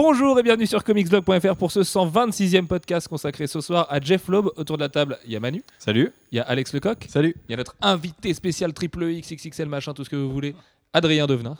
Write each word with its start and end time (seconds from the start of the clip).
Bonjour 0.00 0.38
et 0.38 0.44
bienvenue 0.44 0.68
sur 0.68 0.84
comicsblog.fr 0.84 1.56
pour 1.56 1.72
ce 1.72 1.80
126e 1.80 2.68
podcast 2.68 3.08
consacré 3.08 3.48
ce 3.48 3.60
soir 3.60 3.84
à 3.90 3.98
Jeff 4.00 4.28
Loeb. 4.28 4.46
Autour 4.54 4.76
de 4.76 4.82
la 4.84 4.88
table, 4.88 5.18
il 5.26 5.32
y 5.32 5.36
a 5.36 5.40
Manu, 5.40 5.60
Salut. 5.76 6.12
il 6.30 6.36
y 6.36 6.38
a 6.38 6.44
Alex 6.44 6.72
Lecoq, 6.72 7.06
Salut. 7.08 7.34
il 7.48 7.50
y 7.50 7.54
a 7.54 7.56
notre 7.56 7.74
invité 7.82 8.32
spécial 8.32 8.72
triple 8.72 9.10
X, 9.10 9.32
XXL, 9.32 9.66
machin, 9.66 9.94
tout 9.94 10.04
ce 10.04 10.08
que 10.10 10.14
vous 10.14 10.30
voulez, 10.30 10.54
Adrien 10.92 11.26
Devenars. 11.26 11.58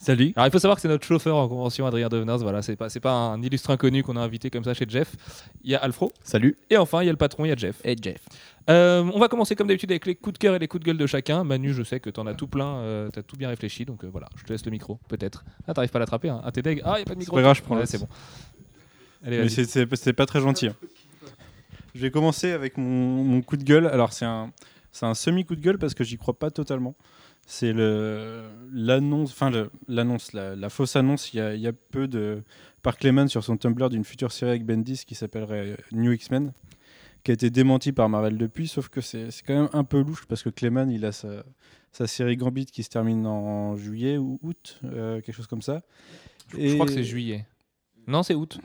Salut. 0.00 0.32
Alors 0.36 0.46
il 0.46 0.50
faut 0.52 0.60
savoir 0.60 0.76
que 0.76 0.80
c'est 0.82 0.88
notre 0.88 1.04
chauffeur 1.04 1.36
en 1.36 1.48
convention, 1.48 1.84
Adrien 1.86 2.08
Devenars. 2.08 2.38
Voilà, 2.38 2.62
c'est 2.62 2.76
pas, 2.76 2.88
c'est 2.88 3.00
pas 3.00 3.12
un 3.12 3.42
illustre 3.42 3.70
inconnu 3.70 4.02
qu'on 4.04 4.16
a 4.16 4.20
invité 4.20 4.48
comme 4.48 4.62
ça 4.62 4.72
chez 4.72 4.86
Jeff. 4.88 5.16
Il 5.64 5.70
y 5.70 5.74
a 5.74 5.78
Alfro. 5.78 6.12
Salut. 6.22 6.56
Et 6.70 6.76
enfin, 6.76 7.02
il 7.02 7.06
y 7.06 7.08
a 7.08 7.12
le 7.12 7.18
patron, 7.18 7.44
il 7.44 7.48
y 7.48 7.52
a 7.52 7.56
Jeff. 7.56 7.80
Et 7.84 7.96
Jeff. 8.00 8.20
Euh, 8.70 9.02
on 9.12 9.18
va 9.18 9.26
commencer 9.28 9.56
comme 9.56 9.66
d'habitude 9.66 9.90
avec 9.90 10.06
les 10.06 10.14
coups 10.14 10.34
de 10.34 10.38
cœur 10.38 10.54
et 10.54 10.58
les 10.60 10.68
coups 10.68 10.82
de 10.82 10.86
gueule 10.86 10.98
de 10.98 11.06
chacun. 11.06 11.42
Manu, 11.42 11.72
je 11.74 11.82
sais 11.82 11.98
que 11.98 12.10
t'en 12.10 12.26
as 12.26 12.34
tout 12.34 12.46
plein, 12.46 12.76
euh, 12.76 13.08
t'as 13.10 13.22
tout 13.22 13.36
bien 13.36 13.48
réfléchi, 13.48 13.84
donc 13.84 14.04
euh, 14.04 14.08
voilà, 14.12 14.28
je 14.36 14.44
te 14.44 14.52
laisse 14.52 14.64
le 14.64 14.70
micro, 14.70 15.00
peut-être. 15.08 15.44
Ah, 15.66 15.74
t'arrives 15.74 15.90
pas 15.90 15.98
à 15.98 16.00
l'attraper, 16.00 16.28
hein. 16.28 16.42
Ah, 16.44 16.52
t'es 16.52 16.62
deg. 16.62 16.80
Ah, 16.84 16.98
y 16.98 17.02
a 17.02 17.04
pas 17.04 17.14
de 17.14 17.18
micro. 17.18 17.34
pas 17.34 17.42
grave, 17.42 17.56
je 17.56 17.62
prends 17.62 17.76
Ouais, 17.76 17.86
c'est 17.86 17.98
bon. 17.98 18.08
Allez, 19.26 19.38
Mais 19.38 19.48
c'est- 19.48 19.64
c'est 19.64 19.96
c'est 19.96 20.12
pas 20.12 20.26
très 20.26 20.40
gentil. 20.40 20.68
hein. 20.68 20.74
Je 21.94 22.00
vais 22.02 22.10
commencer 22.12 22.52
avec 22.52 22.76
mon, 22.78 23.24
mon 23.24 23.42
coup 23.42 23.56
de 23.56 23.64
gueule. 23.64 23.86
Alors 23.86 24.12
c'est 24.12 24.26
un, 24.26 24.52
c'est 24.92 25.06
un 25.06 25.14
semi 25.14 25.44
coup 25.44 25.56
de 25.56 25.60
gueule 25.60 25.78
parce 25.78 25.94
que 25.94 26.04
j'y 26.04 26.16
crois 26.18 26.38
pas 26.38 26.50
totalement. 26.52 26.94
C'est 27.50 27.72
l'annonce, 27.72 29.30
enfin 29.30 29.50
l'annonce, 29.88 30.34
la, 30.34 30.54
la 30.54 30.68
fausse 30.68 30.96
annonce. 30.96 31.32
Il 31.32 31.38
y 31.38 31.40
a, 31.40 31.54
il 31.54 31.60
y 31.62 31.66
a 31.66 31.72
peu 31.72 32.06
de 32.06 32.42
par 32.82 32.98
Clement 32.98 33.26
sur 33.26 33.42
son 33.42 33.56
Tumblr 33.56 33.88
d'une 33.88 34.04
future 34.04 34.32
série 34.32 34.50
avec 34.50 34.66
Bendis 34.66 35.04
qui 35.06 35.14
s'appellerait 35.14 35.78
New 35.92 36.12
X-Men, 36.12 36.52
qui 37.24 37.30
a 37.30 37.34
été 37.34 37.48
démenti 37.48 37.92
par 37.92 38.10
Marvel 38.10 38.36
depuis. 38.36 38.68
Sauf 38.68 38.90
que 38.90 39.00
c'est 39.00 39.28
quand 39.46 39.54
même 39.54 39.68
un 39.72 39.82
peu 39.82 40.02
louche 40.02 40.26
parce 40.26 40.42
que 40.42 40.50
Clement 40.50 40.88
il 40.90 41.06
a 41.06 41.12
sa, 41.12 41.42
sa 41.90 42.06
série 42.06 42.36
Gambit 42.36 42.66
qui 42.66 42.82
se 42.82 42.90
termine 42.90 43.26
en 43.26 43.76
juillet 43.76 44.18
ou 44.18 44.38
août, 44.42 44.78
euh, 44.84 45.22
quelque 45.22 45.34
chose 45.34 45.46
comme 45.46 45.62
ça. 45.62 45.80
Je 46.52 46.74
crois 46.74 46.84
que 46.84 46.92
c'est 46.92 47.02
juillet. 47.02 47.46
Non, 48.06 48.22
c'est 48.22 48.34
août. 48.34 48.58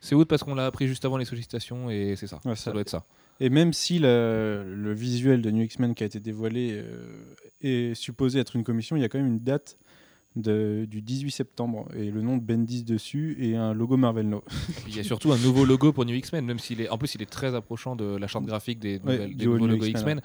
C'est 0.00 0.14
août 0.14 0.26
parce 0.26 0.42
qu'on 0.44 0.54
l'a 0.54 0.64
appris 0.64 0.86
juste 0.88 1.04
avant 1.04 1.18
les 1.18 1.26
sollicitations 1.26 1.90
et 1.90 2.14
c'est 2.16 2.26
ça. 2.26 2.40
Ouais, 2.46 2.56
Ça 2.56 2.64
ça. 2.64 2.72
doit 2.72 2.80
être 2.80 2.88
ça. 2.88 3.04
Et 3.40 3.50
même 3.50 3.72
si 3.72 3.98
le, 4.00 4.92
visuel 4.92 5.42
de 5.42 5.50
New 5.50 5.62
X-Men 5.62 5.94
qui 5.94 6.02
a 6.02 6.06
été 6.06 6.20
dévoilé 6.20 6.82
euh, 6.82 7.34
est 7.60 7.94
supposé 7.94 8.40
être 8.40 8.56
une 8.56 8.64
commission, 8.64 8.96
il 8.96 9.02
y 9.02 9.04
a 9.04 9.08
quand 9.08 9.18
même 9.18 9.28
une 9.28 9.40
date 9.40 9.78
de- 10.40 10.86
du 10.88 11.02
18 11.02 11.30
septembre 11.30 11.88
et 11.96 12.10
le 12.10 12.22
nom 12.22 12.36
de 12.36 12.42
Bendis 12.42 12.84
dessus 12.84 13.36
et 13.40 13.56
un 13.56 13.74
logo 13.74 13.96
Marvel 13.96 14.28
No. 14.28 14.42
Il 14.88 14.96
y 14.96 15.00
a 15.00 15.04
surtout 15.04 15.32
un 15.32 15.38
nouveau 15.38 15.64
logo 15.64 15.92
pour 15.92 16.04
New 16.04 16.14
X-Men, 16.14 16.44
même 16.44 16.58
s'il 16.58 16.80
est, 16.80 16.88
en 16.88 16.98
plus 16.98 17.14
il 17.14 17.22
est 17.22 17.26
très 17.30 17.54
approchant 17.54 17.96
de 17.96 18.16
la 18.16 18.26
charte 18.26 18.44
graphique 18.46 18.78
des, 18.78 18.94
Ouais, 18.94 19.00
nouvelles- 19.12 19.28
des 19.28 19.34
du 19.34 19.46
haut 19.48 19.54
nouveaux 19.58 19.66
logos 19.72 19.84
X-Men. 19.86 20.20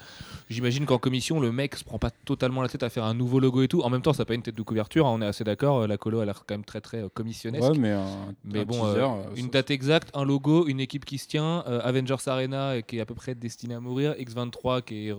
J'imagine 0.49 0.85
qu'en 0.85 0.97
commission, 0.97 1.39
le 1.39 1.51
mec 1.51 1.75
se 1.75 1.83
prend 1.83 1.99
pas 1.99 2.11
totalement 2.11 2.61
la 2.61 2.69
tête 2.69 2.83
à 2.83 2.89
faire 2.89 3.03
un 3.05 3.13
nouveau 3.13 3.39
logo 3.39 3.61
et 3.63 3.67
tout. 3.67 3.81
En 3.81 3.89
même 3.89 4.01
temps, 4.01 4.13
ça 4.13 4.21
n'a 4.23 4.25
pas 4.25 4.35
une 4.35 4.41
tête 4.43 4.55
de 4.55 4.61
couverture, 4.61 5.07
hein, 5.07 5.11
on 5.15 5.21
est 5.21 5.25
assez 5.25 5.43
d'accord. 5.43 5.81
euh, 5.81 5.87
La 5.87 5.97
colo 5.97 6.19
a 6.19 6.25
l'air 6.25 6.43
quand 6.47 6.53
même 6.55 6.65
très 6.65 6.81
très 6.81 7.03
euh, 7.03 7.09
commissionnesque. 7.13 7.63
Ouais, 7.71 7.77
mais 7.77 7.91
un, 7.91 8.05
Mais 8.45 8.59
un 8.59 8.65
bon, 8.65 8.73
teaser, 8.85 8.99
euh, 9.01 9.35
une 9.35 9.49
date 9.49 9.71
exacte, 9.71 10.09
un 10.13 10.25
logo, 10.25 10.67
une 10.67 10.79
équipe 10.79 11.05
qui 11.05 11.17
se 11.17 11.27
tient, 11.27 11.63
euh, 11.67 11.79
Avengers 11.83 12.15
Arena 12.27 12.81
qui 12.81 12.97
est 12.97 13.01
à 13.01 13.05
peu 13.05 13.15
près 13.15 13.35
destinée 13.35 13.73
à 13.75 13.79
mourir, 13.79 14.13
X23 14.19 14.81
qui 14.83 15.07
est 15.09 15.13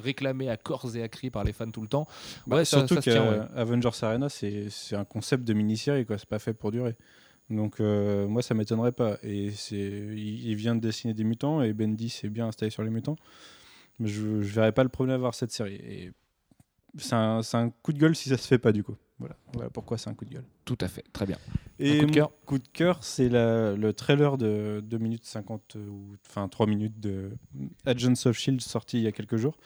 réclamé 0.00 0.48
à 0.48 0.56
corps 0.56 0.96
et 0.96 1.02
à 1.02 1.08
cri 1.08 1.30
par 1.30 1.44
les 1.44 1.52
fans 1.52 1.70
tout 1.70 1.82
le 1.82 1.88
temps. 1.88 2.06
Bah, 2.46 2.56
Ouais, 2.56 2.64
surtout 2.64 2.94
ça 2.96 3.00
tient, 3.02 3.30
ouais. 3.30 3.46
qu'Avengers 3.54 3.90
Arena, 4.02 4.28
c'est 4.28 4.68
un 4.92 5.04
concept 5.04 5.44
de 5.44 5.52
mini-série, 5.52 6.04
quoi. 6.06 6.18
C'est 6.18 6.28
pas 6.28 6.38
fait 6.38 6.54
pour 6.54 6.72
durer. 6.72 6.96
Donc 7.48 7.80
euh, 7.80 8.26
moi, 8.28 8.42
ça 8.42 8.54
m'étonnerait 8.54 8.92
pas. 8.92 9.18
Et 9.22 9.50
c'est, 9.50 9.76
il, 9.76 10.48
il 10.48 10.54
vient 10.54 10.74
de 10.74 10.80
dessiner 10.80 11.14
des 11.14 11.24
mutants 11.24 11.62
et 11.62 11.72
Bendis 11.72 12.20
est 12.24 12.28
bien 12.28 12.46
installé 12.48 12.70
sur 12.70 12.82
les 12.82 12.90
mutants. 12.90 13.16
Mais 13.98 14.08
je, 14.08 14.40
je 14.42 14.52
verrais 14.54 14.72
pas 14.72 14.82
le 14.84 14.88
problème 14.88 15.14
à 15.16 15.18
voir 15.18 15.34
cette 15.34 15.50
série. 15.52 15.74
Et 15.74 16.12
c'est 16.98 17.14
un, 17.14 17.40
un 17.52 17.70
coup 17.82 17.92
de 17.92 17.98
gueule 17.98 18.16
si 18.16 18.28
ça 18.28 18.36
se 18.36 18.46
fait 18.46 18.58
pas 18.58 18.72
du 18.72 18.82
coup. 18.84 18.96
Voilà, 19.18 19.36
voilà 19.52 19.68
pourquoi 19.68 19.98
c'est 19.98 20.08
un 20.08 20.14
coup 20.14 20.24
de 20.24 20.30
gueule. 20.30 20.44
Tout 20.64 20.78
à 20.80 20.88
fait, 20.88 21.04
très 21.12 21.26
bien. 21.26 21.36
Et 21.78 21.98
coup 21.98 22.06
de 22.06 22.10
cœur? 22.12 22.30
coup 22.46 22.58
de 22.58 22.68
cœur, 22.72 23.02
c'est 23.04 23.28
le 23.28 23.90
trailer 23.92 24.38
de 24.38 24.80
2 24.82 24.98
minutes 24.98 25.26
50 25.26 25.76
euh, 25.76 25.86
ou 25.88 26.16
enfin 26.26 26.48
3 26.48 26.66
minutes 26.66 26.98
de 27.00 27.30
Agents 27.84 28.14
of 28.24 28.38
Shield 28.38 28.60
sorti 28.62 28.96
il 28.98 29.02
y 29.02 29.06
a 29.06 29.12
quelques 29.12 29.36
jours. 29.36 29.56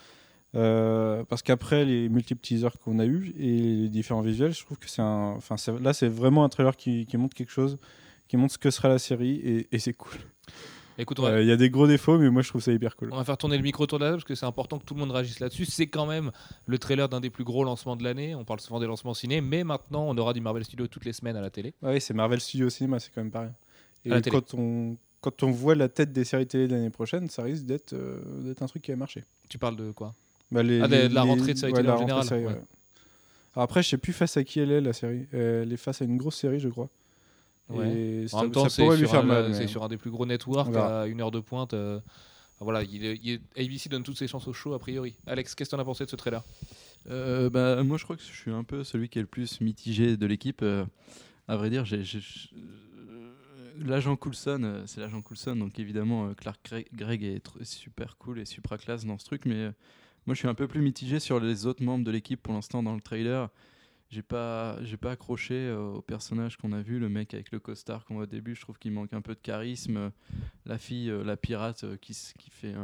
Euh, 0.54 1.24
parce 1.24 1.42
qu'après 1.42 1.84
les 1.84 2.08
multiples 2.08 2.40
teasers 2.40 2.78
qu'on 2.84 2.98
a 2.98 3.06
eu 3.06 3.34
et 3.38 3.58
les 3.58 3.88
différents 3.88 4.20
visuels, 4.20 4.52
je 4.54 4.64
trouve 4.64 4.78
que 4.78 4.88
c'est 4.88 5.02
un, 5.02 5.34
enfin 5.36 5.56
là 5.80 5.92
c'est 5.92 6.08
vraiment 6.08 6.44
un 6.44 6.48
trailer 6.48 6.76
qui, 6.76 7.06
qui 7.06 7.16
montre 7.16 7.34
quelque 7.34 7.50
chose, 7.52 7.76
qui 8.28 8.36
montre 8.36 8.52
ce 8.54 8.58
que 8.58 8.70
sera 8.70 8.88
la 8.88 8.98
série 8.98 9.36
et, 9.44 9.68
et 9.72 9.78
c'est 9.78 9.94
cool. 9.94 10.12
Écoute, 10.96 11.18
Euh, 11.18 11.22
va, 11.22 11.40
Il 11.42 11.48
y 11.48 11.50
a 11.50 11.56
des 11.56 11.70
gros 11.70 11.88
défauts, 11.88 12.18
mais 12.18 12.30
moi 12.30 12.42
je 12.42 12.48
trouve 12.50 12.62
ça 12.62 12.70
hyper 12.72 12.94
cool. 12.94 13.08
on 13.12 13.16
va 13.16 13.24
faire 13.24 13.36
tourner 13.36 13.56
le 13.56 13.64
micro 13.64 13.82
autour 13.82 13.98
de 13.98 14.04
la 14.04 14.10
table 14.10 14.18
parce 14.18 14.28
que 14.28 14.36
c'est 14.36 14.46
important 14.46 14.78
que 14.78 14.84
tout 14.84 14.94
le 14.94 15.00
monde 15.00 15.10
réagisse 15.10 15.40
là-dessus. 15.40 15.64
C'est 15.64 15.88
quand 15.88 16.06
même 16.06 16.30
le 16.66 16.78
trailer 16.78 17.08
d'un 17.08 17.20
des 17.20 17.30
plus 17.30 17.42
gros 17.42 17.64
lancements 17.64 17.96
de 17.96 18.04
l'année. 18.04 18.36
On 18.36 18.44
parle 18.44 18.60
souvent 18.60 18.78
des 18.78 18.86
lancements 18.86 19.12
ciné, 19.14 19.40
mais 19.40 19.64
maintenant 19.64 20.04
on 20.08 20.16
aura 20.18 20.32
du 20.32 20.40
Marvel 20.40 20.64
Studios 20.64 20.86
toutes 20.86 21.04
les 21.04 21.12
semaines 21.12 21.34
à 21.36 21.40
la 21.40 21.50
télé. 21.50 21.74
Ouais, 21.82 21.98
c'est 21.98 22.14
Marvel 22.14 22.38
Studios 22.40 22.68
au 22.68 22.70
cinéma, 22.70 23.00
c'est 23.00 23.10
quand 23.12 23.22
même 23.22 23.32
pas 23.32 23.40
rien. 23.40 23.54
Et 24.04 24.12
À 24.12 24.14
la 24.16 24.20
télé. 24.20 24.36
quand 24.36 24.54
on 24.54 24.96
quand 25.20 25.42
on 25.42 25.50
voit 25.50 25.74
la 25.74 25.88
tête 25.88 26.12
des 26.12 26.22
séries 26.24 26.46
télé 26.46 26.68
de 26.68 26.74
l'année 26.74 26.90
prochaine, 26.90 27.28
ça 27.28 27.42
risque 27.42 27.64
d'être 27.64 27.94
euh, 27.94 28.20
d'être 28.44 28.62
un 28.62 28.66
truc 28.66 28.82
qui 28.82 28.92
va 28.92 28.96
marcher. 28.98 29.24
Tu 29.48 29.58
parles 29.58 29.74
de 29.76 29.90
quoi? 29.90 30.14
Bah, 30.50 30.62
les- 30.62 30.80
Ah, 30.80 30.86
les- 30.86 31.08
la 31.08 31.22
rentrée 31.22 31.54
de 31.54 31.58
série 31.58 31.72
ouais, 31.72 31.78
télé 31.80 31.90
en 31.90 31.98
général, 31.98 32.24
série, 32.24 32.42
ouais. 32.46 32.52
ouais. 32.52 32.60
Alors 33.54 33.64
après, 33.64 33.82
je 33.82 33.88
sais 33.88 33.98
plus 33.98 34.12
face 34.12 34.36
à 34.36 34.44
qui 34.44 34.60
elle 34.60 34.70
est 34.72 34.80
la 34.80 34.92
série. 34.92 35.26
Elle 35.32 35.72
est 35.72 35.76
face 35.76 36.02
à 36.02 36.04
une 36.04 36.16
grosse 36.16 36.36
série, 36.36 36.60
je 36.60 36.68
crois. 36.68 36.88
Ouais. 37.70 37.88
Et 37.88 38.24
En 38.26 38.28
ça, 38.28 38.42
même 38.42 38.50
temps, 38.52 38.64
ça 38.64 38.68
c'est 38.70 38.82
pourrait 38.82 38.96
lui 38.96 39.04
sur, 39.04 39.10
faire 39.12 39.20
un- 39.20 39.24
mal. 39.24 39.54
c'est 39.54 39.60
mais- 39.60 39.66
sur 39.68 39.82
un 39.84 39.88
des 39.88 39.96
plus 39.96 40.10
gros 40.10 40.26
networks 40.26 40.74
à 40.76 41.06
une 41.06 41.20
heure 41.20 41.30
de 41.30 41.40
pointe. 41.40 41.72
euh, 41.74 41.98
voilà, 42.60 42.82
il 42.82 43.04
est- 43.04 43.20
il 43.22 43.32
est- 43.34 43.40
ABC 43.60 43.88
donne 43.88 44.02
toutes 44.02 44.18
ses 44.18 44.26
chances 44.26 44.46
au 44.48 44.52
show 44.52 44.74
a 44.74 44.78
priori. 44.78 45.14
Alex, 45.26 45.54
qu'est-ce 45.54 45.70
que 45.70 45.76
t'en 45.76 45.80
as 45.82 45.84
pensé 45.84 46.04
de 46.04 46.10
ce 46.10 46.16
trailer 46.16 46.42
Euh, 47.10 47.48
bah, 47.50 47.82
moi, 47.82 47.96
je 47.98 48.04
crois 48.04 48.16
que 48.16 48.22
je 48.22 48.32
suis 48.32 48.50
un 48.50 48.64
peu 48.64 48.82
celui 48.84 49.08
qui 49.08 49.18
est 49.18 49.22
le 49.22 49.28
plus 49.28 49.60
mitigé 49.60 50.16
de 50.16 50.26
l'équipe. 50.26 50.62
euh, 50.62 50.84
à 51.48 51.56
vrai 51.56 51.68
dire, 51.70 51.84
j'ai, 51.84 52.02
l'agent 53.78 54.16
Coulson, 54.16 54.60
euh, 54.64 54.82
c'est 54.86 55.00
l'agent 55.00 55.20
Coulson, 55.22 55.56
donc 55.56 55.78
évidemment, 55.78 56.28
euh, 56.28 56.34
Clark 56.34 56.58
Gre- 56.66 56.86
Gregg 56.94 57.22
est 57.22 57.42
super 57.64 58.16
cool 58.18 58.38
et 58.40 58.44
super 58.44 58.78
classe 58.78 59.04
dans 59.04 59.18
ce 59.18 59.24
truc, 59.26 59.42
mais 59.46 59.54
euh, 59.56 59.70
moi, 60.26 60.34
je 60.34 60.38
suis 60.38 60.48
un 60.48 60.54
peu 60.54 60.66
plus 60.66 60.80
mitigé 60.80 61.20
sur 61.20 61.38
les 61.38 61.66
autres 61.66 61.82
membres 61.82 62.04
de 62.04 62.10
l'équipe 62.10 62.42
pour 62.42 62.54
l'instant 62.54 62.82
dans 62.82 62.94
le 62.94 63.00
trailer. 63.00 63.50
J'ai 64.10 64.22
pas, 64.22 64.82
j'ai 64.82 64.96
pas 64.96 65.12
accroché 65.12 65.54
euh, 65.54 65.94
au 65.94 66.02
personnage 66.02 66.56
qu'on 66.56 66.72
a 66.72 66.82
vu, 66.82 66.98
le 66.98 67.08
mec 67.08 67.34
avec 67.34 67.50
le 67.50 67.58
costard 67.58 68.04
qu'on 68.04 68.14
voit 68.14 68.24
au 68.24 68.26
début. 68.26 68.54
Je 68.54 68.60
trouve 68.60 68.78
qu'il 68.78 68.92
manque 68.92 69.12
un 69.12 69.20
peu 69.20 69.34
de 69.34 69.40
charisme. 69.40 70.12
La 70.66 70.78
fille, 70.78 71.10
euh, 71.10 71.24
la 71.24 71.36
pirate 71.36 71.84
euh, 71.84 71.96
qui, 71.96 72.16
qui 72.38 72.50
fait 72.50 72.74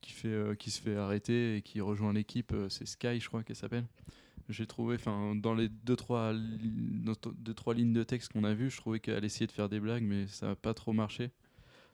qui 0.00 0.12
fait 0.12 0.56
qui 0.58 0.70
se 0.70 0.80
fait 0.80 0.96
arrêter 0.96 1.56
et 1.56 1.62
qui 1.62 1.80
rejoint 1.80 2.12
l'équipe 2.12 2.54
c'est 2.68 2.86
Sky 2.86 3.18
je 3.18 3.26
crois 3.26 3.42
qu'elle 3.42 3.56
s'appelle 3.56 3.84
j'ai 4.48 4.64
trouvé 4.64 4.94
enfin 4.94 5.34
dans 5.34 5.54
les 5.54 5.68
deux 5.68 5.96
trois 5.96 6.32
deux 6.32 7.54
trois 7.54 7.74
lignes 7.74 7.92
de 7.92 8.04
texte 8.04 8.32
qu'on 8.32 8.44
a 8.44 8.54
vu 8.54 8.70
je 8.70 8.76
trouvais 8.76 9.00
qu'elle 9.00 9.24
essayait 9.24 9.48
de 9.48 9.52
faire 9.52 9.68
des 9.68 9.80
blagues 9.80 10.04
mais 10.04 10.28
ça 10.28 10.46
n'a 10.46 10.54
pas 10.54 10.72
trop 10.72 10.92
marché 10.92 11.32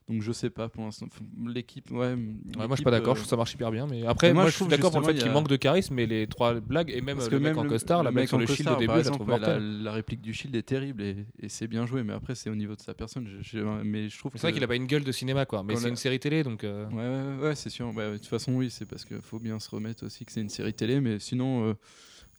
donc 0.09 0.21
je 0.23 0.33
sais 0.33 0.51
pas 0.51 0.69
pour 0.69 0.85
l'instant 0.85 1.07
l'équipe 1.47 1.91
ouais, 1.91 1.99
Ouais, 1.99 2.17
Moi, 2.17 2.67
je 2.71 2.75
suis 2.77 2.85
pas 2.85 2.91
d'accord. 2.91 3.13
euh, 3.13 3.15
Je 3.15 3.21
trouve 3.21 3.25
que 3.25 3.31
ça 3.31 3.37
marche 3.37 3.55
hyper 3.55 3.71
bien. 3.71 3.87
Mais 3.87 4.05
après, 4.07 4.33
moi, 4.35 4.43
moi, 4.43 4.51
je 4.51 4.57
je 4.59 4.63
suis 4.63 4.69
d'accord 4.69 4.91
pour 4.91 5.01
le 5.01 5.07
fait 5.07 5.13
justement, 5.13 5.31
qu'il 5.31 5.31
a- 5.37 5.41
manque 5.41 5.49
de 5.49 5.57
charisme, 5.57 5.95
mais 5.95 6.07
les 6.07 6.27
trois 6.27 6.55
blagues 6.61 6.91
et 6.91 7.01
même 7.01 7.17
parce 7.17 7.31
le 7.31 7.39
que 7.39 7.43
mec 7.43 7.57
même 7.57 7.59
en 7.65 7.69
costard, 7.69 8.03
la 8.03 8.11
mec 8.13 8.29
sur 8.29 8.39
le 8.39 8.47
shield 8.47 8.69
au 8.71 8.77
début, 8.77 8.93
la 8.93 8.99
exemple, 8.99 9.23
la, 9.25 9.39
mortelle. 9.39 9.83
la 9.83 9.93
réplique 9.93 10.21
du 10.21 10.35
shield 10.35 10.55
est 10.57 10.63
terrible 10.63 11.03
et, 11.03 11.17
et 11.41 11.49
c'est 11.49 11.67
bien 11.69 11.87
joué 11.87 12.03
mais 12.03 12.13
après 12.13 12.35
c'est 12.35 12.51
au 12.51 12.55
niveau 12.55 12.75
de 12.77 12.81
sa 12.81 12.93
personne 12.95 13.27
je- 13.27 13.43
je- 13.43 13.83
mais 13.83 14.09
je 14.09 14.19
trouve 14.19 14.33
C'est 14.35 14.43
vrai 14.43 14.53
qu'il 14.53 14.63
a 14.65 14.69
pas 14.69 14.77
une 14.77 14.87
gueule 14.87 15.05
de 15.05 15.13
cinéma, 15.13 15.47
quoi. 15.47 15.63
Mais 15.63 15.77
c'est 15.77 15.85
la- 15.85 15.89
une 15.89 15.97
série 15.97 16.21
télé, 16.21 16.43
donc. 16.43 16.65
euh, 16.65 16.87
Ouais, 16.91 17.39
ouais, 17.39 17.49
ouais, 17.49 17.55
c'est 17.55 17.71
sûr. 17.71 17.89
Ouais, 17.95 18.13
de 18.13 18.17
toute 18.19 18.27
façon, 18.27 18.53
oui, 18.55 18.71
c'est 18.71 18.87
parce 18.87 19.05
qu'il 19.05 19.23
faut 19.23 19.39
bien 19.39 19.59
se 19.59 19.71
remettre 19.71 20.05
aussi 20.05 20.25
que 20.27 20.33
c'est 20.33 20.41
une 20.43 20.49
série 20.51 20.75
télé. 20.75 21.01
Mais 21.01 21.19
sinon, 21.19 21.69
euh, 21.71 21.75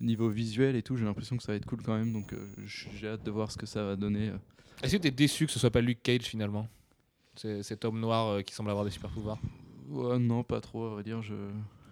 niveau 0.01 0.29
visuel 0.29 0.75
et 0.75 0.83
tout, 0.83 0.97
j'ai 0.97 1.05
l'impression 1.05 1.35
que 1.37 1.43
ça 1.43 1.51
va 1.51 1.55
être 1.55 1.65
cool 1.65 1.81
quand 1.81 1.97
même. 1.97 2.13
Donc, 2.13 2.31
euh, 2.33 2.37
j'ai 2.65 3.07
hâte 3.07 3.23
de 3.23 3.31
voir 3.31 3.51
ce 3.51 3.57
que 3.57 3.65
ça 3.65 3.83
va 3.83 3.95
donner. 3.95 4.31
Est-ce 4.83 4.97
que 4.97 5.01
t'es 5.01 5.11
déçu 5.11 5.45
que 5.47 5.51
ce 5.51 5.59
soit 5.59 5.71
pas 5.71 5.81
Luke 5.81 6.03
Cage 6.03 6.23
finalement? 6.23 6.67
Cet 7.39 7.85
homme 7.85 7.99
noir 7.99 8.27
euh, 8.27 8.41
qui 8.41 8.53
semble 8.53 8.69
avoir 8.69 8.85
des 8.85 8.91
super 8.91 9.09
pouvoirs. 9.09 9.37
Ouais, 9.89 10.17
non, 10.19 10.43
pas 10.43 10.61
trop, 10.61 10.85
à 10.85 10.89
vrai 10.89 11.03
dire. 11.03 11.21
Je... 11.21 11.33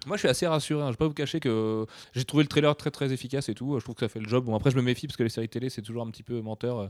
Moi, 0.06 0.16
je 0.16 0.20
suis 0.20 0.28
assez 0.28 0.46
rassuré. 0.46 0.82
hein. 0.82 0.86
Je 0.88 0.92
vais 0.92 0.96
pas 0.98 1.06
vous 1.06 1.14
cacher 1.14 1.40
que 1.40 1.86
j'ai 2.12 2.24
trouvé 2.24 2.42
le 2.42 2.48
trailer 2.48 2.74
très 2.76 2.90
très 2.90 3.12
efficace 3.12 3.48
et 3.48 3.54
tout. 3.54 3.78
Je 3.78 3.84
trouve 3.84 3.94
que 3.94 4.00
ça 4.00 4.08
fait 4.08 4.20
le 4.20 4.28
job. 4.28 4.44
Bon, 4.44 4.54
après, 4.54 4.70
je 4.70 4.76
me 4.76 4.82
méfie 4.82 5.06
parce 5.06 5.16
que 5.16 5.22
les 5.22 5.28
séries 5.28 5.48
télé, 5.48 5.70
c'est 5.70 5.82
toujours 5.82 6.02
un 6.02 6.10
petit 6.10 6.22
peu 6.22 6.40
menteur. 6.40 6.78
euh, 6.78 6.88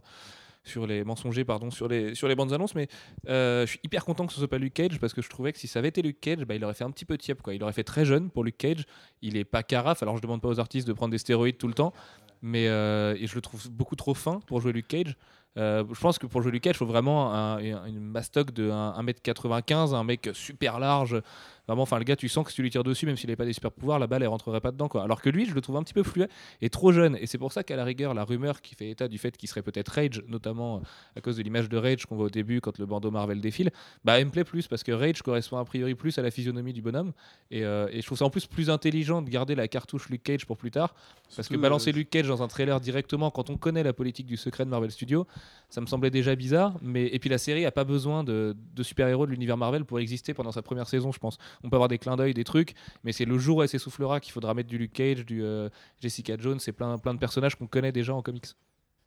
sur 0.66 0.86
les 0.86 1.04
mensongers 1.04 1.44
pardon 1.44 1.70
sur 1.70 1.88
les 1.88 2.14
sur 2.14 2.26
les 2.26 2.34
bandes 2.34 2.54
annonces 2.54 2.74
mais 2.74 2.88
euh, 3.28 3.66
je 3.66 3.72
suis 3.72 3.80
hyper 3.82 4.02
content 4.02 4.26
que 4.26 4.32
ce 4.32 4.38
soit 4.38 4.48
pas 4.48 4.56
Luke 4.56 4.72
Cage 4.72 4.98
parce 4.98 5.12
que 5.12 5.20
je 5.20 5.28
trouvais 5.28 5.52
que 5.52 5.58
si 5.58 5.66
ça 5.66 5.78
avait 5.80 5.88
été 5.88 6.00
Luke 6.00 6.20
Cage 6.22 6.46
bah, 6.46 6.54
il 6.54 6.64
aurait 6.64 6.72
fait 6.72 6.84
un 6.84 6.90
petit 6.90 7.04
peu 7.04 7.18
tiep 7.18 7.42
quoi 7.42 7.52
il 7.52 7.62
aurait 7.62 7.74
fait 7.74 7.84
très 7.84 8.06
jeune 8.06 8.30
pour 8.30 8.44
Luke 8.44 8.56
Cage 8.56 8.86
il 9.20 9.36
est 9.36 9.44
pas 9.44 9.62
carafe 9.62 10.02
alors 10.02 10.16
je 10.16 10.22
demande 10.22 10.40
pas 10.40 10.48
aux 10.48 10.60
artistes 10.60 10.88
de 10.88 10.94
prendre 10.94 11.10
des 11.12 11.18
stéroïdes 11.18 11.58
tout 11.58 11.68
le 11.68 11.74
temps 11.74 11.92
mais 12.40 12.68
euh, 12.68 13.14
et 13.20 13.26
je 13.26 13.34
le 13.34 13.42
trouve 13.42 13.68
beaucoup 13.70 13.94
trop 13.94 14.14
fin 14.14 14.40
pour 14.46 14.62
jouer 14.62 14.72
Luke 14.72 14.88
Cage 14.88 15.18
Euh, 15.56 15.84
je 15.92 16.00
pense 16.00 16.18
que 16.18 16.26
pour 16.26 16.42
jouer 16.42 16.50
Luke 16.50 16.62
Cage 16.64 16.74
il 16.74 16.78
faut 16.78 16.86
vraiment 16.86 17.32
un, 17.32 17.58
un- 17.58 17.86
une 17.86 18.00
mastoc 18.00 18.50
de 18.52 18.70
1, 18.70 19.00
1m95 19.02 19.94
un 19.94 20.02
mec 20.04 20.30
super 20.34 20.78
large 20.78 21.20
Vraiment, 21.66 21.84
enfin, 21.84 21.96
le 21.96 22.04
gars, 22.04 22.14
tu 22.14 22.28
sens 22.28 22.44
que 22.44 22.50
si 22.50 22.56
tu 22.56 22.62
lui 22.62 22.68
tires 22.68 22.84
dessus, 22.84 23.06
même 23.06 23.16
s'il 23.16 23.28
n'avait 23.28 23.36
pas 23.38 23.46
des 23.46 23.54
super 23.54 23.72
pouvoirs, 23.72 23.98
la 23.98 24.06
balle, 24.06 24.20
elle 24.22 24.28
rentrerait 24.28 24.60
pas 24.60 24.70
dedans. 24.70 24.86
Quoi. 24.86 25.02
Alors 25.02 25.22
que 25.22 25.30
lui, 25.30 25.46
je 25.46 25.54
le 25.54 25.62
trouve 25.62 25.76
un 25.78 25.82
petit 25.82 25.94
peu 25.94 26.02
fluet 26.02 26.28
et 26.60 26.68
trop 26.68 26.92
jeune. 26.92 27.16
Et 27.18 27.26
c'est 27.26 27.38
pour 27.38 27.52
ça 27.54 27.62
qu'à 27.64 27.74
la 27.74 27.84
rigueur, 27.84 28.12
la 28.12 28.22
rumeur 28.24 28.60
qui 28.60 28.74
fait 28.74 28.90
état 28.90 29.08
du 29.08 29.16
fait 29.16 29.34
qu'il 29.34 29.48
serait 29.48 29.62
peut-être 29.62 29.88
Rage, 29.88 30.22
notamment 30.28 30.76
euh, 30.76 30.80
à 31.16 31.22
cause 31.22 31.38
de 31.38 31.42
l'image 31.42 31.70
de 31.70 31.78
Rage 31.78 32.04
qu'on 32.04 32.16
voit 32.16 32.26
au 32.26 32.30
début 32.30 32.60
quand 32.60 32.76
le 32.78 32.84
bandeau 32.84 33.10
Marvel 33.10 33.40
défile, 33.40 33.70
bah, 34.04 34.20
elle 34.20 34.26
me 34.26 34.30
plaît 34.30 34.44
plus 34.44 34.68
parce 34.68 34.82
que 34.82 34.92
Rage 34.92 35.22
correspond 35.22 35.56
a 35.56 35.64
priori 35.64 35.94
plus 35.94 36.18
à 36.18 36.22
la 36.22 36.30
physionomie 36.30 36.74
du 36.74 36.82
bonhomme. 36.82 37.12
Et, 37.50 37.64
euh, 37.64 37.88
et 37.90 38.02
je 38.02 38.06
trouve 38.06 38.18
ça 38.18 38.26
en 38.26 38.30
plus 38.30 38.44
plus 38.46 38.68
intelligent 38.68 39.22
de 39.22 39.30
garder 39.30 39.54
la 39.54 39.66
cartouche 39.66 40.10
Luke 40.10 40.22
Cage 40.22 40.44
pour 40.44 40.58
plus 40.58 40.70
tard. 40.70 40.94
Parce 41.34 41.48
que 41.48 41.56
balancer 41.56 41.92
Luke 41.92 42.10
Cage 42.10 42.28
dans 42.28 42.42
un 42.42 42.48
trailer 42.48 42.78
directement, 42.78 43.30
quand 43.30 43.48
on 43.48 43.56
connaît 43.56 43.82
la 43.82 43.94
politique 43.94 44.26
du 44.26 44.36
secret 44.36 44.66
de 44.66 44.70
Marvel 44.70 44.90
Studios, 44.90 45.26
ça 45.70 45.80
me 45.80 45.86
semblait 45.86 46.10
déjà 46.10 46.34
bizarre. 46.36 46.76
Mais 46.82 47.06
et 47.06 47.18
puis 47.18 47.28
la 47.30 47.38
série 47.38 47.64
a 47.66 47.72
pas 47.72 47.84
besoin 47.84 48.24
de, 48.24 48.56
de 48.74 48.82
super-héros 48.82 49.26
de 49.26 49.30
l'univers 49.32 49.56
Marvel 49.56 49.84
pour 49.84 49.98
exister 49.98 50.34
pendant 50.34 50.52
sa 50.52 50.62
première 50.62 50.88
saison, 50.88 51.12
je 51.12 51.18
pense. 51.18 51.38
On 51.62 51.70
peut 51.70 51.76
avoir 51.76 51.88
des 51.88 51.98
clins 51.98 52.16
d'œil, 52.16 52.34
des 52.34 52.44
trucs, 52.44 52.74
mais 53.02 53.12
c'est 53.12 53.24
le 53.24 53.38
jour 53.38 53.58
où 53.58 53.62
elle 53.62 53.68
s'essoufflera 53.68 54.20
qu'il 54.20 54.32
faudra 54.32 54.54
mettre 54.54 54.68
du 54.68 54.78
Luke 54.78 54.92
Cage, 54.92 55.24
du 55.26 55.42
euh, 55.42 55.68
Jessica 56.00 56.36
Jones, 56.38 56.60
c'est 56.60 56.72
plein, 56.72 56.96
plein 56.98 57.14
de 57.14 57.18
personnages 57.18 57.56
qu'on 57.56 57.66
connaît 57.66 57.92
déjà 57.92 58.14
en 58.14 58.22
comics. 58.22 58.46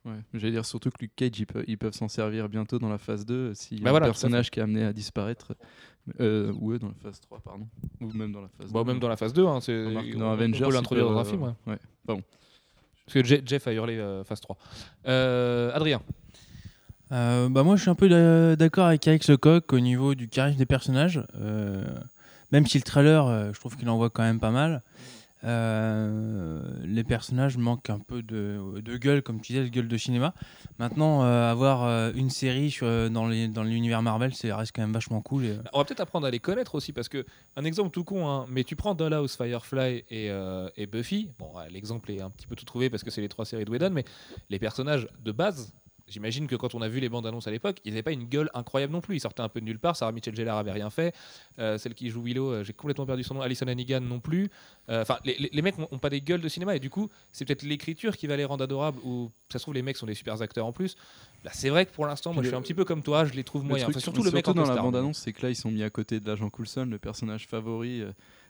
Ouais. 0.04 0.12
J'allais 0.32 0.52
dire 0.52 0.64
surtout 0.64 0.90
que 0.90 0.96
Luke 1.00 1.12
Cage, 1.16 1.38
ils, 1.38 1.46
peuvent- 1.46 1.64
ils 1.66 1.76
peuvent 1.76 1.92
s'en 1.92 2.08
servir 2.08 2.48
bientôt 2.48 2.78
dans 2.78 2.88
la 2.88 2.98
phase 2.98 3.26
2 3.26 3.52
s'il 3.54 3.78
y 3.78 3.80
a 3.80 3.84
Bah 3.84 3.90
un 3.90 3.92
voilà, 3.92 4.06
personnage 4.06 4.50
qui 4.50 4.60
est 4.60 4.62
amené 4.62 4.84
à 4.84 4.92
disparaître. 4.92 5.54
Euh, 6.20 6.52
ou 6.58 6.72
eux 6.72 6.78
dans 6.78 6.88
la 6.88 6.94
phase 7.02 7.20
3, 7.20 7.40
pardon. 7.40 7.66
Ou 8.00 8.10
même 8.12 8.32
dans 8.32 8.40
la 8.40 8.48
phase 8.48 8.72
Bon, 8.72 8.82
2. 8.84 8.92
même 8.92 9.00
dans 9.00 9.08
la 9.08 9.16
phase 9.18 9.34
2, 9.34 9.44
hein, 9.46 9.60
c'est 9.60 9.84
on- 9.86 9.92
dans 10.18 10.28
on 10.28 10.32
Avengers, 10.32 10.60
peut 10.60 10.66
ils 10.68 10.72
l'introduire 10.72 11.10
dans 11.10 11.18
un 11.18 11.24
film. 11.24 11.42
ouais. 11.42 11.50
euh, 11.66 11.70
ouais. 11.72 11.78
Pardon. 12.06 12.22
Parce 13.04 13.14
que 13.14 13.24
Je- 13.24 13.42
Jeff 13.44 13.66
a 13.66 13.72
hurlé 13.74 13.98
euh, 13.98 14.22
phase 14.24 14.40
3. 14.40 14.56
Euh, 15.06 15.70
Adrien, 15.74 16.00
Euh, 17.12 17.48
bah 17.48 17.62
moi, 17.62 17.76
je 17.76 17.82
suis 17.82 17.90
un 17.90 17.94
peu 17.94 18.08
d'a- 18.08 18.56
d'accord 18.56 18.86
avec 18.86 19.06
Alex 19.08 19.28
Lecoq 19.30 19.72
au 19.72 19.80
niveau 19.80 20.14
du 20.14 20.28
charisme 20.28 20.58
des 20.58 20.66
personnages. 20.66 21.22
Euh, 21.40 21.84
même 22.52 22.66
si 22.66 22.78
le 22.78 22.84
trailer, 22.84 23.26
euh, 23.26 23.50
je 23.54 23.58
trouve 23.60 23.76
qu'il 23.76 23.88
envoie 23.88 24.10
quand 24.10 24.22
même 24.22 24.40
pas 24.40 24.50
mal. 24.50 24.82
Euh, 25.44 26.60
les 26.84 27.04
personnages 27.04 27.56
manquent 27.56 27.90
un 27.90 28.00
peu 28.00 28.22
de, 28.22 28.80
de 28.80 28.96
gueule, 28.96 29.22
comme 29.22 29.40
tu 29.40 29.52
disais, 29.52 29.64
de 29.64 29.68
gueule 29.70 29.86
de 29.86 29.96
cinéma. 29.96 30.34
Maintenant, 30.80 31.22
avoir 31.22 32.10
une 32.16 32.28
série 32.28 32.72
sur, 32.72 32.86
dans 33.08 33.26
l'univers 33.28 34.02
Marvel, 34.02 34.34
c'est 34.34 34.52
reste 34.52 34.72
quand 34.74 34.82
même 34.82 34.92
vachement 34.92 35.20
cool. 35.22 35.62
on 35.72 35.78
va 35.78 35.84
peut-être 35.84 36.00
apprendre 36.00 36.26
à 36.26 36.30
les 36.32 36.40
connaître 36.40 36.74
aussi 36.74 36.92
parce 36.92 37.08
que 37.08 37.24
un 37.56 37.64
exemple 37.64 37.90
tout 37.90 38.02
con, 38.02 38.28
hein, 38.28 38.46
mais 38.48 38.64
tu 38.64 38.74
prends 38.74 38.96
Dollhouse, 38.96 39.36
Firefly 39.36 40.04
et, 40.10 40.32
et 40.76 40.86
Buffy. 40.86 41.30
Bon, 41.38 41.52
l'exemple 41.70 42.10
est 42.10 42.20
un 42.20 42.30
petit 42.30 42.48
peu 42.48 42.56
tout 42.56 42.64
trouvé 42.64 42.90
parce 42.90 43.04
que 43.04 43.10
c'est 43.12 43.20
les 43.20 43.28
trois 43.28 43.44
séries 43.46 43.64
de 43.64 43.70
Whedon, 43.70 43.90
mais 43.90 44.04
les 44.50 44.58
personnages 44.58 45.06
de 45.24 45.30
base. 45.30 45.72
J'imagine 46.08 46.46
que 46.46 46.56
quand 46.56 46.74
on 46.74 46.82
a 46.82 46.88
vu 46.88 47.00
les 47.00 47.08
bandes 47.08 47.26
annonces 47.26 47.46
à 47.46 47.50
l'époque, 47.50 47.78
ils 47.84 47.90
n'avaient 47.92 48.02
pas 48.02 48.12
une 48.12 48.24
gueule 48.24 48.50
incroyable 48.54 48.92
non 48.92 49.00
plus. 49.00 49.16
Ils 49.16 49.20
sortaient 49.20 49.42
un 49.42 49.48
peu 49.48 49.60
de 49.60 49.66
nulle 49.66 49.78
part. 49.78 49.94
Sarah 49.96 50.12
Michelle 50.12 50.34
Gellar 50.34 50.56
avait 50.58 50.72
rien 50.72 50.90
fait. 50.90 51.14
Euh, 51.58 51.76
celle 51.78 51.94
qui 51.94 52.08
joue 52.10 52.22
Willow, 52.22 52.50
euh, 52.50 52.64
j'ai 52.64 52.72
complètement 52.72 53.04
perdu 53.06 53.22
son 53.22 53.34
nom. 53.34 53.40
Alison 53.42 53.66
Hannigan 53.68 54.00
non 54.00 54.20
plus. 54.20 54.48
Euh, 54.88 55.02
Enfin, 55.02 55.18
les, 55.24 55.36
les- 55.38 55.50
les 55.52 55.62
mecs 55.62 55.76
n'ont 55.78 55.86
pas 55.98 56.10
des 56.10 56.20
gueules 56.20 56.40
de 56.40 56.48
cinéma 56.48 56.74
et 56.74 56.80
du 56.80 56.90
coup, 56.90 57.08
c'est 57.32 57.44
peut-être 57.44 57.62
l'écriture 57.62 58.16
qui 58.16 58.26
va 58.26 58.36
les 58.36 58.44
rendre 58.44 58.64
adorables. 58.64 58.98
Ou 59.04 59.30
ça 59.52 59.58
se 59.58 59.64
trouve 59.64 59.74
les 59.74 59.82
mecs 59.82 59.96
sont 59.96 60.06
des 60.06 60.14
super 60.14 60.40
acteurs 60.40 60.66
en 60.66 60.72
plus. 60.72 60.96
Là, 61.44 61.50
c'est 61.54 61.68
vrai 61.68 61.86
que 61.86 61.92
pour 61.92 62.06
l'instant, 62.06 62.32
moi, 62.32 62.42
je 62.42 62.48
suis 62.48 62.56
un 62.56 62.62
petit 62.62 62.74
peu 62.74 62.84
comme 62.84 63.02
toi. 63.02 63.24
Je 63.24 63.34
les 63.34 63.44
trouve 63.44 63.62
Le 63.62 63.68
moyens. 63.68 63.84
truc, 63.86 63.96
Enfin, 63.96 64.02
surtout 64.02 64.22
le 64.22 64.30
mec 64.30 64.48
en 64.48 64.54
dans 64.54 64.62
la 64.62 64.68
costard. 64.68 64.84
bande-annonce, 64.84 65.18
c'est 65.18 65.32
que 65.32 65.42
là, 65.42 65.50
ils 65.50 65.56
sont 65.56 65.70
mis 65.70 65.82
à 65.82 65.90
côté 65.90 66.20
de 66.20 66.26
l'agent 66.26 66.48
Coulson, 66.50 66.86
le 66.90 66.98
personnage 66.98 67.46
favori 67.46 68.02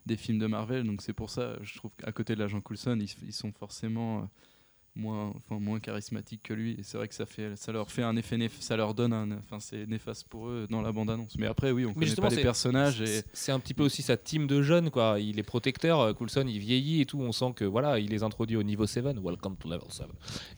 des 0.06 0.16
films 0.16 0.38
de 0.38 0.46
Marvel. 0.46 0.84
Donc 0.84 1.02
c'est 1.02 1.12
pour 1.12 1.28
ça, 1.28 1.54
je 1.60 1.76
trouve 1.76 1.90
qu'à 1.98 2.12
côté 2.12 2.34
de 2.34 2.40
l'agent 2.40 2.60
Coulson, 2.60 2.96
ils, 3.00 3.10
ils 3.26 3.32
sont 3.32 3.52
forcément 3.52 4.28
moins, 4.96 5.32
enfin, 5.36 5.60
moins 5.60 5.78
charismatiques 5.80 6.42
que 6.42 6.54
lui. 6.54 6.72
Et 6.78 6.82
c'est 6.82 6.96
vrai 6.98 7.06
que 7.08 7.14
ça, 7.14 7.24
fait, 7.26 7.54
ça 7.56 7.70
leur 7.72 7.90
fait 7.90 8.02
un 8.02 8.16
effet, 8.16 8.36
néf- 8.36 8.60
ça 8.60 8.76
leur 8.76 8.94
donne 8.94 9.12
un, 9.12 9.30
enfin, 9.38 9.60
c'est 9.60 9.86
néfaste 9.86 10.26
pour 10.28 10.48
eux 10.48 10.66
dans 10.70 10.82
la 10.82 10.90
bande-annonce. 10.92 11.36
Mais 11.38 11.46
après, 11.46 11.70
oui, 11.70 11.84
on 11.86 11.92
connaît 11.94 12.06
pas 12.16 12.28
les 12.30 12.36
personnages 12.42 13.00
et 13.00 13.22
C'est- 13.32 13.52
un 13.52 13.60
petit 13.60 13.74
peu 13.74 13.84
aussi 13.84 14.02
sa 14.02 14.16
team 14.16 14.46
de 14.46 14.60
jeunes, 14.62 14.90
quoi. 14.90 15.18
Il 15.20 15.38
est 15.38 15.42
protecteur, 15.44 16.00
euh, 16.00 16.12
Coulson, 16.14 16.44
il 16.48 16.58
vieillit 16.58 17.00
et 17.02 17.06
tout. 17.06 17.20
On 17.20 17.32
sent 17.32 17.52
que 17.54 17.64
voilà, 17.64 17.98
il 18.00 18.10
les 18.10 18.22
introduit 18.22 18.56
au 18.56 18.62
niveau 18.62 18.86
7. 18.86 19.04
Welcome 19.22 19.56
to 19.56 19.68
level 19.68 19.90
7. 19.90 20.06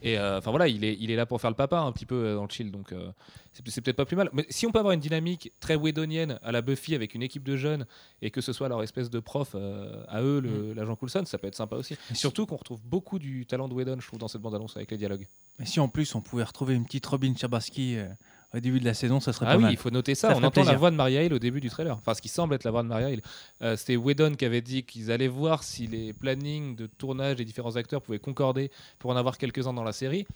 Et 0.03 0.19
euh, 0.19 0.39
enfin 0.39 0.51
voilà, 0.51 0.69
il 0.69 0.85
est, 0.85 0.97
il 0.99 1.11
est 1.11 1.17
là 1.17 1.27
pour 1.27 1.41
faire 1.41 1.51
le 1.51 1.57
papa 1.57 1.79
un 1.81 1.93
petit 1.93 2.07
peu 2.07 2.15
euh, 2.15 2.35
dans 2.37 2.45
le 2.45 2.49
chill. 2.51 2.71
Donc 2.71 2.93
euh, 2.93 3.11
c'est 3.53 3.83
peut-être 3.83 3.97
pas 3.97 4.07
plus 4.07 4.17
mal. 4.17 4.31
Mais 4.33 4.47
si 4.49 4.65
on 4.67 4.73
peut 4.73 4.79
avoir 4.79 4.95
une 4.95 5.01
dynamique 5.01 5.53
très 5.61 5.75
Whedonienne 5.75 6.39
à 6.43 6.53
la 6.53 6.63
Buffy 6.63 6.95
avec 6.95 7.15
une 7.15 7.23
équipe 7.23 7.43
de 7.45 7.57
jeunes 7.57 7.85
et 8.23 8.31
que 8.31 8.41
ce 8.41 8.53
soit 8.53 8.69
leur 8.69 8.83
espèce 8.83 9.11
de 9.11 9.19
prof 9.21 9.51
euh, 9.55 10.03
à 10.09 10.23
eux, 10.23 10.41
le- 10.41 10.73
l'agent 10.73 10.95
Coulson, 10.97 11.25
ça 11.27 11.37
peut 11.37 11.49
être 11.49 11.57
sympa 11.57 11.77
aussi. 11.77 11.97
Surtout 12.15 12.47
qu'on 12.47 12.57
retrouve 12.57 12.81
beaucoup 12.85 13.19
du 13.19 13.45
talent 13.47 13.69
de 13.69 13.75
Whedon, 13.75 13.99
je 14.01 14.07
trouve, 14.07 14.20
dans 14.21 14.29
cette 14.29 14.41
bande-annonce 14.43 14.77
avec 14.77 14.91
les 14.93 14.97
dialogues. 14.97 15.27
Et 15.61 15.67
si 15.67 15.81
en 15.81 15.89
plus 15.89 16.15
on 16.15 16.21
pouvait 16.21 16.45
retrouver 16.45 16.75
une 16.75 16.85
petite 16.85 17.05
Robin 17.07 17.35
Chabaski 17.37 17.97
euh, 17.99 18.07
au 18.55 18.61
début 18.61 18.81
de 18.81 18.85
la 18.85 18.95
saison, 18.95 19.21
ça 19.21 19.33
serait 19.33 19.47
Ah 19.49 19.51
pas 19.53 19.57
oui, 19.59 19.63
mal. 19.65 19.73
il 19.73 19.77
faut 19.77 19.91
noter 19.91 20.15
ça. 20.15 20.31
Ça 20.31 20.37
on 20.37 20.43
entend 20.43 20.65
la 20.65 20.77
voix 20.77 20.91
de 20.91 20.97
Maria 20.97 21.23
Hill 21.25 21.33
au 21.35 21.39
début 21.39 21.61
du 21.61 21.69
trailer. 21.71 21.97
Enfin, 21.97 22.15
ce 22.15 22.23
qui 22.23 22.29
semble 22.29 22.55
être 22.55 22.65
la 22.65 22.71
voix 22.71 22.83
de 22.83 22.89
Maria 22.89 23.11
Hill. 23.11 23.23
Euh, 23.63 23.77
C'était 23.77 23.97
Whedon 23.97 24.35
qui 24.35 24.45
avait 24.45 24.61
dit 24.63 24.83
qu'ils 24.85 25.11
allaient 25.13 25.29
voir 25.29 25.63
si 25.63 25.87
les 25.87 26.13
plannings 26.13 26.75
de 26.77 26.87
tournage 26.87 27.37
des 27.37 27.45
différents 27.45 27.77
acteurs 27.77 28.03
pouvaient 28.03 28.19
concorder 28.19 28.71
pour 28.99 29.11
en 29.11 29.17
avoir 29.17 29.39
quelques-uns 29.39 29.73
dans 29.73 29.85
la 29.85 29.93
série. 29.93 30.27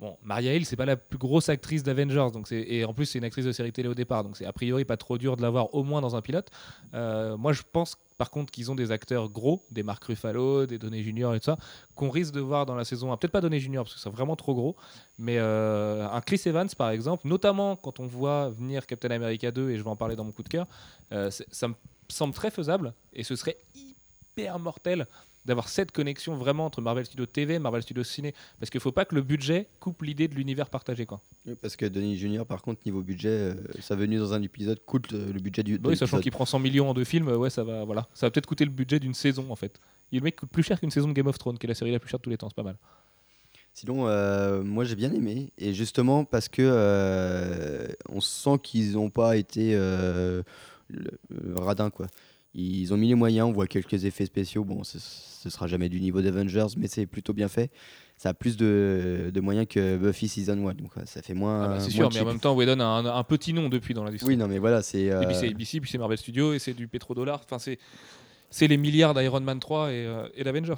Bon, 0.00 0.16
Maria 0.22 0.54
Hill, 0.54 0.64
c'est 0.64 0.76
pas 0.76 0.86
la 0.86 0.96
plus 0.96 1.18
grosse 1.18 1.50
actrice 1.50 1.82
d'Avengers, 1.82 2.28
donc 2.32 2.48
c'est 2.48 2.62
et 2.62 2.86
en 2.86 2.94
plus 2.94 3.04
c'est 3.04 3.18
une 3.18 3.24
actrice 3.24 3.44
de 3.44 3.52
série 3.52 3.70
télé 3.70 3.86
au 3.86 3.94
départ, 3.94 4.24
donc 4.24 4.34
c'est 4.34 4.46
a 4.46 4.52
priori 4.52 4.86
pas 4.86 4.96
trop 4.96 5.18
dur 5.18 5.36
de 5.36 5.42
l'avoir 5.42 5.74
au 5.74 5.84
moins 5.84 6.00
dans 6.00 6.16
un 6.16 6.22
pilote. 6.22 6.48
Euh, 6.94 7.36
moi, 7.36 7.52
je 7.52 7.60
pense 7.70 7.98
par 8.16 8.30
contre 8.30 8.50
qu'ils 8.50 8.70
ont 8.70 8.74
des 8.74 8.92
acteurs 8.92 9.28
gros, 9.28 9.62
des 9.70 9.82
Mark 9.82 10.02
Ruffalo, 10.02 10.64
des 10.64 10.78
Downey 10.78 11.02
Junior 11.02 11.34
et 11.34 11.38
tout 11.38 11.44
ça, 11.44 11.58
qu'on 11.94 12.08
risque 12.08 12.32
de 12.32 12.40
voir 12.40 12.64
dans 12.64 12.74
la 12.76 12.86
saison. 12.86 13.12
1. 13.12 13.18
Peut-être 13.18 13.30
pas 13.30 13.42
Downey 13.42 13.60
Junior 13.60 13.84
parce 13.84 13.94
que 13.94 14.00
c'est 14.00 14.08
vraiment 14.08 14.36
trop 14.36 14.54
gros, 14.54 14.74
mais 15.18 15.36
euh, 15.36 16.08
un 16.08 16.20
Chris 16.22 16.40
Evans 16.46 16.68
par 16.78 16.88
exemple, 16.88 17.28
notamment 17.28 17.76
quand 17.76 18.00
on 18.00 18.06
voit 18.06 18.48
venir 18.48 18.86
Captain 18.86 19.10
America 19.10 19.50
2 19.50 19.68
et 19.68 19.76
je 19.76 19.82
vais 19.82 19.90
en 19.90 19.96
parler 19.96 20.16
dans 20.16 20.24
mon 20.24 20.32
coup 20.32 20.42
de 20.42 20.48
cœur, 20.48 20.66
euh, 21.12 21.30
ça 21.30 21.68
me 21.68 21.74
semble 22.08 22.32
très 22.32 22.50
faisable 22.50 22.94
et 23.12 23.22
ce 23.22 23.36
serait 23.36 23.58
hyper 23.74 24.58
mortel 24.58 25.06
d'avoir 25.44 25.68
cette 25.68 25.92
connexion 25.92 26.36
vraiment 26.36 26.66
entre 26.66 26.80
Marvel 26.80 27.06
Studios 27.06 27.26
TV, 27.26 27.58
Marvel 27.58 27.82
Studios 27.82 28.04
Ciné, 28.04 28.34
parce 28.58 28.70
qu'il 28.70 28.80
faut 28.80 28.92
pas 28.92 29.04
que 29.04 29.14
le 29.14 29.22
budget 29.22 29.68
coupe 29.80 30.02
l'idée 30.02 30.28
de 30.28 30.34
l'univers 30.34 30.68
partagé 30.68 31.06
quoi. 31.06 31.20
Oui, 31.46 31.54
Parce 31.60 31.76
que 31.76 31.86
Denis 31.86 32.16
Junior, 32.16 32.46
par 32.46 32.62
contre, 32.62 32.80
niveau 32.84 33.02
budget, 33.02 33.28
euh, 33.28 33.54
sa 33.80 33.96
venue 33.96 34.18
dans 34.18 34.34
un 34.34 34.42
épisode 34.42 34.80
coûte 34.84 35.12
euh, 35.12 35.32
le 35.32 35.40
budget 35.40 35.62
du. 35.62 35.78
de 35.78 35.88
Oui, 35.88 35.96
sachant 35.96 36.20
qu'il 36.20 36.32
prend 36.32 36.44
100 36.44 36.58
millions 36.58 36.90
en 36.90 36.94
deux 36.94 37.04
films, 37.04 37.28
euh, 37.28 37.36
ouais, 37.36 37.50
ça 37.50 37.64
va, 37.64 37.84
voilà, 37.84 38.08
ça 38.14 38.26
va 38.26 38.30
peut-être 38.30 38.46
coûter 38.46 38.64
le 38.64 38.70
budget 38.70 39.00
d'une 39.00 39.14
saison 39.14 39.46
en 39.50 39.56
fait. 39.56 39.78
Le 40.12 40.20
mec 40.20 40.36
coûte 40.36 40.50
plus 40.50 40.62
cher 40.62 40.78
qu'une 40.80 40.90
saison 40.90 41.08
de 41.08 41.12
Game 41.12 41.26
of 41.26 41.38
Thrones, 41.38 41.58
qui 41.58 41.66
est 41.66 41.68
la 41.68 41.74
série 41.74 41.92
la 41.92 41.98
plus 42.00 42.10
chère 42.10 42.18
de 42.18 42.24
tous 42.24 42.30
les 42.30 42.36
temps, 42.36 42.48
c'est 42.48 42.56
pas 42.56 42.62
mal. 42.62 42.76
Sinon, 43.72 44.08
euh, 44.08 44.62
moi 44.62 44.84
j'ai 44.84 44.96
bien 44.96 45.12
aimé. 45.12 45.52
Et 45.56 45.72
justement, 45.72 46.24
parce 46.24 46.48
que 46.48 46.62
euh, 46.62 47.86
on 48.08 48.20
sent 48.20 48.58
qu'ils 48.62 48.92
n'ont 48.92 49.10
pas 49.10 49.36
été 49.36 49.78
radins, 51.54 51.90
quoi. 51.90 52.06
Ils 52.54 52.92
ont 52.92 52.96
mis 52.96 53.08
les 53.08 53.14
moyens, 53.14 53.48
on 53.48 53.52
voit 53.52 53.66
quelques 53.66 54.04
effets 54.04 54.26
spéciaux. 54.26 54.64
Bon, 54.64 54.82
ce, 54.82 54.98
ce 54.98 55.48
sera 55.50 55.66
jamais 55.68 55.88
du 55.88 56.00
niveau 56.00 56.20
d'Avengers, 56.20 56.66
mais 56.76 56.88
c'est 56.88 57.06
plutôt 57.06 57.32
bien 57.32 57.48
fait. 57.48 57.70
Ça 58.16 58.30
a 58.30 58.34
plus 58.34 58.56
de, 58.56 59.30
de 59.32 59.40
moyens 59.40 59.66
que 59.68 59.96
Buffy 59.96 60.28
Season 60.28 60.66
1, 60.68 60.74
donc 60.74 60.96
ouais, 60.96 61.06
ça 61.06 61.22
fait 61.22 61.32
moins. 61.32 61.62
Ah 61.62 61.68
bah, 61.68 61.80
c'est 61.80 61.96
moins 61.96 62.10
sûr, 62.10 62.10
mais 62.12 62.20
en 62.28 62.32
même 62.32 62.40
temps, 62.40 62.54
Whedon 62.54 62.80
a 62.80 62.84
un, 62.84 63.06
un 63.06 63.24
petit 63.24 63.52
nom 63.52 63.68
depuis 63.68 63.94
dans 63.94 64.04
l'industrie. 64.04 64.30
Oui, 64.30 64.36
non, 64.36 64.48
mais 64.48 64.58
voilà, 64.58 64.82
c'est. 64.82 65.02
Et 65.02 65.10
puis 65.10 65.26
euh, 65.26 65.32
c'est 65.32 65.48
ABC, 65.48 65.80
puis 65.80 65.90
c'est 65.90 65.98
Marvel 65.98 66.18
Studios, 66.18 66.52
et 66.52 66.58
c'est 66.58 66.74
du 66.74 66.88
pétrodollar. 66.88 67.40
Enfin, 67.48 67.58
c'est 68.50 68.68
les 68.68 68.76
milliards 68.76 69.14
d'Iron 69.14 69.40
Man 69.40 69.60
3 69.60 69.92
et, 69.92 70.06
euh, 70.06 70.28
et 70.34 70.44
d'Avengers. 70.44 70.74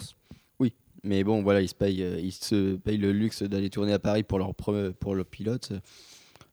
Mais 1.05 1.25
bon, 1.25 1.43
voilà, 1.43 1.61
ils 1.61 1.69
se 1.69 1.75
payent, 1.75 2.03
euh, 2.05 2.21
ils 2.21 2.31
se 2.31 2.77
payent 2.77 2.97
le 2.97 3.11
luxe 3.11 3.43
d'aller 3.43 3.71
tourner 3.71 3.93
à 3.93 3.99
Paris 3.99 4.23
pour 4.23 4.39
leur, 4.39 4.55
pour 4.55 5.15
leur 5.17 5.27
pilote. 5.27 5.73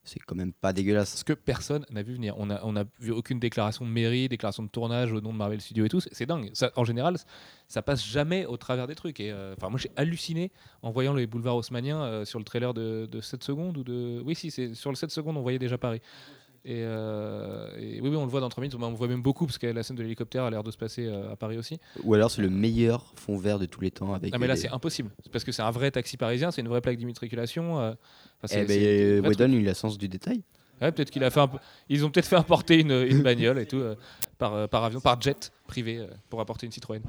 C'est 0.04 0.20
quand 0.20 0.36
même 0.36 0.54
pas 0.54 0.74
dégueulasse. 0.74 1.18
Ce 1.18 1.24
que 1.24 1.34
personne 1.34 1.86
n'a 1.92 2.02
vu 2.02 2.14
venir. 2.14 2.34
On 2.38 2.48
n'a 2.48 2.62
on 2.64 2.76
a 2.76 2.84
vu 3.00 3.12
aucune 3.12 3.40
déclaration 3.40 3.86
de 3.86 3.92
mairie, 3.92 4.28
déclaration 4.30 4.64
de 4.64 4.70
tournage 4.70 5.12
au 5.12 5.22
nom 5.22 5.32
de 5.34 5.38
Marvel 5.38 5.62
Studios 5.62 5.86
et 5.86 5.90
tout. 5.90 6.00
C'est- 6.00 6.26
dingue. 6.26 6.52
En 6.76 6.84
général, 6.84 7.18
ça 7.68 7.82
passe 7.82 8.04
jamais 8.06 8.46
au 8.46 8.58
travers 8.58 8.88
des 8.88 8.96
trucs. 8.96 9.20
Et 9.20 9.32
euh, 9.32 9.56
moi, 9.62 9.78
j'ai 9.78 9.92
halluciné 9.98 10.52
en 10.82 10.92
voyant 10.92 11.14
les 11.14 11.28
boulevards 11.28 11.58
haussmanniens 11.58 12.02
euh, 12.02 12.26
sur 12.26 12.40
le 12.40 12.46
trailer 12.46 12.74
de, 12.74 13.08
de 13.12 13.22
7 13.22 13.44
secondes 13.44 13.78
ou 13.78 13.84
de. 13.84 14.22
Oui, 14.26 14.36
si, 14.36 14.50
c'est 14.52 14.74
sur 14.74 14.90
le 14.90 14.96
7 14.96 15.12
secondes, 15.12 15.38
on 15.38 15.42
voyait 15.42 15.60
déjà 15.60 15.78
Paris. 15.78 16.02
Et, 16.66 16.82
euh, 16.84 17.68
et 17.78 18.02
oui, 18.02 18.10
oui, 18.10 18.16
on 18.16 18.26
le 18.26 18.30
voit 18.30 18.42
dans 18.42 18.50
3 18.50 18.62
minutes. 18.62 18.78
On 18.80 18.92
voit 18.94 19.08
même 19.08 19.22
beaucoup 19.22 19.46
parce 19.46 19.58
que 19.58 19.68
la 19.68 19.82
scène 19.84 19.96
de 19.96 20.04
l'hélicoptère 20.04 20.44
a 20.44 20.50
l'air 20.50 20.64
de 20.64 20.72
se 20.72 20.78
passer 20.78 21.06
euh, 21.06 21.32
à 21.32 21.36
Paris 21.36 21.58
aussi. 21.58 21.80
Ou 22.04 22.14
alors 22.14 22.30
c'est 22.32 22.42
le 22.42 22.50
meilleur 22.50 23.14
fond 23.16 23.38
vert 23.38 23.60
de 23.60 23.66
tous 23.66 23.82
les 23.82 23.92
temps 23.92 24.14
avec. 24.14 24.34
Ah 24.34 24.38
mais 24.38 24.48
là 24.48 24.56
c'est 24.56 24.70
impossible. 24.70 25.10
C'est 25.24 25.32
parce 25.32 25.44
que 25.44 25.52
c'est 25.52 25.62
un 25.62 25.72
vrai 25.72 25.92
taxi 25.92 26.18
parisien, 26.18 26.52
c'est 26.52 26.62
une 26.62 26.68
vraie 26.68 26.82
plaque 26.82 26.98
d'immatriculation. 26.98 27.80
euh, 27.80 27.94
Eh 28.52 28.66
ben, 28.66 29.26
Whedon, 29.26 29.52
il 29.54 29.68
a 29.70 29.74
sens 29.74 29.98
du 29.98 30.08
détail. 30.08 30.44
Ouais, 30.82 30.92
peut-être 30.94 31.10
qu'il 31.12 31.24
a 31.26 31.30
fait 31.30 31.42
un 31.42 31.50
Ils 31.90 32.06
ont 32.06 32.10
peut-être 32.10 32.28
fait 32.28 32.38
importer 32.38 32.80
une, 32.80 32.92
une 32.92 33.22
bagnole 33.22 33.60
et 33.60 33.66
tout 33.66 33.78
euh, 33.78 33.96
par, 34.38 34.70
par 34.70 34.84
avion, 34.86 35.02
par 35.02 35.20
jet 35.22 35.52
privé 35.68 36.06
pour 36.30 36.40
apporter 36.40 36.66
une 36.66 36.72
Citroën. 36.72 37.02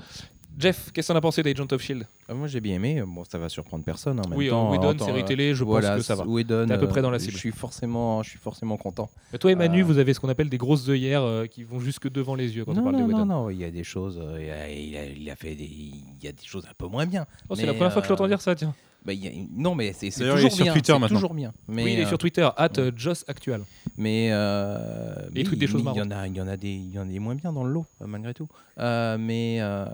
Jeff, 0.59 0.91
qu'est-ce 0.93 1.09
que 1.09 1.13
t'en 1.13 1.19
as 1.19 1.23
pensé 1.23 1.43
d'Agent 1.43 1.67
of 1.73 1.81
Shield 1.81 2.07
Ah, 2.29 2.35
moi 2.35 2.47
j'ai 2.47 2.61
bien 2.61 2.75
aimé. 2.75 3.03
Bon, 3.07 3.25
ça 3.25 3.39
va 3.39 3.49
surprendre 3.49 3.83
personne. 3.85 4.21
En 4.21 4.29
même 4.29 4.39
Oui, 4.39 4.49
temps, 4.49 4.69
en 4.69 4.73
Whedon, 4.73 4.95
temps, 4.95 5.07
série 5.07 5.23
euh, 5.23 5.25
télé, 5.25 5.55
je 5.55 5.65
voilà, 5.65 5.91
pense 5.91 5.99
que 5.99 6.03
ça 6.05 6.15
va. 6.17 6.25
Whedon, 6.27 6.67
T'es 6.67 6.75
à 6.75 6.79
peu 6.79 6.89
près 6.89 6.99
euh, 6.99 7.03
dans 7.03 7.11
la 7.11 7.19
cible. 7.19 7.33
Je 7.33 7.39
suis 7.39 7.51
forcément, 7.53 8.23
je 8.23 8.31
suis 8.31 8.39
forcément 8.39 8.77
content. 8.77 9.09
Mais 9.33 9.39
toi 9.39 9.51
et 9.53 9.55
Manu, 9.55 9.81
Euh, 9.81 9.85
vous 9.85 9.99
avez 9.99 10.13
ce 10.13 10.21
qu'on 10.21 10.29
appelle 10.29 10.51
des 10.51 10.59
grosses 10.59 10.89
œillères 10.89 11.23
euh, 11.23 11.47
qui 11.47 11.63
vont 11.65 11.81
jusque 11.81 12.11
devant 12.11 12.35
les 12.35 12.57
yeux 12.57 12.65
quand 12.65 12.73
on 12.73 12.75
Non, 12.75 12.83
parle 12.83 12.97
de 12.97 13.01
non, 13.03 13.07
Whedon. 13.09 13.19
non, 13.25 13.43
non, 13.45 13.51
il 13.51 13.59
y 13.59 13.65
a 13.65 13.71
des 13.71 13.85
choses. 13.85 14.19
euh, 14.23 14.39
il, 14.43 14.51
a, 14.51 14.69
il 14.71 14.97
a- 14.97 15.07
il 15.07 15.31
a 15.31 15.37
fait 15.37 15.55
des, 15.55 15.65
il 15.65 16.03
y 16.23 16.29
a 16.29 16.33
des 16.33 16.45
choses 16.45 16.67
un 16.67 16.75
peu 16.77 16.87
moins 16.87 17.07
bien. 17.07 17.27
Oh, 17.49 17.55
c'est 17.55 17.65
la 17.65 17.73
première 17.73 17.93
fois 17.93 18.03
que 18.03 18.07
je 18.09 18.13
l'entends 18.13 18.25
euh, 18.25 18.29
dire 18.29 18.41
ça, 18.43 18.55
tiens. 18.55 18.75
Bah, 19.05 19.13
il 19.15 19.25
y 19.25 19.29
a- 19.29 19.33
non, 19.57 19.75
mais 19.75 19.93
c'est 19.95 20.09
il 20.09 20.23
est 20.23 20.31
toujours 20.31 20.53
sur 20.53 20.65
bien. 20.65 20.73
Twitter 20.75 20.93
maintenant. 20.99 21.09
toujours 21.17 21.33
bien. 21.35 21.53
Mais, 21.69 21.85
oui, 21.85 21.93
il 21.95 22.01
est 22.01 22.05
euh, 22.05 22.09
sur 22.09 22.19
Twitter, 22.19 22.47
at 22.57 22.69
euh, 22.79 22.93
Joss 22.95 23.25
Actual. 23.29 23.63
Mais, 23.97 24.29
euh, 24.31 25.15
mais 25.33 25.41
il 25.41 25.47
tweet 25.47 25.59
des 25.59 25.67
choses 25.67 25.83
mais 25.83 25.91
il 25.95 25.99
y 25.99 26.03
en 26.03 26.11
a, 26.11 26.27
il 26.27 26.37
y 26.37 26.41
en 26.41 26.49
a 26.49 26.57
des, 26.57 26.69
il 26.73 26.91
y 26.93 26.99
en 26.99 27.03
a 27.03 27.07
des 27.07 27.19
moins 27.19 27.35
bien 27.35 27.53
dans 27.53 27.65
le 27.65 27.73
lot 27.73 27.87
malgré 28.07 28.35
tout. 28.35 28.49
Euh, 28.79 29.17
mais 29.19 29.57
euh, 29.61 29.87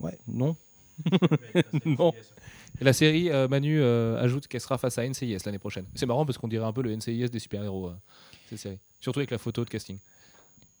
ouais, 0.00 0.18
non. 0.26 0.56
non. 1.84 2.12
La 2.80 2.92
série, 2.92 3.30
euh, 3.30 3.46
Manu 3.48 3.80
euh, 3.80 4.20
ajoute 4.22 4.48
qu'elle 4.48 4.60
sera 4.60 4.78
face 4.78 4.98
à 4.98 5.06
NCIS 5.08 5.38
l'année 5.46 5.58
prochaine. 5.58 5.84
C'est 5.94 6.06
marrant 6.06 6.26
parce 6.26 6.38
qu'on 6.38 6.48
dirait 6.48 6.64
un 6.66 6.72
peu 6.72 6.82
le 6.82 6.94
NCIS 6.96 7.28
des 7.30 7.38
super-héros, 7.38 7.88
euh, 7.88 7.92
cette 8.48 8.58
série. 8.58 8.78
Surtout 9.00 9.20
avec 9.20 9.30
la 9.30 9.38
photo 9.38 9.64
de 9.64 9.70
casting. 9.70 9.98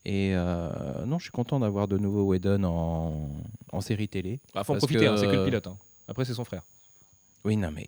Et 0.04 0.32
euh, 0.34 0.68
non, 1.06 1.18
je 1.18 1.24
suis 1.24 1.30
content 1.32 1.60
d'avoir 1.60 1.88
de 1.88 1.96
nouveau 1.96 2.24
Whedon 2.24 2.64
en, 2.64 3.28
en 3.72 3.80
série 3.80 4.08
télé. 4.08 4.40
Il 4.54 4.64
faut 4.64 4.74
en 4.74 4.76
profiter, 4.76 5.00
que, 5.00 5.10
hein, 5.10 5.16
c'est 5.16 5.26
que 5.26 5.32
le 5.36 5.44
pilote. 5.44 5.66
hein. 5.66 5.76
Après, 6.08 6.24
c'est 6.24 6.34
son 6.34 6.44
frère. 6.44 6.62
Oui, 7.44 7.56
non, 7.56 7.70
mais 7.70 7.86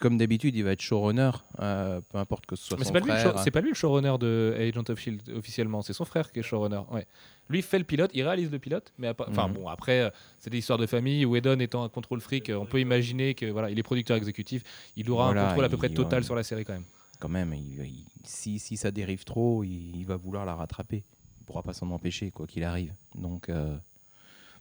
comme 0.00 0.18
d'habitude, 0.18 0.56
il 0.56 0.64
va 0.64 0.72
être 0.72 0.80
showrunner, 0.80 1.30
euh, 1.60 2.00
peu 2.10 2.18
importe 2.18 2.46
que 2.46 2.56
ce 2.56 2.64
soit 2.64 2.78
Mais 2.78 2.84
son 2.84 2.92
pas, 2.92 2.98
lui 3.00 3.12
le 3.12 3.16
frère. 3.16 3.38
c'est 3.38 3.50
pas 3.52 3.60
lui 3.60 3.68
le 3.68 3.74
showrunner 3.76 4.16
de 4.18 4.56
Agent 4.58 4.82
of 4.88 4.98
Shield 4.98 5.28
officiellement, 5.36 5.82
c'est 5.82 5.92
son 5.92 6.04
frère 6.04 6.32
qui 6.32 6.40
est 6.40 6.42
showrunner. 6.42 6.80
Ouais. 6.90 7.06
Lui 7.48 7.62
fait 7.62 7.78
le 7.78 7.84
pilote, 7.84 8.10
il 8.14 8.22
réalise 8.24 8.50
le 8.50 8.58
pilote, 8.58 8.92
mais 8.98 9.08
enfin 9.16 9.46
Mhm. 9.46 9.54
bon 9.54 9.68
après 9.68 10.00
euh, 10.00 10.10
c'est 10.40 10.50
des 10.50 10.58
histoires 10.58 10.78
de 10.80 10.86
famille. 10.86 11.24
Whedon 11.24 11.60
étant 11.60 11.84
un 11.84 11.88
contrôle 11.88 12.20
fric, 12.20 12.50
euh, 12.50 12.56
on 12.56 12.66
peut 12.66 12.80
imaginer 12.80 13.34
que 13.34 13.46
voilà 13.46 13.70
il 13.70 13.78
est 13.78 13.82
producteur 13.84 14.16
exécutif, 14.16 14.64
il 14.96 15.08
aura 15.10 15.26
Voilà, 15.26 15.42
un 15.42 15.46
contrôle 15.48 15.64
à 15.66 15.68
peu 15.68 15.76
près 15.76 15.90
total 15.90 16.24
sur 16.24 16.34
la 16.34 16.42
série 16.42 16.64
quand 16.64 16.72
même. 16.72 16.84
Quand 17.20 17.28
même, 17.28 17.52
il- 17.54 17.80
il- 17.84 18.04
si, 18.24 18.58
si 18.58 18.76
ça 18.76 18.90
dérive 18.90 19.22
trop, 19.24 19.62
il, 19.62 19.96
il 19.96 20.04
va 20.06 20.16
vouloir 20.16 20.44
la 20.44 20.56
rattraper. 20.56 21.04
Il 21.40 21.44
pourra 21.46 21.62
pas 21.62 21.72
s'en 21.72 21.88
empêcher, 21.92 22.30
quoi 22.32 22.46
qu'il 22.48 22.64
arrive. 22.64 22.92
Donc, 23.14 23.48
euh, 23.48 23.76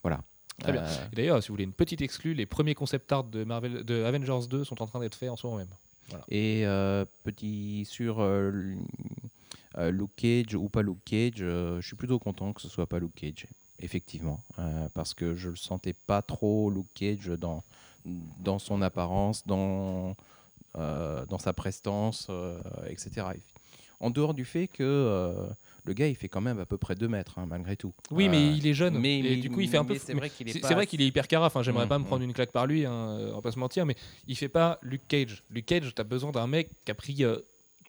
voilà. 0.03 0.21
Très 0.61 0.71
bien. 0.71 0.81
Euh, 0.81 1.07
D'ailleurs, 1.13 1.43
si 1.43 1.49
vous 1.49 1.53
voulez 1.53 1.63
une 1.63 1.73
petite 1.73 2.01
exclue, 2.01 2.33
les 2.33 2.45
premiers 2.45 2.75
concept 2.75 3.11
art 3.11 3.23
de 3.23 3.43
Marvel, 3.43 3.83
de 3.83 4.03
Avengers 4.03 4.47
2 4.49 4.63
sont 4.63 4.81
en 4.81 4.87
train 4.87 4.99
d'être 4.99 5.15
faits 5.15 5.29
en 5.29 5.35
ce 5.35 5.45
moment 5.45 5.59
même. 5.59 5.67
Et 6.29 6.65
euh, 6.65 7.05
petit 7.23 7.85
sur 7.85 8.19
euh, 8.19 8.51
euh, 9.77 9.91
Luke 9.91 10.15
Cage 10.15 10.55
ou 10.55 10.69
pas 10.69 10.81
Luke 10.81 11.03
Cage, 11.05 11.37
je 11.37 11.81
suis 11.81 11.95
plutôt 11.95 12.19
content 12.19 12.53
que 12.53 12.61
ce 12.61 12.69
soit 12.69 12.87
pas 12.87 12.99
Luke 12.99 13.15
Cage, 13.15 13.47
effectivement, 13.79 14.43
parce 14.93 15.13
que 15.13 15.35
je 15.35 15.49
le 15.49 15.55
sentais 15.55 15.93
pas 15.93 16.21
trop 16.21 16.69
Luke 16.69 16.93
Cage 16.93 17.27
dans 17.27 17.63
dans 18.39 18.57
son 18.59 18.81
apparence, 18.81 19.45
dans 19.45 20.15
dans 20.73 21.39
sa 21.39 21.53
prestance, 21.53 22.29
etc. 22.87 23.27
En 23.99 24.09
dehors 24.09 24.33
du 24.33 24.45
fait 24.45 24.67
que 24.67 25.35
le 25.87 25.93
gars, 25.93 26.07
il 26.07 26.15
fait 26.15 26.27
quand 26.29 26.41
même 26.41 26.59
à 26.59 26.65
peu 26.65 26.77
près 26.77 26.93
2 26.95 27.07
mètres, 27.07 27.39
hein, 27.39 27.45
malgré 27.47 27.75
tout. 27.75 27.93
Oui, 28.11 28.29
mais 28.29 28.37
Euh, 28.37 28.55
il 28.57 28.67
est 28.67 28.73
jeune. 28.73 28.99
mais- 28.99 29.19
et 29.19 29.35
du 29.37 29.49
coup, 29.49 29.61
il 29.61 29.69
fait 29.69 29.77
un 29.77 29.85
peu. 29.85 29.95
c'est 29.97 30.13
vrai 30.13 30.29
qu'il 30.29 30.47
est 30.49 30.59
pas 30.61 30.83
hyper 31.05 31.27
carafe. 31.27 31.55
hein, 31.57 31.63
J'aimerais 31.63 31.85
Mm, 31.85 31.89
pas 31.89 31.97
me 31.99 32.03
mm. 32.03 32.07
prendre 32.07 32.23
une 32.23 32.33
claque 32.33 32.51
par 32.51 32.67
lui, 32.67 32.85
hein, 32.85 32.91
euh, 32.93 33.31
on 33.31 33.35
va 33.35 33.41
pas 33.41 33.51
se 33.51 33.59
mentir, 33.59 33.85
mais 33.85 33.95
il 34.27 34.35
fait 34.35 34.49
pas 34.49 34.79
Luke 34.83 35.07
Cage. 35.07 35.43
Luke 35.49 35.65
Cage, 35.65 35.93
t'as 35.95 36.03
besoin 36.03 36.31
d'un 36.31 36.45
mec 36.47 36.69
qui 36.85 36.91
a 36.91 36.95
pris 36.95 37.23
euh, 37.23 37.37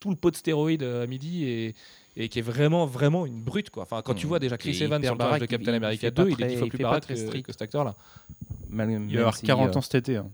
tout 0.01 0.11
le 0.11 0.17
pot 0.17 0.31
de 0.31 0.37
stéroïdes 0.37 0.85
à 0.85 1.07
midi 1.09 1.45
et, 1.45 1.75
et 2.17 2.29
qui 2.29 2.39
est 2.39 2.43
vraiment, 2.43 2.87
vraiment 2.87 3.27
une 3.27 3.43
brute. 3.43 3.71
Quoi. 3.71 3.83
Enfin, 3.83 4.01
quand 4.03 4.15
tu 4.15 4.27
Mm. 4.27 4.29
vois 4.29 4.39
déjà 4.39 4.57
Chris 4.57 4.77
Et 4.81 4.85
Evans 4.85 5.03
sur 5.03 5.13
le 5.15 5.19
personnage 5.19 5.41
de 5.41 5.47
Captain 5.47 5.73
il 5.73 5.75
America 5.75 6.01
fait 6.01 6.11
pas 6.13 6.23
2, 6.25 6.29
il 6.31 6.33
est 6.33 6.37
très- 6.37 6.47
dix 6.49 6.57
fois 6.57 6.67
il 6.67 6.71
plus 6.71 6.79
baraque 6.83 7.03
très 7.03 7.15
que, 7.15 7.21
strict. 7.21 7.47
que 7.47 7.53
cet 7.53 7.63
acteur-là. 7.63 7.97
Mal- 8.69 8.91
Il 8.91 8.95
va 8.95 9.01
même 9.01 9.19
avoir 9.19 9.37
si, 9.37 9.45
40 9.47 9.75
euh, 9.75 9.79
ans 9.79 9.83
cet 9.83 9.95
été. 9.97 10.17
hein. 10.19 10.31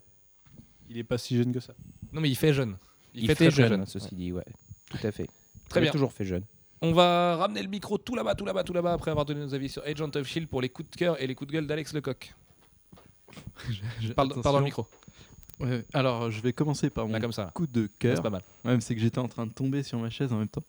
Il 0.90 0.98
est 0.98 1.04
pas 1.04 1.16
si 1.18 1.36
jeune 1.36 1.52
que 1.52 1.60
ça. 1.60 1.74
Non, 2.12 2.20
mais 2.20 2.28
il 2.28 2.36
fait 2.36 2.52
jeune. 2.52 2.76
Il, 3.14 3.22
fait, 3.26 3.34
fait, 3.34 3.48
très, 3.50 3.62
très 3.62 3.68
jeune, 3.68 3.86
ceci 3.86 4.14
dit, 4.14 4.32
ouais. 4.32 4.44
Tout 4.90 4.98
à 5.06 5.10
fait. 5.12 5.28
Très 5.68 5.80
il 5.80 5.82
bien. 5.84 5.90
a 5.90 5.92
toujours 5.92 6.12
fait 6.12 6.24
jeune. 6.24 6.44
On 6.84 6.92
va 6.92 7.36
ramener 7.36 7.62
le 7.62 7.68
micro 7.68 7.96
tout 7.96 8.14
là-bas, 8.14 8.34
tout 8.34 8.44
là-bas, 8.44 8.62
tout 8.62 8.74
là-bas, 8.74 8.92
après 8.92 9.10
avoir 9.10 9.24
donné 9.24 9.40
nos 9.40 9.54
avis 9.54 9.70
sur 9.70 9.82
Agent 9.84 10.10
of 10.16 10.26
Shield 10.26 10.48
pour 10.48 10.60
les 10.60 10.68
coups 10.68 10.90
de 10.90 10.96
cœur 10.96 11.20
et 11.20 11.26
les 11.26 11.34
coups 11.34 11.48
de 11.48 11.54
gueule 11.54 11.66
d'Alex 11.66 11.94
Lecoq. 11.94 12.34
Parle, 14.14 14.28
Attention. 14.28 14.42
parle 14.42 14.54
dans 14.54 14.58
le 14.58 14.64
micro, 14.64 14.86
Ouais, 15.60 15.84
Alors, 15.92 16.30
je 16.32 16.40
vais 16.42 16.52
commencer 16.52 16.90
par 16.90 17.06
mon 17.06 17.12
là 17.12 17.20
comme 17.20 17.32
ça. 17.32 17.44
là. 17.44 17.50
coup 17.54 17.66
de 17.68 17.82
C'est 17.92 17.98
cœur. 17.98 18.22
pas 18.22 18.30
mal. 18.30 18.42
Ouais, 18.64 18.80
c'est 18.80 18.94
que 18.94 19.00
j'étais 19.00 19.20
en 19.20 19.28
train 19.28 19.46
de 19.46 19.52
tomber 19.52 19.82
sur 19.84 19.98
ma 20.00 20.10
chaise 20.10 20.32
en 20.32 20.38
même 20.38 20.48
temps. 20.48 20.64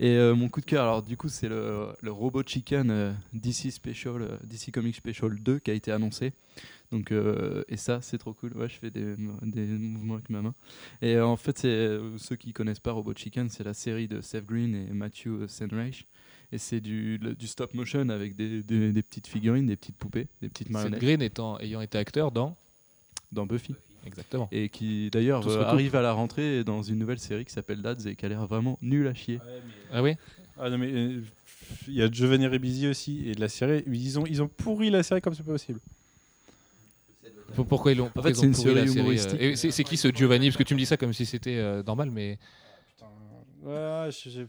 Et 0.00 0.08
euh, 0.16 0.34
mon 0.34 0.48
coup 0.48 0.60
de 0.60 0.66
cœur, 0.66 0.82
alors 0.82 1.02
du 1.04 1.16
coup, 1.16 1.28
c'est 1.28 1.48
le, 1.48 1.88
le 2.00 2.10
Robot 2.10 2.42
Chicken 2.44 2.90
euh, 2.90 3.12
DC 3.32 3.70
Special, 3.70 4.22
euh, 4.22 4.36
DC 4.42 4.72
Comics 4.72 4.96
Special 4.96 5.38
2 5.38 5.60
qui 5.60 5.70
a 5.70 5.74
été 5.74 5.92
annoncé. 5.92 6.32
Donc, 6.92 7.12
et 7.68 7.76
ça, 7.76 8.00
c'est 8.02 8.18
trop 8.18 8.34
cool. 8.34 8.56
Ouais, 8.56 8.68
je 8.68 8.74
fais 8.74 8.90
des, 8.90 9.16
des 9.42 9.64
mouvements 9.66 10.14
avec 10.14 10.30
ma 10.30 10.42
main. 10.42 10.54
Et 11.02 11.18
en 11.18 11.36
fait, 11.36 11.58
c'est 11.58 11.98
ceux 12.18 12.36
qui 12.36 12.52
connaissent 12.52 12.78
pas 12.78 12.92
Robot 12.92 13.14
Chicken, 13.16 13.48
c'est 13.48 13.64
la 13.64 13.74
série 13.74 14.06
de 14.06 14.20
Seth 14.20 14.46
Green 14.46 14.74
et 14.76 14.92
Matthew 14.92 15.46
Senreich. 15.48 16.06
Et 16.52 16.58
c'est 16.58 16.80
du, 16.80 17.18
le- 17.18 17.34
du 17.34 17.48
stop 17.48 17.74
motion 17.74 18.08
avec 18.10 18.36
des, 18.36 18.62
des- 18.62 18.92
des 18.92 19.02
petites 19.02 19.26
figurines, 19.26 19.66
des 19.66 19.76
petites 19.76 19.96
poupées, 19.96 20.28
des 20.40 20.48
petites 20.48 20.68
Seth 20.68 20.72
marionnettes 20.72 21.00
Green 21.00 21.22
étant, 21.22 21.58
ayant 21.58 21.80
été 21.80 21.98
acteur 21.98 22.30
dans. 22.30 22.56
dans 23.32 23.44
Buffy. 23.46 23.74
Exactement. 24.06 24.48
Et 24.52 24.68
qui 24.68 25.10
d'ailleurs 25.10 25.46
euh, 25.48 25.64
arrive 25.64 25.94
à 25.96 26.02
la 26.02 26.12
rentrée 26.12 26.62
dans 26.64 26.82
une 26.82 26.98
nouvelle 26.98 27.18
série 27.18 27.44
qui 27.44 27.52
s'appelle 27.52 27.80
Dads 27.82 28.06
et 28.06 28.16
qui 28.16 28.24
a 28.26 28.28
l'air 28.28 28.46
vraiment 28.46 28.78
nul 28.82 29.06
à 29.06 29.14
chier. 29.14 29.40
Ah 29.92 30.02
oui? 30.02 30.14
Ah 30.58 30.70
non, 30.70 30.78
mais 30.78 30.92
euh, 30.92 31.20
il 31.88 31.94
y 31.94 32.02
a 32.02 32.10
Giovanni 32.10 32.46
Ribisi 32.46 32.86
aussi. 32.86 33.28
Et 33.28 33.34
de 33.34 33.40
la 33.40 33.48
série, 33.48 33.82
ils 33.86 34.18
ont, 34.18 34.26
ils 34.26 34.42
ont 34.42 34.48
pourri 34.48 34.90
la 34.90 35.02
série 35.02 35.20
comme 35.20 35.34
c'est 35.34 35.42
pas 35.42 35.52
possible. 35.52 35.80
Pour- 37.54 37.66
Pourquoi 37.66 37.92
ils 37.92 37.98
l'ont 37.98 38.10
pourquoi 38.10 38.30
fait, 38.30 38.34
c'est 38.34 38.46
une 38.46 38.54
série 38.54 38.74
série, 38.88 38.88
euh, 38.88 38.92
humoristique. 38.92 39.40
et 39.40 39.56
C'est 39.72 39.84
qui 39.84 39.96
ce 39.96 40.08
Giovanni? 40.12 40.48
Parce 40.48 40.56
que 40.56 40.62
tu 40.64 40.74
me 40.74 40.78
dis 40.78 40.86
ça 40.86 40.96
comme 40.96 41.12
si 41.12 41.24
c'était 41.26 41.56
euh, 41.56 41.82
normal, 41.82 42.10
mais. 42.10 42.38
Ouais, 43.62 44.10
je- 44.10 44.30
je- 44.30 44.40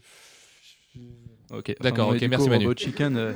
Ok. 1.50 1.76
D'accord, 1.80 2.08
ok, 2.08 2.20
merci 2.22 2.46
coup, 2.46 2.50
Manu. 2.50 2.68
Chicken, 2.76 3.16
euh, 3.16 3.32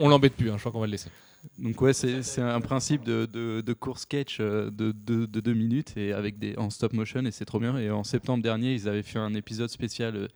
on 0.00 0.08
l'embête 0.08 0.34
plus, 0.34 0.50
hein, 0.50 0.54
je 0.56 0.60
crois 0.60 0.72
qu'on 0.72 0.80
va 0.80 0.86
le 0.86 0.92
laisser. 0.92 1.10
Donc 1.58 1.80
ouais, 1.80 1.92
c'est 1.92 2.40
un 2.40 2.60
principe 2.60 3.04
de, 3.04 3.26
de, 3.32 3.60
de 3.60 3.72
court 3.72 3.98
sketch 3.98 4.38
euh, 4.40 4.70
de, 4.70 4.92
de, 4.92 5.26
de 5.26 5.40
deux 5.40 5.54
minutes 5.54 5.96
et 5.96 6.12
avec 6.12 6.38
des 6.38 6.56
en 6.56 6.70
stop 6.70 6.92
motion 6.92 7.24
et 7.24 7.30
c'est 7.30 7.44
trop 7.44 7.60
bien. 7.60 7.76
Et 7.78 7.90
en 7.90 8.04
septembre 8.04 8.42
dernier, 8.42 8.74
ils 8.74 8.88
avaient 8.88 9.02
fait 9.02 9.18
un 9.18 9.34
épisode 9.34 9.70
spécial 9.70 10.16
euh, 10.16 10.28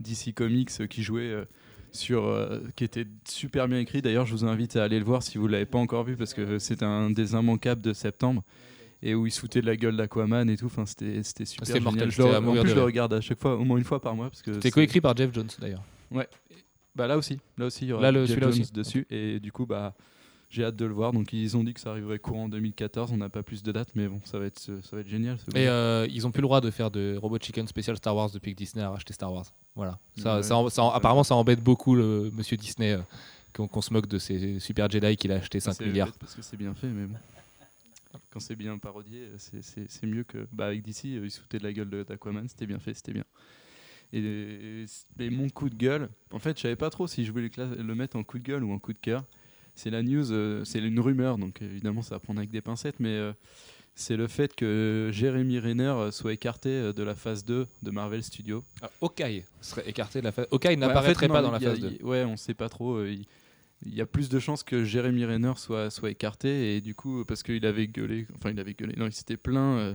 DC 0.00 0.32
Comics 0.34 0.70
euh, 0.80 0.86
qui 0.86 1.02
jouait 1.02 1.34
sur 1.90 2.26
euh, 2.26 2.60
qui 2.76 2.84
était 2.84 3.06
super 3.28 3.66
bien 3.66 3.78
écrit. 3.78 4.02
D'ailleurs, 4.02 4.26
je 4.26 4.32
vous 4.32 4.44
invite 4.44 4.76
à 4.76 4.84
aller 4.84 4.98
le 4.98 5.04
voir 5.04 5.22
si 5.22 5.38
vous 5.38 5.48
l'avez 5.48 5.66
pas 5.66 5.78
encore 5.78 6.04
vu 6.04 6.16
parce 6.16 6.34
que 6.34 6.58
c'est 6.58 6.82
un 6.82 7.10
des 7.10 7.32
immanquables 7.32 7.82
de 7.82 7.92
septembre. 7.92 8.42
Et 9.00 9.14
où 9.14 9.28
ils 9.28 9.30
se 9.30 9.38
foutaient 9.38 9.60
de 9.60 9.66
la 9.66 9.76
gueule 9.76 9.96
d'Aquaman 9.96 10.50
et 10.50 10.56
tout, 10.56 10.66
enfin 10.66 10.84
c'était 10.84 11.22
super 11.22 11.64
génial. 11.66 11.82
mortel, 11.84 12.10
Je 12.10 12.20
le- 12.20 12.28
en 12.34 12.52
plus, 12.60 12.70
je 12.70 12.74
le 12.74 12.82
regarde 12.82 13.14
à 13.14 13.20
chaque 13.20 13.38
fois, 13.38 13.54
au 13.56 13.62
moins 13.64 13.78
une 13.78 13.84
fois 13.84 14.00
par 14.00 14.16
mois, 14.16 14.28
parce 14.28 14.42
que 14.42 14.52
C'était 14.54 14.72
coécrit 14.72 15.00
par 15.00 15.16
Jeff 15.16 15.32
Jones 15.32 15.46
d'ailleurs. 15.60 15.84
bah 16.96 17.06
là 17.06 17.16
aussi, 17.16 17.38
là 17.56 17.66
aussi, 17.66 17.84
il 17.84 17.88
y 17.88 17.92
aura 17.92 18.02
Là, 18.02 18.10
le- 18.10 18.26
Jeff 18.26 18.40
Jones 18.40 18.48
aussi. 18.48 18.72
dessus. 18.72 19.06
Et 19.08 19.38
du 19.38 19.52
coup, 19.52 19.66
bah, 19.66 19.94
j'ai 20.50 20.64
hâte 20.64 20.76
de 20.76 20.84
le 20.86 20.92
voir. 20.94 21.12
Donc 21.12 21.32
ils 21.32 21.56
ont 21.56 21.64
dit 21.64 21.74
que 21.74 21.80
ça 21.80 21.90
arriverait 21.90 22.18
courant 22.18 22.48
2014. 22.48 23.12
On 23.12 23.16
n'a 23.18 23.28
pas 23.28 23.42
plus 23.42 23.62
de 23.62 23.70
date, 23.72 23.88
mais 23.94 24.08
bon, 24.08 24.20
ça 24.24 24.38
va 24.38 24.46
être, 24.46 24.58
ça 24.58 24.72
va 24.92 25.00
être 25.00 25.08
génial. 25.08 25.36
Et 25.54 25.68
euh, 25.68 26.06
ils 26.10 26.26
ont 26.26 26.30
plus 26.30 26.40
le 26.40 26.46
droit 26.46 26.60
de 26.60 26.70
faire 26.70 26.90
de 26.90 27.16
Robot 27.20 27.38
Chicken 27.40 27.66
spécial 27.68 27.96
Star 27.96 28.14
Wars 28.16 28.30
depuis 28.30 28.52
que 28.52 28.58
Disney 28.58 28.82
a 28.84 28.90
racheté 28.90 29.12
Star 29.12 29.32
Wars. 29.32 29.46
Voilà. 29.74 29.98
Ça, 30.16 30.36
Ouais. 30.36 30.42
ça 30.42 30.56
en- 30.56 30.68
ça 30.68 30.82
en- 30.82 30.90
apparemment, 30.90 31.24
ça 31.24 31.34
embête 31.34 31.62
beaucoup 31.62 31.94
le 31.94 32.30
monsieur 32.34 32.56
Disney 32.56 32.92
euh, 32.92 32.98
qu'on 33.54 33.68
qu'on 33.68 33.80
se 33.82 33.92
moque 33.92 34.06
de 34.08 34.18
ces 34.18 34.58
super 34.58 34.88
Jedi 34.90 35.16
qu'il 35.16 35.32
a 35.32 35.36
acheté 35.36 35.60
5 35.60 35.74
C'est 35.74 35.86
milliards. 35.86 36.12
Parce 36.18 36.34
que 36.34 36.42
c'est 36.42 36.56
bien 36.56 36.74
fait, 36.74 36.88
mais 36.88 37.06
bon. 37.06 37.16
Quand 38.30 38.40
c'est 38.40 38.56
bien 38.56 38.76
parodié, 38.78 39.28
c'est- 39.36 40.06
mieux 40.06 40.24
que. 40.24 40.46
Bah, 40.52 40.66
avec 40.66 40.82
DC, 40.82 41.04
euh, 41.16 41.24
ils 41.24 41.30
se 41.30 41.40
foutaient 41.40 41.58
de 41.58 41.64
la 41.64 41.72
gueule 41.72 41.88
de- 41.90 42.02
d'Aquaman. 42.02 42.48
C'était 42.48 42.66
bien 42.66 42.78
fait, 42.78 42.94
c'était 42.94 43.12
bien. 43.12 43.24
Et, 44.12 44.86
et 45.18 45.30
mon 45.30 45.48
coup 45.50 45.68
de 45.68 45.74
gueule, 45.74 46.08
en 46.32 46.38
fait, 46.38 46.56
je 46.56 46.62
savais 46.62 46.76
pas 46.76 46.88
trop 46.90 47.06
si 47.06 47.24
je 47.26 47.32
voulais 47.32 47.50
le 47.58 47.94
mettre 47.94 48.16
en 48.16 48.24
coup 48.24 48.38
de 48.38 48.42
gueule 48.44 48.64
ou 48.64 48.72
en 48.72 48.78
coup 48.78 48.92
de 48.94 48.98
cœur. 48.98 49.22
C'est 49.78 49.90
la 49.90 50.02
news, 50.02 50.32
euh, 50.32 50.64
c'est 50.64 50.80
une 50.80 50.98
rumeur, 50.98 51.38
donc 51.38 51.62
évidemment, 51.62 52.02
ça 52.02 52.16
va 52.16 52.18
prendre 52.18 52.40
avec 52.40 52.50
des 52.50 52.60
pincettes, 52.60 52.96
mais 52.98 53.10
euh, 53.16 53.32
c'est 53.94 54.16
le 54.16 54.26
fait 54.26 54.54
que 54.56 55.10
Jeremy 55.12 55.58
Renner 55.60 55.84
euh, 55.84 56.10
soit 56.10 56.32
écarté 56.32 56.68
euh, 56.70 56.92
de 56.92 57.02
la 57.04 57.14
phase 57.14 57.44
2 57.44 57.66
de 57.82 57.90
Marvel 57.90 58.22
Studios. 58.24 58.64
Ah, 58.82 58.90
Hawkeye 59.02 59.44
serait 59.60 59.88
écarté 59.88 60.18
de 60.18 60.24
la 60.24 60.32
phase. 60.32 60.46
Hawkeye 60.50 60.68
Ouais, 60.70 60.76
en 60.76 60.80
n'apparaîtrait 60.80 61.26
fait, 61.26 61.32
pas 61.32 61.42
non, 61.42 61.48
dans 61.48 61.52
la 61.52 61.58
a- 61.58 61.60
phase 61.60 61.80
2. 61.80 61.96
il- 62.00 62.04
Ouais, 62.04 62.24
on 62.24 62.36
sait 62.36 62.54
pas 62.54 62.68
trop. 62.68 62.96
euh, 62.96 63.10
Il 63.12 63.24
il 63.86 63.94
y, 63.94 64.00
a 64.00 64.06
plus 64.06 64.28
de 64.28 64.40
chances 64.40 64.64
que 64.64 64.82
Jeremy 64.82 65.24
Renner 65.24 65.52
soit, 65.54 65.88
soit 65.90 66.10
écarté 66.10 66.74
et 66.74 66.80
du 66.80 66.96
coup 66.96 67.24
parce 67.24 67.44
qu'il 67.44 67.64
avait 67.64 67.86
gueulé, 67.86 68.26
enfin 68.34 68.50
il 68.50 68.58
avait 68.58 68.74
gueulé, 68.74 68.94
non 68.96 69.06
il 69.06 69.12
s'était 69.12 69.36
plaint 69.36 69.78
euh, 69.78 69.94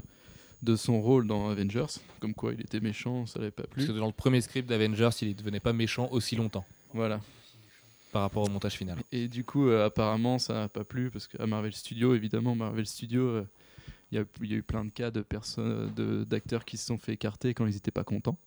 de 0.62 0.78
son 0.78 1.02
rôle 1.02 1.28
dans 1.28 1.50
Avengers, 1.50 1.88
comme 2.22 2.34
quoi 2.34 2.54
il 2.54 2.62
était 2.62 2.80
méchant, 2.80 3.25
ça 3.25 3.40
l'avait 3.40 3.52
pas 3.52 3.63
Parce 3.63 3.86
plu. 3.86 3.88
que 3.94 4.00
dans 4.00 4.06
le 4.08 4.13
premier 4.13 4.40
script 4.40 4.70
d'Avengers, 4.70 5.10
il 5.24 5.28
ne 5.28 5.34
devenait 5.34 5.60
pas 5.60 5.74
méchant 5.74 6.08
aussi 6.12 6.38
longtemps 6.38 6.63
Voilà. 6.94 7.20
Par 8.13 8.22
rapport 8.22 8.43
au 8.43 8.50
montage 8.50 8.75
final. 8.75 9.00
Et 9.12 9.27
du 9.27 9.43
coup 9.43 9.67
euh, 9.67 9.88
apparemment 9.88 10.39
ça 10.39 10.53
n'a 10.53 10.70
pas 10.70 10.84
plu 10.86 11.10
parce 11.12 11.27
qu'à 11.27 11.46
Marvel 11.48 11.74
Studios 11.74 12.13
évidemment 12.15 12.55
Marvel 12.55 12.86
Studios 12.86 13.27
euh, 13.27 13.48
il 14.12 14.20
y, 14.20 14.51
a- 14.51 14.55
eu 14.55 14.62
plein 14.62 14.86
de 14.86 14.91
cas 14.91 15.10
de 15.10 15.22
personnes, 15.22 15.91
d'acteurs 16.25 16.65
qui 16.65 16.77
se 16.77 16.86
sont 16.86 16.98
fait 17.00 17.13
écarter 17.13 17.55
quand 17.55 17.65
ils 17.65 17.74
n'étaient 17.74 17.89
pas 17.89 18.03
contents. 18.03 18.38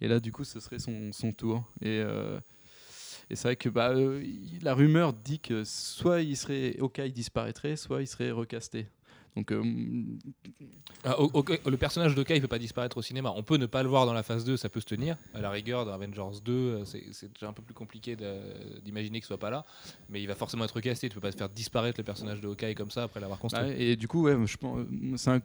Et 0.00 0.08
là, 0.08 0.20
du 0.20 0.32
coup, 0.32 0.42
ce 0.42 0.58
serait 0.58 0.78
son, 0.78 1.12
son 1.12 1.32
tour. 1.32 1.68
Et, 1.82 2.00
euh, 2.00 2.40
et 3.28 3.36
c'est 3.36 3.48
vrai 3.48 3.56
que 3.56 3.68
bah, 3.68 3.92
la 4.62 4.72
rumeur 4.74 5.12
dit 5.12 5.38
que 5.38 5.64
soit 5.64 6.22
il 6.22 6.34
serait 6.34 6.76
Hawkeye 6.80 7.12
disparaîtrait, 7.12 7.76
soit 7.76 8.00
il 8.00 8.06
serait 8.06 8.30
recasté. 8.30 8.86
Donc, 9.36 9.50
euh, 9.50 9.62
Ah, 11.04 11.16
le 11.66 11.76
personnage 11.76 12.14
d'Hawkeye 12.14 12.34
ne 12.36 12.40
peut 12.40 12.48
pas 12.48 12.58
disparaître 12.58 12.96
au 12.98 13.02
cinéma. 13.02 13.32
On 13.34 13.42
peut 13.42 13.56
ne 13.56 13.66
pas 13.66 13.82
le 13.82 13.88
voir 13.88 14.04
dans 14.06 14.12
la 14.12 14.22
phase 14.22 14.44
2, 14.44 14.56
ça 14.56 14.68
peut 14.68 14.80
se 14.80 14.84
tenir. 14.86 15.16
À 15.34 15.40
la 15.40 15.50
rigueur, 15.50 15.84
dans 15.86 15.92
Avengers 15.92 16.40
2, 16.44 16.52
euh, 16.52 16.84
c'est 16.84 17.02
c'est 17.12 17.32
déjà 17.32 17.48
un 17.48 17.52
peu 17.52 17.62
plus 17.62 17.74
compliqué 17.74 18.14
de- 18.14 18.80
d'imaginer 18.84 19.18
qu'il 19.20 19.26
soit 19.26 19.38
pas 19.38 19.50
là. 19.50 19.64
Mais 20.10 20.20
il 20.22 20.26
va 20.26 20.34
forcément 20.34 20.64
être 20.64 20.74
recasté. 20.74 21.08
Tu 21.08 21.14
peux 21.14 21.20
pas 21.20 21.32
faire 21.32 21.48
disparaître 21.48 21.98
le 21.98 22.04
personnage 22.04 22.40
de 22.40 22.48
Hawkeye 22.48 22.74
comme 22.74 22.90
ça 22.90 23.04
après 23.04 23.20
l'avoir 23.20 23.38
construit. 23.38 23.70
et 23.78 23.96
du 23.96 24.06
coup, 24.06 24.22
ouais, 24.24 24.36
je 24.46 24.56
pense, 24.56 24.80
c'est 25.16 25.30
un. 25.30 25.40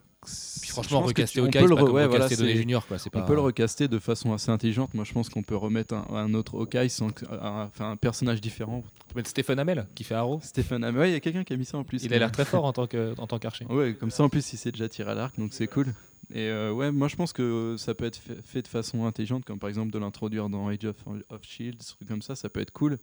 Puis 0.61 0.69
franchement, 0.71 1.01
recaster 1.01 1.33
tu- 1.35 1.39
on 1.41 1.45
Hawkeye, 1.45 1.59
peut 1.61 1.67
le 1.69 1.75
re- 1.75 1.91
ouais, 1.91 2.07
voilà, 2.07 2.27
Junior. 2.27 2.85
Quoi. 2.87 2.97
On 3.15 3.21
peut 3.21 3.33
le 3.35 3.41
recaster 3.41 3.87
de 3.87 3.99
façon 3.99 4.33
assez 4.33 4.51
intelligente. 4.51 4.93
Moi, 4.93 5.03
je 5.05 5.13
pense 5.13 5.29
qu'on 5.29 5.43
peut 5.43 5.55
remettre 5.55 5.93
un, 5.93 6.05
un 6.13 6.33
autre 6.33 6.59
Hawkeye, 6.59 6.89
sans 6.89 7.09
que- 7.09 7.25
un, 7.25 7.95
personnage 7.97 8.41
différent. 8.41 8.83
On 8.85 9.13
peut 9.13 9.19
mettre 9.19 9.29
Stephen 9.29 9.59
Amell 9.59 9.87
qui 9.95 10.03
fait 10.03 10.15
Arrow. 10.15 10.39
Stéphane 10.43 10.83
Hamel, 10.83 10.99
ouais, 11.01 11.09
il 11.09 11.13
y 11.13 11.15
a 11.15 11.19
quelqu'un 11.19 11.43
qui 11.43 11.53
a 11.53 11.57
mis 11.57 11.65
ça 11.65 11.77
en 11.77 11.83
plus. 11.83 12.03
Il 12.03 12.13
a 12.13 12.19
l'air 12.19 12.31
très 12.31 12.45
fort 12.61 12.65
en 12.65 12.73
tant 12.73 12.87
que- 12.87 13.13
en 13.17 13.27
tant 13.27 13.39
qu'archer. 13.39 13.65
Ouais, 13.65 13.93
comme 13.93 14.11
ça 14.11 14.23
en 14.23 14.29
plus 14.29 14.51
il 14.53 14.57
s'est 14.57 14.71
déjà 14.71 14.89
tiré 14.89 15.11
à 15.11 15.15
l'arc, 15.15 15.37
donc 15.39 15.53
c'est 15.53 15.67
cool. 15.67 15.87
Et 16.33 16.49
euh, 16.49 16.73
ouais, 16.73 16.91
moi 16.91 17.07
je 17.07 17.15
pense 17.15 17.31
que 17.31 17.75
ça 17.77 17.93
peut 17.95 18.03
être 18.05 18.17
fait, 18.17 18.41
fait 18.45 18.61
de 18.61 18.67
façon 18.67 19.05
intelligente, 19.05 19.45
comme 19.45 19.59
par 19.59 19.69
exemple 19.69 19.91
de 19.91 19.99
l'introduire 19.99 20.49
dans 20.49 20.67
Age 20.67 20.83
of, 20.85 20.95
of 21.29 21.41
Shield, 21.43 21.77
des 21.77 21.85
trucs 21.85 22.07
comme 22.07 22.21
ça, 22.21 22.35
ça 22.35 22.49
peut 22.49 22.59
être 22.59 22.71
cool. 22.71 22.97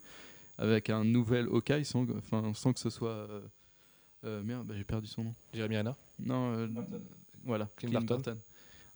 Avec 0.59 0.90
un 0.90 1.02
nouvel 1.04 1.47
Hawkeye, 1.47 1.85
sans, 1.85 2.07
enfin, 2.19 2.52
sans 2.54 2.73
que 2.73 2.78
ce 2.81 2.90
soit. 2.90 3.09
euh, 3.11 3.40
euh, 4.25 4.43
merde, 4.45 4.66
bah, 4.66 4.75
j'ai 4.76 4.85
perdu 4.85 5.07
son 5.09 5.25
nom. 5.25 5.35
Jeremy 5.52 5.78
Renner. 5.78 5.90
Non, 6.18 6.54
euh, 6.56 6.66
Voilà, 7.44 7.68
Clint 7.76 7.88
Clint 7.90 8.00
Barton. 8.02 8.14
Barton. 8.25 8.38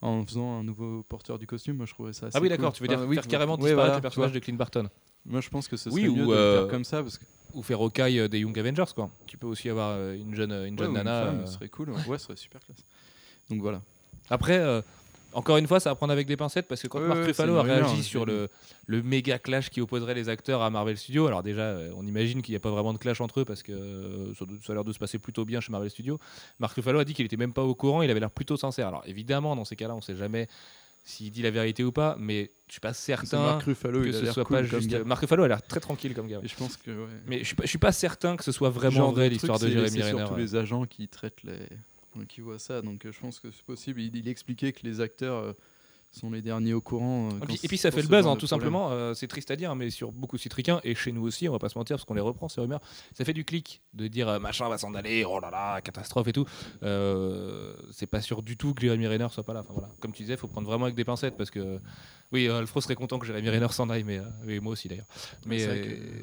En 0.00 0.24
faisant 0.24 0.60
un 0.60 0.62
nouveau 0.62 1.02
porteur 1.02 1.38
du 1.40 1.46
costume, 1.46 1.76
moi 1.78 1.86
je 1.86 1.92
trouvais 1.92 2.12
ça 2.12 2.26
assez 2.26 2.36
Ah 2.36 2.40
oui, 2.40 2.48
cool. 2.48 2.56
d'accord, 2.56 2.72
tu 2.72 2.82
veux 2.82 2.88
dire 2.88 2.98
Enfin, 2.98 3.08
oui, 3.08 3.16
faire 3.16 3.26
carrément 3.26 3.54
ouais, 3.54 3.58
disparaître 3.58 3.76
voilà, 3.86 3.94
le 3.96 4.02
personnage 4.02 4.32
de 4.32 4.38
Clint 4.38 4.54
Barton. 4.54 4.88
Moi 5.26 5.40
je 5.40 5.48
pense 5.48 5.66
que 5.66 5.76
ce 5.76 5.90
Oui, 5.90 6.02
serait 6.02 6.14
mieux 6.14 6.22
ou, 6.22 6.26
de 6.28 6.32
le 6.32 6.38
euh, 6.38 6.60
faire 6.62 6.70
comme 6.70 6.84
ça 6.84 7.02
parce 7.02 7.18
que 7.18 7.24
Ou 7.54 7.62
faire 7.64 7.80
Hawkeye 7.80 8.20
euh, 8.20 8.28
des 8.28 8.38
Young 8.40 8.56
Avengers, 8.58 8.92
quoi. 8.94 9.10
Tu 9.26 9.36
peux 9.36 9.48
aussi 9.48 9.68
avoir 9.68 9.90
euh, 9.90 10.14
une 10.14 10.34
jeune, 10.36 10.52
une 10.52 10.74
Ouais, 10.74 10.86
jeune 10.86 10.86
ou 10.86 10.98
une 10.98 11.04
nana. 11.04 11.24
femme, 11.26 11.40
euh. 11.40 11.46
ce 11.46 11.54
serait 11.54 11.68
cool. 11.68 11.90
Ouais, 11.90 12.18
ce 12.18 12.24
serait 12.26 12.36
super 12.36 12.60
classe. 12.64 12.78
Donc 13.50 13.60
voilà. 13.60 13.82
Après, 14.30 14.58
euh, 14.58 14.80
encore 15.38 15.56
une 15.56 15.68
fois, 15.68 15.78
ça 15.78 15.90
va 15.90 15.94
prendre 15.94 16.12
avec 16.12 16.26
des 16.26 16.36
pincettes 16.36 16.66
parce 16.66 16.82
que 16.82 16.88
quand 16.88 17.00
ouais, 17.00 17.24
Ruffalo 17.24 17.56
a 17.56 17.62
réagi 17.62 18.02
sur 18.02 18.26
le, 18.26 18.48
le 18.86 19.02
méga 19.04 19.38
clash 19.38 19.70
qui 19.70 19.80
opposerait 19.80 20.14
les 20.14 20.28
acteurs 20.28 20.62
à 20.62 20.70
Marvel 20.70 20.98
Studios, 20.98 21.28
alors 21.28 21.44
déjà, 21.44 21.62
euh, 21.62 21.92
on 21.96 22.04
imagine 22.04 22.42
qu'il 22.42 22.52
n'y 22.52 22.56
a 22.56 22.60
pas 22.60 22.70
vraiment 22.70 22.92
de 22.92 22.98
clash 22.98 23.20
entre 23.20 23.40
eux 23.40 23.44
parce 23.44 23.62
que 23.62 23.70
euh, 23.70 24.34
ça, 24.34 24.72
a 24.72 24.74
l'air 24.74 24.84
de 24.84 24.92
se 24.92 24.98
passer 24.98 25.20
plutôt 25.20 25.44
bien 25.44 25.60
chez 25.60 25.70
Marvel 25.70 25.90
Studios. 25.90 26.18
Mark 26.58 26.74
Ruffalo 26.74 26.98
a 26.98 27.04
dit 27.04 27.14
qu'il 27.14 27.24
était 27.24 27.36
même 27.36 27.52
pas 27.52 27.62
au 27.62 27.76
courant, 27.76 28.02
il 28.02 28.10
avait 28.10 28.18
l'air 28.18 28.32
plutôt 28.32 28.56
sincère. 28.56 28.88
Alors 28.88 29.04
évidemment, 29.06 29.54
dans 29.54 29.64
ces 29.64 29.76
cas-là, 29.76 29.94
on 29.94 30.00
sait 30.00 30.16
jamais 30.16 30.48
s'il 31.04 31.30
dit 31.30 31.42
la 31.42 31.52
vérité 31.52 31.84
ou 31.84 31.92
pas, 31.92 32.16
mais 32.18 32.50
je 32.66 32.72
suis 32.72 32.80
pas 32.80 32.92
certain 32.92 33.58
Ruffalo, 33.58 34.02
que 34.02 34.10
ce 34.10 34.26
soit 34.26 34.44
cool 34.44 34.56
pas 34.56 34.62
juste. 34.64 34.92
Mark 35.04 35.20
Ruffalo 35.20 35.44
a 35.44 35.48
l'air 35.48 35.62
très 35.62 35.80
tranquille 35.80 36.14
comme 36.14 36.26
gars. 36.26 36.40
Et 36.42 36.48
je 36.48 36.56
pense 36.56 36.76
que 36.76 36.90
ouais. 36.90 37.06
Mais 37.28 37.38
je 37.38 37.44
suis 37.44 37.54
pas, 37.54 37.62
je 37.62 37.68
suis 37.68 37.78
pas 37.78 37.92
certain 37.92 38.36
que 38.36 38.42
ce 38.42 38.50
soit 38.50 38.70
vraiment 38.70 38.96
Genre 38.96 39.12
vrai 39.12 39.28
l'histoire 39.28 39.60
de 39.60 39.68
c'est 39.68 39.78
Renner. 39.78 40.02
surtout 40.02 40.34
ouais. 40.34 40.40
les 40.40 40.56
agents 40.56 40.84
qui 40.84 41.06
traitent 41.06 41.44
les, 41.44 41.54
qui 42.26 42.40
voient 42.40 42.58
ça. 42.58 42.82
Donc 42.82 43.04
euh, 43.06 43.12
je 43.12 43.20
pense 43.20 43.38
que 43.40 43.50
c'est 43.50 43.64
possible. 43.64 44.00
Il, 44.00 44.16
il 44.16 44.28
expliquait 44.28 44.72
que 44.72 44.80
les 44.84 45.00
acteurs 45.00 45.36
euh, 45.42 45.52
sont 46.10 46.30
les 46.30 46.40
derniers 46.40 46.72
au 46.72 46.80
courant. 46.80 47.28
euh, 47.28 47.36
Et 47.42 47.46
puis, 47.46 47.56
c- 47.58 47.60
et 47.66 47.68
puis 47.68 47.76
ça 47.78 47.90
fait 47.90 48.00
le 48.00 48.08
buzz, 48.08 48.26
hein, 48.26 48.34
tout 48.36 48.46
problème. 48.46 48.60
simplement. 48.72 48.90
euh, 48.92 49.12
c'est 49.12 49.26
triste 49.26 49.50
à 49.50 49.56
dire, 49.56 49.74
mais 49.76 49.90
sur 49.90 50.10
beaucoup 50.10 50.36
de 50.36 50.40
sites 50.40 50.54
ricains, 50.54 50.80
et 50.82 50.94
chez 50.94 51.12
nous 51.12 51.20
aussi, 51.22 51.48
on 51.48 51.52
va 51.52 51.58
pas 51.58 51.68
se 51.68 51.76
mentir, 51.76 51.96
parce 51.96 52.06
qu'on 52.06 52.14
les 52.14 52.22
reprend, 52.22 52.48
ces 52.48 52.62
rumeurs, 52.62 52.80
ça 53.12 53.26
fait 53.26 53.34
du 53.34 53.44
clic 53.44 53.82
de 53.92 54.08
dire 54.08 54.26
euh, 54.26 54.38
machin 54.38 54.68
va 54.70 54.78
s'en 54.78 54.94
aller, 54.94 55.26
oh 55.26 55.38
là 55.38 55.50
là, 55.50 55.82
catastrophe 55.82 56.26
et 56.28 56.32
tout. 56.32 56.46
Euh, 56.82 57.74
c'est 57.92 58.06
pas 58.06 58.22
sûr 58.22 58.42
du 58.42 58.56
tout 58.56 58.72
que 58.72 58.80
Jeremy 58.80 59.06
Renner 59.06 59.26
soit 59.30 59.44
pas 59.44 59.52
là. 59.52 59.60
Enfin, 59.60 59.74
voilà. 59.74 59.90
Comme 60.00 60.12
tu 60.12 60.22
disais, 60.22 60.38
faut 60.38 60.48
prendre 60.48 60.66
vraiment 60.66 60.84
avec 60.84 60.94
des 60.96 61.04
pincettes, 61.04 61.36
parce 61.36 61.50
que 61.50 61.78
oui, 62.32 62.46
euh, 62.48 62.58
Alfred 62.60 62.82
serait 62.82 62.94
content 62.94 63.18
que 63.18 63.26
Jeremy 63.26 63.50
Renner 63.50 63.68
s'en 63.72 63.90
aille, 63.90 64.04
mais 64.04 64.18
euh, 64.18 64.24
oui, 64.46 64.60
moi 64.60 64.72
aussi 64.72 64.88
d'ailleurs. 64.88 65.06
Mais 65.44 65.58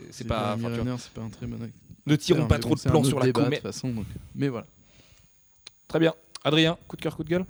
C'est 0.09 0.25
euh, 0.25 0.27
pas. 0.27 0.55
Renner, 0.55 0.95
c'est 0.97 1.13
pas 1.13 1.21
un 1.21 1.29
très 1.29 1.45
bon 1.45 1.55
acteur. 1.61 1.69
ne 2.07 2.15
tirons 2.15 2.47
pas 2.47 2.57
trop 2.59 2.73
de 2.75 2.81
plans 2.81 3.03
sur 3.03 3.19
la. 3.19 3.31
Donc... 3.31 3.53
Mais 4.33 4.49
voilà. 4.49 4.65
Très 5.87 5.99
bien. 5.99 6.13
Adrien, 6.43 6.77
coup 6.87 6.95
de 6.95 7.01
cœur, 7.01 7.15
coup 7.15 7.23
de 7.23 7.29
gueule? 7.29 7.45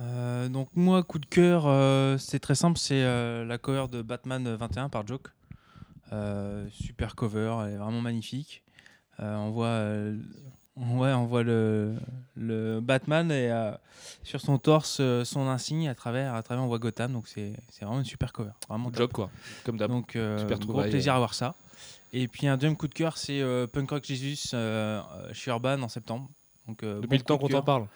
Euh, 0.00 0.48
donc 0.48 0.68
moi, 0.74 1.02
coup 1.02 1.18
de 1.18 1.26
cœur, 1.26 1.64
euh, 1.66 2.18
c'est 2.18 2.40
très 2.40 2.54
simple, 2.54 2.78
c'est 2.78 3.02
euh, 3.02 3.44
la 3.44 3.58
cover 3.58 3.86
de 3.90 4.02
Batman 4.02 4.56
21 4.56 4.88
par 4.88 5.06
Joke. 5.06 5.28
Super 6.70 7.14
cover, 7.14 7.56
elle 7.64 7.74
est 7.74 7.76
vraiment 7.76 8.02
magnifique. 8.02 8.62
On 9.18 9.50
voit, 9.50 9.80
ouais, 10.76 11.12
on 11.12 11.24
voit 11.24 11.42
le, 11.42 11.94
le 12.34 12.80
Batman 12.80 13.30
et 13.30 13.50
sur 14.22 14.40
son 14.40 14.58
torse 14.58 15.00
son 15.24 15.48
insigne 15.48 15.88
à 15.88 15.94
travers, 15.94 16.34
à 16.34 16.42
travers 16.42 16.64
on 16.64 16.66
voit 16.66 16.78
Gotham, 16.78 17.12
donc 17.12 17.28
c'est 17.28 17.54
vraiment 17.80 18.00
une 18.00 18.04
super 18.04 18.32
cover, 18.32 18.50
vraiment. 18.68 18.90
Joke, 18.92 19.12
quoi. 19.12 19.30
Comme 19.64 19.78
d'hab. 19.78 19.90
Donc 19.90 20.10
Super 20.12 20.58
gros 20.58 20.82
plaisir 20.82 21.14
à 21.14 21.18
voir 21.18 21.32
ça. 21.32 21.54
Et 22.12 22.28
puis 22.28 22.46
un 22.46 22.58
deuxième 22.58 22.76
coup 22.76 22.88
de 22.88 22.94
cœur, 22.94 23.16
c'est 23.16 23.42
Punk 23.72 23.88
Rock 23.88 24.04
Jesus 24.04 24.54
chez 25.32 25.50
Urban 25.50 25.80
en 25.80 25.88
septembre. 25.88 26.28
Donc, 26.72 26.82
euh, 26.84 27.00
Depuis 27.00 27.08
bon 27.08 27.16
le 27.16 27.22
temps 27.22 27.38
qu'on 27.38 27.48
t'en 27.48 27.62
parle. 27.62 27.86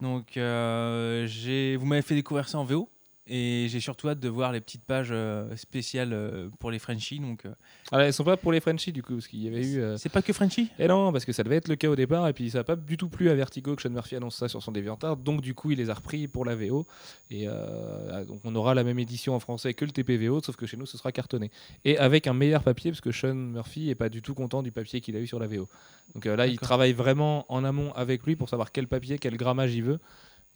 Donc, 0.00 0.36
euh, 0.36 1.26
j'ai, 1.26 1.76
vous 1.76 1.84
m'avez 1.84 2.00
fait 2.02 2.14
découvrir 2.14 2.48
ça 2.48 2.58
en 2.58 2.64
VO. 2.64 2.88
Et 3.28 3.66
j'ai 3.68 3.80
surtout 3.80 4.08
hâte 4.08 4.20
de 4.20 4.28
voir 4.28 4.52
les 4.52 4.60
petites 4.60 4.84
pages 4.84 5.08
euh, 5.10 5.56
spéciales 5.56 6.12
euh, 6.12 6.48
pour 6.60 6.70
les 6.70 6.78
Frenchies. 6.78 7.18
Donc, 7.18 7.44
euh, 7.44 7.52
Ah, 7.90 8.00
elles 8.02 8.12
sont 8.12 8.24
pas 8.24 8.36
pour 8.36 8.52
les 8.52 8.60
Frenchies, 8.60 8.92
du 8.92 9.02
coup, 9.02 9.14
parce 9.14 9.26
qu'il 9.26 9.42
y 9.42 9.48
avait 9.48 9.66
eu. 9.66 9.82
c'est 9.98 10.12
pas 10.12 10.22
que 10.22 10.32
Frenchie 10.32 10.70
Et 10.78 10.86
non, 10.86 11.12
parce 11.12 11.24
que 11.24 11.32
ça 11.32 11.42
devait 11.42 11.56
être 11.56 11.68
le 11.68 11.76
cas 11.76 11.88
au 11.88 11.96
départ, 11.96 12.28
et 12.28 12.32
puis 12.32 12.50
ça 12.50 12.58
n'a 12.58 12.64
pas 12.64 12.76
du 12.76 12.96
tout 12.96 13.08
plu 13.08 13.30
à 13.30 13.34
Vertigo 13.34 13.74
que 13.74 13.82
Sean 13.82 13.90
Murphy 13.90 14.16
annonce 14.16 14.36
ça 14.36 14.48
sur 14.48 14.62
son 14.62 14.72
DeviantArt, 14.72 15.16
donc 15.16 15.40
du 15.40 15.54
coup 15.54 15.70
il 15.70 15.78
les 15.78 15.90
a 15.90 15.94
repris 15.94 16.28
pour 16.28 16.44
la 16.44 16.54
VO, 16.54 16.86
et 17.30 17.46
euh, 17.48 18.24
donc 18.24 18.40
on 18.44 18.54
aura 18.54 18.74
la 18.74 18.84
même 18.84 18.98
édition 18.98 19.34
en 19.34 19.40
français 19.40 19.74
que 19.74 19.84
le 19.84 19.90
TPVO, 19.90 20.40
sauf 20.42 20.56
que 20.56 20.66
chez 20.66 20.76
nous 20.76 20.86
ce 20.86 20.96
sera 20.96 21.12
cartonné. 21.12 21.50
Et 21.84 21.98
avec 21.98 22.26
un 22.26 22.32
meilleur 22.34 22.62
papier, 22.62 22.90
parce 22.90 23.00
que 23.00 23.10
Sean 23.12 23.34
Murphy 23.34 23.90
est 23.90 23.94
pas 23.94 24.08
du 24.08 24.22
tout 24.22 24.34
content 24.34 24.62
du 24.62 24.72
papier 24.72 25.00
qu'il 25.00 25.16
a 25.16 25.20
eu 25.20 25.26
sur 25.26 25.38
la 25.38 25.46
VO. 25.46 25.68
Donc 26.14 26.26
euh, 26.26 26.36
là 26.36 26.46
il 26.46 26.58
travaille 26.58 26.92
vraiment 26.92 27.44
en 27.52 27.64
amont 27.64 27.92
avec 27.94 28.24
lui 28.24 28.36
pour 28.36 28.48
savoir 28.48 28.72
quel 28.72 28.86
papier, 28.86 29.18
quel 29.18 29.36
grammage 29.36 29.74
il 29.74 29.82
veut, 29.82 29.98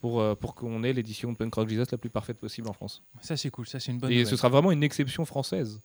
pour, 0.01 0.21
euh, 0.21 0.35
pour 0.35 0.55
qu'on 0.55 0.83
ait 0.83 0.93
l'édition 0.93 1.31
de 1.33 1.37
Punk 1.37 1.55
Rock 1.55 1.69
Jesus 1.69 1.87
la 1.93 1.99
plus 1.99 2.11
parfaite 2.11 2.39
possible 2.39 2.69
en 2.69 2.73
France. 2.73 3.03
Ça, 3.21 3.37
c'est 3.37 3.51
cool. 3.51 3.67
Ça, 3.67 3.79
c'est 3.81 3.93
une 3.93 3.99
bonne 3.99 4.11
et 4.11 4.15
nouvelle. 4.17 4.27
ce 4.31 4.37
sera 4.37 4.49
vraiment 4.49 4.73
une 4.73 4.83
exception 4.83 5.25
française, 5.25 5.81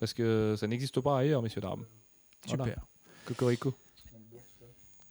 parce 0.00 0.12
que 0.14 0.54
ça 0.58 0.66
n'existe 0.66 1.00
pas 1.00 1.18
ailleurs, 1.18 1.42
messieurs 1.42 1.60
dames. 1.60 1.84
Super. 2.46 2.56
Voilà. 2.64 2.74
Cocorico. 3.26 3.74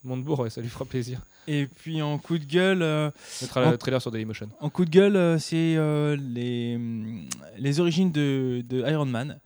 Montebourg, 0.04 0.40
ouais, 0.40 0.50
ça 0.50 0.62
lui 0.62 0.70
fera 0.70 0.84
plaisir. 0.86 1.22
Et 1.48 1.68
puis 1.68 2.02
en 2.02 2.18
coup 2.18 2.40
de 2.40 2.46
gueule, 2.46 2.82
euh, 2.82 3.12
mettra 3.42 3.64
En- 3.68 3.72
le 3.72 3.78
trailer 3.78 4.02
sur 4.02 4.10
Dailymotion. 4.12 4.50
en 4.60 4.70
coup 4.72 4.84
de 4.86 4.90
gueule, 4.90 5.16
euh, 5.16 5.38
c'est 5.38 5.76
euh, 5.78 6.16
les, 6.20 6.80
les 7.58 7.80
origines 7.80 8.12
de, 8.12 8.64
de 8.68 8.80
Iron 8.90 9.06
Man. 9.06 9.40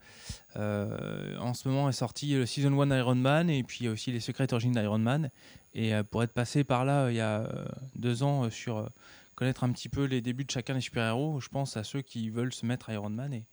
En 0.58 1.52
ce 1.52 1.68
moment 1.68 1.90
est 1.90 1.92
sorti 1.92 2.32
le 2.32 2.46
Season 2.46 2.72
1 2.80 2.96
Iron 2.98 3.14
Man 3.16 3.50
et 3.50 3.62
puis 3.62 3.78
il 3.80 3.84
y 3.84 3.88
a 3.88 3.92
aussi 3.92 4.10
les 4.12 4.20
secrètes 4.20 4.54
origines 4.54 4.72
d'Iron 4.72 4.98
Man. 4.98 5.30
Et 5.76 5.94
euh, 5.94 6.02
pour 6.02 6.22
être 6.24 6.32
passé 6.32 6.64
par 6.64 6.84
là 6.84 7.04
euh, 7.04 7.12
il 7.12 7.16
y 7.16 7.20
a 7.20 7.40
euh, 7.40 7.64
deux 7.94 8.22
ans 8.22 8.50
sur 8.50 8.88
connaître 9.34 9.62
un 9.62 9.70
petit 9.70 9.90
peu 9.90 10.04
les 10.04 10.22
débuts 10.22 10.44
de 10.44 10.50
chacun 10.50 10.74
des 10.74 10.80
super-héros, 10.80 11.40
je 11.40 11.48
pense 11.48 11.76
à 11.76 11.84
ceux 11.84 12.00
qui 12.00 12.30
veulent 12.30 12.54
se 12.54 12.64
mettre 12.64 12.88
Iron 12.88 13.10
Man. 13.10 13.34
Et 13.34 13.44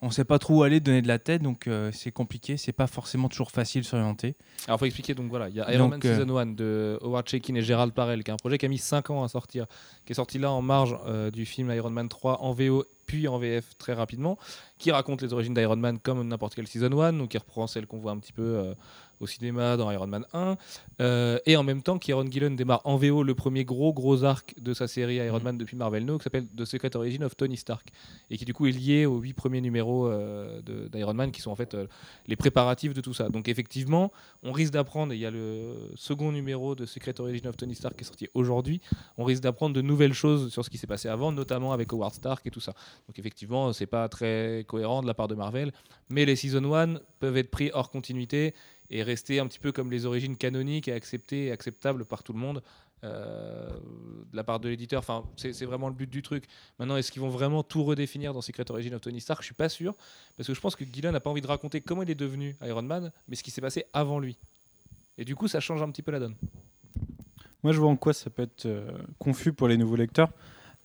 on 0.00 0.06
ne 0.06 0.12
sait 0.12 0.24
pas 0.24 0.38
trop 0.38 0.60
où 0.60 0.62
aller 0.62 0.78
donner 0.78 1.02
de 1.02 1.08
la 1.08 1.18
tête, 1.18 1.42
donc 1.42 1.68
c'est 1.92 2.12
compliqué, 2.12 2.56
c'est 2.56 2.72
pas 2.72 2.86
forcément 2.86 3.28
toujours 3.28 3.50
facile 3.50 3.82
de 3.82 3.86
s'orienter. 3.86 4.36
Alors, 4.68 4.78
faut 4.78 4.84
expliquer, 4.84 5.14
donc 5.14 5.30
voilà, 5.30 5.48
il 5.48 5.56
y 5.56 5.60
a 5.60 5.72
Iron 5.72 5.88
Donc, 5.88 6.04
Man 6.04 6.14
Season 6.14 6.36
1 6.36 6.46
de 6.46 6.98
Howard 7.02 7.28
Chaykin 7.28 7.56
et 7.56 7.62
Gérald 7.62 7.92
Parel, 7.92 8.22
qui 8.22 8.30
est 8.30 8.34
un 8.34 8.36
projet 8.36 8.58
qui 8.58 8.66
a 8.66 8.68
mis 8.68 8.78
5 8.78 9.10
ans 9.10 9.24
à 9.24 9.28
sortir, 9.28 9.66
qui 10.04 10.12
est 10.12 10.14
sorti 10.14 10.38
là 10.38 10.52
en 10.52 10.62
marge 10.62 10.96
euh, 11.06 11.32
du 11.32 11.46
film 11.46 11.72
Iron 11.72 11.90
Man 11.90 12.08
3 12.08 12.42
en 12.42 12.52
VO, 12.52 12.84
puis 13.06 13.26
en 13.26 13.38
VF 13.38 13.76
très 13.76 13.94
rapidement, 13.94 14.38
qui 14.78 14.92
raconte 14.92 15.20
les 15.22 15.32
origines 15.32 15.54
d'Iron 15.54 15.76
Man 15.76 15.98
comme 15.98 16.26
n'importe 16.28 16.54
quel 16.54 16.68
Season 16.68 17.00
1, 17.00 17.14
donc 17.14 17.30
qui 17.30 17.38
reprend 17.38 17.66
celle 17.66 17.86
qu'on 17.86 17.98
voit 17.98 18.12
un 18.12 18.18
petit 18.18 18.32
peu 18.32 18.42
euh, 18.42 18.74
au 19.20 19.26
cinéma 19.26 19.76
dans 19.76 19.90
Iron 19.90 20.06
Man 20.06 20.24
1, 20.32 20.56
euh, 21.00 21.38
et 21.46 21.56
en 21.56 21.62
même 21.62 21.82
temps, 21.82 21.98
Kieron 21.98 22.30
Gillen 22.30 22.56
démarre 22.56 22.80
en 22.84 22.96
VO 22.96 23.22
le 23.22 23.34
premier 23.34 23.64
gros 23.64 23.92
gros 23.92 24.24
arc 24.24 24.54
de 24.60 24.74
sa 24.74 24.86
série 24.86 25.16
Iron 25.16 25.40
Man 25.40 25.58
depuis 25.58 25.76
Marvel 25.76 26.04
No, 26.04 26.18
qui 26.18 26.24
s'appelle 26.24 26.46
The 26.56 26.64
Secret 26.64 26.96
Origin 26.96 27.24
of 27.24 27.36
Tony 27.36 27.56
Stark, 27.56 27.88
et 28.30 28.36
qui 28.36 28.44
du 28.44 28.54
coup 28.54 28.66
est 28.66 28.72
lié 28.72 29.06
aux 29.06 29.18
8 29.18 29.32
premiers 29.34 29.60
numéros 29.60 30.06
euh, 30.06 30.60
d'Iron 30.92 31.14
Man, 31.14 31.30
qui 31.30 31.40
sont 31.40 31.50
en 31.50 31.56
fait 31.56 31.74
euh, 31.74 31.86
les 32.26 32.36
préparatifs 32.36 32.94
de 32.94 33.00
tout 33.00 33.14
ça. 33.14 33.28
Donc 33.28 33.48
effectivement, 33.48 34.12
on 34.42 34.52
risque 34.52 34.72
d'apprendre, 34.72 35.12
et 35.12 35.16
il 35.16 35.20
y 35.20 35.26
a 35.26 35.30
le 35.30 35.74
second 35.96 36.32
numéro 36.32 36.74
de 36.74 36.86
Secret 36.86 37.20
Origin 37.20 37.48
of 37.48 37.56
Tony 37.56 37.74
Stark 37.74 37.96
qui 37.96 38.02
est 38.02 38.06
sorti 38.06 38.28
aujourd'hui, 38.34 38.80
on 39.16 39.24
risque 39.24 39.42
d'apprendre 39.42 39.74
de 39.74 39.82
nouvelles 39.82 40.14
choses 40.14 40.52
sur 40.52 40.64
ce 40.64 40.70
qui 40.70 40.78
s'est 40.78 40.86
passé 40.86 41.08
avant, 41.08 41.32
notamment 41.32 41.72
avec 41.72 41.92
Howard 41.92 42.14
Stark 42.14 42.46
et 42.46 42.50
tout 42.50 42.60
ça. 42.60 42.74
Donc 43.06 43.18
effectivement, 43.18 43.72
c'est 43.72 43.86
pas 43.86 44.08
très 44.08 44.64
cohérent 44.66 45.02
de 45.02 45.06
la 45.06 45.14
part 45.14 45.28
de 45.28 45.34
Marvel, 45.34 45.72
mais 46.08 46.24
les 46.24 46.36
Season 46.36 46.74
1 46.74 46.94
peuvent 47.20 47.36
être 47.36 47.50
pris 47.50 47.70
hors 47.72 47.90
continuité 47.90 48.54
et 48.90 49.02
rester 49.02 49.40
un 49.40 49.46
petit 49.46 49.58
peu 49.58 49.72
comme 49.72 49.90
les 49.90 50.06
origines 50.06 50.36
canoniques 50.36 50.88
et 50.88 50.92
acceptées 50.92 51.46
et 51.46 51.50
acceptables 51.52 52.04
par 52.04 52.22
tout 52.22 52.32
le 52.32 52.38
monde. 52.38 52.62
euh, 53.02 53.68
de 54.32 54.36
la 54.36 54.44
part 54.44 54.60
de 54.60 54.68
l'éditeur, 54.70 55.00
enfin, 55.00 55.24
c'est 55.36 55.64
vraiment 55.66 55.88
le 55.88 55.94
but 55.94 56.08
du 56.08 56.22
truc. 56.22 56.44
Maintenant, 56.78 56.96
est-ce 56.96 57.12
qu'ils 57.12 57.20
vont 57.20 57.28
vraiment 57.28 57.62
tout 57.62 57.84
redéfinir 57.84 58.32
dans 58.32 58.40
Secret 58.40 58.70
Origin 58.70 58.94
of 58.94 59.02
Tony 59.02 59.20
Stark? 59.20 59.42
Je 59.42 59.46
suis 59.46 59.54
pas 59.54 59.68
sûr, 59.68 59.94
parce 60.38 60.46
que 60.46 60.54
je 60.54 60.60
pense 60.60 60.74
que 60.74 60.84
Gillen 60.90 61.12
n'a 61.12 61.20
pas 61.20 61.28
envie 61.28 61.42
de 61.42 61.46
raconter 61.46 61.82
comment 61.82 62.02
il 62.02 62.10
est 62.10 62.14
devenu 62.14 62.56
Iron 62.62 62.80
Man, 62.80 63.12
mais 63.28 63.36
ce 63.36 63.42
qui 63.42 63.50
s'est 63.50 63.60
passé 63.60 63.84
avant 63.92 64.18
lui. 64.20 64.38
Et 65.18 65.26
du 65.26 65.36
coup, 65.36 65.48
ça 65.48 65.60
change 65.60 65.82
un 65.82 65.90
petit 65.90 66.00
peu 66.00 66.12
la 66.12 66.18
donne. 66.18 66.34
Moi, 67.62 67.72
je 67.72 67.78
vois 67.80 67.88
en 67.90 67.96
quoi 67.96 68.12
ça 68.12 68.30
peut 68.30 68.42
être 68.42 68.66
euh, 68.66 68.90
confus 69.18 69.52
pour 69.52 69.68
les 69.68 69.76
nouveaux 69.76 69.96
lecteurs. 69.96 70.30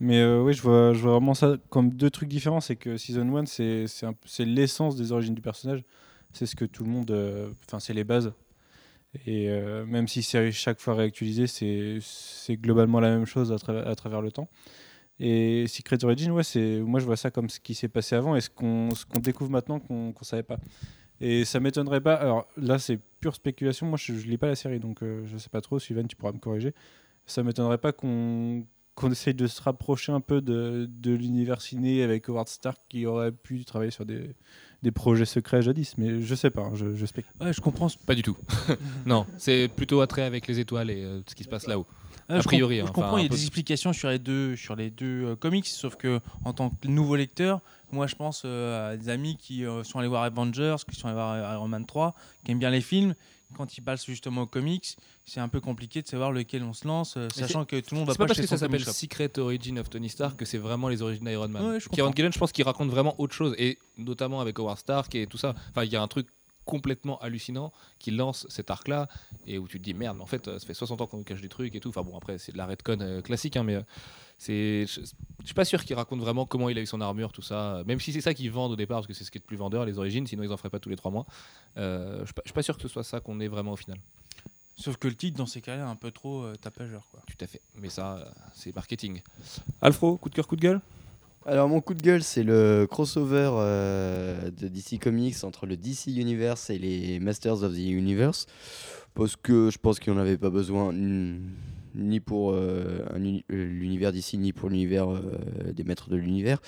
Mais 0.02 0.20
euh, 0.20 0.42
oui, 0.42 0.54
je 0.54 0.62
vois, 0.62 0.94
je 0.94 1.00
vois 1.02 1.12
vraiment 1.14 1.34
ça 1.34 1.58
comme 1.70 1.90
deux 1.92 2.10
trucs 2.10 2.30
différents. 2.30 2.62
C'est 2.62 2.76
que 2.78 2.98
Season 2.98 3.36
1, 3.36 3.46
c'est 3.46 3.88
c'est 3.88 4.06
un- 4.06 4.16
c'est 4.26 4.46
l'essence 4.46 4.96
des 4.96 5.12
origines 5.12 5.36
du 5.36 5.42
personnage. 5.42 5.84
C'est 6.34 6.46
ce 6.46 6.56
que 6.56 6.66
tout 6.66 6.84
le 6.84 6.90
monde. 6.90 7.12
euh, 7.12 7.52
Enfin, 7.66 7.80
c'est 7.80 7.94
les 7.94 8.04
bases. 8.04 8.34
Et 9.26 9.50
euh, 9.50 9.86
même 9.86 10.08
si 10.08 10.22
c'est 10.22 10.52
chaque 10.52 10.80
fois 10.80 10.94
réactualisé, 10.94 11.48
c'est 11.48 12.58
globalement 12.58 13.00
la 13.00 13.10
même 13.10 13.26
chose 13.26 13.52
à, 13.52 13.56
tra- 13.56 13.84
à 13.84 13.96
travers 13.96 14.22
le 14.22 14.32
temps. 14.32 14.50
Et 15.20 15.66
Secret 15.68 16.04
Origin, 16.06 16.32
ouais, 16.32 16.44
moi 16.82 17.00
je 17.00 17.06
vois 17.06 17.18
ça 17.18 17.30
comme 17.32 17.50
ce 17.50 17.60
qui 17.60 17.74
s'est 17.76 17.90
passé 17.90 18.16
avant 18.16 18.36
et 18.36 18.42
ce 18.42 18.50
qu'on 18.50 18.90
découvre 19.20 19.50
maintenant 19.50 19.80
qu'on 19.80 20.14
qu'on 20.14 20.24
savait 20.24 20.44
pas. 20.44 20.60
Et 21.20 21.44
ça 21.44 21.60
m'étonnerait 21.60 22.00
pas. 22.02 22.14
Alors 22.14 22.48
là, 22.56 22.80
c'est 22.80 23.00
pure 23.20 23.36
spéculation. 23.36 23.88
Moi, 23.88 23.98
je, 23.98 24.14
je 24.14 24.28
lis 24.28 24.38
pas 24.38 24.48
la 24.48 24.56
série, 24.56 24.80
donc 24.80 25.04
euh, 25.04 25.24
je 25.26 25.38
sais 25.38 25.50
pas 25.50 25.60
trop. 25.62 25.78
Sylvain, 25.80 26.04
tu 26.06 26.16
pourras 26.16 26.32
me 26.32 26.38
corriger. 26.40 26.74
Ça 27.26 27.44
m'étonnerait 27.44 27.80
pas 27.80 27.92
qu'on 27.92 28.66
qu'on 28.96 29.12
essaye 29.12 29.34
de 29.34 29.48
se 29.48 29.62
rapprocher 29.62 30.12
un 30.12 30.20
peu 30.22 30.42
de, 30.42 30.86
de 30.90 31.12
l'univers 31.14 31.62
ciné 31.62 32.04
avec 32.04 32.28
Howard 32.28 32.50
Stark 32.50 32.78
qui 32.90 33.06
aurait 33.06 33.32
pu 33.32 33.64
travailler 33.64 33.92
sur 33.92 34.06
des, 34.06 34.36
des 34.84 34.92
projets 34.92 35.26
secrets 35.26 35.62
jadis. 35.62 35.96
Mais 35.98 36.22
je 36.22 36.36
sais 36.36 36.50
pas, 36.50 36.70
je, 36.74 36.96
je 36.96 37.06
spécule. 37.06 37.32
Ouais, 37.42 37.54
je 37.54 37.62
comprends. 37.62 37.88
Pas 38.06 38.16
du 38.16 38.22
tout. 38.24 38.38
non, 39.06 39.26
c'est 39.38 39.68
plutôt 39.68 40.02
attrait 40.02 40.24
avec 40.24 40.48
les 40.48 40.60
étoiles 40.60 40.90
et 40.90 41.04
euh, 41.04 41.22
ce 41.28 41.36
qui 41.36 41.44
se 41.44 41.50
passe 41.50 41.68
là-haut. 41.68 41.86
Ah, 42.32 42.36
A 42.36 42.40
je 42.42 42.44
priori, 42.46 42.78
comp- 42.78 42.84
hein, 42.84 42.88
je 42.88 42.94
comprends, 42.94 43.18
il 43.18 43.24
y 43.24 43.26
a 43.26 43.30
peu- 43.30 43.36
des 43.36 43.42
explications 43.42 43.92
sur 43.92 44.10
les 44.10 44.20
deux, 44.20 44.56
sur 44.56 44.76
les 44.76 44.90
deux 44.92 45.26
euh, 45.30 45.36
comics, 45.36 45.66
sauf 45.66 45.96
que 45.96 46.20
en 46.46 46.54
tant 46.54 46.70
que 46.70 46.88
nouveau 46.88 47.16
lecteur, 47.16 47.60
moi 47.92 48.06
je 48.06 48.14
pense 48.16 48.44
euh, 48.46 48.94
à 48.94 48.98
des 48.98 49.10
amis 49.10 49.36
qui 49.36 49.66
euh, 49.66 49.84
sont 49.84 49.98
allés 49.98 50.08
voir 50.08 50.22
Avengers, 50.24 50.76
qui 50.88 50.96
sont 50.96 51.08
allés 51.08 51.16
voir 51.16 51.56
Iron 51.56 51.68
Man 51.68 51.86
3, 51.88 52.14
qui 52.46 52.52
aiment 52.52 52.60
bien 52.60 52.70
les 52.70 52.82
films, 52.82 53.16
quand 53.56 53.78
il 53.78 53.82
passe 53.82 54.06
justement 54.06 54.44
aux 54.44 54.48
comics, 54.48 54.96
c'est 55.26 55.40
un 55.40 55.50
peu 55.50 55.60
compliqué 55.60 56.02
de 56.02 56.08
savoir 56.08 56.32
lequel 56.32 56.64
on 56.64 56.74
se 56.74 56.88
lance, 56.88 57.16
euh, 57.18 57.28
sachant 57.34 57.66
que 57.66 57.80
tout 57.80 57.96
le 57.96 58.00
monde 58.00 58.08
va 58.08 58.14
C'est 58.14 58.18
pas 58.18 58.26
pas, 58.26 58.28
parce 58.30 58.42
que 58.42 58.48
ça 58.48 58.58
s'appelle. 58.58 58.86
Secret 58.86 59.38
Origin 59.40 59.80
of 59.80 59.90
Tony 59.90 60.10
Stark 60.10 60.38
que 60.38 60.46
c'est 60.46 60.58
vraiment 60.58 60.90
les 60.90 61.02
origines 61.02 61.26
d'Iron 61.26 61.48
Man. 61.48 61.64
Ouais, 61.66 61.80
je 61.80 61.90
Kieran. 61.90 62.12
Gillen, 62.16 62.34
je 62.34 62.40
pense 62.40 62.52
qu'il 62.52 62.64
raconte 62.66 62.90
vraiment 62.90 63.16
autre 63.20 63.34
chose, 63.34 63.56
et 63.58 63.80
notamment 63.98 64.42
avec 64.42 64.58
Howard 64.60 64.78
Stark 64.78 65.14
et 65.16 65.28
tout 65.28 65.38
ça. 65.38 65.56
Enfin, 65.70 65.84
il 65.84 65.92
y 65.92 65.96
a 65.96 66.02
un 66.02 66.08
truc 66.08 66.28
complètement 66.66 67.18
hallucinant 67.20 67.74
qui 67.98 68.12
lance 68.12 68.46
cet 68.50 68.70
arc-là, 68.70 69.08
et 69.48 69.58
où 69.58 69.68
tu 69.68 69.80
te 69.80 69.84
dis 69.84 69.96
merde, 69.96 70.18
mais 70.18 70.24
en 70.24 70.28
fait, 70.28 70.46
ça 70.46 70.60
fait 70.60 70.76
60 70.76 71.02
ans 71.02 71.08
qu'on 71.08 71.18
nous 71.18 71.24
cache 71.24 71.42
des 71.42 71.50
trucs 71.50 71.74
et 71.74 71.80
tout. 71.80 71.90
Enfin 71.90 72.04
bon, 72.04 72.16
après, 72.16 72.38
c'est 72.38 72.52
de 72.52 72.58
la 72.58 72.68
redcon 72.68 73.00
euh, 73.02 73.22
classique, 73.22 73.58
hein, 73.58 73.64
mais 73.64 73.76
euh, 73.76 73.82
c'est. 74.40 74.88
Je 74.88 75.02
je 75.42 75.46
suis 75.46 75.54
pas 75.54 75.66
sûr 75.66 75.84
qu'il 75.86 75.96
raconte 75.96 76.20
vraiment 76.20 76.46
comment 76.46 76.68
il 76.70 76.78
a 76.78 76.82
eu 76.82 76.86
son 76.86 77.00
armure, 77.02 77.32
tout 77.32 77.42
ça. 77.42 77.82
Même 77.88 78.00
si 78.00 78.12
c'est 78.12 78.22
ça 78.22 78.34
qu'ils 78.34 78.52
vendent 78.52 78.72
au 78.74 78.76
départ, 78.76 78.98
parce 78.98 79.08
que 79.08 79.14
c'est 79.14 79.24
ce 79.24 79.32
qui 79.32 79.38
est 79.38 79.42
le 79.42 79.46
plus 79.48 79.56
vendeur, 79.58 79.86
les 79.86 79.98
origines, 79.98 80.28
sinon 80.28 80.44
ils 80.44 80.52
en 80.52 80.58
feraient 80.58 80.70
pas 80.70 80.80
tous 80.80 80.90
les 80.90 80.96
trois 80.98 81.12
mois. 81.12 81.26
Euh, 81.78 82.20
je 82.22 82.26
suis 82.26 82.34
pas- 82.34 82.42
je 82.44 82.50
suis 82.50 82.54
pas 82.54 82.62
sûr 82.64 82.76
que 82.76 82.82
ce 82.82 82.88
soit 82.88 83.04
ça 83.04 83.20
qu'on 83.20 83.40
ait 83.40 83.48
vraiment 83.48 83.72
au 83.72 83.76
final. 83.78 83.98
Sauf 84.76 84.98
que 84.98 85.08
le 85.08 85.16
titre, 85.16 85.38
dans 85.38 85.46
ces 85.46 85.62
cas-là, 85.62 85.84
est 85.86 85.90
un 85.90 85.96
peu 85.96 86.12
trop 86.12 86.44
euh, 86.44 86.56
tapageur. 86.56 87.08
Quoi. 87.12 87.22
Tout 87.28 87.44
à 87.44 87.48
fait. 87.48 87.62
Mais 87.76 87.90
ça, 87.90 88.18
euh, 88.18 88.26
c'est 88.54 88.76
marketing. 88.76 89.22
Alfro, 89.82 90.18
coup 90.18 90.30
de 90.30 90.36
cœur, 90.36 90.48
coup 90.48 90.56
de 90.58 90.62
gueule? 90.62 90.82
Alors 91.46 91.70
mon 91.70 91.80
coup 91.82 91.94
de 91.94 92.02
gueule, 92.02 92.22
c'est 92.22 92.44
le 92.44 92.86
crossover 92.90 93.50
euh, 93.54 94.52
de 94.52 94.68
DC 94.68 95.00
Comics 95.00 95.44
entre 95.44 95.66
le 95.66 95.78
DC 95.78 96.08
Universe 96.08 96.70
et 96.70 96.78
les 96.78 97.20
Masters 97.22 97.64
of 97.64 97.74
the 97.74 97.78
Universe. 97.78 98.46
Parce 99.16 99.36
que 99.38 99.70
je 99.72 99.78
pense 99.78 100.00
qu'il 100.00 100.12
n'y 100.14 100.20
en 100.20 100.22
avait 100.22 100.38
pas 100.38 100.50
besoin 100.50 100.92
mm, 100.92 101.40
ni 101.96 102.20
pour 102.20 102.52
euh, 102.52 103.06
euh, 103.12 103.36
l'univers 103.50 104.12
d'ici, 104.12 104.38
ni 104.38 104.54
pour 104.54 104.70
l'univers 104.70 105.10
euh, 105.10 105.22
des 105.74 105.84
maîtres 105.84 106.10
de 106.10 106.16
l'univers. 106.16 106.62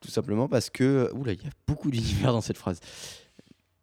Tout 0.00 0.10
simplement 0.10 0.48
parce 0.48 0.70
que... 0.70 1.10
Oula, 1.14 1.32
il 1.32 1.42
y 1.42 1.46
a 1.46 1.50
beaucoup 1.66 1.90
d'univers 1.90 2.32
dans 2.32 2.40
cette 2.40 2.58
phrase. 2.58 2.80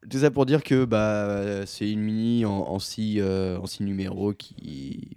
Tout 0.09 0.19
ça 0.19 0.31
pour 0.31 0.45
dire 0.45 0.63
que 0.63 0.85
bah, 0.85 1.65
c'est 1.65 1.89
une 1.89 2.01
mini 2.01 2.45
en, 2.45 2.51
en 2.51 2.79
six, 2.79 3.21
numéros 3.79 4.33
qui, 4.33 5.15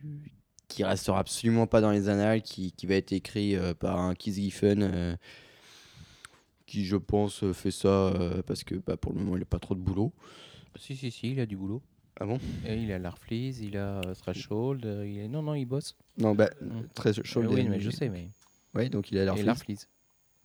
qui 0.68 0.84
restera 0.84 1.18
absolument 1.18 1.66
pas 1.66 1.80
dans 1.80 1.90
les 1.90 2.08
annales, 2.08 2.42
qui, 2.42 2.72
qui 2.72 2.86
va 2.86 2.94
être 2.94 3.12
écrit 3.12 3.56
par 3.80 3.98
un 3.98 4.14
Keith 4.14 4.34
Giffen, 4.34 5.18
qui 6.66 6.84
je 6.84 6.96
pense 6.96 7.50
fait 7.52 7.72
ça 7.72 8.12
parce 8.46 8.62
que 8.62 8.76
bah, 8.76 8.96
pour 8.96 9.12
le 9.12 9.18
moment 9.18 9.36
il 9.36 9.40
n'a 9.40 9.44
pas 9.44 9.58
trop 9.58 9.74
de 9.74 9.80
boulot. 9.80 10.12
Si, 10.78 10.94
si, 10.94 11.10
si, 11.10 11.32
il 11.32 11.40
a 11.40 11.46
du 11.46 11.56
boulot. 11.56 11.82
Ah 12.18 12.24
bon? 12.24 12.38
Et 12.66 12.76
il 12.76 12.90
a 12.92 12.98
l'Arfleeze, 12.98 13.61
il 13.61 13.76
a 13.76 13.98
euh, 14.00 14.14
Threshold, 14.14 14.87
euh, 14.87 15.07
il 15.07 15.18
est... 15.18 15.29
non, 15.29 15.42
non, 15.42 15.55
il 15.55 15.66
bosse? 15.66 15.96
Non, 16.18 16.35
bah, 16.35 16.48
Mm. 16.62 16.81
très 16.94 17.12
chaud. 17.12 17.42
Euh, 17.42 17.46
oui, 17.48 17.68
mais 17.68 17.79
je 17.81 17.90
sais, 17.90 18.09
mais. 18.09 18.31
Ouais, 18.74 18.88
donc 18.88 19.11
il 19.12 19.18
a 19.18 19.24
l'Arfleeze. 19.24 19.87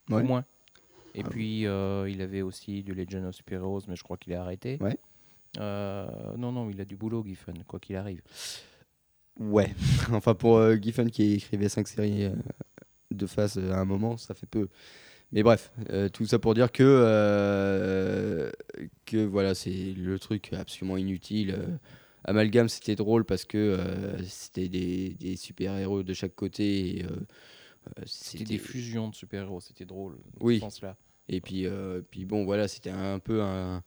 Ouais. 0.10 0.22
Au 0.22 0.24
moins. 0.24 0.44
Et 1.16 1.22
Ah. 1.24 1.30
puis, 1.30 1.66
euh, 1.66 2.10
il 2.10 2.22
avait 2.22 2.42
aussi 2.42 2.84
du 2.84 2.94
Legend 2.94 3.26
of 3.26 3.36
Super 3.36 3.62
Heroes, 3.62 3.82
mais 3.88 3.96
je 3.96 4.04
crois 4.04 4.18
qu'il 4.18 4.34
a 4.34 4.42
arrêté. 4.42 4.78
Ouais. 4.82 4.98
Euh, 5.60 6.08
non, 6.38 6.52
non, 6.52 6.70
il 6.70 6.80
a 6.82 6.86
du 6.86 6.96
boulot, 6.96 7.24
Giffen, 7.26 7.64
quoi 7.66 7.80
qu'il 7.80 7.96
arrive. 7.96 8.22
Ouais, 9.40 9.74
enfin 10.12 10.34
pour 10.36 10.58
euh, 10.58 10.76
Giffen 10.76 11.10
qui 11.10 11.34
écrivait 11.34 11.70
5 11.70 11.88
séries 11.88 12.26
euh, 12.26 12.36
de 13.12 13.26
face 13.26 13.58
euh, 13.58 13.72
à 13.72 13.78
un 13.80 13.86
moment, 13.86 14.18
ça 14.18 14.34
fait 14.34 14.46
peu. 14.48 14.68
Mais 15.32 15.44
bref, 15.44 15.72
euh, 15.90 16.10
tout 16.10 16.26
ça 16.26 16.40
pour 16.40 16.54
dire 16.54 16.72
que, 16.72 16.84
euh, 16.84 18.52
que 19.06 19.18
voilà, 19.18 19.56
c'est 19.56 19.94
le 19.96 20.20
truc 20.20 20.52
absolument 20.54 20.98
inutile. 20.98 21.56
Euh, 21.58 21.78
Amalgame, 22.26 22.68
c'était 22.68 22.96
drôle 22.96 23.24
parce 23.24 23.46
que 23.46 23.58
euh, 23.58 24.22
c'était 24.26 24.68
des, 24.68 25.16
des 25.20 25.38
super-héros 25.38 26.04
de 26.04 26.14
chaque 26.14 26.36
côté. 26.36 27.00
Et, 27.00 27.06
C'était 28.06 28.44
des 28.44 28.58
fusions 28.58 29.10
de 29.10 29.16
super-héros, 29.16 29.62
c'était 29.62 29.86
drôle. 29.86 30.18
Oui. 30.42 30.56
ce 30.56 30.62
sens-là. 30.62 30.98
Et 31.30 31.40
puis, 31.40 31.66
puis 32.10 32.26
bon, 32.26 32.44
voilà, 32.44 32.68
c'était 32.68 32.90
un 32.90 33.20
peu 33.20 33.42
un, 33.42 33.84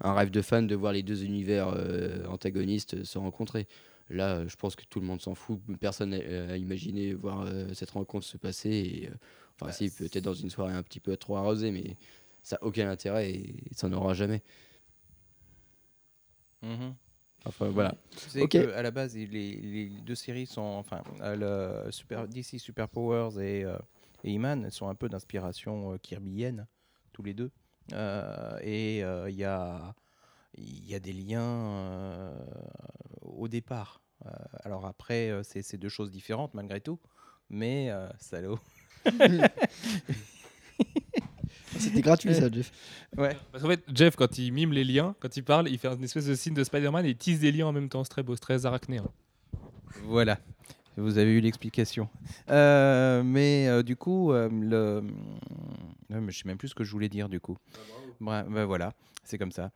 un 0.00 0.14
rêve 0.14 0.30
de 0.30 0.42
fan 0.42 0.66
de 0.66 0.76
voir 0.76 0.92
les 0.92 1.02
deux 1.02 1.24
univers 1.24 1.74
antagonistes 2.28 3.02
se 3.02 3.18
rencontrer. 3.18 3.66
Là, 4.10 4.46
je 4.46 4.54
pense 4.54 4.76
que 4.76 4.84
tout 4.88 5.00
le 5.00 5.06
monde 5.06 5.20
s'en 5.20 5.34
fout. 5.34 5.60
Personne 5.80 6.10
n'a 6.10 6.52
a 6.52 6.56
imaginé 6.56 7.14
voir 7.14 7.48
cette 7.72 7.90
rencontre 7.90 8.24
se 8.24 8.36
passer. 8.36 8.70
Et, 8.70 9.10
enfin, 9.56 9.66
Bah, 9.66 9.72
si, 9.72 9.90
peut-être 9.90 10.24
dans 10.24 10.34
une 10.34 10.50
soirée 10.50 10.74
un 10.74 10.82
petit 10.82 11.00
peu 11.00 11.16
trop 11.16 11.36
arrosée, 11.36 11.70
mais 11.70 11.96
ça 12.42 12.56
n'a 12.56 12.66
aucun 12.66 12.90
intérêt 12.90 13.30
et 13.30 13.54
ça 13.72 13.88
n'en 13.88 13.98
aura 13.98 14.14
jamais. 14.14 14.42
Mhm. 16.62 16.94
Enfin, 17.46 17.68
voilà. 17.68 17.94
Tu 18.32 18.48
que, 18.48 18.72
à 18.72 18.82
la 18.82 18.90
base, 18.90 19.14
les, 19.16 19.26
les 19.26 19.86
deux 20.00 20.14
séries 20.14 20.46
sont, 20.46 20.62
enfin, 20.62 21.02
le 21.20 21.90
Super, 21.90 22.26
DC 22.26 22.58
Super 22.58 22.88
Powers 22.88 23.38
et, 23.38 23.64
euh, 23.64 23.76
et 24.22 24.32
He-Man 24.32 24.70
sont 24.70 24.88
un 24.88 24.94
peu 24.94 25.10
d'inspiration 25.10 25.92
euh, 25.92 25.98
kirbyenne, 25.98 26.66
tous 27.12 27.22
les 27.22 27.34
deux. 27.34 27.50
Euh, 27.92 28.58
et 28.62 29.04
euh, 29.04 29.28
il 29.28 29.36
y, 29.36 29.44
a, 29.44 29.94
y 30.56 30.94
a 30.94 31.00
des 31.00 31.12
liens 31.12 31.42
euh, 31.42 32.34
au 33.22 33.48
départ. 33.48 34.00
Alors 34.62 34.86
après, 34.86 35.38
c'est 35.42 35.76
deux 35.76 35.90
choses 35.90 36.10
différentes 36.10 36.54
malgré 36.54 36.80
tout. 36.80 36.98
Mais, 37.50 37.90
salaud. 38.18 38.58
C'était 41.78 42.02
gratuit, 42.02 42.34
ça, 42.34 42.48
Jeff. 42.50 42.70
Ouais. 43.16 43.36
Parce 43.50 43.62
qu'en 43.62 43.70
fait, 43.70 43.82
Jeff, 43.92 44.16
quand 44.16 44.38
il 44.38 44.52
mime 44.52 44.72
les 44.72 44.84
liens, 44.84 45.14
quand 45.20 45.36
il 45.36 45.42
parle, 45.42 45.68
il 45.68 45.78
fait 45.78 45.88
une 45.88 46.04
espèce 46.04 46.26
de 46.26 46.34
signe 46.34 46.54
de 46.54 46.62
Spider-Man 46.64 47.04
et 47.04 47.10
il 47.10 47.16
tisse 47.16 47.40
des 47.40 47.50
liens 47.52 47.66
en 47.66 47.72
même 47.72 47.88
temps. 47.88 48.04
C'est 48.04 48.10
très 48.10 48.22
beau, 48.22 48.34
c'est 48.36 48.40
très 48.40 48.64
arachné. 48.64 48.98
hein. 48.98 49.10
Voilà, 50.04 50.38
vous 50.96 51.18
avez 51.18 51.32
eu 51.32 51.40
l'explication. 51.40 52.08
Euh, 52.50 53.22
mais 53.24 53.68
euh, 53.68 53.82
du 53.82 53.96
coup, 53.96 54.32
euh, 54.32 54.48
le... 54.52 55.02
Ouais, 56.10 56.20
mais 56.20 56.30
je 56.32 56.38
sais 56.38 56.46
même 56.48 56.58
plus 56.58 56.68
ce 56.68 56.74
que 56.74 56.84
je 56.84 56.90
voulais 56.92 57.08
dire 57.08 57.28
du 57.28 57.40
coup. 57.40 57.56
Bref, 58.20 58.46
bah, 58.48 58.64
voilà, 58.66 58.92
c'est 59.24 59.38
comme 59.38 59.52
ça. 59.52 59.70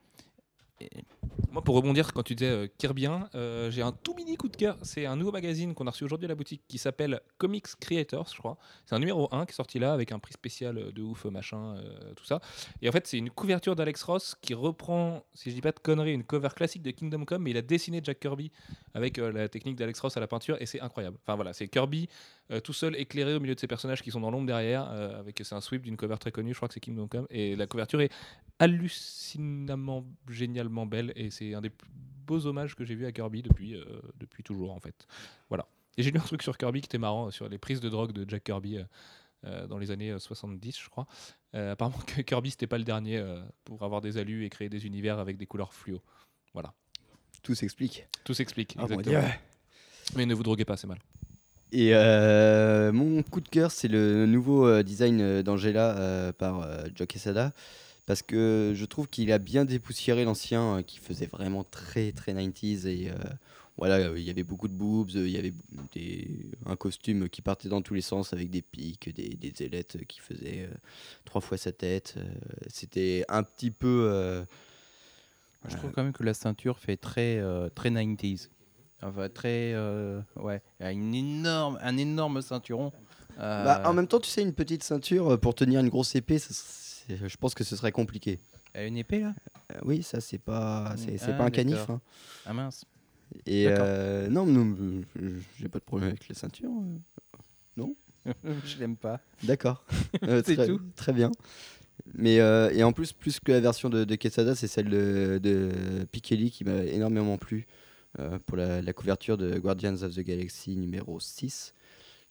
Moi, 1.50 1.62
pour 1.62 1.76
rebondir, 1.76 2.12
quand 2.12 2.22
tu 2.22 2.34
disais 2.34 2.50
euh, 2.50 2.66
Kirbien, 2.78 3.28
euh, 3.34 3.70
j'ai 3.70 3.82
un 3.82 3.92
tout 3.92 4.14
mini 4.14 4.36
coup 4.36 4.48
de 4.48 4.56
cœur. 4.56 4.76
C'est 4.82 5.06
un 5.06 5.16
nouveau 5.16 5.32
magazine 5.32 5.74
qu'on 5.74 5.86
a 5.86 5.90
reçu 5.90 6.04
aujourd'hui 6.04 6.26
à 6.26 6.28
la 6.28 6.34
boutique 6.34 6.62
qui 6.68 6.78
s'appelle 6.78 7.20
Comics 7.38 7.66
Creators, 7.80 8.28
je 8.32 8.38
crois. 8.38 8.58
C'est 8.84 8.94
un 8.94 8.98
numéro 8.98 9.28
1 9.32 9.46
qui 9.46 9.52
est 9.52 9.54
sorti 9.54 9.78
là 9.78 9.92
avec 9.92 10.12
un 10.12 10.18
prix 10.18 10.32
spécial 10.32 10.78
euh, 10.78 10.92
de 10.92 11.02
ouf, 11.02 11.24
machin, 11.26 11.76
euh, 11.76 12.14
tout 12.14 12.24
ça. 12.24 12.40
Et 12.82 12.88
en 12.88 12.92
fait, 12.92 13.06
c'est 13.06 13.18
une 13.18 13.30
couverture 13.30 13.76
d'Alex 13.76 14.02
Ross 14.02 14.36
qui 14.40 14.54
reprend, 14.54 15.24
si 15.34 15.50
je 15.50 15.54
dis 15.54 15.60
pas 15.60 15.72
de 15.72 15.78
conneries, 15.78 16.12
une 16.12 16.24
cover 16.24 16.50
classique 16.54 16.82
de 16.82 16.90
Kingdom 16.90 17.24
Come, 17.24 17.42
mais 17.42 17.50
il 17.50 17.56
a 17.56 17.62
dessiné 17.62 18.00
Jack 18.02 18.20
Kirby 18.20 18.50
avec 18.94 19.18
euh, 19.18 19.32
la 19.32 19.48
technique 19.48 19.76
d'Alex 19.76 20.00
Ross 20.00 20.16
à 20.16 20.20
la 20.20 20.26
peinture 20.26 20.56
et 20.60 20.66
c'est 20.66 20.80
incroyable. 20.80 21.18
Enfin 21.22 21.36
voilà, 21.36 21.52
c'est 21.52 21.68
Kirby 21.68 22.08
euh, 22.50 22.60
tout 22.60 22.72
seul 22.72 22.96
éclairé 22.96 23.34
au 23.34 23.40
milieu 23.40 23.54
de 23.54 23.60
ses 23.60 23.66
personnages 23.66 24.02
qui 24.02 24.10
sont 24.10 24.20
dans 24.20 24.30
l'ombre 24.30 24.46
derrière, 24.46 24.90
euh, 24.90 25.18
avec 25.18 25.40
c'est 25.42 25.54
un 25.54 25.60
sweep 25.60 25.82
d'une 25.82 25.96
cover 25.96 26.16
très 26.18 26.32
connue, 26.32 26.52
je 26.52 26.58
crois 26.58 26.68
que 26.68 26.74
c'est 26.74 26.80
Kingdom 26.80 27.08
Come, 27.08 27.26
et 27.30 27.56
la 27.56 27.66
couverture 27.66 28.00
est 28.00 28.12
hallucinamment 28.58 30.04
génialement 30.28 30.86
belle 30.86 31.12
et 31.16 31.30
c'est 31.30 31.54
un 31.54 31.60
des 31.60 31.70
plus 31.70 31.90
beaux 32.26 32.46
hommages 32.46 32.74
que 32.74 32.84
j'ai 32.84 32.94
vu 32.94 33.06
à 33.06 33.12
Kirby 33.12 33.42
depuis, 33.42 33.74
euh, 33.74 33.84
depuis 34.18 34.42
toujours 34.42 34.72
en 34.72 34.80
fait. 34.80 35.06
Voilà. 35.48 35.66
Et 35.96 36.02
j'ai 36.02 36.10
lu 36.10 36.18
un 36.18 36.22
truc 36.22 36.42
sur 36.42 36.56
Kirby 36.56 36.80
qui 36.80 36.86
était 36.86 36.98
marrant, 36.98 37.30
sur 37.30 37.48
les 37.48 37.58
prises 37.58 37.80
de 37.80 37.88
drogue 37.88 38.12
de 38.12 38.28
Jack 38.28 38.44
Kirby 38.44 38.78
euh, 39.44 39.66
dans 39.66 39.78
les 39.78 39.90
années 39.90 40.10
euh, 40.10 40.18
70, 40.18 40.78
je 40.80 40.88
crois. 40.88 41.06
Euh, 41.54 41.72
apparemment 41.72 41.98
que 42.06 42.22
Kirby 42.22 42.50
c'était 42.50 42.66
pas 42.66 42.78
le 42.78 42.84
dernier 42.84 43.18
euh, 43.18 43.40
pour 43.64 43.82
avoir 43.82 44.00
des 44.00 44.18
alus 44.18 44.44
et 44.44 44.50
créer 44.50 44.68
des 44.68 44.86
univers 44.86 45.18
avec 45.18 45.36
des 45.36 45.46
couleurs 45.46 45.72
fluo. 45.72 46.02
Voilà. 46.52 46.74
Tout 47.42 47.54
s'explique. 47.54 48.06
Tout 48.24 48.34
s'explique. 48.34 48.74
Ah, 48.78 48.82
exactement. 48.82 49.22
Mais 50.16 50.26
ne 50.26 50.34
vous 50.34 50.42
droguez 50.42 50.64
pas, 50.64 50.76
c'est 50.76 50.86
mal. 50.86 50.98
Et 51.72 51.90
euh, 51.92 52.92
mon 52.92 53.22
coup 53.22 53.40
de 53.40 53.48
cœur, 53.48 53.70
c'est 53.70 53.88
le 53.88 54.26
nouveau 54.26 54.66
euh, 54.66 54.82
design 54.82 55.20
euh, 55.20 55.42
d'Angela 55.42 56.32
par 56.38 56.66
Joe 56.94 57.06
Quesada. 57.06 57.52
Parce 58.06 58.22
que 58.22 58.72
je 58.74 58.84
trouve 58.86 59.06
qu'il 59.08 59.30
a 59.32 59.38
bien 59.38 59.66
dépoussiéré 59.66 60.24
l'ancien 60.24 60.82
qui 60.82 60.98
faisait 60.98 61.26
vraiment 61.26 61.62
très 61.62 62.12
très 62.12 62.32
90s. 62.32 62.86
Et 62.86 63.12
voilà, 63.76 64.16
il 64.16 64.22
y 64.22 64.30
avait 64.30 64.44
beaucoup 64.44 64.66
de 64.66 64.72
boobs, 64.72 65.10
il 65.10 65.28
y 65.28 65.36
avait 65.36 65.52
un 66.64 66.74
costume 66.74 67.28
qui 67.28 67.42
partait 67.42 67.68
dans 67.68 67.82
tous 67.82 67.92
les 67.92 68.00
sens 68.00 68.32
avec 68.32 68.48
des 68.48 68.62
pics, 68.62 69.14
des, 69.14 69.52
ailettes 69.62 69.98
qui 70.06 70.20
faisaient 70.20 70.70
trois 71.26 71.42
fois 71.42 71.58
sa 71.58 71.70
tête. 71.70 72.14
C'était 72.68 73.26
un 73.28 73.42
petit 73.42 73.70
peu. 73.70 74.42
Je 75.68 75.76
trouve 75.76 75.90
quand 75.92 76.02
même 76.02 76.14
que 76.14 76.24
la 76.24 76.32
ceinture 76.32 76.78
fait 76.78 76.96
très, 76.96 77.42
très 77.74 77.90
90s. 77.90 78.48
Enfin, 79.02 79.28
très. 79.28 79.72
euh, 79.74 80.20
ouais, 80.36 80.60
une 80.80 81.14
énorme, 81.14 81.78
un 81.82 81.96
énorme 81.96 82.42
ceinturon. 82.42 82.92
Euh, 83.38 83.64
bah, 83.64 83.82
en 83.84 83.92
même 83.92 84.08
temps, 84.08 84.18
tu 84.20 84.28
sais, 84.28 84.42
une 84.42 84.52
petite 84.52 84.82
ceinture 84.82 85.32
euh, 85.32 85.36
pour 85.36 85.54
tenir 85.54 85.80
une 85.80 85.88
grosse 85.88 86.14
épée, 86.16 86.38
ça, 86.38 86.52
je 87.08 87.36
pense 87.36 87.54
que 87.54 87.62
ce 87.64 87.76
serait 87.76 87.92
compliqué. 87.92 88.40
Elle 88.72 88.82
a 88.82 88.86
une 88.86 88.96
épée 88.96 89.20
là? 89.20 89.34
Euh, 89.72 89.78
oui, 89.84 90.02
ça 90.02 90.20
c'est 90.20 90.38
pas, 90.38 90.94
c'est, 90.96 91.16
c'est 91.18 91.30
Ah, 91.30 91.34
pas 91.34 91.44
un 91.44 91.50
canif. 91.50 91.88
hein. 91.88 92.00
Ah 92.44 92.52
mince. 92.52 92.84
Et 93.46 93.68
non, 94.30 94.46
non, 94.46 95.02
j'ai 95.58 95.68
pas 95.68 95.78
de 95.78 95.84
problème 95.84 96.08
avec 96.10 96.28
la 96.28 96.34
ceinture. 96.34 96.70
euh. 97.78 97.84
je 98.64 98.78
l'aime 98.78 98.96
pas. 98.96 99.20
D'accord. 99.44 99.84
C'est 100.44 100.66
tout. 100.66 100.80
Très 100.96 101.12
bien. 101.12 101.30
Mais 102.14 102.40
euh, 102.40 102.70
et 102.74 102.82
en 102.82 102.92
plus, 102.92 103.12
plus 103.12 103.40
que 103.40 103.52
la 103.52 103.60
version 103.60 103.88
de, 103.88 104.04
de 104.04 104.14
Quesada, 104.16 104.54
c'est 104.54 104.66
celle 104.66 104.88
de, 104.90 105.38
de 105.42 106.04
Pikeli 106.12 106.50
qui 106.50 106.64
m'a 106.64 106.82
énormément 106.84 107.38
plu 107.38 107.66
pour 108.46 108.56
la, 108.56 108.92
couverture 108.92 109.36
de 109.36 109.58
Guardians 109.58 110.02
of 110.02 110.14
the 110.14 110.20
Galaxy 110.20 110.76
numéro 110.76 111.20
6, 111.20 111.74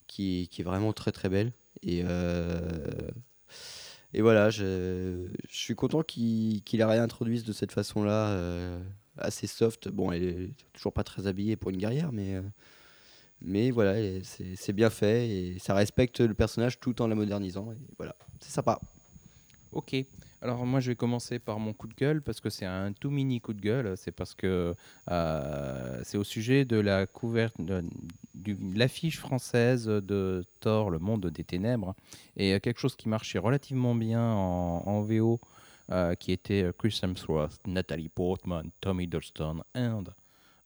qui, 0.08 0.50
est 0.58 0.64
vraiment 0.64 0.94
très 0.94 1.12
très 1.12 1.30
belle. 1.30 1.52
Et, 1.84 2.02
euh, 2.04 2.60
et 4.14 4.22
voilà, 4.22 4.50
je, 4.50 5.28
suis 5.50 5.76
content 5.76 6.02
qu'il 6.02 6.64
qu'il 6.64 6.80
la 6.80 6.88
réintroduise 6.88 7.44
de 7.44 7.54
cette 7.54 7.72
façon-là, 7.72 8.30
euh, 8.30 8.82
assez 9.18 9.48
soft. 9.48 9.90
Bon, 9.90 10.12
elle 10.12 10.24
est 10.24 10.50
toujours 10.74 10.94
pas 10.94 11.04
très 11.04 11.28
habillée 11.28 11.56
pour 11.56 11.70
une 11.70 11.78
guerrière, 11.78 12.12
mais, 12.12 12.36
euh, 12.36 12.42
mais 13.42 13.72
voilà, 13.72 13.96
c'est 14.24 14.74
bien 14.74 14.90
fait 14.90 15.30
et 15.30 15.60
ça 15.60 15.74
respecte 15.74 16.22
le 16.22 16.34
personnage 16.34 16.80
tout 16.80 17.02
en 17.02 17.08
la 17.08 17.16
modernisant. 17.16 17.72
Et 17.72 17.78
voilà, 17.98 18.16
c'est 18.40 18.52
sympa. 18.52 18.80
Ok. 19.78 19.96
Alors 20.42 20.66
moi 20.66 20.80
je 20.80 20.90
vais 20.90 20.96
commencer 20.96 21.38
par 21.38 21.60
mon 21.60 21.72
coup 21.72 21.88
de 21.88 21.94
gueule 21.94 22.24
parce 22.24 22.40
que 22.40 22.50
c'est 22.50 22.66
un 22.66 22.94
tout 22.94 23.12
mini 23.12 23.40
coup 23.40 23.54
de 23.54 23.62
gueule. 23.62 23.96
C'est 23.96 24.12
parce 24.12 24.34
que 24.34 24.74
euh, 25.12 26.02
c'est 26.04 26.18
au 26.18 26.24
sujet 26.24 26.66
de 26.66 26.78
la 26.78 27.06
couverture 27.06 27.64
de 27.64 27.84
l'affiche 28.76 29.20
française 29.20 29.86
de 29.86 30.44
Thor, 30.62 30.90
le 30.90 30.98
monde 30.98 31.28
des 31.28 31.44
ténèbres, 31.44 31.94
et 32.38 32.60
quelque 32.60 32.80
chose 32.80 32.96
qui 32.96 33.08
marchait 33.08 33.38
relativement 33.38 33.94
bien 33.94 34.24
en, 34.24 35.02
VO, 35.04 35.40
euh, 35.92 36.16
qui 36.16 36.32
était 36.32 36.72
Chris 36.76 37.00
Hemsworth, 37.04 37.62
Natalie 37.68 38.10
Portman, 38.10 38.72
Tommy 38.82 39.04
Hiddleston 39.04 39.62
and 39.76 40.06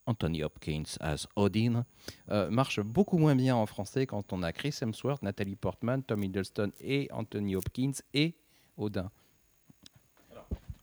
Anthony 0.06 0.42
Hopkins 0.42 0.98
as 1.00 1.28
Odin, 1.36 1.86
euh, 2.30 2.50
marche 2.50 2.80
beaucoup 2.80 3.18
moins 3.18 3.36
bien 3.36 3.56
en 3.56 3.66
français 3.66 4.06
quand 4.06 4.32
on 4.32 4.42
a 4.42 4.52
Chris 4.52 4.78
Hemsworth, 4.82 5.22
Natalie 5.22 5.56
Portman, 5.56 6.02
Tommy 6.02 6.28
Hiddleston 6.28 6.72
et 6.80 7.10
Anthony 7.12 7.56
Hopkins 7.56 7.94
et 8.14 8.36
Odin. 8.82 9.10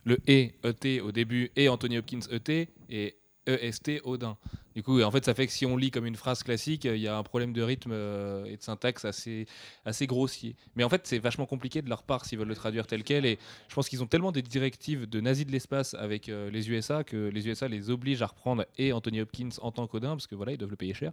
Le 0.05 0.17
E, 0.27 0.51
ET 0.63 1.01
au 1.01 1.11
début 1.11 1.51
et 1.55 1.69
Anthony 1.69 1.97
Hopkins 1.97 2.21
ET 2.31 2.69
et 2.89 3.15
EST 3.45 4.01
Odin. 4.03 4.37
Du 4.75 4.83
coup, 4.83 5.01
en 5.01 5.11
fait, 5.11 5.25
ça 5.25 5.33
fait 5.33 5.47
que 5.47 5.51
si 5.51 5.65
on 5.65 5.75
lit 5.75 5.91
comme 5.91 6.05
une 6.05 6.15
phrase 6.15 6.43
classique, 6.43 6.85
il 6.85 6.97
y 6.97 7.07
a 7.07 7.17
un 7.17 7.23
problème 7.23 7.51
de 7.53 7.61
rythme 7.61 7.91
euh, 7.91 8.45
et 8.45 8.55
de 8.55 8.61
syntaxe 8.61 9.03
assez, 9.03 9.45
assez 9.83 10.07
grossier. 10.07 10.55
Mais 10.75 10.83
en 10.83 10.89
fait, 10.89 11.05
c'est 11.05 11.19
vachement 11.19 11.45
compliqué 11.45 11.81
de 11.81 11.89
leur 11.89 12.03
part 12.03 12.25
s'ils 12.25 12.37
veulent 12.37 12.47
le 12.47 12.55
traduire 12.55 12.87
tel 12.87 13.03
quel. 13.03 13.25
Et 13.25 13.39
je 13.67 13.75
pense 13.75 13.89
qu'ils 13.89 14.03
ont 14.03 14.07
tellement 14.07 14.31
des 14.31 14.41
directives 14.41 15.09
de 15.09 15.19
nazis 15.19 15.45
de 15.45 15.51
l'espace 15.51 15.95
avec 15.95 16.29
euh, 16.29 16.49
les 16.51 16.69
USA 16.69 17.03
que 17.03 17.27
les 17.27 17.47
USA 17.47 17.67
les 17.67 17.89
obligent 17.89 18.21
à 18.21 18.27
reprendre 18.27 18.65
et 18.77 18.93
Anthony 18.93 19.21
Hopkins 19.21 19.49
en 19.61 19.71
tant 19.71 19.87
qu'Odin, 19.87 20.11
parce 20.11 20.27
que 20.27 20.35
voilà, 20.35 20.53
ils 20.53 20.57
doivent 20.57 20.71
le 20.71 20.77
payer 20.77 20.93
cher. 20.93 21.11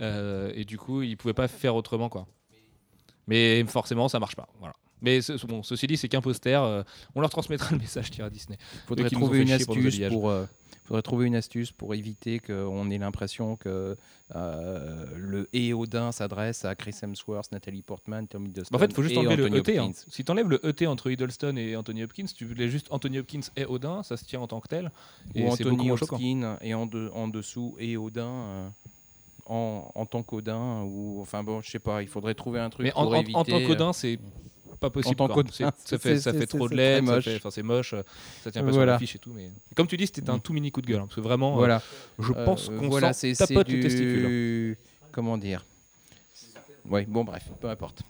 Euh, 0.00 0.52
et 0.54 0.64
du 0.64 0.76
coup, 0.76 1.02
ils 1.02 1.16
pouvaient 1.16 1.32
pas 1.32 1.48
faire 1.48 1.74
autrement, 1.74 2.08
quoi. 2.08 2.26
Mais 3.28 3.64
forcément, 3.64 4.08
ça 4.08 4.18
marche 4.18 4.36
pas. 4.36 4.48
Voilà. 4.58 4.74
Mais 5.06 5.22
ce- 5.22 5.46
bon, 5.46 5.62
ceci 5.62 5.86
dit, 5.86 5.96
c'est 5.96 6.08
qu'un 6.08 6.20
poster. 6.20 6.60
euh, 6.62 6.82
on 7.14 7.20
leur 7.22 7.30
transmettra 7.30 7.70
le 7.74 7.78
message, 7.78 8.10
tira 8.10 8.28
Disney. 8.28 8.58
faudrait 8.86 9.08
trouver 9.08 9.38
une 9.40 9.46
pour 9.64 9.76
astuce 9.76 10.00
pour, 10.10 10.28
euh, 10.30 10.44
faudrait 10.84 11.02
trouver 11.02 11.26
une 11.26 11.34
astuce 11.36 11.70
pour 11.72 11.94
éviter 11.94 12.38
qu'on 12.40 12.90
ait 12.90 12.98
l'impression 12.98 13.56
que 13.56 13.96
euh, 14.34 15.06
le 15.16 15.48
et 15.52 15.72
Odin 15.72 16.10
s'adresse 16.12 16.64
à 16.64 16.74
Chris 16.74 16.94
Hemsworth, 17.02 17.52
Natalie 17.52 17.82
Portman, 17.82 18.26
Tommy 18.26 18.48
Hiddleston 18.50 18.74
En 18.74 18.78
fait, 18.80 18.86
il 18.86 18.94
faut 18.94 19.02
juste 19.02 19.16
enlever 19.16 19.34
Anthony 19.44 19.56
le 19.62 19.70
ET. 19.70 19.78
hein. 19.78 19.92
Si 20.08 20.24
tu 20.24 20.30
enlèves 20.32 20.48
le 20.50 20.60
ET 20.66 20.86
entre 20.88 21.10
Hiddleston 21.10 21.56
et 21.56 21.76
Anthony 21.76 22.02
Hopkins, 22.02 22.26
tu 22.36 22.44
voulais 22.44 22.68
juste 22.68 22.88
Anthony 22.90 23.20
Hopkins 23.20 23.40
et 23.56 23.64
Odin, 23.64 24.02
ça 24.02 24.16
se 24.16 24.24
tient 24.24 24.40
en 24.40 24.46
tant 24.48 24.60
que 24.60 24.68
tel. 24.68 24.90
Et 25.34 25.44
Ou 25.44 25.48
Anthony. 25.50 25.90
Hopkins 25.92 26.58
et 26.60 26.74
en, 26.74 26.86
de- 26.86 27.10
en 27.14 27.28
dessous 27.28 27.76
et 27.78 27.96
Odin 27.96 28.72
en, 29.48 29.92
en 29.94 30.06
tant 30.06 30.22
qu'Odin 30.24 30.82
ou 30.82 31.20
enfin 31.20 31.44
bon, 31.44 31.60
je 31.62 31.70
sais 31.70 31.78
pas, 31.78 32.02
il 32.02 32.08
faudrait 32.08 32.34
trouver 32.34 32.58
un 32.58 32.68
truc 32.70 32.84
Mais 32.84 32.92
en, 32.94 33.04
pour 33.04 33.12
en- 33.14 33.20
éviter. 33.20 33.36
en 33.36 33.44
tant 33.44 33.60
qu'Odin, 33.64 33.92
c'est 33.92 34.18
pas 34.76 34.90
possible. 34.90 35.16
tant 35.16 35.28
C'est- 35.50 35.64
ça 35.84 35.98
fait, 35.98 36.18
ça 36.20 36.32
fait 36.32 36.46
trop 36.46 36.68
de 36.68 36.74
enfin, 37.36 37.50
c'est 37.50 37.62
moche, 37.62 37.94
ça 38.42 38.50
tient 38.50 38.62
pas 38.64 38.72
sur 38.72 38.84
l'affiche 38.86 39.16
et 39.16 39.18
tout. 39.18 39.32
Mais 39.34 39.50
comme 39.74 39.86
tu 39.86 39.96
dis, 39.96 40.06
c'était 40.06 40.28
un 40.30 40.38
tout 40.38 40.52
mini 40.52 40.70
coup 40.70 40.80
de 40.82 40.86
gueule. 40.86 41.00
hein, 41.00 41.06
parce 41.06 41.16
que 41.16 41.20
vraiment, 41.20 41.52
euh, 41.54 41.56
Voilà. 41.58 41.82
je 42.18 42.32
Euh, 42.32 42.44
pense 42.44 42.68
qu'on 42.68 42.88
voilà, 42.88 43.12
tapote 43.12 43.68
les 43.68 43.80
testicules. 43.80 44.26
du 44.26 44.78
comment 45.12 45.38
dire? 45.38 45.64
Oui, 46.88 47.04
bon 47.06 47.24
bref, 47.24 47.48
peu 47.60 47.68
importe. 47.68 48.02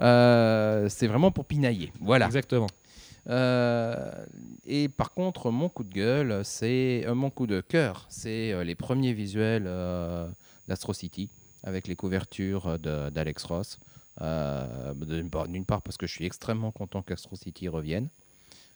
Euh, 0.00 0.88
c'est 0.88 1.06
vraiment 1.06 1.30
pour 1.30 1.44
pinailler. 1.44 1.92
Voilà. 2.00 2.26
Exactement. 2.26 2.68
Euh, 3.28 4.10
et 4.66 4.88
par 4.88 5.12
contre, 5.12 5.50
mon 5.50 5.68
coup 5.68 5.84
de 5.84 5.92
gueule, 5.92 6.40
c'est 6.44 7.04
euh, 7.06 7.14
mon 7.14 7.30
coup 7.30 7.46
de 7.46 7.60
cœur, 7.60 8.06
c'est 8.08 8.52
euh, 8.52 8.64
les 8.64 8.74
premiers 8.74 9.12
visuels 9.12 9.64
euh, 9.66 10.26
d'Astro 10.66 10.94
City 10.94 11.28
avec 11.62 11.88
les 11.88 11.96
couvertures 11.96 12.78
de- 12.78 13.10
d'Alex 13.10 13.44
Ross. 13.44 13.78
Euh, 14.20 14.94
D'une 14.94 15.64
part, 15.64 15.82
parce 15.82 15.96
que 15.96 16.06
je 16.06 16.12
suis 16.12 16.24
extrêmement 16.24 16.70
content 16.72 17.02
qu'Astro 17.02 17.36
City 17.36 17.68
revienne. 17.68 18.08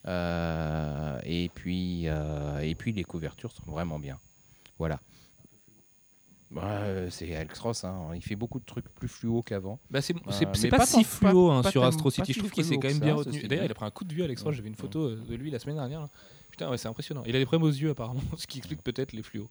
Euh, 0.06 1.18
et, 1.24 1.48
puis, 1.54 2.08
euh, 2.08 2.58
et 2.60 2.74
puis 2.74 2.92
les 2.92 3.04
couvertures 3.04 3.52
sont 3.52 3.70
vraiment 3.70 3.98
bien. 3.98 4.18
Voilà. 4.78 4.98
Bah, 6.50 7.10
c'est 7.10 7.34
Alex 7.34 7.58
Ross, 7.60 7.84
hein, 7.84 8.10
il 8.14 8.20
fait 8.20 8.36
beaucoup 8.36 8.60
de 8.60 8.64
trucs 8.64 8.86
plus 8.94 9.08
fluo 9.08 9.42
qu'avant. 9.42 9.78
Bah, 9.90 10.02
c'est 10.02 10.14
Euh, 10.14 10.70
pas 10.70 10.84
si 10.84 11.02
fluo 11.02 11.48
pas- 11.48 11.54
hein, 11.54 11.62
pas 11.62 11.70
sur 11.70 11.82
Astro 11.82 12.10
City. 12.10 12.34
Je 12.34 12.38
trouve 12.40 12.50
qu'il 12.50 12.64
s'est 12.64 12.76
quand 12.76 12.88
même 12.88 12.98
bien 12.98 13.14
retenu. 13.14 13.42
D'ailleurs, 13.48 13.64
il 13.64 13.70
a 13.70 13.74
pris 13.74 13.86
un 13.86 13.90
coup 13.90 14.04
de 14.04 14.12
vue, 14.12 14.22
Alex 14.22 14.42
Ross. 14.42 14.54
Vu 14.56 14.68
une 14.68 14.74
photo 14.74 15.14
de 15.14 15.34
lui 15.34 15.50
la 15.50 15.58
semaine 15.58 15.76
dernière. 15.76 16.08
Putain, 16.50 16.68
ouais, 16.68 16.76
c'est 16.76 16.88
impressionnant. 16.88 17.22
Il 17.26 17.34
a 17.34 17.38
des 17.38 17.46
problèmes 17.46 17.66
aux 17.66 17.72
yeux, 17.72 17.90
apparemment, 17.90 18.20
ce 18.36 18.46
qui 18.46 18.58
explique 18.58 18.82
peut-être 18.82 19.12
les 19.12 19.22
fluos. 19.22 19.48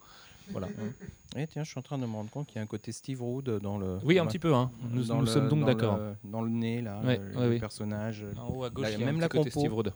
Voilà. 0.50 0.68
Et 1.38 1.48
tiens, 1.48 1.64
je 1.64 1.70
suis 1.70 1.80
en 1.80 1.82
train 1.82 1.98
de 1.98 2.06
me 2.06 2.12
rendre 2.14 2.30
compte 2.30 2.48
qu'il 2.48 2.58
y 2.58 2.60
a 2.60 2.62
un 2.62 2.66
côté 2.68 2.92
Steve 2.92 3.22
Rood 3.22 3.60
dans 3.62 3.78
le. 3.78 4.00
Oui, 4.04 4.20
un 4.20 4.26
petit 4.26 4.40
peu. 4.40 4.54
Hein. 4.54 4.70
Nous, 4.90 5.06
dans 5.06 5.16
nous 5.16 5.22
le- 5.22 5.28
sommes 5.28 5.48
donc 5.48 5.66
d'accord. 5.66 5.98
Dans 6.26 6.42
le 6.42 6.50
nez, 6.50 6.82
là, 6.82 7.00
Ouais, 7.06 7.18
le, 7.18 7.38
ouais, 7.38 7.46
le 7.46 7.50
oui. 7.54 7.60
personnage. 7.60 8.26
En 8.38 8.50
haut 8.54 8.64
à 8.66 8.70
gauche, 8.70 8.84
Là, 8.84 8.92
il 8.92 9.00
y 9.00 9.04
a 9.04 9.06
même 9.06 9.18
un 9.18 9.22
la 9.22 9.30
petit 9.30 9.38
côté 9.38 9.50
compo. 9.52 9.60
Steve 9.62 9.74
Rood. 9.74 9.94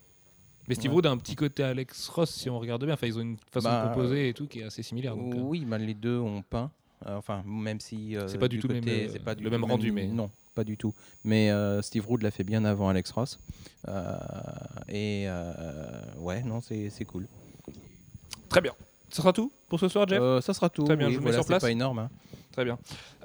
Mais 0.67 0.75
Steve 0.75 0.91
Ouais. 0.91 0.95
Rood 0.95 1.05
a 1.08 1.12
un 1.12 1.17
petit 1.17 1.36
côté 1.36 1.62
Alex 1.63 2.08
Ross, 2.10 2.31
si 2.31 2.49
on 2.49 2.58
regarde 2.60 2.84
bien. 2.86 2.93
Enfin, 2.93 3.08
ils 3.08 3.17
ont 3.17 3.21
une 3.21 3.38
façon 3.51 3.67
Bah, 3.67 3.84
de 3.84 3.93
composer 3.93 4.29
et 4.29 4.34
tout 4.34 4.47
qui 4.47 4.62
est 4.62 4.63
assez 4.63 4.81
similaire. 4.81 5.15
donc, 5.15 5.36
euh, 5.36 5.39
Oui, 5.41 5.65
bah, 5.65 5.77
les 5.77 5.93
deux 5.93 6.17
ont 6.19 6.41
peint. 6.41 6.71
Euh, 7.05 7.17
Enfin, 7.17 7.43
même 7.45 7.79
si. 7.81 8.15
euh, 8.15 8.27
C'est 8.29 8.38
pas 8.38 8.47
du 8.47 8.60
tout 8.60 8.67
le 8.69 8.75
côté- 8.75 8.86
même, 9.01 9.10
euh, 9.10 9.12
c'est 9.12 9.19
pas 9.19 9.36
du 9.36 9.43
le 9.43 9.49
tout 9.49 9.55
même 9.58 9.65
rendu, 9.69 9.91
mais- 9.91 10.08
Non, 10.08 10.29
pas 10.55 10.63
du 10.63 10.77
tout. 10.77 10.95
Mais 11.25 11.51
euh, 11.51 11.81
Steve 11.81 12.08
Rood 12.08 12.21
l'a 12.23 12.31
fait 12.31 12.45
bien 12.45 12.63
avant 12.63 12.88
Alex 12.88 13.12
Ross. 13.12 13.38
Euh, 13.89 14.15
et 14.88 15.25
euh, 15.27 15.51
ouais, 16.19 16.41
non, 16.43 16.62
c'est 16.62 16.89
c'est 16.89 17.03
cool. 17.05 17.27
Très 18.49 18.62
bien. 18.62 18.71
Ce 19.15 19.21
sera 19.21 19.32
tout 19.32 19.49
pour 19.69 19.80
ce 19.80 19.88
soir, 19.88 20.06
Jeff? 20.10 20.19
Euh, 20.21 20.41
ça 20.41 20.54
sera 20.54 20.67
tout. 20.69 20.84
Très 20.84 20.97
bien, 20.97 21.08
oui, 21.08 21.13
je 21.13 21.19
vous 21.19 21.23
mets 21.23 21.30
voilà, 21.32 21.41
sur 21.43 21.47
place. 21.47 21.62
pas 21.62 21.71
énorme. 21.71 21.99
hein. 21.99 22.10
Très 22.51 22.65
bien. 22.65 22.78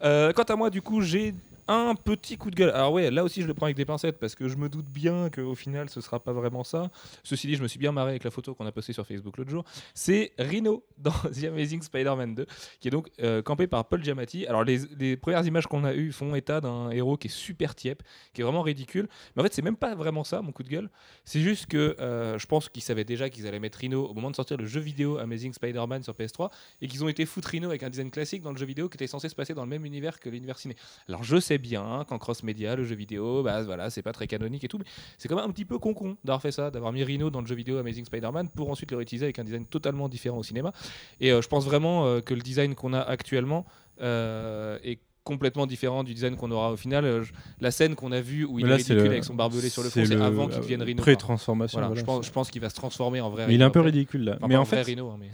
Euh, 0.04 0.32
quant 0.32 0.44
à 0.44 0.54
moi, 0.54 0.70
du 0.70 0.80
coup, 0.82 1.00
j'ai 1.00 1.34
un 1.68 1.94
petit 1.94 2.36
coup 2.36 2.50
de 2.50 2.56
gueule. 2.56 2.70
Alors 2.70 2.92
ouais, 2.92 3.10
là 3.10 3.24
aussi 3.24 3.42
je 3.42 3.46
le 3.46 3.54
prends 3.54 3.66
avec 3.66 3.76
des 3.76 3.84
pincettes 3.84 4.18
parce 4.18 4.34
que 4.34 4.48
je 4.48 4.56
me 4.56 4.68
doute 4.68 4.86
bien 4.86 5.30
qu'au 5.30 5.54
final 5.54 5.88
ce 5.88 6.00
sera 6.00 6.20
pas 6.20 6.32
vraiment 6.32 6.64
ça. 6.64 6.90
Ceci 7.22 7.46
dit, 7.46 7.56
je 7.56 7.62
me 7.62 7.68
suis 7.68 7.78
bien 7.78 7.92
marré 7.92 8.10
avec 8.10 8.24
la 8.24 8.30
photo 8.30 8.54
qu'on 8.54 8.66
a 8.66 8.72
postée 8.72 8.92
sur 8.92 9.06
Facebook 9.06 9.36
l'autre 9.36 9.50
jour. 9.50 9.64
C'est 9.94 10.32
Rhino 10.38 10.84
dans 10.98 11.12
The 11.12 11.44
Amazing 11.44 11.82
Spider-Man 11.82 12.34
2, 12.34 12.46
qui 12.80 12.88
est 12.88 12.90
donc 12.90 13.08
euh, 13.22 13.42
campé 13.42 13.66
par 13.66 13.86
Paul 13.86 14.02
Giamatti. 14.02 14.46
Alors 14.46 14.64
les, 14.64 15.16
premières 15.16 15.44
images 15.46 15.66
qu'on 15.66 15.84
a 15.84 15.94
eues 15.94 16.12
font 16.12 16.34
état 16.34 16.60
d'un 16.60 16.90
héros 16.90 17.16
qui 17.16 17.28
est 17.28 17.30
super 17.30 17.74
tiep, 17.74 18.02
qui 18.32 18.40
est 18.40 18.44
vraiment 18.44 18.62
ridicule. 18.62 19.08
Mais 19.34 19.42
en 19.42 19.44
fait, 19.44 19.54
c'est 19.54 19.62
même 19.62 19.76
pas 19.76 19.94
vraiment 19.94 20.24
ça 20.24 20.42
mon 20.42 20.52
coup 20.52 20.62
de 20.62 20.68
gueule. 20.68 20.90
C'est 21.24 21.40
juste 21.40 21.66
que 21.66 21.96
euh, 22.00 22.38
je 22.38 22.46
pense 22.46 22.68
qu'ils 22.68 22.82
savaient 22.82 23.04
déjà 23.04 23.30
qu'ils 23.30 23.46
allaient 23.46 23.60
mettre 23.60 23.78
Rhino 23.78 24.06
au 24.06 24.14
moment 24.14 24.30
de 24.30 24.36
sortir 24.36 24.56
le 24.56 24.66
jeu 24.66 24.80
vidéo 24.80 25.18
Amazing 25.18 25.52
Spider-Man 25.52 26.02
sur 26.02 26.14
PS3 26.14 26.50
et 26.80 26.88
qu'ils 26.88 27.04
ont 27.04 27.08
été 27.08 27.26
foutre 27.26 27.48
Rhino 27.48 27.68
avec 27.68 27.82
un 27.82 27.90
design 27.90 28.10
classique 28.10 28.42
dans 28.42 28.52
le 28.52 28.58
jeu 28.58 28.66
vidéo 28.66 28.88
qui 28.88 28.96
était 28.96 29.06
censé 29.06 29.28
se 29.28 29.34
passer 29.34 29.54
dans 29.54 29.62
le 29.62 29.68
même 29.68 29.84
univers 29.84 30.20
que 30.20 30.28
l'univers 30.28 30.58
ciné. 30.58 30.76
Alors 31.08 31.22
je 31.22 31.38
sais 31.38 31.58
bien 31.60 31.82
hein, 31.82 32.04
qu'en 32.08 32.18
cross-média, 32.18 32.74
le 32.76 32.84
jeu 32.84 32.94
vidéo, 32.96 33.42
bah 33.42 33.62
voilà, 33.62 33.90
c'est 33.90 34.02
pas 34.02 34.12
très 34.12 34.26
canonique 34.26 34.64
et 34.64 34.68
tout, 34.68 34.78
mais 34.78 34.84
c'est 35.18 35.28
quand 35.28 35.36
même 35.36 35.44
un 35.44 35.50
petit 35.52 35.64
peu 35.64 35.78
con-con 35.78 36.16
d'avoir 36.24 36.42
fait 36.42 36.52
ça, 36.52 36.70
d'avoir 36.70 36.92
mis 36.92 37.04
Rhino 37.04 37.30
dans 37.30 37.40
le 37.40 37.46
jeu 37.46 37.54
vidéo 37.54 37.78
Amazing 37.78 38.04
Spider-Man 38.04 38.48
pour 38.48 38.70
ensuite 38.70 38.90
le 38.90 38.96
réutiliser 38.96 39.26
avec 39.26 39.38
un 39.38 39.44
design 39.44 39.64
totalement 39.66 40.08
différent 40.08 40.38
au 40.38 40.42
cinéma. 40.42 40.72
Et 41.20 41.30
euh, 41.32 41.40
je 41.42 41.48
pense 41.48 41.64
vraiment 41.64 42.06
euh, 42.06 42.20
que 42.20 42.34
le 42.34 42.40
design 42.42 42.74
qu'on 42.74 42.92
a 42.92 43.00
actuellement 43.00 43.66
euh, 44.00 44.78
est 44.82 44.98
complètement 45.22 45.66
différent 45.66 46.02
du 46.02 46.14
design 46.14 46.34
qu'on 46.36 46.50
aura 46.50 46.72
au 46.72 46.76
final. 46.76 47.22
Je- 47.22 47.32
la 47.60 47.70
scène 47.70 47.94
qu'on 47.94 48.10
a 48.10 48.20
vue 48.22 48.44
où 48.46 48.58
il 48.58 48.64
est 48.64 48.68
ridicule 48.76 48.96
le- 49.04 49.10
avec 49.10 49.24
son 49.24 49.34
barbelé 49.34 49.68
sur 49.68 49.82
le 49.82 49.90
front, 49.90 50.00
c'est 50.06 50.14
avant 50.24 50.48
qu'il 50.48 50.60
devienne 50.62 50.82
Rhino. 50.82 51.02
Pré-transformation. 51.02 51.78
Voilà, 51.78 51.88
voilà, 51.94 52.22
je 52.22 52.30
pense, 52.30 52.50
qu'il 52.50 52.62
va 52.62 52.70
se 52.70 52.74
transformer 52.74 53.20
en 53.20 53.28
vrai. 53.30 53.46
Mais 53.46 53.54
il 53.54 53.60
est 53.60 53.62
un 53.62 53.66
Rhino 53.66 53.72
peu 53.72 53.80
ridicule 53.80 54.24
là. 54.24 54.36
Enfin, 54.38 54.48
mais 54.48 54.56
en 54.56 54.64
fait, 54.64 54.82
Rhino, 54.82 55.10
hein, 55.10 55.16
mais- 55.20 55.30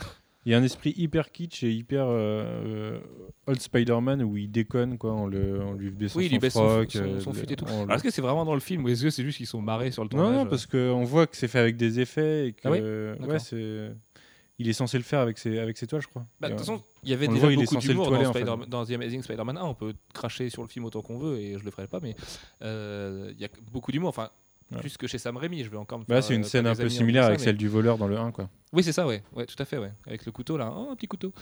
il 0.46 0.52
y 0.52 0.54
a 0.54 0.58
un 0.58 0.62
esprit 0.62 0.94
hyper 0.96 1.30
kitsch 1.32 1.64
et 1.64 1.70
hyper 1.72 2.06
euh, 2.06 2.14
euh, 2.14 3.00
old 3.46 3.60
Spider-Man 3.60 4.22
où 4.22 4.36
il 4.36 4.50
déconne 4.50 4.96
quoi, 4.96 5.12
on, 5.12 5.26
le, 5.26 5.60
on 5.60 5.74
lui 5.74 5.90
baisse 5.90 6.14
Oui, 6.14 6.24
il 6.24 6.28
son 6.28 6.32
lui 6.34 6.38
baisse 6.38 6.52
son, 6.54 6.68
froc, 6.68 6.92
son- 6.92 6.98
euh, 7.00 7.20
son 7.20 7.32
fut 7.34 7.52
et 7.52 7.56
tout. 7.56 7.66
Alors, 7.66 7.92
est-ce 7.92 8.02
que 8.02 8.10
c'est 8.10 8.22
vraiment 8.22 8.44
dans 8.44 8.54
le 8.54 8.60
film 8.60 8.84
ou 8.84 8.88
est-ce 8.88 9.02
que 9.02 9.10
c'est 9.10 9.24
juste 9.24 9.36
qu'ils 9.36 9.46
sont 9.46 9.60
marrés 9.60 9.90
sur 9.90 10.02
le 10.02 10.08
tournage 10.08 10.32
non, 10.32 10.46
parce 10.46 10.64
qu'on 10.64 11.04
voit 11.04 11.26
que 11.26 11.36
c'est 11.36 11.48
fait 11.48 11.58
avec 11.58 11.76
des 11.76 12.00
effets 12.00 12.48
et 12.48 12.52
que 12.52 12.60
Ah 12.64 12.70
oui 12.70 13.28
ouais, 13.28 13.38
c'est 13.38 13.90
il 14.58 14.68
est 14.68 14.72
censé 14.72 14.96
le 14.96 15.04
faire 15.04 15.20
avec 15.20 15.38
ses, 15.38 15.58
avec 15.58 15.76
ses 15.76 15.86
toiles, 15.86 16.00
je 16.02 16.08
crois. 16.08 16.26
Bah, 16.40 16.48
De 16.48 16.54
toute 16.54 16.62
euh, 16.62 16.64
façon, 16.64 16.82
il 17.02 17.10
y 17.10 17.12
avait 17.12 17.28
on 17.28 17.32
déjà 17.32 17.42
voit, 17.46 17.52
il 17.52 17.58
beaucoup 17.58 17.76
d'humour 17.76 18.10
dans, 18.10 18.24
en 18.24 18.32
fait. 18.32 18.44
Dans 18.44 18.86
The 18.86 18.90
Amazing 18.92 19.22
Spider-Man 19.22 19.58
1. 19.58 19.64
On 19.64 19.74
peut 19.74 19.94
cracher 20.14 20.48
sur 20.48 20.62
le 20.62 20.68
film 20.68 20.84
autant 20.86 21.02
qu'on 21.02 21.18
veut 21.18 21.38
et 21.38 21.58
je 21.58 21.64
le 21.64 21.70
ferai 21.70 21.86
pas, 21.86 22.00
mais 22.00 22.16
euh, 22.62 23.32
il 23.34 23.40
y 23.40 23.44
a 23.44 23.48
beaucoup 23.70 23.92
d'humour. 23.92 24.08
Enfin, 24.08 24.30
Ouais. 24.72 24.80
plus 24.80 24.96
que 24.96 25.06
chez 25.06 25.18
Sam 25.18 25.36
Raimi, 25.36 25.62
je 25.62 25.70
vais 25.70 25.76
encore 25.76 25.98
me 26.00 26.04
bah, 26.04 26.16
faire, 26.16 26.24
c'est 26.24 26.34
une 26.34 26.42
euh, 26.42 26.44
scène 26.44 26.66
un 26.66 26.74
peu 26.74 26.88
similaire 26.88 27.24
avec 27.24 27.38
ça, 27.38 27.44
celle 27.46 27.54
mais- 27.54 27.58
du 27.58 27.68
voleur 27.68 27.98
dans 27.98 28.08
le 28.08 28.18
1 28.18 28.32
quoi. 28.32 28.48
Oui, 28.72 28.82
c'est 28.82 28.92
ça, 28.92 29.06
ouais. 29.06 29.22
ouais, 29.34 29.46
tout 29.46 29.54
à 29.60 29.64
fait, 29.64 29.78
ouais. 29.78 29.92
Avec 30.06 30.26
le 30.26 30.32
couteau 30.32 30.56
là, 30.56 30.72
oh, 30.76 30.88
un 30.90 30.96
petit 30.96 31.06
couteau. 31.06 31.32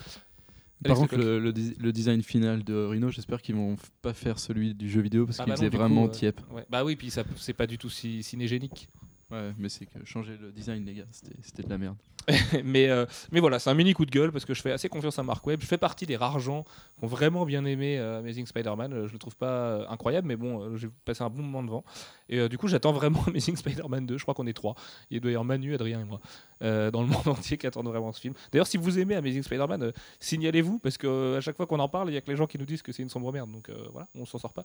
Par 0.84 0.96
Alex 0.96 1.00
contre, 1.00 1.16
le, 1.16 1.38
le 1.38 1.52
dis- 1.52 1.74
le 1.78 1.92
design 1.92 2.22
final 2.22 2.62
de 2.62 2.74
Rhino, 2.74 3.10
j'espère 3.10 3.40
qu'ils 3.40 3.54
vont 3.54 3.76
pas 4.02 4.12
faire 4.12 4.38
celui 4.38 4.74
du 4.74 4.90
jeu 4.90 5.00
vidéo 5.00 5.24
parce 5.24 5.40
Ah 5.40 5.44
qu'il 5.44 5.52
bah 5.52 5.56
faisait 5.56 5.70
vraiment 5.70 6.02
coup, 6.04 6.10
euh, 6.10 6.18
tiep. 6.18 6.40
Ouais. 6.52 6.66
Bah 6.68 6.84
oui, 6.84 6.96
puis 6.96 7.10
ça, 7.10 7.24
c'est 7.36 7.54
pas 7.54 7.66
du 7.66 7.78
tout 7.78 7.88
si 7.88 8.22
cinégénique. 8.22 8.88
Ouais, 9.34 9.52
mais 9.58 9.68
c'est 9.68 9.86
que 9.86 10.04
changer 10.04 10.36
le 10.40 10.52
design, 10.52 10.84
les 10.84 10.94
gars, 10.94 11.06
c'était 11.10 11.64
de 11.64 11.68
la 11.68 11.76
merde. 11.76 11.96
mais, 12.64 12.88
euh, 12.88 13.04
mais 13.32 13.40
voilà, 13.40 13.58
c'est 13.58 13.68
un 13.68 13.74
mini 13.74 13.92
coup 13.92 14.06
de 14.06 14.10
gueule 14.12 14.30
parce 14.30 14.44
que 14.44 14.54
je 14.54 14.62
fais 14.62 14.70
assez 14.70 14.88
confiance 14.88 15.18
à 15.18 15.24
Mark 15.24 15.44
Webb. 15.44 15.60
Je 15.60 15.66
fais 15.66 15.76
partie 15.76 16.06
des 16.06 16.16
rares 16.16 16.38
gens 16.38 16.62
qui 16.62 17.04
ont 17.04 17.08
vraiment 17.08 17.44
bien 17.44 17.64
aimé 17.64 17.98
euh, 17.98 18.20
Amazing 18.20 18.46
Spider-Man. 18.46 18.92
Euh, 18.92 19.08
je 19.08 19.12
le 19.12 19.18
trouve 19.18 19.34
pas 19.34 19.88
incroyable, 19.90 20.28
mais 20.28 20.36
bon, 20.36 20.76
j'ai 20.76 20.88
passé 21.04 21.24
un 21.24 21.30
bon 21.30 21.42
moment 21.42 21.64
devant. 21.64 21.84
Et 22.28 22.48
du 22.48 22.58
coup, 22.58 22.68
j'attends 22.68 22.92
vraiment 22.92 23.24
Amazing 23.26 23.56
Spider-Man 23.56 24.06
2. 24.06 24.18
Je 24.18 24.22
crois 24.22 24.34
qu'on 24.34 24.46
est 24.46 24.52
trois. 24.54 24.76
Il 25.10 25.20
doit 25.20 25.32
y 25.32 25.34
avoir 25.34 25.44
Manu, 25.44 25.74
Adrien 25.74 26.00
et 26.00 26.04
moi 26.04 26.20
dans 26.60 27.02
le 27.02 27.08
monde 27.08 27.28
entier 27.28 27.58
qui 27.58 27.66
attendent 27.66 27.88
vraiment 27.88 28.10
ce 28.12 28.20
film. 28.20 28.32
D'ailleurs, 28.50 28.68
si 28.68 28.78
vous 28.78 28.98
aimez 28.98 29.16
Amazing 29.16 29.42
Spider-Man, 29.42 29.92
signalez-vous 30.20 30.78
parce 30.78 30.96
que 30.96 31.36
à 31.36 31.40
chaque 31.42 31.56
fois 31.56 31.66
qu'on 31.66 31.80
en 31.80 31.90
parle, 31.90 32.08
il 32.08 32.14
y 32.14 32.16
a 32.16 32.22
que 32.22 32.30
les 32.30 32.36
gens 32.36 32.46
qui 32.46 32.56
nous 32.56 32.64
disent 32.64 32.80
que 32.80 32.92
c'est 32.92 33.02
une 33.02 33.10
sombre 33.10 33.30
merde. 33.32 33.50
Donc 33.50 33.70
voilà, 33.92 34.06
on 34.14 34.24
s'en 34.24 34.38
sort 34.38 34.54
pas. 34.54 34.64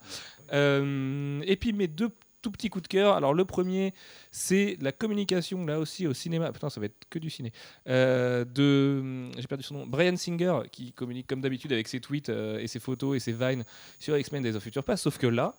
Et 0.53 1.57
puis 1.59 1.73
mes 1.73 1.87
deux 1.87 2.11
tout 2.41 2.51
petits 2.51 2.69
coups 2.69 2.83
de 2.83 2.87
cœur. 2.87 3.15
Alors 3.15 3.33
le 3.33 3.45
premier, 3.45 3.93
c'est 4.31 4.77
la 4.81 4.91
communication 4.91 5.65
là 5.65 5.79
aussi 5.79 6.07
au 6.07 6.13
cinéma. 6.13 6.51
Putain, 6.51 6.69
ça 6.69 6.79
va 6.79 6.87
être 6.87 7.05
que 7.09 7.19
du 7.19 7.29
ciné. 7.29 7.51
Euh, 7.87 8.45
de, 8.45 9.31
j'ai 9.37 9.47
perdu 9.47 9.63
son 9.63 9.75
nom. 9.75 9.87
Brian 9.87 10.15
Singer 10.15 10.61
qui 10.71 10.91
communique 10.93 11.27
comme 11.27 11.41
d'habitude 11.41 11.71
avec 11.73 11.87
ses 11.87 11.99
tweets 11.99 12.29
euh, 12.29 12.59
et 12.59 12.67
ses 12.67 12.79
photos 12.79 13.17
et 13.17 13.19
ses 13.19 13.33
vines 13.33 13.63
sur 13.99 14.17
X-Men 14.17 14.43
Days 14.43 14.55
of 14.55 14.63
Future 14.63 14.83
Past. 14.83 15.03
Sauf 15.03 15.17
que 15.17 15.27
là, 15.27 15.55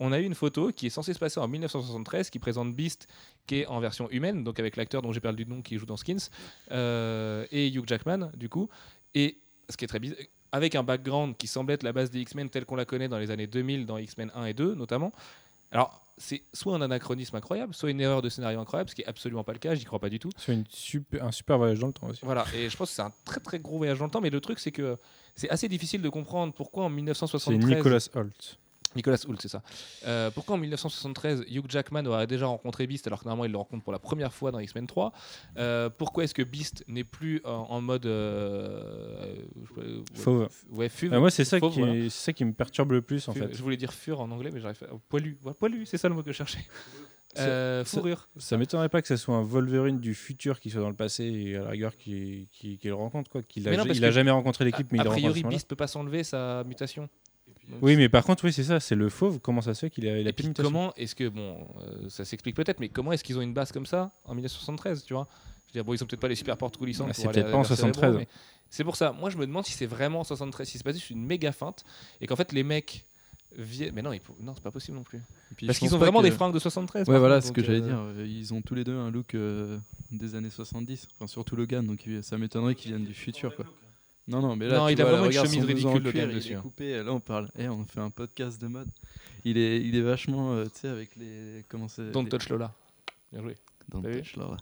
on 0.00 0.12
a 0.12 0.18
eu 0.18 0.24
une 0.24 0.34
photo 0.34 0.72
qui 0.72 0.86
est 0.86 0.90
censée 0.90 1.12
se 1.14 1.18
passer 1.18 1.38
en 1.38 1.48
1973, 1.48 2.30
qui 2.30 2.38
présente 2.38 2.74
Beast, 2.74 3.06
qui 3.46 3.60
est 3.60 3.66
en 3.66 3.80
version 3.80 4.10
humaine, 4.10 4.42
donc 4.42 4.58
avec 4.58 4.76
l'acteur 4.76 5.02
dont 5.02 5.12
j'ai 5.12 5.20
perdu 5.20 5.44
le 5.44 5.50
nom 5.50 5.62
qui 5.62 5.76
joue 5.78 5.86
dans 5.86 5.96
Skins, 5.96 6.30
euh, 6.70 7.46
et 7.50 7.68
Hugh 7.68 7.86
Jackman, 7.86 8.30
du 8.34 8.48
coup. 8.48 8.68
Et 9.14 9.38
ce 9.68 9.76
qui 9.76 9.84
est 9.84 9.88
très 9.88 9.98
bizarre, 9.98 10.18
avec 10.50 10.74
un 10.74 10.82
background 10.82 11.36
qui 11.36 11.46
semble 11.46 11.72
être 11.72 11.82
la 11.82 11.92
base 11.92 12.10
des 12.10 12.20
X-Men 12.20 12.50
telle 12.50 12.66
qu'on 12.66 12.76
la 12.76 12.84
connaît 12.84 13.08
dans 13.08 13.18
les 13.18 13.30
années 13.30 13.46
2000, 13.46 13.86
dans 13.86 13.98
X-Men 13.98 14.30
1 14.34 14.46
et 14.46 14.54
2 14.54 14.74
notamment. 14.74 15.12
Alors, 15.70 16.06
c'est 16.18 16.44
soit 16.52 16.74
un 16.74 16.82
anachronisme 16.82 17.36
incroyable, 17.36 17.74
soit 17.74 17.90
une 17.90 18.00
erreur 18.00 18.22
de 18.22 18.28
scénario 18.28 18.60
incroyable, 18.60 18.90
ce 18.90 18.94
qui 18.94 19.02
est 19.02 19.06
absolument 19.06 19.44
pas 19.44 19.52
le 19.52 19.58
cas, 19.58 19.74
j'y 19.74 19.84
crois 19.84 19.98
pas 19.98 20.10
du 20.10 20.18
tout. 20.18 20.30
C'est 20.36 20.56
super, 20.68 21.24
un 21.24 21.32
super 21.32 21.58
voyage 21.58 21.78
dans 21.78 21.86
le 21.88 21.92
temps 21.92 22.08
aussi. 22.08 22.20
Voilà, 22.22 22.44
et 22.54 22.68
je 22.68 22.76
pense 22.76 22.90
que 22.90 22.96
c'est 22.96 23.02
un 23.02 23.12
très 23.24 23.40
très 23.40 23.58
gros 23.58 23.78
voyage 23.78 23.98
dans 23.98 24.04
le 24.04 24.10
temps, 24.10 24.20
mais 24.20 24.30
le 24.30 24.40
truc 24.40 24.58
c'est 24.58 24.72
que 24.72 24.96
c'est 25.34 25.48
assez 25.50 25.68
difficile 25.68 26.02
de 26.02 26.08
comprendre 26.08 26.52
pourquoi 26.52 26.84
en 26.84 26.88
C'est 26.88 26.96
1973. 26.96 27.76
Nicolas 27.76 28.08
Holt. 28.14 28.58
Nicolas 28.96 29.16
Hoult, 29.26 29.36
c'est 29.40 29.48
ça. 29.48 29.62
Euh, 30.06 30.30
pourquoi 30.30 30.56
en 30.56 30.58
1973, 30.58 31.44
Hugh 31.48 31.64
Jackman 31.68 32.04
aurait 32.06 32.26
déjà 32.26 32.46
rencontré 32.46 32.86
Beast 32.86 33.06
alors 33.06 33.20
que 33.20 33.24
normalement 33.24 33.44
il 33.44 33.52
le 33.52 33.58
rencontre 33.58 33.82
pour 33.84 33.92
la 33.92 33.98
première 33.98 34.32
fois 34.32 34.50
dans 34.50 34.58
X-Men 34.58 34.86
3 34.86 35.12
Euh, 35.58 35.88
Pourquoi 35.90 36.24
est-ce 36.24 36.34
que 36.34 36.42
Beast 36.42 36.84
n'est 36.88 37.04
plus 37.04 37.40
en, 37.44 37.50
en 37.70 37.80
mode. 37.80 38.06
euh, 38.06 39.36
Fauve. 40.14 40.48
Ouais, 40.70 40.88
fuve. 40.88 41.12
Ah, 41.14 41.20
moi, 41.20 41.30
c'est 41.30 41.44
ça, 41.44 41.58
Fauve, 41.58 41.72
qui 41.72 41.78
voilà. 41.80 41.94
est- 41.96 42.08
c'est 42.10 42.24
ça 42.26 42.32
qui 42.32 42.44
me 42.44 42.52
perturbe 42.52 42.92
le 42.92 43.02
plus 43.02 43.26
en 43.28 43.32
Fuve. 43.32 43.48
fait. 43.48 43.54
Je 43.54 43.62
voulais 43.62 43.76
dire 43.76 43.92
fur 43.92 44.20
en 44.20 44.30
anglais, 44.30 44.50
mais 44.52 44.60
j'arrive 44.60 44.78
pas. 44.78 44.86
oh, 44.92 45.00
Poilu, 45.08 45.38
Ouais, 45.44 45.52
poilu, 45.54 45.86
c'est 45.86 45.98
ça 45.98 46.08
le 46.08 46.14
mot 46.14 46.22
que 46.22 46.32
je 46.32 46.36
cherchais. 46.36 46.64
Euh, 47.38 47.82
ça- 47.82 47.96
fourrure. 47.96 48.28
Ça 48.36 48.58
m'étonnerait 48.58 48.90
pas 48.90 49.00
que 49.00 49.08
ce 49.08 49.16
soit 49.16 49.34
un 49.34 49.42
Wolverine 49.42 50.00
du 50.00 50.14
futur 50.14 50.60
qui 50.60 50.68
soit 50.68 50.82
dans 50.82 50.90
le 50.90 50.94
passé 50.94 51.24
et 51.24 51.56
à 51.56 51.62
la 51.62 51.70
rigueur 51.70 51.96
qui, 51.96 52.46
qui, 52.52 52.76
qui 52.76 52.88
le 52.88 52.94
rencontre. 52.94 53.30
Quoi. 53.30 53.42
Qu'il 53.42 53.66
a, 53.66 53.70
Mais 53.70 53.78
non, 53.78 53.86
parce 53.86 53.96
il 53.96 54.04
a 54.04 54.08
que- 54.08 54.12
jamais 54.14 54.30
rencontré 54.30 54.66
l'équipe, 54.66 54.92
mais 54.92 54.98
a 54.98 55.00
il 55.00 55.04
le 55.04 55.08
rencontre. 55.08 55.28
à 55.28 55.32
priori. 55.32 55.48
Beast 55.54 55.66
peut 55.66 55.74
pas 55.74 55.86
s'enlever 55.86 56.24
sa 56.24 56.62
mutation. 56.64 57.08
Oui, 57.80 57.96
mais 57.96 58.08
par 58.08 58.24
contre, 58.24 58.44
oui, 58.44 58.52
c'est 58.52 58.64
ça, 58.64 58.80
c'est 58.80 58.94
le 58.94 59.08
fauve. 59.08 59.38
Comment 59.40 59.60
ça 59.62 59.74
se 59.74 59.80
fait 59.80 59.90
qu'il 59.90 60.06
a, 60.08 60.18
il 60.18 60.26
a 60.26 60.30
Et 60.30 60.32
puis 60.32 60.52
comment 60.54 60.92
est-ce 60.96 61.14
que, 61.14 61.28
bon, 61.28 61.66
euh, 61.80 62.08
ça 62.08 62.24
s'explique 62.24 62.56
peut-être, 62.56 62.80
mais 62.80 62.88
comment 62.88 63.12
est-ce 63.12 63.24
qu'ils 63.24 63.38
ont 63.38 63.42
une 63.42 63.54
base 63.54 63.72
comme 63.72 63.86
ça 63.86 64.10
en 64.24 64.34
1973, 64.34 65.04
tu 65.04 65.14
vois? 65.14 65.26
Je 65.66 65.68
veux 65.68 65.72
dire, 65.72 65.84
bon, 65.84 65.94
ils 65.94 66.02
ont 66.02 66.06
peut-être 66.06 66.20
pas 66.20 66.28
les 66.28 66.34
super 66.34 66.56
portes 66.56 66.76
coulissantes. 66.76 67.08
Ah, 67.10 67.14
c'est 67.14 67.28
peut-être 67.28 67.50
pas 67.50 67.56
en 67.56 67.62
vers 67.62 67.76
Cerebro, 67.76 67.92
73. 68.00 68.16
mais 68.16 68.28
C'est 68.68 68.84
pour 68.84 68.96
ça. 68.96 69.12
Moi, 69.12 69.30
je 69.30 69.38
me 69.38 69.46
demande 69.46 69.64
si 69.64 69.72
c'est 69.72 69.86
vraiment 69.86 70.20
en 70.20 70.24
73, 70.24 70.68
si 70.68 70.78
c'est 70.78 70.84
pas 70.84 70.92
juste 70.92 71.10
une 71.10 71.24
méga 71.24 71.52
feinte 71.52 71.84
et 72.20 72.26
qu'en 72.26 72.36
fait 72.36 72.52
les 72.52 72.62
mecs 72.62 73.04
viennent. 73.56 73.94
Mais 73.94 74.02
non, 74.02 74.12
non, 74.40 74.54
c'est 74.54 74.62
pas 74.62 74.70
possible 74.70 74.96
non 74.96 75.02
plus. 75.02 75.20
Parce 75.66 75.78
qu'ils 75.78 75.94
ont 75.94 75.98
vraiment 75.98 76.20
que- 76.20 76.24
des 76.24 76.30
fringues 76.30 76.54
de 76.54 76.58
73. 76.58 77.08
Ouais, 77.08 77.18
voilà 77.18 77.40
ce 77.40 77.52
que 77.52 77.62
j'allais 77.62 77.80
euh, 77.82 78.14
dire. 78.14 78.26
Ils 78.26 78.52
ont 78.54 78.62
tous 78.62 78.74
les 78.74 78.84
deux 78.84 78.96
un 78.96 79.10
look 79.10 79.34
euh, 79.34 79.78
des 80.10 80.34
années 80.34 80.50
70, 80.50 81.08
enfin 81.16 81.26
surtout 81.26 81.56
Logan, 81.56 81.86
donc 81.86 82.06
ça 82.22 82.38
m'étonnerait 82.38 82.74
qu'ils 82.74 82.92
viennent 82.92 83.04
du 83.04 83.14
futur. 83.14 83.54
Quoi. 83.56 83.66
Non, 84.28 84.40
non, 84.40 84.54
mais 84.56 84.68
là, 84.68 84.78
Non, 84.78 84.86
tu 84.86 84.92
il 84.92 85.00
a 85.00 85.04
vois, 85.04 85.12
vraiment 85.12 85.24
une 85.24 85.30
regarde 85.30 85.48
chemise 85.48 85.64
ridicule, 85.64 85.92
cuir, 86.02 86.04
Logan, 86.14 86.28
il 86.30 86.34
dessus, 86.36 86.52
est 86.52 86.56
hein. 86.56 86.60
coupé. 86.60 87.02
Là, 87.02 87.12
on 87.12 87.20
parle. 87.20 87.48
Eh, 87.58 87.68
on 87.68 87.84
fait 87.84 88.00
un 88.00 88.10
podcast 88.10 88.60
de 88.60 88.68
mode. 88.68 88.88
Il 89.44 89.58
est, 89.58 89.80
il 89.80 89.96
est 89.96 90.00
vachement, 90.02 90.52
euh, 90.52 90.64
tu 90.66 90.70
sais, 90.80 90.88
avec 90.88 91.16
les. 91.16 91.64
Comment 91.68 91.88
c'est 91.88 92.10
Don't 92.12 92.22
les- 92.24 92.28
touch 92.30 92.48
Lola. 92.48 92.72
Bien 93.32 93.42
joué. 93.42 93.56
Don't 93.88 94.02
touch 94.02 94.36
Laura. 94.36 94.56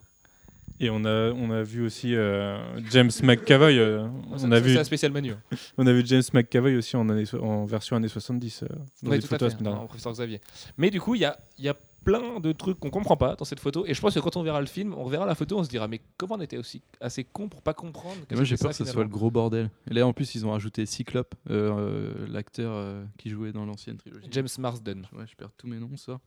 Et 0.83 0.89
on 0.89 1.05
a, 1.05 1.31
on 1.33 1.51
a 1.51 1.63
vu 1.63 1.85
aussi 1.85 2.15
euh, 2.15 2.59
James 2.91 3.11
McCavoy. 3.23 3.79
euh, 3.79 4.07
Ça, 4.39 4.47
on, 4.47 4.53
a 4.53 4.57
ça, 4.57 4.61
vu, 4.61 4.73
C'est 4.73 4.79
un 4.81 4.85
spécial 4.85 5.13
manu. 5.13 5.33
hein. 5.33 5.57
on 5.77 5.87
a 5.87 5.93
vu 5.93 6.03
James 6.07 6.23
McCavoy 6.33 6.77
aussi 6.77 6.97
en, 6.97 7.07
année 7.11 7.27
so- 7.27 7.43
en 7.43 7.67
version 7.67 7.97
années 7.97 8.09
70. 8.09 8.63
euh, 8.63 8.67
dans 9.03 9.11
Ouais, 9.11 9.17
des 9.19 9.23
tout 9.23 9.27
à 9.27 9.37
photos 9.37 9.53
la 9.53 9.59
fait. 9.59 9.63
dernière. 9.65 9.83
en 9.83 9.87
professeur 9.87 10.13
Xavier. 10.13 10.41
Mais 10.79 10.89
du 10.89 10.99
coup, 10.99 11.15
il 11.17 11.21
y 11.21 11.25
a, 11.27 11.39
il 11.59 11.67
y 11.67 11.69
a 11.69 11.77
plein 12.05 12.41
de 12.41 12.53
trucs 12.53 12.79
qu'on 12.79 12.91
comprend 12.91 13.17
pas 13.17 13.37
dans 13.37 13.45
cette 13.45 13.61
photo. 13.61 13.85
Et 13.87 13.95
je 13.95 14.01
pense 14.01 14.15
que 14.15 14.21
quand 14.21 14.37
on 14.37 14.43
verra 14.43 14.61
le 14.61 14.67
film, 14.67 14.95
on 14.95 15.07
verra 15.07 15.27
la 15.27 15.35
photo, 15.35 15.59
on 15.59 15.65
se 15.65 15.69
dira 15.69 15.89
mais 15.89 16.01
comment 16.17 16.37
on 16.37 16.41
était 16.41 16.57
aussi 16.57 16.83
assez 17.01 17.25
con 17.25 17.49
pour 17.49 17.63
pas 17.63 17.75
comprendre. 17.75 18.17
Et 18.31 18.35
moi 18.35 18.45
j'ai 18.45 18.57
peur 18.57 18.71
que 18.71 18.77
ce 18.77 18.85
soit 18.85 19.03
le 19.03 19.09
gros 19.09 19.31
bordel. 19.31 19.71
Et 19.91 19.95
là 19.95 20.07
en 20.07 20.13
plus 20.13 20.35
ils 20.35 20.47
ont 20.47 20.53
rajouté 20.53 20.87
Cyclope, 20.87 21.35
euh, 21.51 21.71
euh, 21.71 22.27
l'acteur 22.29 22.73
euh, 22.73 23.05
qui 23.19 23.31
jouait 23.31 23.53
dans 23.53 23.65
l'ancienne 23.65 23.97
trilogie. 23.97 24.29
James 24.31 24.49
Marsden. 24.59 25.07
Ouais, 25.17 25.27
je 25.27 25.37
perds 25.37 25.53
tous 25.57 25.67
mes 25.67 25.79
noms 25.79 25.97
ça. 25.97 26.21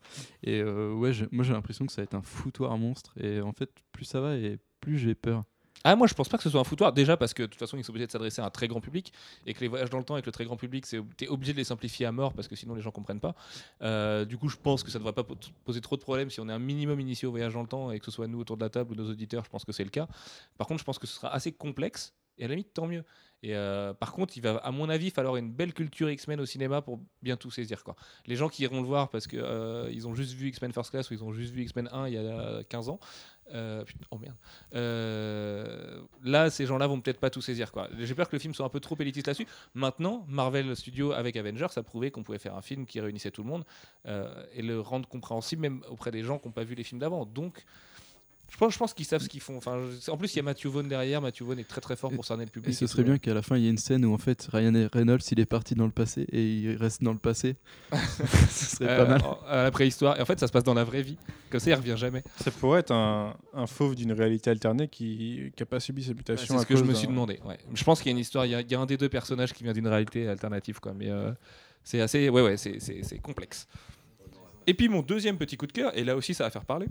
Et 0.44 0.64
ouais, 0.64 1.12
moi 1.32 1.44
j'ai 1.44 1.54
l'impression 1.54 1.86
que 1.86 1.92
ça 1.92 2.02
va 2.02 2.04
être 2.04 2.16
un 2.16 2.22
foutoir 2.22 2.78
monstre. 2.78 3.14
Et 3.20 3.42
en 3.42 3.54
fait, 3.54 3.70
plus 3.92 4.06
ça 4.06 4.22
va 4.22 4.36
et 4.36 4.58
plus 4.80 4.98
j'ai 4.98 5.16
peur. 5.16 5.44
Ah, 5.84 5.96
moi 5.96 6.08
je 6.08 6.13
pense 6.13 6.30
pas 6.30 6.38
que 6.38 6.43
ce 6.43 6.50
soit 6.50 6.62
un 6.62 6.63
foutoir. 6.63 6.93
Déjà 6.93 7.17
parce 7.17 7.34
que 7.34 7.43
de 7.43 7.48
toute 7.48 7.60
façon 7.60 7.78
ils 7.78 7.84
sont 7.84 7.91
obligés 7.91 8.08
de 8.08 8.12
s'adresser 8.12 8.41
à 8.41 8.46
un 8.46 8.50
très 8.50 8.67
grand 8.67 8.80
public 8.82 9.12
et 9.46 9.54
que 9.54 9.60
les 9.60 9.67
voyages 9.67 9.89
dans 9.89 9.98
le 9.98 10.04
temps 10.06 10.13
avec 10.13 10.26
le 10.26 10.32
très 10.32 10.46
grand 10.46 10.56
public, 10.56 10.86
c'est 10.86 11.02
t'es 11.17 11.28
obligé 11.28 11.52
de 11.54 11.58
les 11.58 11.63
simplifier 11.65 12.06
à 12.06 12.12
mort 12.12 12.34
parce 12.34 12.48
que 12.48 12.56
sinon 12.56 12.74
les 12.76 12.82
gens 12.82 12.91
comprennent 12.91 13.19
pas. 13.19 13.36
Euh, 13.82 14.24
du 14.26 14.38
coup, 14.38 14.48
je 14.50 14.58
pense 14.58 14.84
que 14.84 14.91
ça 14.91 14.98
devrait 15.00 15.13
pas 15.13 15.24
po- 15.24 15.36
poser 15.65 15.82
trop 15.82 15.98
de 15.98 16.02
problèmes 16.02 16.30
si 16.30 16.39
on 16.39 16.48
est 16.48 16.54
un 16.54 16.60
minimum 16.60 17.00
initié 17.00 17.28
au 17.28 17.32
voyage 17.32 17.54
dans 17.54 17.62
le 17.62 17.67
temps 17.67 17.91
et 17.91 18.00
que 18.00 18.06
ce 18.06 18.12
soit 18.12 18.28
nous 18.28 18.39
autour 18.39 18.56
de 18.58 18.63
la 18.63 18.69
table 18.69 18.91
ou 18.93 18.96
nos 18.96 19.10
auditeurs. 19.10 19.43
Je 19.43 19.50
pense 19.50 19.65
que 19.65 19.72
c'est 19.72 19.84
le 19.84 19.89
cas. 19.89 20.08
Par 20.58 20.67
contre, 20.67 20.80
je 20.80 20.86
pense 20.86 21.00
que 21.00 21.08
ce 21.08 21.15
sera 21.15 21.34
assez 21.34 21.52
complexe 21.52 22.13
et 22.38 22.46
à 22.46 22.48
la 22.48 22.56
limite 22.56 22.74
tant 22.74 22.88
mieux. 22.88 23.04
Et 23.46 23.54
euh, 23.58 23.93
par 23.93 24.13
contre, 24.13 24.38
il 24.38 24.41
va, 24.41 24.56
à 24.56 24.72
mon 24.72 24.88
avis, 24.88 25.10
falloir 25.10 25.36
une 25.36 25.52
belle 25.52 25.74
culture 25.74 26.10
X-Men 26.10 26.39
au 26.39 26.46
cinéma 26.46 26.82
pour 26.82 27.02
bien 27.22 27.36
tout 27.36 27.52
saisir. 27.52 27.84
Quoi. 27.84 27.93
Les 28.26 28.38
gens 28.38 28.48
qui 28.48 28.63
iront 28.63 28.80
le 28.80 28.88
voir 28.88 29.10
parce 29.10 29.28
que 29.28 29.36
euh, 29.38 29.91
ont 30.06 30.15
juste 30.15 30.32
vu 30.34 30.48
X-Men 30.48 30.72
First 30.72 30.91
Class 30.91 31.12
ou 31.12 31.13
ils 31.13 31.24
ont 31.26 31.34
juste 31.34 31.54
vu 31.54 31.62
X-Men 31.63 31.89
1 31.91 32.08
il 32.08 32.13
y 32.13 32.17
a 32.17 32.63
15 32.69 32.88
ans. 32.88 33.02
Euh, 33.52 33.84
oh 34.12 34.18
merde. 34.18 34.36
Euh, 34.74 36.02
là, 36.24 36.50
ces 36.50 36.66
gens-là 36.66 36.88
vont 36.88 37.00
peut-être 37.02 37.20
pas 37.20 37.30
tout 37.30 37.42
saisir. 37.42 37.72
quoi. 37.72 37.90
J'ai 38.00 38.16
peur 38.16 38.28
que 38.28 38.36
le 38.36 38.40
film 38.40 38.54
soit 38.54 38.66
un 38.66 38.70
peu 38.70 38.80
trop 38.80 38.96
élitiste 39.00 39.28
là-dessus. 39.28 39.48
Maintenant, 39.74 40.26
Marvel 40.28 40.76
Studios 40.76 41.12
avec 41.12 41.36
Avengers 41.36 41.68
a 41.76 41.84
prouvé 41.84 42.12
qu'on 42.12 42.24
pouvait 42.24 42.40
faire 42.40 42.56
un 42.56 42.62
film 42.62 42.86
qui 42.86 43.00
réunissait 43.00 43.32
tout 43.32 43.44
le 43.44 43.50
monde 43.50 43.66
euh, 44.08 44.46
et 44.54 44.62
le 44.62 44.80
rendre 44.80 45.08
compréhensible 45.08 45.62
même 45.62 45.82
auprès 45.90 46.12
des 46.12 46.24
gens 46.24 46.40
qui 46.40 46.48
n'ont 46.48 46.54
pas 46.54 46.64
vu 46.64 46.76
les 46.76 46.84
films 46.84 47.00
d'avant. 47.00 47.26
Donc, 47.26 47.66
je 48.54 48.58
pense, 48.60 48.72
je 48.74 48.78
pense 48.78 48.94
qu'ils 48.94 49.06
savent 49.06 49.22
ce 49.24 49.28
qu'ils 49.30 49.42
font. 49.42 49.58
Enfin, 49.58 49.80
je- 50.06 50.12
en 50.12 50.16
plus, 50.18 50.32
il 50.34 50.38
y 50.38 50.39
a 50.39 50.44
Matthew 50.44 50.68
Vaughn 50.68 50.88
derrière. 50.88 51.22
Matthew 51.22 51.42
Vaughn 51.42 51.58
est 51.58 51.68
très 51.68 51.82
très 51.82 51.96
fort 51.96 52.12
pour 52.12 52.24
cerner 52.24 52.46
le 52.46 52.52
public. 52.52 52.70
Et 52.70 52.74
ce 52.74 52.86
et 52.86 52.88
serait 52.88 53.02
tout. 53.02 53.10
bien 53.10 53.18
qu'à 53.18 53.34
la 53.34 53.42
fin 53.42 53.58
il 53.58 53.63
y 53.63 53.68
ait 53.68 53.72
une 53.72 53.78
scène 53.80 54.06
où 54.06 54.13
en 54.13 54.18
fait 54.20 54.48
Ryan 54.54 54.88
Reynolds 54.94 55.22
il 55.32 55.39
est 55.39 55.46
parti 55.46 55.74
dans 55.74 55.86
le 55.86 55.92
passé 55.92 56.28
et 56.32 56.44
il 56.54 56.76
reste 56.76 57.02
dans 57.02 57.13
le 57.13 57.18
passé. 57.18 57.56
ce 57.92 58.76
serait 58.78 58.89
Euh, 58.89 58.98
pas 59.06 59.10
mal. 59.10 59.22
en- 59.24 59.39
à 59.48 59.63
la 59.63 59.72
préhistoire. 59.72 60.18
Et 60.20 60.22
en 60.22 60.26
fait, 60.26 60.39
ça 60.39 60.46
se 60.48 60.52
passe 60.52 60.63
dans 60.63 60.76
la 60.76 60.84
vraie 60.84 61.02
vie. 61.02 61.18
Comme 61.50 61.60
ça, 61.60 61.72
il 61.72 61.74
revient 61.74 61.96
jamais. 61.98 62.24
Ça 62.38 62.52
pourrait 62.52 62.82
être 62.82 62.92
un, 62.92 63.36
un 63.54 63.66
fauve 63.68 63.96
d'une 63.96 64.12
réalité 64.12 64.50
alternée 64.52 64.88
qui 64.88 65.52
n'a 65.60 65.66
pas 65.66 65.80
subi 65.80 66.04
cette 66.04 66.16
mutation. 66.18 66.56
C'est 66.58 66.62
ce 66.62 66.68
que 66.68 66.76
je 66.76 66.84
me 66.84 66.94
suis 66.94 67.08
demandé. 67.08 67.39
ouais. 67.46 67.58
Je 67.74 67.84
pense 67.84 68.00
qu'il 68.02 68.12
y 68.12 68.13
a 68.13 68.16
une 68.16 68.20
histoire. 68.22 68.46
Il 68.46 68.52
y, 68.52 68.56
a- 68.56 68.62
il 68.62 68.72
y 68.72 68.76
a 68.76 68.80
un 68.80 68.86
des 68.86 68.98
deux 68.98 69.10
personnages 69.10 69.54
qui 69.54 69.63
vient 69.63 69.74
d'une 69.74 69.88
réalité 69.88 70.28
alternative, 70.28 70.80
quoi. 70.80 70.94
Mais 70.94 71.10
euh, 71.10 71.32
c'est 71.84 72.02
assez. 72.02 72.30
Ouais, 72.30 72.42
ouais, 72.44 72.58
c'est 72.58 73.20
complexe. 73.22 73.68
Et 74.68 74.74
puis 74.74 74.88
mon 74.89 75.02
deuxième 75.02 75.38
petit 75.38 75.58
coup 75.58 75.68
de 75.68 75.74
cœur, 75.74 75.98
et 75.98 76.04
là 76.04 76.16
aussi 76.16 76.34
ça 76.34 76.46
va 76.46 76.50
faire 76.50 76.63
parler, 76.66 76.88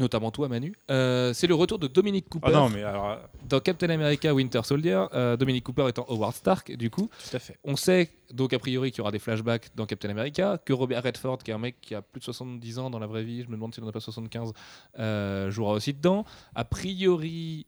notamment 0.00 0.30
toi 0.30 0.48
Manu, 0.48 0.74
euh, 0.90 1.32
c'est 1.32 1.46
le 1.46 1.54
retour 1.54 1.78
de 1.78 1.86
Dominic 1.86 2.28
Cooper 2.28 2.48
Ah 2.48 2.52
non, 2.52 2.68
mais 2.68 2.82
alors, 2.82 3.18
dans 3.48 3.60
Captain 3.60 3.90
America 3.90 4.34
Winter 4.34 4.62
Soldier. 4.64 5.04
Euh, 5.14 5.36
Dominic 5.36 5.64
Cooper 5.64 5.88
étant 5.88 6.06
Howard 6.08 6.34
Stark, 6.34 6.72
du 6.72 6.90
coup. 6.90 7.08
tout 7.30 7.36
à 7.36 7.38
fait. 7.38 7.58
On 7.62 7.76
sait 7.76 8.10
donc 8.32 8.52
a 8.52 8.58
priori 8.58 8.90
qu'il 8.90 8.98
y 8.98 9.00
aura 9.02 9.12
des 9.12 9.18
flashbacks 9.18 9.70
dans 9.76 9.86
Captain 9.86 10.08
America, 10.08 10.58
que 10.64 10.72
Robert 10.72 11.02
Redford, 11.02 11.38
qui 11.38 11.50
est 11.50 11.54
un 11.54 11.58
mec 11.58 11.76
qui 11.80 11.94
a 11.94 12.02
plus 12.02 12.20
de 12.20 12.24
70 12.24 12.78
ans 12.78 12.90
dans 12.90 12.98
la 12.98 13.06
vraie 13.06 13.24
vie, 13.24 13.42
je 13.42 13.48
me 13.48 13.54
demande 13.54 13.74
s'il 13.74 13.84
n'en 13.84 13.90
a 13.90 13.92
pas 13.92 14.00
75, 14.00 14.52
euh, 14.98 15.50
jouera 15.50 15.72
aussi 15.74 15.92
dedans. 15.92 16.24
A 16.54 16.64
priori, 16.64 17.66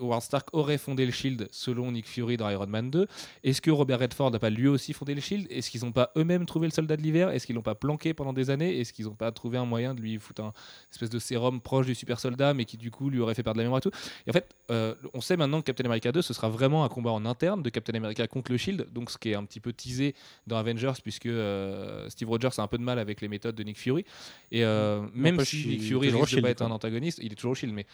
Howard 0.00 0.22
Stark 0.22 0.48
aurait 0.52 0.78
fondé 0.78 1.06
le 1.06 1.12
Shield 1.12 1.48
selon 1.50 1.92
Nick 1.92 2.06
Fury 2.06 2.36
dans 2.36 2.48
Iron 2.50 2.66
Man 2.66 2.90
2. 2.90 3.06
Est-ce 3.42 3.60
que 3.60 3.70
Robert 3.70 4.00
Redford 4.00 4.30
n'a 4.30 4.38
pas 4.38 4.50
lui 4.50 4.68
aussi 4.68 4.92
fondé 4.92 5.14
le 5.14 5.20
Shield? 5.20 5.46
Est-ce 5.50 5.70
qu'ils 5.70 5.84
n'ont 5.84 5.92
pas 5.92 6.10
eux-mêmes 6.16 6.46
trouvé 6.46 6.66
le 6.66 6.72
soldat 6.72 6.96
de 6.96 7.02
l'hiver? 7.02 7.30
Est-ce 7.30 7.46
qu'ils 7.46 7.54
l'ont 7.54 7.62
pas 7.62 7.74
planqué 7.74 8.14
pendant 8.14 8.32
des 8.32 8.50
années? 8.50 8.80
Est-ce 8.80 8.92
qu'ils 8.92 9.06
n'ont 9.06 9.14
pas 9.14 9.30
trouvé 9.32 9.58
un 9.58 9.64
moyen 9.64 9.94
de 9.94 10.00
lui 10.00 10.18
foutre 10.18 10.42
un 10.42 10.52
espèce 10.90 11.10
de 11.10 11.18
sérum 11.18 11.60
proche 11.60 11.86
du 11.86 11.94
super 11.94 12.18
soldat, 12.18 12.54
mais 12.54 12.64
qui 12.64 12.76
du 12.76 12.90
coup 12.90 13.10
lui 13.10 13.20
aurait 13.20 13.34
fait 13.34 13.42
perdre 13.42 13.58
la 13.58 13.64
mémoire 13.64 13.78
et 13.78 13.82
tout? 13.82 13.92
Et 14.26 14.30
en 14.30 14.32
fait, 14.32 14.54
euh, 14.70 14.94
on 15.12 15.20
sait 15.20 15.36
maintenant 15.36 15.60
que 15.60 15.66
Captain 15.66 15.84
America 15.84 16.10
2, 16.10 16.22
ce 16.22 16.34
sera 16.34 16.48
vraiment 16.48 16.84
un 16.84 16.88
combat 16.88 17.12
en 17.12 17.24
interne 17.24 17.62
de 17.62 17.70
Captain 17.70 17.94
America 17.94 18.26
contre 18.26 18.50
le 18.50 18.58
Shield, 18.58 18.88
donc 18.92 19.10
ce 19.10 19.18
qui 19.18 19.30
est 19.30 19.34
un 19.34 19.44
petit 19.44 19.60
peu 19.60 19.72
teasé 19.72 20.14
dans 20.46 20.56
Avengers, 20.56 20.94
puisque 21.02 21.26
euh, 21.26 22.08
Steve 22.08 22.28
Rogers 22.28 22.58
a 22.58 22.62
un 22.62 22.68
peu 22.68 22.78
de 22.78 22.82
mal 22.82 22.98
avec 22.98 23.20
les 23.20 23.28
méthodes 23.28 23.54
de 23.54 23.62
Nick 23.62 23.78
Fury. 23.78 24.04
Et 24.50 24.64
euh, 24.64 25.02
même 25.14 25.40
si 25.44 25.66
Nick 25.66 25.82
Fury 25.82 26.10
risque 26.10 26.34
de 26.34 26.40
pas 26.40 26.50
être 26.50 26.62
un 26.62 26.70
antagoniste, 26.70 27.20
il 27.22 27.32
est 27.32 27.36
toujours 27.36 27.52
au 27.52 27.54
Shield, 27.54 27.74
mais 27.74 27.86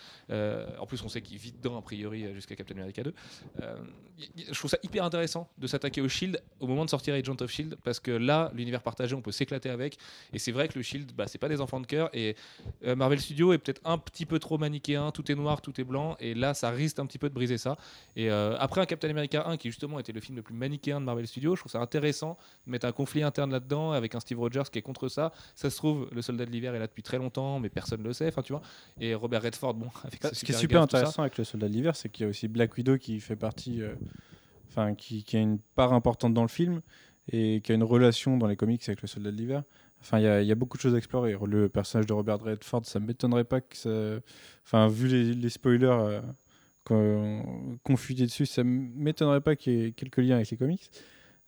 en 0.78 0.86
plus 0.86 1.02
on 1.02 1.08
sait 1.08 1.20
qu'il 1.20 1.38
vit 1.38 1.52
dedans 1.52 1.76
a 1.76 1.82
priori 1.90 2.24
euh, 2.24 2.34
jusqu'à 2.34 2.54
Captain 2.54 2.76
America 2.76 3.02
2. 3.02 3.12
Euh, 3.62 3.74
je 4.36 4.58
trouve 4.58 4.70
ça 4.70 4.78
hyper 4.82 5.04
intéressant 5.04 5.48
de 5.58 5.66
s'attaquer 5.66 6.00
au 6.00 6.08
Shield 6.08 6.40
au 6.60 6.66
moment 6.66 6.84
de 6.84 6.90
sortir 6.90 7.14
Agent 7.14 7.36
of 7.40 7.50
Shield 7.50 7.76
parce 7.82 7.98
que 7.98 8.10
là, 8.10 8.52
l'univers 8.54 8.82
partagé, 8.82 9.14
on 9.14 9.22
peut 9.22 9.32
s'éclater 9.32 9.70
avec. 9.70 9.98
Et 10.32 10.38
c'est 10.38 10.52
vrai 10.52 10.68
que 10.68 10.78
le 10.78 10.82
Shield, 10.82 11.12
bah, 11.12 11.26
c'est 11.26 11.38
pas 11.38 11.48
des 11.48 11.60
enfants 11.60 11.80
de 11.80 11.86
cœur. 11.86 12.10
Et 12.12 12.36
euh, 12.84 12.94
Marvel 12.94 13.20
Studios 13.20 13.52
est 13.52 13.58
peut-être 13.58 13.80
un 13.84 13.98
petit 13.98 14.26
peu 14.26 14.38
trop 14.38 14.58
manichéen. 14.58 15.10
Tout 15.10 15.30
est 15.32 15.34
noir, 15.34 15.60
tout 15.60 15.80
est 15.80 15.84
blanc. 15.84 16.16
Et 16.20 16.34
là, 16.34 16.54
ça 16.54 16.70
risque 16.70 16.98
un 16.98 17.06
petit 17.06 17.18
peu 17.18 17.28
de 17.28 17.34
briser 17.34 17.58
ça. 17.58 17.76
Et 18.14 18.30
euh, 18.30 18.56
après 18.58 18.80
un 18.80 18.86
Captain 18.86 19.10
America 19.10 19.44
1 19.46 19.56
qui 19.56 19.68
justement 19.68 19.98
était 19.98 20.12
le 20.12 20.20
film 20.20 20.36
le 20.36 20.42
plus 20.42 20.54
manichéen 20.54 21.00
de 21.00 21.06
Marvel 21.06 21.26
Studios, 21.26 21.56
je 21.56 21.62
trouve 21.62 21.72
ça 21.72 21.80
intéressant 21.80 22.36
de 22.66 22.72
mettre 22.72 22.86
un 22.86 22.92
conflit 22.92 23.22
interne 23.22 23.50
là-dedans 23.50 23.92
avec 23.92 24.14
un 24.14 24.20
Steve 24.20 24.38
Rogers 24.38 24.64
qui 24.70 24.78
est 24.78 24.82
contre 24.82 25.08
ça. 25.08 25.32
Ça 25.54 25.70
se 25.70 25.76
trouve, 25.76 26.08
le 26.12 26.22
soldat 26.22 26.46
de 26.46 26.50
l'hiver 26.50 26.74
est 26.74 26.78
là 26.78 26.86
depuis 26.86 27.02
très 27.02 27.18
longtemps, 27.18 27.58
mais 27.58 27.68
personne 27.68 28.02
ne 28.02 28.06
le 28.06 28.12
sait. 28.12 28.28
Enfin, 28.28 28.42
tu 28.42 28.52
vois. 28.52 28.62
Et 29.00 29.14
Robert 29.14 29.42
Redford, 29.42 29.74
bon, 29.74 29.88
avec 30.04 30.22
Bah, 30.22 30.30
ce 30.32 30.44
qui 30.44 30.52
est 30.52 30.54
super 30.54 30.80
gaffe, 30.80 30.94
intéressant 30.94 31.22
avec 31.22 31.38
le 31.38 31.44
Soldat 31.44 31.68
de 31.68 31.72
l'hiver, 31.72 31.79
c'est 31.94 32.08
qu'il 32.08 32.24
y 32.24 32.26
a 32.26 32.30
aussi 32.30 32.48
Black 32.48 32.76
Widow 32.76 32.98
qui 32.98 33.20
fait 33.20 33.36
partie, 33.36 33.82
euh, 33.82 33.94
enfin 34.68 34.94
qui, 34.94 35.24
qui 35.24 35.36
a 35.36 35.40
une 35.40 35.58
part 35.58 35.92
importante 35.92 36.34
dans 36.34 36.42
le 36.42 36.48
film 36.48 36.80
et 37.32 37.60
qui 37.62 37.72
a 37.72 37.74
une 37.74 37.82
relation 37.84 38.36
dans 38.36 38.46
les 38.46 38.56
comics 38.56 38.82
avec 38.88 39.02
le 39.02 39.08
Soldat 39.08 39.30
de 39.30 39.36
l'hiver. 39.36 39.62
Enfin, 40.00 40.18
il 40.18 40.24
y, 40.24 40.26
a- 40.28 40.40
il 40.40 40.48
y 40.48 40.52
a 40.52 40.54
beaucoup 40.54 40.76
de 40.78 40.82
choses 40.82 40.94
à 40.94 40.98
explorer. 40.98 41.36
Le 41.46 41.68
personnage 41.68 42.06
de 42.06 42.12
Robert 42.14 42.40
Redford, 42.40 42.86
ça 42.86 42.98
m'étonnerait 43.00 43.44
pas 43.44 43.60
que 43.60 43.76
ça. 43.76 43.90
Enfin, 44.64 44.88
vu 44.88 45.08
les, 45.08 45.34
les 45.34 45.48
spoilers 45.50 45.86
euh, 45.90 46.20
qu'on 46.84 47.78
qu'on 47.84 47.96
fuitait 47.96 48.24
dessus, 48.24 48.46
ça 48.46 48.64
m'étonnerait 48.64 49.42
pas 49.42 49.56
qu'il 49.56 49.72
y 49.74 49.84
ait 49.86 49.92
quelques 49.92 50.16
liens 50.18 50.36
avec 50.36 50.50
les 50.50 50.56
comics. 50.56 50.90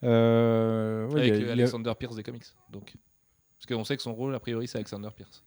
Euh, 0.04 1.08
ouais, 1.08 1.20
avec 1.30 1.32
euh, 1.42 1.48
a- 1.48 1.52
Alexander 1.52 1.92
Pierce 1.98 2.16
des 2.16 2.22
comics. 2.22 2.44
Donc. 2.70 2.94
Parce 3.58 3.66
qu'on 3.66 3.84
sait 3.84 3.96
que 3.96 4.02
son 4.02 4.14
rôle, 4.14 4.34
a 4.34 4.40
priori, 4.40 4.66
c'est 4.68 4.76
Alexander 4.78 5.08
Pierce. 5.16 5.42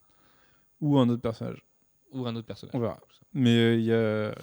Ou 0.82 0.98
un 0.98 1.08
autre 1.10 1.22
personnage. 1.22 1.64
Ou 2.12 2.26
un 2.26 2.36
autre 2.36 2.48
personnage. 2.48 2.76
On 2.76 2.80
verra. 2.80 3.00
Mais 3.34 3.56
euh, 3.58 3.76
il 3.76 3.86
y 3.86 3.94
a. 3.94 4.34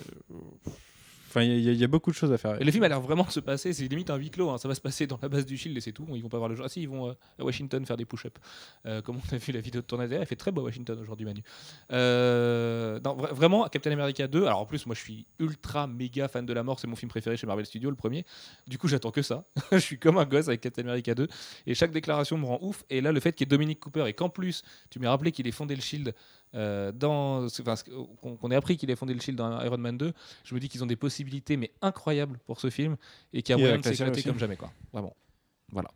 Enfin, 1.28 1.44
il 1.44 1.60
y, 1.60 1.68
a- 1.70 1.72
il 1.72 1.78
y 1.78 1.84
a 1.84 1.86
beaucoup 1.88 2.10
de 2.10 2.14
choses 2.14 2.30
à 2.30 2.36
faire. 2.36 2.60
Et 2.60 2.64
le 2.64 2.70
film 2.70 2.84
a 2.84 2.88
l'air 2.88 3.00
vraiment 3.00 3.24
de 3.24 3.30
se 3.30 3.40
passer, 3.40 3.72
c'est 3.72 3.88
limite 3.88 4.10
un 4.10 4.16
huis 4.16 4.28
clos. 4.28 4.50
hein. 4.50 4.58
Ça 4.58 4.68
va 4.68 4.74
se 4.74 4.82
passer 4.82 5.06
dans 5.06 5.18
la 5.22 5.30
base 5.30 5.46
du 5.46 5.56
Shield 5.56 5.74
et 5.78 5.80
c'est 5.80 5.92
tout. 5.92 6.06
Ils 6.12 6.22
vont 6.22 6.28
pas 6.28 6.36
voir 6.36 6.50
le 6.50 6.54
jour. 6.56 6.66
Ah 6.66 6.68
si, 6.68 6.82
ils 6.82 6.88
vont 6.90 7.08
euh, 7.08 7.12
à 7.38 7.44
Washington 7.44 7.86
faire 7.86 7.96
des 7.96 8.04
push-ups. 8.04 8.38
Euh, 8.84 9.00
comme 9.00 9.16
on 9.16 9.34
a 9.34 9.38
vu 9.38 9.50
la 9.52 9.60
vidéo 9.62 9.80
de 9.80 9.86
tournage. 9.86 10.12
Elle 10.12 10.26
fait 10.26 10.36
très 10.36 10.52
beau 10.52 10.60
à 10.60 10.64
Washington 10.64 10.98
aujourd'hui, 11.00 11.24
Manu. 11.24 11.42
Euh, 11.90 13.00
non, 13.02 13.16
vra- 13.16 13.32
vraiment, 13.32 13.66
Captain 13.68 13.92
America 13.92 14.26
2. 14.28 14.44
Alors 14.44 14.58
en 14.60 14.66
plus, 14.66 14.84
moi 14.84 14.94
je 14.94 15.00
suis 15.00 15.24
ultra 15.38 15.86
méga 15.86 16.28
fan 16.28 16.44
de 16.44 16.52
la 16.52 16.62
mort. 16.62 16.78
C'est 16.80 16.86
mon 16.86 16.96
film 16.96 17.08
préféré 17.08 17.38
chez 17.38 17.46
Marvel 17.46 17.64
Studios, 17.64 17.88
le 17.88 17.96
premier. 17.96 18.26
Du 18.66 18.76
coup, 18.76 18.88
j'attends 18.88 19.10
que 19.10 19.22
ça. 19.22 19.44
je 19.72 19.78
suis 19.78 19.98
comme 19.98 20.18
un 20.18 20.26
gosse 20.26 20.48
avec 20.48 20.60
Captain 20.60 20.82
America 20.82 21.14
2. 21.14 21.28
Et 21.66 21.74
chaque 21.74 21.92
déclaration 21.92 22.36
me 22.36 22.44
rend 22.44 22.58
ouf. 22.60 22.84
Et 22.90 23.00
là, 23.00 23.10
le 23.10 23.20
fait 23.20 23.32
qu'il 23.32 23.46
y 23.46 23.48
ait 23.48 23.50
Dominic 23.50 23.80
Cooper 23.80 24.04
et 24.06 24.12
qu'en 24.12 24.28
plus, 24.28 24.62
tu 24.90 24.98
m'as 24.98 25.08
rappelé 25.08 25.32
qu'il 25.32 25.46
ait 25.46 25.50
fondé 25.52 25.74
le 25.74 25.80
Shield. 25.80 26.14
Euh, 26.54 26.92
dans, 26.92 27.44
enfin, 27.46 27.76
ce- 27.76 27.84
qu'on 27.84 28.36
qu'on 28.36 28.50
ait 28.50 28.54
appris 28.56 28.76
qu'il 28.76 28.90
ait 28.90 28.96
fondé 28.96 29.14
le 29.14 29.20
Shield 29.20 29.38
dans 29.38 29.60
Iron 29.62 29.78
Man 29.78 29.96
2, 29.96 30.12
je 30.44 30.54
me 30.54 30.60
dis 30.60 30.68
qu'ils 30.68 30.82
ont 30.82 30.86
des 30.86 30.96
possibilités 30.96 31.56
mais 31.56 31.70
incroyables 31.80 32.38
pour 32.46 32.60
ce 32.60 32.68
film 32.70 32.96
et 33.32 33.42
qu'il 33.42 33.52
y 33.52 33.54
a 33.54 33.58
moyen 33.60 33.76
de 33.78 33.82
s'éclater 33.96 34.22
comme 34.30 34.38
jamais 34.40 34.56
quoi. 34.56 34.70
Vraiment. 34.92 35.14
Voilà. 35.70 35.88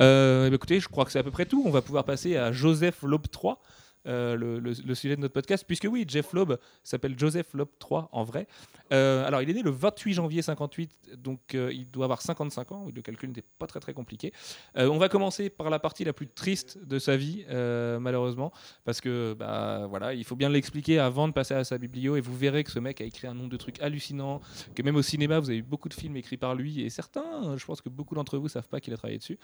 Euh, 0.00 0.50
bah, 0.50 0.56
écoutez, 0.56 0.80
je 0.80 0.88
crois 0.88 1.04
que 1.06 1.10
c'est 1.12 1.18
à 1.18 1.22
peu 1.22 1.30
près 1.30 1.46
tout. 1.46 1.62
On 1.66 1.70
va 1.70 1.80
pouvoir 1.80 2.04
passer 2.04 2.36
à 2.36 2.52
Joseph 2.52 3.02
Loeb 3.02 3.26
3. 3.30 3.60
Euh, 4.06 4.36
le, 4.36 4.94
sujet 4.94 5.16
de 5.16 5.20
notre 5.20 5.34
podcast, 5.34 5.64
puisque 5.66 5.86
oui, 5.90 6.04
Jeff 6.06 6.32
Loeb 6.32 6.54
s'appelle 6.82 7.18
Joseph 7.18 7.52
Loeb 7.54 7.68
3 7.78 8.08
en 8.12 8.24
vrai. 8.24 8.46
Euh, 8.92 9.26
alors, 9.26 9.42
il 9.42 9.50
est 9.50 9.54
né 9.54 9.62
le 9.62 9.70
28 9.70 10.14
janvier 10.14 10.42
58, 10.42 11.16
donc 11.16 11.54
euh, 11.54 11.72
il 11.72 11.90
doit 11.90 12.04
avoir 12.04 12.22
55 12.22 12.72
ans. 12.72 12.86
Le 12.94 13.02
calcul 13.02 13.28
n'était 13.30 13.44
pas 13.58 13.66
très 13.66 13.80
très 13.80 13.94
compliqué. 13.94 14.32
On 14.76 14.98
va 14.98 15.08
commencer 15.08 15.50
par 15.50 15.70
la 15.70 15.78
partie 15.78 16.04
la 16.04 16.12
plus 16.12 16.28
triste 16.28 16.78
de 16.84 16.98
sa 16.98 17.16
vie, 17.16 17.44
malheureusement, 17.48 18.52
parce 18.84 19.00
que 19.00 19.34
bah, 19.34 19.86
voilà, 19.88 20.14
il 20.14 20.24
faut 20.24 20.36
bien 20.36 20.48
l'expliquer 20.48 20.98
avant 20.98 21.28
de 21.28 21.32
passer 21.32 21.54
à 21.54 21.64
sa 21.64 21.78
biblio, 21.78 22.16
et 22.16 22.20
vous 22.20 22.36
verrez 22.36 22.64
que 22.64 22.70
ce 22.70 22.78
mec 22.78 23.00
a 23.00 23.04
écrit 23.04 23.26
un 23.26 23.34
nombre 23.34 23.50
de 23.50 23.56
trucs 23.56 23.80
hallucinants, 23.80 24.40
que 24.74 24.82
même 24.82 24.96
au 24.96 25.02
cinéma, 25.02 25.40
vous 25.40 25.50
avez 25.50 25.58
eu 25.58 25.62
beaucoup 25.62 25.88
de 25.88 25.94
films 25.94 26.16
écrits 26.16 26.36
par 26.36 26.54
lui, 26.54 26.82
et 26.82 26.90
certains, 26.90 27.56
je 27.56 27.64
pense 27.64 27.80
que 27.80 27.88
beaucoup 27.88 28.14
d'entre 28.14 28.38
vous 28.38 28.48
savent 28.48 28.68
pas 28.68 28.80
qu'il 28.80 28.92
a 28.92 28.96
travaillé 28.96 29.18
dessus. 29.18 29.38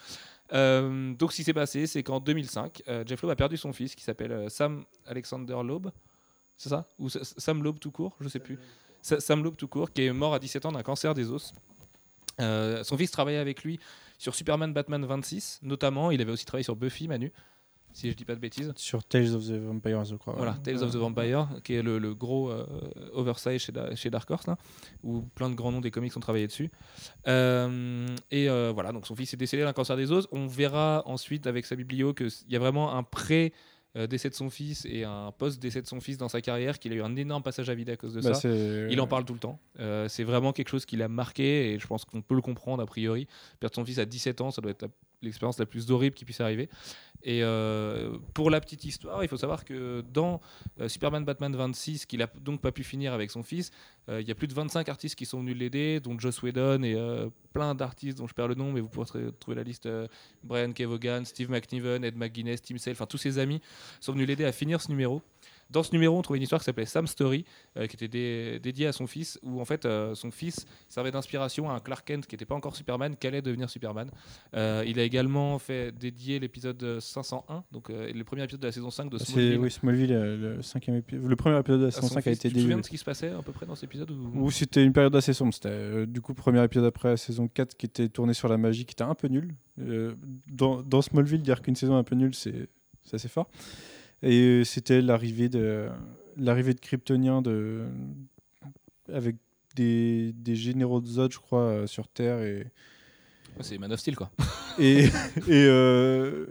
Donc, 0.52 1.32
ce 1.32 1.36
qui 1.36 1.44
s'est 1.44 1.54
passé, 1.54 1.86
c'est 1.86 2.02
qu'en 2.02 2.20
2005, 2.20 2.82
euh, 2.88 3.04
Jeff 3.06 3.22
Loeb 3.22 3.32
a 3.32 3.36
perdu 3.36 3.56
son 3.56 3.72
fils, 3.72 3.94
qui 3.94 4.02
s'appelle 4.02 4.49
Sam 4.50 4.84
Alexander 5.06 5.56
Loeb. 5.64 5.88
C'est 6.56 6.68
ça 6.68 6.86
Ou 6.98 7.08
Sam 7.08 7.62
Loeb 7.62 7.78
tout 7.78 7.90
court 7.90 8.16
Je 8.20 8.28
sais 8.28 8.38
plus. 8.40 8.58
Sa- 9.00 9.18
Sam 9.20 9.42
Loeb 9.42 9.56
tout 9.56 9.68
court, 9.68 9.90
qui 9.92 10.02
est 10.04 10.12
mort 10.12 10.34
à 10.34 10.38
17 10.38 10.66
ans 10.66 10.72
d'un 10.72 10.82
cancer 10.82 11.14
des 11.14 11.30
os. 11.30 11.54
Euh, 12.40 12.82
son 12.84 12.96
fils 12.96 13.10
travaillait 13.10 13.38
avec 13.38 13.64
lui 13.64 13.78
sur 14.18 14.34
Superman 14.34 14.72
Batman 14.72 15.04
26, 15.04 15.60
notamment. 15.62 16.10
Il 16.10 16.20
avait 16.20 16.32
aussi 16.32 16.44
travaillé 16.44 16.64
sur 16.64 16.76
Buffy, 16.76 17.08
Manu, 17.08 17.32
si 17.92 18.10
je 18.10 18.14
dis 18.16 18.24
pas 18.26 18.34
de 18.34 18.40
bêtises. 18.40 18.72
Sur 18.76 19.02
Tales 19.04 19.34
of 19.34 19.46
the 19.46 19.52
Vampire, 19.52 20.04
je 20.04 20.16
crois. 20.16 20.34
Voilà, 20.36 20.52
Tales 20.62 20.82
of 20.82 20.90
the 20.92 20.96
Vampire, 20.96 21.48
qui 21.64 21.74
est 21.74 21.82
le, 21.82 21.98
le 21.98 22.14
gros 22.14 22.50
euh, 22.50 22.64
oversight 23.14 23.58
chez, 23.60 23.72
Da- 23.72 23.94
chez 23.94 24.10
Dark 24.10 24.30
Horse, 24.30 24.46
là, 24.46 24.56
où 25.02 25.22
plein 25.22 25.48
de 25.50 25.54
grands 25.54 25.72
noms 25.72 25.80
des 25.80 25.90
comics 25.90 26.14
ont 26.16 26.20
travaillé 26.20 26.46
dessus. 26.46 26.70
Euh, 27.26 28.06
et 28.30 28.48
euh, 28.48 28.70
voilà, 28.74 28.92
donc 28.92 29.06
son 29.06 29.14
fils 29.16 29.32
est 29.34 29.36
décédé 29.38 29.62
d'un 29.62 29.72
cancer 29.72 29.96
des 29.96 30.12
os. 30.12 30.26
On 30.32 30.46
verra 30.46 31.02
ensuite 31.06 31.46
avec 31.46 31.66
sa 31.66 31.74
biblio 31.76 32.12
qu'il 32.14 32.28
y 32.48 32.56
a 32.56 32.58
vraiment 32.58 32.94
un 32.94 33.02
pré 33.02 33.52
euh, 33.96 34.06
décès 34.06 34.28
de 34.30 34.34
son 34.34 34.50
fils 34.50 34.86
et 34.88 35.04
un 35.04 35.32
post 35.32 35.60
décès 35.60 35.82
de 35.82 35.86
son 35.86 36.00
fils 36.00 36.16
dans 36.16 36.28
sa 36.28 36.40
carrière, 36.40 36.78
qu'il 36.78 36.92
a 36.92 36.96
eu 36.96 37.02
un 37.02 37.16
énorme 37.16 37.42
passage 37.42 37.68
à 37.70 37.74
vide 37.74 37.90
à 37.90 37.96
cause 37.96 38.14
de 38.14 38.20
Bah, 38.20 38.34
ça. 38.34 38.48
Il 38.90 39.00
en 39.00 39.06
parle 39.06 39.24
tout 39.24 39.32
le 39.34 39.40
temps. 39.40 39.58
Euh, 39.80 40.08
c'est 40.08 40.24
vraiment 40.24 40.52
quelque 40.52 40.68
chose 40.68 40.86
qui 40.86 40.96
l'a 40.96 41.08
marqué 41.08 41.72
et 41.72 41.78
je 41.78 41.86
pense 41.86 42.04
qu'on 42.04 42.22
peut 42.22 42.34
le 42.36 42.42
comprendre 42.42 42.82
a 42.82 42.86
priori. 42.86 43.26
Perdre 43.58 43.74
son 43.74 43.84
fils 43.84 43.98
à 43.98 44.04
17 44.04 44.40
ans, 44.40 44.50
ça 44.50 44.60
doit 44.62 44.70
être 44.70 44.82
la- 44.82 44.88
l'expérience 45.22 45.58
la 45.58 45.66
plus 45.66 45.90
horrible 45.90 46.14
qui 46.14 46.24
puisse 46.24 46.40
arriver. 46.40 46.68
Et 47.22 47.42
euh, 47.42 48.16
pour 48.32 48.50
la 48.50 48.60
petite 48.60 48.84
histoire, 48.84 49.22
il 49.22 49.28
faut 49.28 49.36
savoir 49.36 49.64
que 49.64 50.02
dans 50.12 50.40
euh, 50.80 50.88
Superman 50.88 51.24
Batman 51.24 51.54
26, 51.54 52.06
qu'il 52.06 52.22
a 52.22 52.30
donc 52.40 52.60
pas 52.62 52.72
pu 52.72 52.82
finir 52.82 53.12
avec 53.12 53.30
son 53.30 53.42
fils, 53.42 53.70
euh, 54.08 54.22
il 54.22 54.28
y 54.28 54.30
a 54.30 54.34
plus 54.34 54.46
de 54.46 54.54
25 54.54 54.88
artistes 54.88 55.16
qui 55.16 55.26
sont 55.26 55.40
venus 55.40 55.56
l'aider, 55.56 56.00
dont 56.00 56.18
Joss 56.18 56.42
Whedon 56.42 56.82
et 56.82 56.96
plein 57.52 57.74
d'artistes 57.74 58.18
dont 58.18 58.26
je 58.26 58.34
perds 58.34 58.48
le 58.48 58.54
nom, 58.54 58.72
mais 58.72 58.80
vous 58.80 58.88
pourrez 58.88 59.30
trouver 59.38 59.56
la 59.56 59.62
liste. 59.62 59.88
Brian 60.42 60.72
Kevogan, 60.72 61.24
Steve 61.24 61.50
McNiven, 61.50 62.04
Ed 62.04 62.16
McGuinness, 62.16 62.62
Tim 62.62 62.78
Sale, 62.78 62.92
enfin 62.92 63.06
tous 63.06 63.18
ses 63.18 63.38
amis 63.38 63.60
sont 64.00 64.12
venus 64.12 64.26
l'aider 64.26 64.44
à 64.44 64.52
finir 64.52 64.80
ce 64.80 64.88
numéro. 64.88 65.22
Dans 65.70 65.82
ce 65.82 65.92
numéro, 65.92 66.18
on 66.18 66.22
trouvait 66.22 66.38
une 66.38 66.42
histoire 66.42 66.60
qui 66.60 66.64
s'appelait 66.64 66.84
Sam 66.86 67.06
Story, 67.06 67.44
euh, 67.76 67.86
qui 67.86 67.96
était 67.96 68.08
dé- 68.08 68.58
dédiée 68.60 68.86
à 68.88 68.92
son 68.92 69.06
fils, 69.06 69.38
où 69.42 69.60
en 69.60 69.64
fait 69.64 69.84
euh, 69.86 70.14
son 70.14 70.30
fils 70.30 70.66
servait 70.88 71.10
d'inspiration 71.10 71.70
à 71.70 71.74
un 71.74 71.80
Clark 71.80 72.06
Kent 72.06 72.26
qui 72.26 72.34
n'était 72.34 72.44
pas 72.44 72.54
encore 72.56 72.74
Superman, 72.76 73.14
qui 73.16 73.26
allait 73.26 73.42
devenir 73.42 73.70
Superman. 73.70 74.10
Euh, 74.54 74.82
il 74.86 74.98
a 74.98 75.04
également 75.04 75.58
fait 75.58 75.92
dédier 75.96 76.38
l'épisode 76.40 76.98
501, 77.00 77.64
donc 77.72 77.88
le 77.90 78.22
premier 78.24 78.42
épisode 78.44 78.60
de 78.60 78.66
la 78.66 78.72
saison 78.72 78.90
5 78.90 79.10
de 79.10 79.18
C'est 79.18 79.32
Smallville. 79.32 79.58
oui, 79.58 79.70
Smallville, 79.70 80.12
le, 80.12 80.62
cinquième 80.62 80.98
épi- 80.98 81.16
le 81.16 81.36
premier 81.36 81.58
épisode 81.58 81.80
de 81.80 81.84
la 81.84 81.88
à 81.88 81.90
saison 81.92 82.08
son 82.08 82.14
5 82.14 82.26
a 82.26 82.30
été 82.32 82.48
Tu 82.48 82.54
te 82.54 82.60
souviens 82.60 82.76
dédié. 82.76 82.80
de 82.82 82.84
ce 82.86 82.90
qui 82.90 82.98
se 82.98 83.04
passait 83.04 83.30
à 83.30 83.42
peu 83.42 83.52
près 83.52 83.66
dans 83.66 83.74
cet 83.74 83.84
épisode 83.84 84.10
ou... 84.10 84.50
C'était 84.50 84.84
une 84.84 84.92
période 84.92 85.14
assez 85.14 85.32
sombre. 85.32 85.54
C'était 85.54 86.06
du 86.06 86.20
coup 86.20 86.34
premier 86.34 86.62
épisode 86.64 86.84
après 86.86 87.10
la 87.10 87.16
saison 87.16 87.46
4 87.48 87.76
qui 87.76 87.86
était 87.86 88.08
tourné 88.08 88.34
sur 88.34 88.48
la 88.48 88.56
magie, 88.58 88.84
qui 88.84 88.92
était 88.92 89.04
un 89.04 89.14
peu 89.14 89.28
nul. 89.28 89.54
Dans, 90.48 90.82
dans 90.82 91.02
Smallville, 91.02 91.42
dire 91.42 91.62
qu'une 91.62 91.76
saison 91.76 91.94
est 91.96 92.00
un 92.00 92.04
peu 92.04 92.14
nulle, 92.16 92.34
c'est 92.34 92.68
assez 93.12 93.28
fort. 93.28 93.48
Et 94.22 94.40
euh, 94.40 94.64
c'était 94.64 95.00
l'arrivée 95.00 95.48
de 95.48 95.88
l'arrivée 96.36 96.74
de 96.74 96.80
Kryptoniens 96.80 97.42
de 97.42 97.86
avec 99.12 99.36
des, 99.76 100.32
des 100.34 100.56
généraux 100.56 101.00
de 101.00 101.06
Zod, 101.06 101.32
je 101.32 101.38
crois, 101.38 101.62
euh, 101.62 101.86
sur 101.86 102.08
Terre 102.08 102.40
et 102.42 102.66
C'est 103.60 103.78
Man 103.78 103.92
of 103.92 104.00
Steel 104.00 104.16
quoi. 104.16 104.30
et 104.78 105.04
et, 105.48 105.66
euh, 105.66 106.46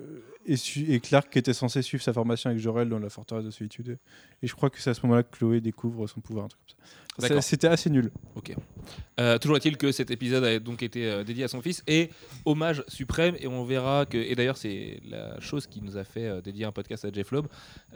et 0.45 0.99
Clark 0.99 1.29
qui 1.29 1.39
était 1.39 1.53
censé 1.53 1.81
suivre 1.81 2.03
sa 2.03 2.13
formation 2.13 2.49
avec 2.49 2.61
Jor-El 2.61 2.89
dans 2.89 2.99
la 2.99 3.09
forteresse 3.09 3.45
de 3.45 3.51
solitude. 3.51 3.97
Et 4.41 4.47
je 4.47 4.55
crois 4.55 4.69
que 4.69 4.79
c'est 4.79 4.89
à 4.89 4.93
ce 4.93 5.01
moment-là 5.03 5.23
que 5.23 5.35
Chloé 5.35 5.61
découvre 5.61 6.07
son 6.07 6.21
pouvoir, 6.21 6.45
un 6.45 6.47
truc 6.49 6.61
comme 6.67 6.75
ça. 6.75 7.41
C'était 7.41 7.67
assez 7.67 7.89
nul. 7.89 8.11
Euh, 9.19 9.37
toujours 9.37 9.57
est-il 9.57 9.75
que 9.75 9.91
cet 9.91 10.11
épisode 10.11 10.43
a 10.45 10.59
donc 10.59 10.81
été 10.81 11.05
euh, 11.05 11.23
dédié 11.25 11.43
à 11.43 11.47
son 11.49 11.61
fils 11.61 11.83
et 11.87 12.09
hommage 12.45 12.83
suprême 12.87 13.35
et 13.39 13.47
on 13.47 13.65
verra 13.65 14.05
que 14.05 14.17
et 14.17 14.33
d'ailleurs 14.33 14.55
c'est 14.55 15.01
la 15.09 15.37
chose 15.41 15.67
qui 15.67 15.81
nous 15.81 15.97
a 15.97 16.05
fait 16.05 16.25
euh, 16.25 16.41
dédier 16.41 16.63
un 16.63 16.71
podcast 16.71 17.03
à 17.03 17.11
Jeff 17.11 17.31
Loeb. 17.31 17.47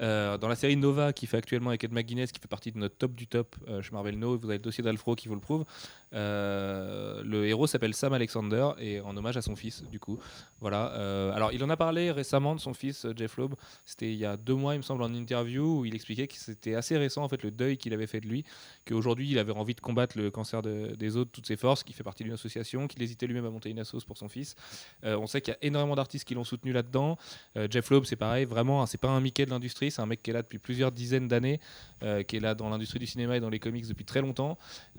Euh, 0.02 0.38
dans 0.38 0.50
la 0.50 0.56
série 0.56 0.76
Nova 0.76 1.14
qui 1.14 1.26
fait 1.26 1.38
actuellement 1.38 1.70
avec 1.70 1.84
Ed 1.86 1.94
McGuinness 1.94 2.34
qui 2.34 2.42
fait 2.42 2.50
partie 2.50 2.74
de 2.74 2.78
notre 2.78 2.98
top 2.98 3.16
du 3.16 3.28
top 3.28 3.56
euh, 3.70 3.82
chez 3.82 3.92
Marvel 3.92 4.20
No 4.20 4.38
vous 4.38 4.46
avez 4.46 4.58
le 4.58 4.64
dossier 4.64 4.84
d'Alfro 4.84 5.16
qui 5.16 5.30
vous 5.30 5.36
le 5.36 5.42
prouve. 5.42 5.64
Le 6.12 7.46
héros 7.46 7.68
s'appelle 7.68 7.94
Sam 7.94 8.14
Alexander 8.14 8.72
et 8.80 9.00
en 9.00 9.16
hommage 9.16 9.38
à 9.38 9.42
son 9.42 9.56
fils 9.56 9.84
du 9.90 10.00
coup. 10.00 10.20
Voilà 10.60 10.84
alors 11.34 11.54
il 11.54 11.64
en 11.64 11.70
a 11.70 11.78
parlé 11.78 12.12
récemment 12.12 12.54
de 12.54 12.60
son 12.60 12.74
fils 12.74 13.08
Jeff 13.16 13.38
Loeb. 13.38 13.54
C'était 13.86 14.12
il 14.12 14.18
y 14.18 14.26
a 14.26 14.36
deux 14.36 14.56
mois 14.56 14.76
il 14.76 14.80
me 14.80 14.84
semble 14.84 15.04
en 15.04 15.14
interview 15.14 15.80
où 15.80 15.86
il 15.86 15.96
expliquait 15.96 16.28
c'était 16.40 16.76
assez 16.76 16.98
récent 16.98 17.24
en 17.24 17.30
fait 17.30 17.44
le 17.44 17.52
deuil 17.52 17.78
qu'il 17.78 17.94
avait 17.94 18.08
fait 18.08 18.20
de 18.20 18.28
lui 18.28 18.44
qu'aujourd'hui 18.86 19.30
il 19.32 19.38
avait 19.40 19.52
envie 19.52 19.76
de 19.76 19.82
combattre 19.82 20.18
le 20.18 20.32
cancer 20.32 20.62
de- 20.62 20.96
des 20.96 21.16
autres, 21.18 21.32
toutes 21.32 21.48
ses 21.48 21.56
forces, 21.58 21.84
qu'il 21.84 21.96
fait 21.96 22.04
partie 22.04 22.24
d'une 22.24 22.34
association, 22.34 22.88
qu'il 22.88 23.02
hésitait 23.02 23.28
lui-même 23.28 23.46
à 23.46 23.50
monter 23.50 23.70
une 23.70 23.80
assoce 23.80 24.04
pour 24.06 24.18
son 24.18 24.30
fils. 24.30 24.56
Euh, 25.04 25.18
on 25.18 25.28
sait 25.28 25.42
qu'il 25.42 25.54
y 25.54 25.56
a 25.56 25.60
énormément 25.62 25.96
d'artistes 25.96 26.28
qui 26.28 26.34
l'ont 26.34 26.44
soutenu 26.44 26.72
là-dedans. 26.72 27.18
Euh, 27.58 27.68
Jeff 27.70 27.90
Loeb, 27.90 28.06
c'est 28.06 28.16
pareil, 28.16 28.46
vraiment, 28.46 28.82
hein, 28.82 28.86
c'est 28.86 28.98
pas 29.00 29.10
un 29.10 29.20
Mickey 29.20 29.46
de 29.46 29.52
l'industrie, 29.52 29.92
c'est 29.92 30.02
un 30.02 30.06
mec 30.06 30.22
qui 30.24 30.30
est 30.30 30.34
là 30.34 30.42
depuis 30.42 30.60
plusieurs 30.60 30.92
dizaines 30.92 31.28
d'années, 31.28 31.60
euh, 32.04 32.24
qui 32.24 32.38
est 32.38 32.40
là 32.40 32.56
dans 32.56 32.70
l'industrie 32.70 33.00
du 33.00 33.08
cinéma 33.08 33.38
et 33.38 33.40
dans 33.40 33.50
les 33.50 33.60
comics 33.60 33.88
depuis 33.88 34.06
très 34.06 34.22
longtemps. 34.22 34.58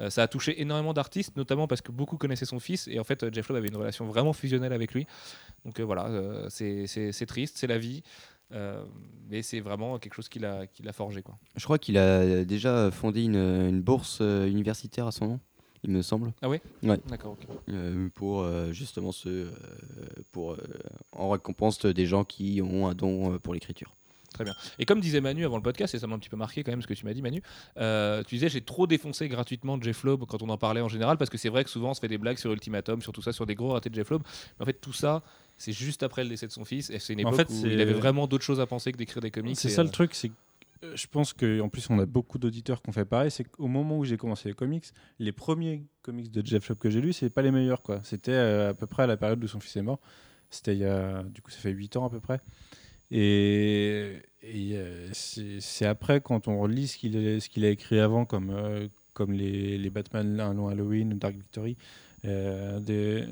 Ça 0.09 0.23
a 0.23 0.29
touché 0.29 0.61
énormément 0.61 0.93
d'artistes, 0.93 1.37
notamment 1.37 1.67
parce 1.67 1.81
que 1.81 1.93
beaucoup 1.93 2.17
connaissaient 2.17 2.45
son 2.45 2.61
fils, 2.61 2.89
et 2.89 2.99
en 2.99 3.05
fait, 3.05 3.33
Jeff 3.33 3.49
Loeb 3.49 3.59
avait 3.59 3.69
une 3.69 3.77
relation 3.77 4.07
vraiment 4.07 4.33
fusionnelle 4.33 4.73
avec 4.73 4.93
lui. 4.95 5.07
Donc 5.65 5.81
voilà, 5.81 6.49
c'est 6.51 7.27
triste, 7.27 7.57
c'est 7.59 7.67
la 7.67 7.79
vie. 7.79 8.03
Euh, 8.53 8.85
mais 9.29 9.43
c'est 9.43 9.61
vraiment 9.61 9.99
quelque 9.99 10.15
chose 10.15 10.29
qu'il 10.29 10.45
a, 10.45 10.67
qu'il 10.67 10.89
a 10.89 10.93
forgé. 10.93 11.23
Quoi. 11.23 11.37
Je 11.57 11.65
crois 11.65 11.79
qu'il 11.79 11.97
a 11.99 12.45
déjà 12.45 12.91
fondé 12.91 13.23
une, 13.23 13.37
une 13.37 13.81
bourse 13.81 14.19
euh, 14.21 14.47
universitaire 14.47 15.07
à 15.07 15.13
son 15.13 15.27
nom, 15.27 15.41
il 15.83 15.91
me 15.91 16.03
semble. 16.03 16.33
Ah 16.43 16.49
oui 16.49 16.59
Ouais. 16.83 16.99
D'accord, 17.09 17.33
ok. 17.33 17.47
Euh, 17.71 18.09
pour 18.15 18.41
euh, 18.41 18.73
justement 18.73 19.13
ce 19.13 19.49
pour 20.33 20.57
en 21.13 21.31
récompense 21.31 21.85
des 21.85 22.07
gens 22.07 22.25
qui 22.25 22.61
ont 22.63 22.87
un 22.87 22.95
don 22.95 23.39
pour 23.39 23.55
l'écriture. 23.55 23.95
Et 24.79 24.85
comme 24.85 25.01
disait 25.01 25.21
Manu 25.21 25.45
avant 25.45 25.57
le 25.57 25.63
podcast, 25.63 25.95
et 25.95 25.99
ça 25.99 26.07
m'a 26.07 26.15
un 26.15 26.19
petit 26.19 26.29
peu 26.29 26.37
marqué 26.37 26.63
quand 26.63 26.73
même 26.73 26.83
ce 26.83 26.87
que 26.87 26.95
tu 26.95 27.05
m'as 27.05 27.13
dit, 27.13 27.23
Manu, 27.23 27.43
euh, 27.79 28.23
tu 28.25 28.35
disais 28.37 28.49
j'ai 28.49 28.61
trop 28.61 28.87
défoncé 28.87 29.29
gratuitement 29.29 29.81
Jeff 29.81 30.05
Loeb 30.05 30.25
quand 30.27 30.43
on 30.43 30.49
en 30.49 30.59
parlait 30.59 30.81
en 30.81 30.89
général, 30.89 31.17
parce 31.17 31.31
que 31.31 31.39
c'est 31.39 31.49
vrai 31.49 31.65
que 31.65 31.71
souvent 31.71 31.91
on 31.91 31.95
se 31.95 32.01
fait 32.01 32.09
des 32.09 32.19
blagues 32.19 32.39
sur 32.39 32.53
Ultimatum, 32.53 33.03
sur 33.03 33.13
tout 33.13 33.23
ça, 33.23 33.33
sur 33.33 33.47
des 33.47 33.55
gros 33.55 33.73
ratés 33.73 33.91
de 33.91 33.95
Jeff 33.95 34.11
Loeb. 34.11 34.23
Mais 34.59 34.63
en 34.63 34.67
fait, 34.67 34.81
tout 34.81 34.93
ça, 34.93 35.23
c'est 35.57 35.73
juste 35.73 36.03
après 36.03 36.25
le 36.25 36.31
décès 36.31 36.47
de 36.47 36.53
son 36.53 36.65
fils, 36.65 36.91
et 36.91 36.99
c'est 36.99 37.13
une 37.13 37.27
En 37.27 37.33
époque 37.33 37.49
fait, 37.49 37.53
où 37.53 37.67
il 37.67 37.81
avait 37.81 37.93
vraiment 37.93 38.27
d'autres 38.27 38.45
choses 38.45 38.61
à 38.61 38.67
penser 38.67 38.93
que 38.93 38.99
d'écrire 38.99 39.23
des 39.23 39.31
comics. 39.31 39.57
C'est 39.57 39.69
ça 39.69 39.83
euh, 39.83 39.85
le 39.85 39.91
truc, 39.91 40.15
c'est 40.15 40.33
euh, 40.83 40.97
je 40.97 41.07
pense 41.07 41.33
qu'en 41.33 41.69
plus 41.69 41.89
on 41.91 41.99
a 41.99 42.07
beaucoup 42.07 42.39
d'auditeurs 42.39 42.83
qui 42.83 42.91
ont 42.91 42.93
fait 42.93 43.05
pareil, 43.05 43.31
c'est 43.31 43.45
qu'au 43.45 43.69
moment 43.69 43.99
où 43.99 44.05
j'ai 44.05 44.17
commencé 44.17 44.49
les 44.49 44.55
comics, 44.55 44.85
les 45.19 45.33
premiers 45.33 45.85
comics 46.03 46.31
de 46.31 46.45
Jeff 46.45 46.69
Loeb 46.69 46.79
que 46.79 46.91
j'ai 46.91 47.01
lus, 47.01 47.13
c'est 47.13 47.31
pas 47.31 47.43
les 47.43 47.51
meilleurs 47.51 47.83
quoi. 47.83 48.01
C'était 48.03 48.35
à 48.35 48.75
peu 48.75 48.87
près 48.87 49.05
à 49.05 49.07
la 49.07 49.17
période 49.17 49.43
où 49.43 49.49
son 49.49 49.61
fils 49.61 49.77
est 49.77 49.83
mort. 49.83 50.01
C'était 50.51 50.75
il 50.75 50.81
y 50.81 50.85
a 50.85 51.23
du 51.23 51.43
coup 51.43 51.51
ça 51.51 51.59
fait 51.59 51.71
8 51.71 51.97
ans 51.97 52.07
à 52.07 52.11
peu 52.11 52.21
près. 52.21 52.41
Et, 53.17 54.23
euh, 54.75 55.09
c'est 55.13 55.87
après 55.87 56.21
quand 56.21 56.49
on 56.49 56.59
relit 56.59 56.89
ce 56.89 56.99
qu'il 56.99 57.65
a, 57.65 57.69
écrit 57.69 58.01
avant 58.01 58.25
comme 58.25 58.51
euh, 58.51 58.89
comme 59.13 59.33
les, 59.33 59.89
Batman 59.89 60.41
Un 60.41 60.55
long 60.55 60.67
Halloween 60.67 61.17
Dark 61.17 61.37
Victory 61.37 61.77
euh, 62.25 62.81
des, 62.81 63.25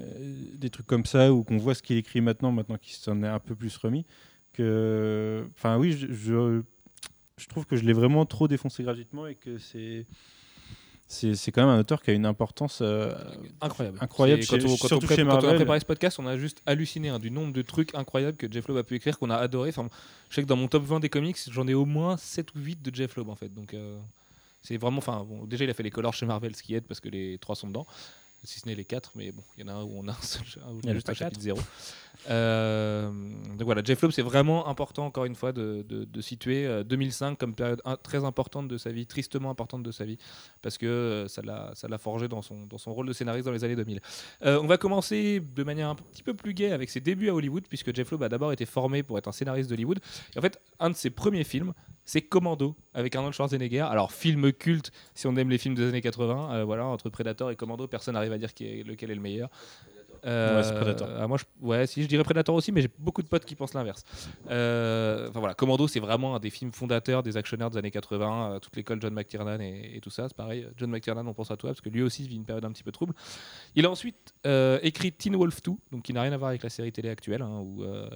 des 0.55 0.70
trucs 0.70 0.87
comme 0.87 1.05
ça 1.05 1.33
ou 1.33 1.43
qu'on 1.43 1.57
voit 1.57 1.74
ce 1.74 1.83
qu'il 1.83 1.97
écrit 1.97 2.20
maintenant 2.20 2.53
maintenant 2.53 2.78
qu'il 2.78 2.95
s'en 2.95 3.24
est 3.24 3.28
un 3.28 3.41
peu 3.41 3.57
plus 3.57 3.76
remis 3.76 4.07
que 4.53 5.45
enfin 5.57 5.76
oui 5.78 5.93
je, 5.93 6.12
je, 6.12 6.62
je 7.37 7.49
trouve 7.49 7.66
que 7.66 7.74
je 7.74 7.83
l'ai 7.83 7.93
vraiment 7.93 8.24
trop 8.24 8.47
défoncé 8.47 8.85
gratuitement 8.85 9.26
et 9.26 9.35
que 9.35 9.59
c'est 9.59 10.07
c'est 11.13 11.53
quand 11.53 11.61
même 11.67 11.75
un 11.77 11.79
auteur 11.81 12.03
qui 12.03 12.11
a 12.11 12.15
une 12.15 12.25
importance 12.27 12.79
euh, 12.81 13.13
incroyable. 13.61 13.99
incroyable 14.01 14.43
chez- 14.43 14.59
quand, 14.59 14.65
on, 14.67 14.71
quand, 14.77 14.77
surtout 14.89 14.95
on 14.97 15.07
pré- 15.07 15.17
chez 15.17 15.23
quand 15.25 15.29
on 15.29 15.49
a 15.51 15.55
préparé 15.57 15.81
ce 15.81 15.85
podcast, 15.85 16.19
on 16.19 16.27
a 16.27 16.39
juste 16.39 16.63
halluciné 16.65 17.11
hein, 17.11 17.19
du 17.19 17.31
nombre 17.31 17.53
de 17.53 17.61
trucs 17.63 17.95
incroyables 17.95 18.37
que 18.37 18.51
Jeff 18.51 18.67
Loeb 18.69 18.79
a 18.79 18.83
pu 18.83 18.95
écrire, 18.95 19.19
qu'on 19.19 19.29
a 19.31 19.37
adoré. 19.37 19.69
Enfin, 19.69 19.89
je 20.31 20.35
sais 20.37 20.43
que 20.43 20.47
dans 20.49 20.57
mon 20.57 20.69
top 20.69 20.85
20 20.85 21.01
des 21.01 21.09
comics, 21.11 21.37
j'en 21.51 21.69
ai 21.69 21.75
au 21.75 21.85
moins 21.85 22.17
7 22.17 22.55
ou 22.55 22.61
8 22.61 22.81
de 22.83 22.95
Jeff 22.95 23.15
Loeb 23.17 23.29
en 23.29 23.35
fait. 23.37 23.53
Donc 23.53 23.75
euh, 23.75 23.99
c'est 24.63 24.77
vraiment. 24.79 24.99
Enfin, 24.99 25.25
bon, 25.29 25.45
déjà, 25.45 25.65
il 25.65 25.71
a 25.71 25.75
fait 25.75 25.83
les 25.83 25.91
colors 25.91 26.15
chez 26.15 26.25
Marvel, 26.27 26.57
ce 26.57 26.63
qui 26.63 26.75
aide 26.75 26.85
parce 26.85 27.01
que 27.01 27.09
les 27.11 27.37
3 27.39 27.57
sont 27.57 27.67
dedans. 27.69 27.87
Si 28.45 28.59
ce 28.59 28.67
n'est 28.67 28.75
les 28.75 28.85
4, 28.85 29.13
mais 29.15 29.31
bon, 29.31 29.43
il 29.57 29.61
y 29.61 29.65
en 29.65 29.69
a 29.69 29.73
un 29.77 29.83
où 29.85 29.93
on 29.95 30.09
a 30.09 30.13
un 30.13 30.21
seul, 30.23 30.43
un 30.85 30.93
juste 30.95 31.09
un 31.09 31.15
chapitre 31.15 31.41
zéro. 31.41 31.61
Euh, 32.31 33.11
donc 33.11 33.62
voilà, 33.62 33.83
Jeff 33.85 34.01
Loeb, 34.03 34.12
c'est 34.12 34.23
vraiment 34.23 34.68
important, 34.68 35.07
encore 35.07 35.25
une 35.25 35.35
fois, 35.35 35.53
de, 35.53 35.85
situer 36.20 36.66
euh, 36.66 36.85
2005 36.85 37.39
comme 37.39 37.55
période 37.55 37.83
très 38.03 38.25
importante 38.25 38.68
de 38.68 38.79
sa 38.79 38.91
vie, 38.91 39.07
tristement 39.07 39.51
importante 39.51 39.83
de 39.83 39.91
sa 39.91 40.05
vie, 40.05 40.18
parce 40.62 40.79
que 40.79 40.87
euh, 40.87 41.29
ça 41.29 41.43
l'a 41.43 41.99
forgé 41.99 42.29
dans 42.29 42.43
son, 42.43 42.66
rôle 42.87 43.07
de 43.07 43.12
scénariste 43.12 43.47
dans 43.47 43.53
les 43.53 43.64
années 43.64 43.77
2000. 43.77 44.01
Euh, 44.45 44.61
on 44.62 44.66
va 44.66 44.77
commencer 44.79 45.41
de 45.41 45.64
manière 45.64 45.89
un 45.89 45.95
petit 45.95 46.23
peu 46.23 46.35
plus 46.35 46.55
gaie 46.55 46.73
avec 46.73 46.91
ses 46.91 47.01
débuts 47.01 47.29
à 47.29 47.35
Hollywood, 47.35 47.64
puisque 47.68 47.95
Jeff 47.95 48.11
Loeb 48.11 48.23
a 48.23 48.29
d'abord 48.29 48.53
été 48.53 48.66
formé 48.66 49.03
pour 49.03 49.18
être 49.18 49.29
un 49.29 49.33
scénariste 49.33 49.70
d'Hollywood. 49.70 50.01
En 50.37 50.41
fait, 50.41 50.61
un 50.79 50.91
de 50.91 50.97
ses 50.97 51.11
premiers 51.11 51.45
films, 51.45 51.73
c'est 52.05 52.23
Commando, 52.23 52.75
avec 52.95 53.14
Arnold 53.14 53.35
Schwarzenegger. 53.35 53.81
Alors, 53.81 54.12
film 54.12 54.53
culte, 54.53 54.91
si 55.14 55.27
on 55.27 55.37
aime 55.37 55.51
les 55.51 55.59
films 55.59 55.75
des 55.75 55.89
années 55.89 56.01
80, 56.01 56.55
euh, 56.55 56.64
voilà, 56.64 56.85
entre 56.85 57.11
Predator 57.11 57.51
et 57.51 57.57
Commando, 57.57 57.87
personne 57.87 58.14
n'arrive 58.14 58.33
à 58.33 58.39
dire 58.39 58.51
lequel 58.85 59.11
est 59.11 59.14
le 59.14 59.20
meilleur. 59.20 59.51
Euh, 60.25 60.57
Ouais, 60.59 60.62
c'est 60.62 60.75
Predator. 60.75 61.09
ah, 61.18 61.27
moi, 61.27 61.37
je, 61.37 61.45
ouais, 61.66 61.87
si 61.87 62.03
je 62.03 62.07
dirais 62.09 62.23
Predator 62.23 62.55
aussi, 62.55 62.70
mais 62.70 62.81
j'ai 62.83 62.91
beaucoup 62.99 63.23
de 63.23 63.27
potes 63.29 63.45
qui 63.45 63.55
pensent 63.57 63.75
l'inverse. 63.75 64.05
Euh, 64.51 65.29
Enfin 65.29 65.41
voilà, 65.41 65.55
Commando, 65.55 65.89
c'est 65.89 65.99
vraiment 66.01 66.37
un 66.37 66.39
des 66.39 66.51
films 66.51 66.70
fondateurs 66.73 67.23
des 67.23 67.37
actionnaires 67.37 67.70
des 67.70 67.79
années 67.79 67.91
80, 67.91 68.53
euh, 68.53 68.59
toute 68.61 68.77
l'école 68.77 69.01
John 69.03 69.12
McTiernan 69.14 69.61
et, 69.61 69.97
et 69.97 70.01
tout 70.01 70.11
ça. 70.11 70.29
C'est 70.29 70.37
pareil, 70.37 70.66
John 70.77 70.91
McTiernan, 70.91 71.27
on 71.27 71.35
pense 71.35 71.51
à 71.51 71.57
toi 71.57 71.70
parce 71.70 71.81
que 71.81 71.89
lui 71.89 72.03
aussi 72.03 72.27
vit 72.29 72.37
une 72.37 72.45
période 72.45 72.64
un 72.64 72.70
petit 72.73 72.85
peu 72.85 72.93
trouble. 72.93 73.14
Il 73.75 73.85
a 73.85 73.91
ensuite 73.91 74.33
euh, 74.47 74.79
écrit 74.83 75.11
Teen 75.12 75.35
Wolf 75.35 75.61
2, 75.62 75.73
donc 75.91 76.03
qui 76.05 76.12
n'a 76.12 76.23
rien 76.23 76.33
à 76.33 76.37
voir 76.37 76.51
avec 76.51 76.62
la 76.62 76.70
série 76.70 76.93
télé 76.93 77.09
actuelle. 77.09 77.43
hein, 77.43 77.59
où, 77.61 77.83
euh, 77.83 78.09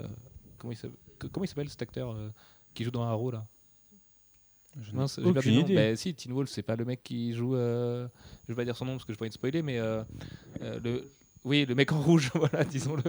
comment 0.58 0.72
il 0.72 0.76
s'appelle- 0.76 0.96
que- 1.18 1.26
comment 1.26 1.44
il 1.44 1.48
s'appelle 1.48 1.68
cet 1.70 1.82
acteur 1.82 2.12
euh, 2.12 2.28
qui 2.74 2.84
joue 2.84 2.90
dans 2.92 3.02
Arrow 3.04 3.30
là? 3.32 3.46
Je 4.78 4.90
n'ai 4.92 4.98
Mince, 4.98 5.16
j'ai 5.16 5.22
perdu 5.22 5.38
aucune 5.38 5.54
nom. 5.54 5.60
idée. 5.62 5.74
Bah, 5.74 5.96
si, 5.96 6.14
Teen 6.14 6.32
Wolf, 6.34 6.50
c'est 6.50 6.62
pas 6.62 6.76
le 6.76 6.84
mec 6.84 7.02
qui 7.02 7.32
joue. 7.34 7.56
euh, 7.56 8.06
je 8.46 8.52
vais 8.52 8.56
pas 8.56 8.64
dire 8.64 8.76
son 8.76 8.84
nom 8.84 8.92
parce 8.92 9.04
que 9.06 9.12
je 9.14 9.18
peux 9.18 9.24
pas 9.24 9.28
te 9.30 9.34
spoiler, 9.34 9.62
mais 9.62 9.78
euh, 9.78 10.02
euh, 10.62 10.78
le. 10.84 11.10
Oui, 11.46 11.64
le 11.64 11.74
mec 11.74 11.90
en 11.92 12.00
rouge, 12.02 12.30
voilà, 12.34 12.64
disons-le. 12.64 13.02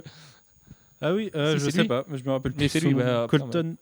ah 1.02 1.14
oui 1.14 1.30
euh, 1.36 1.54
Si, 1.54 1.60
je 1.60 1.66
c'est 1.66 1.72
sais 1.72 1.82
lui. 1.82 1.88
pas 1.90 2.06
mais 2.08 2.18
je 2.18 2.24
me 2.24 2.32
rappelle 2.32 2.54
Mais 2.54 2.58
plus 2.66 2.70
c'est 2.70 2.80
son 2.80 2.88
lui, 2.88 2.94
nom. 2.96 3.00
bah, 3.04 3.28
putain, 3.30 3.44
Colton 3.46 3.76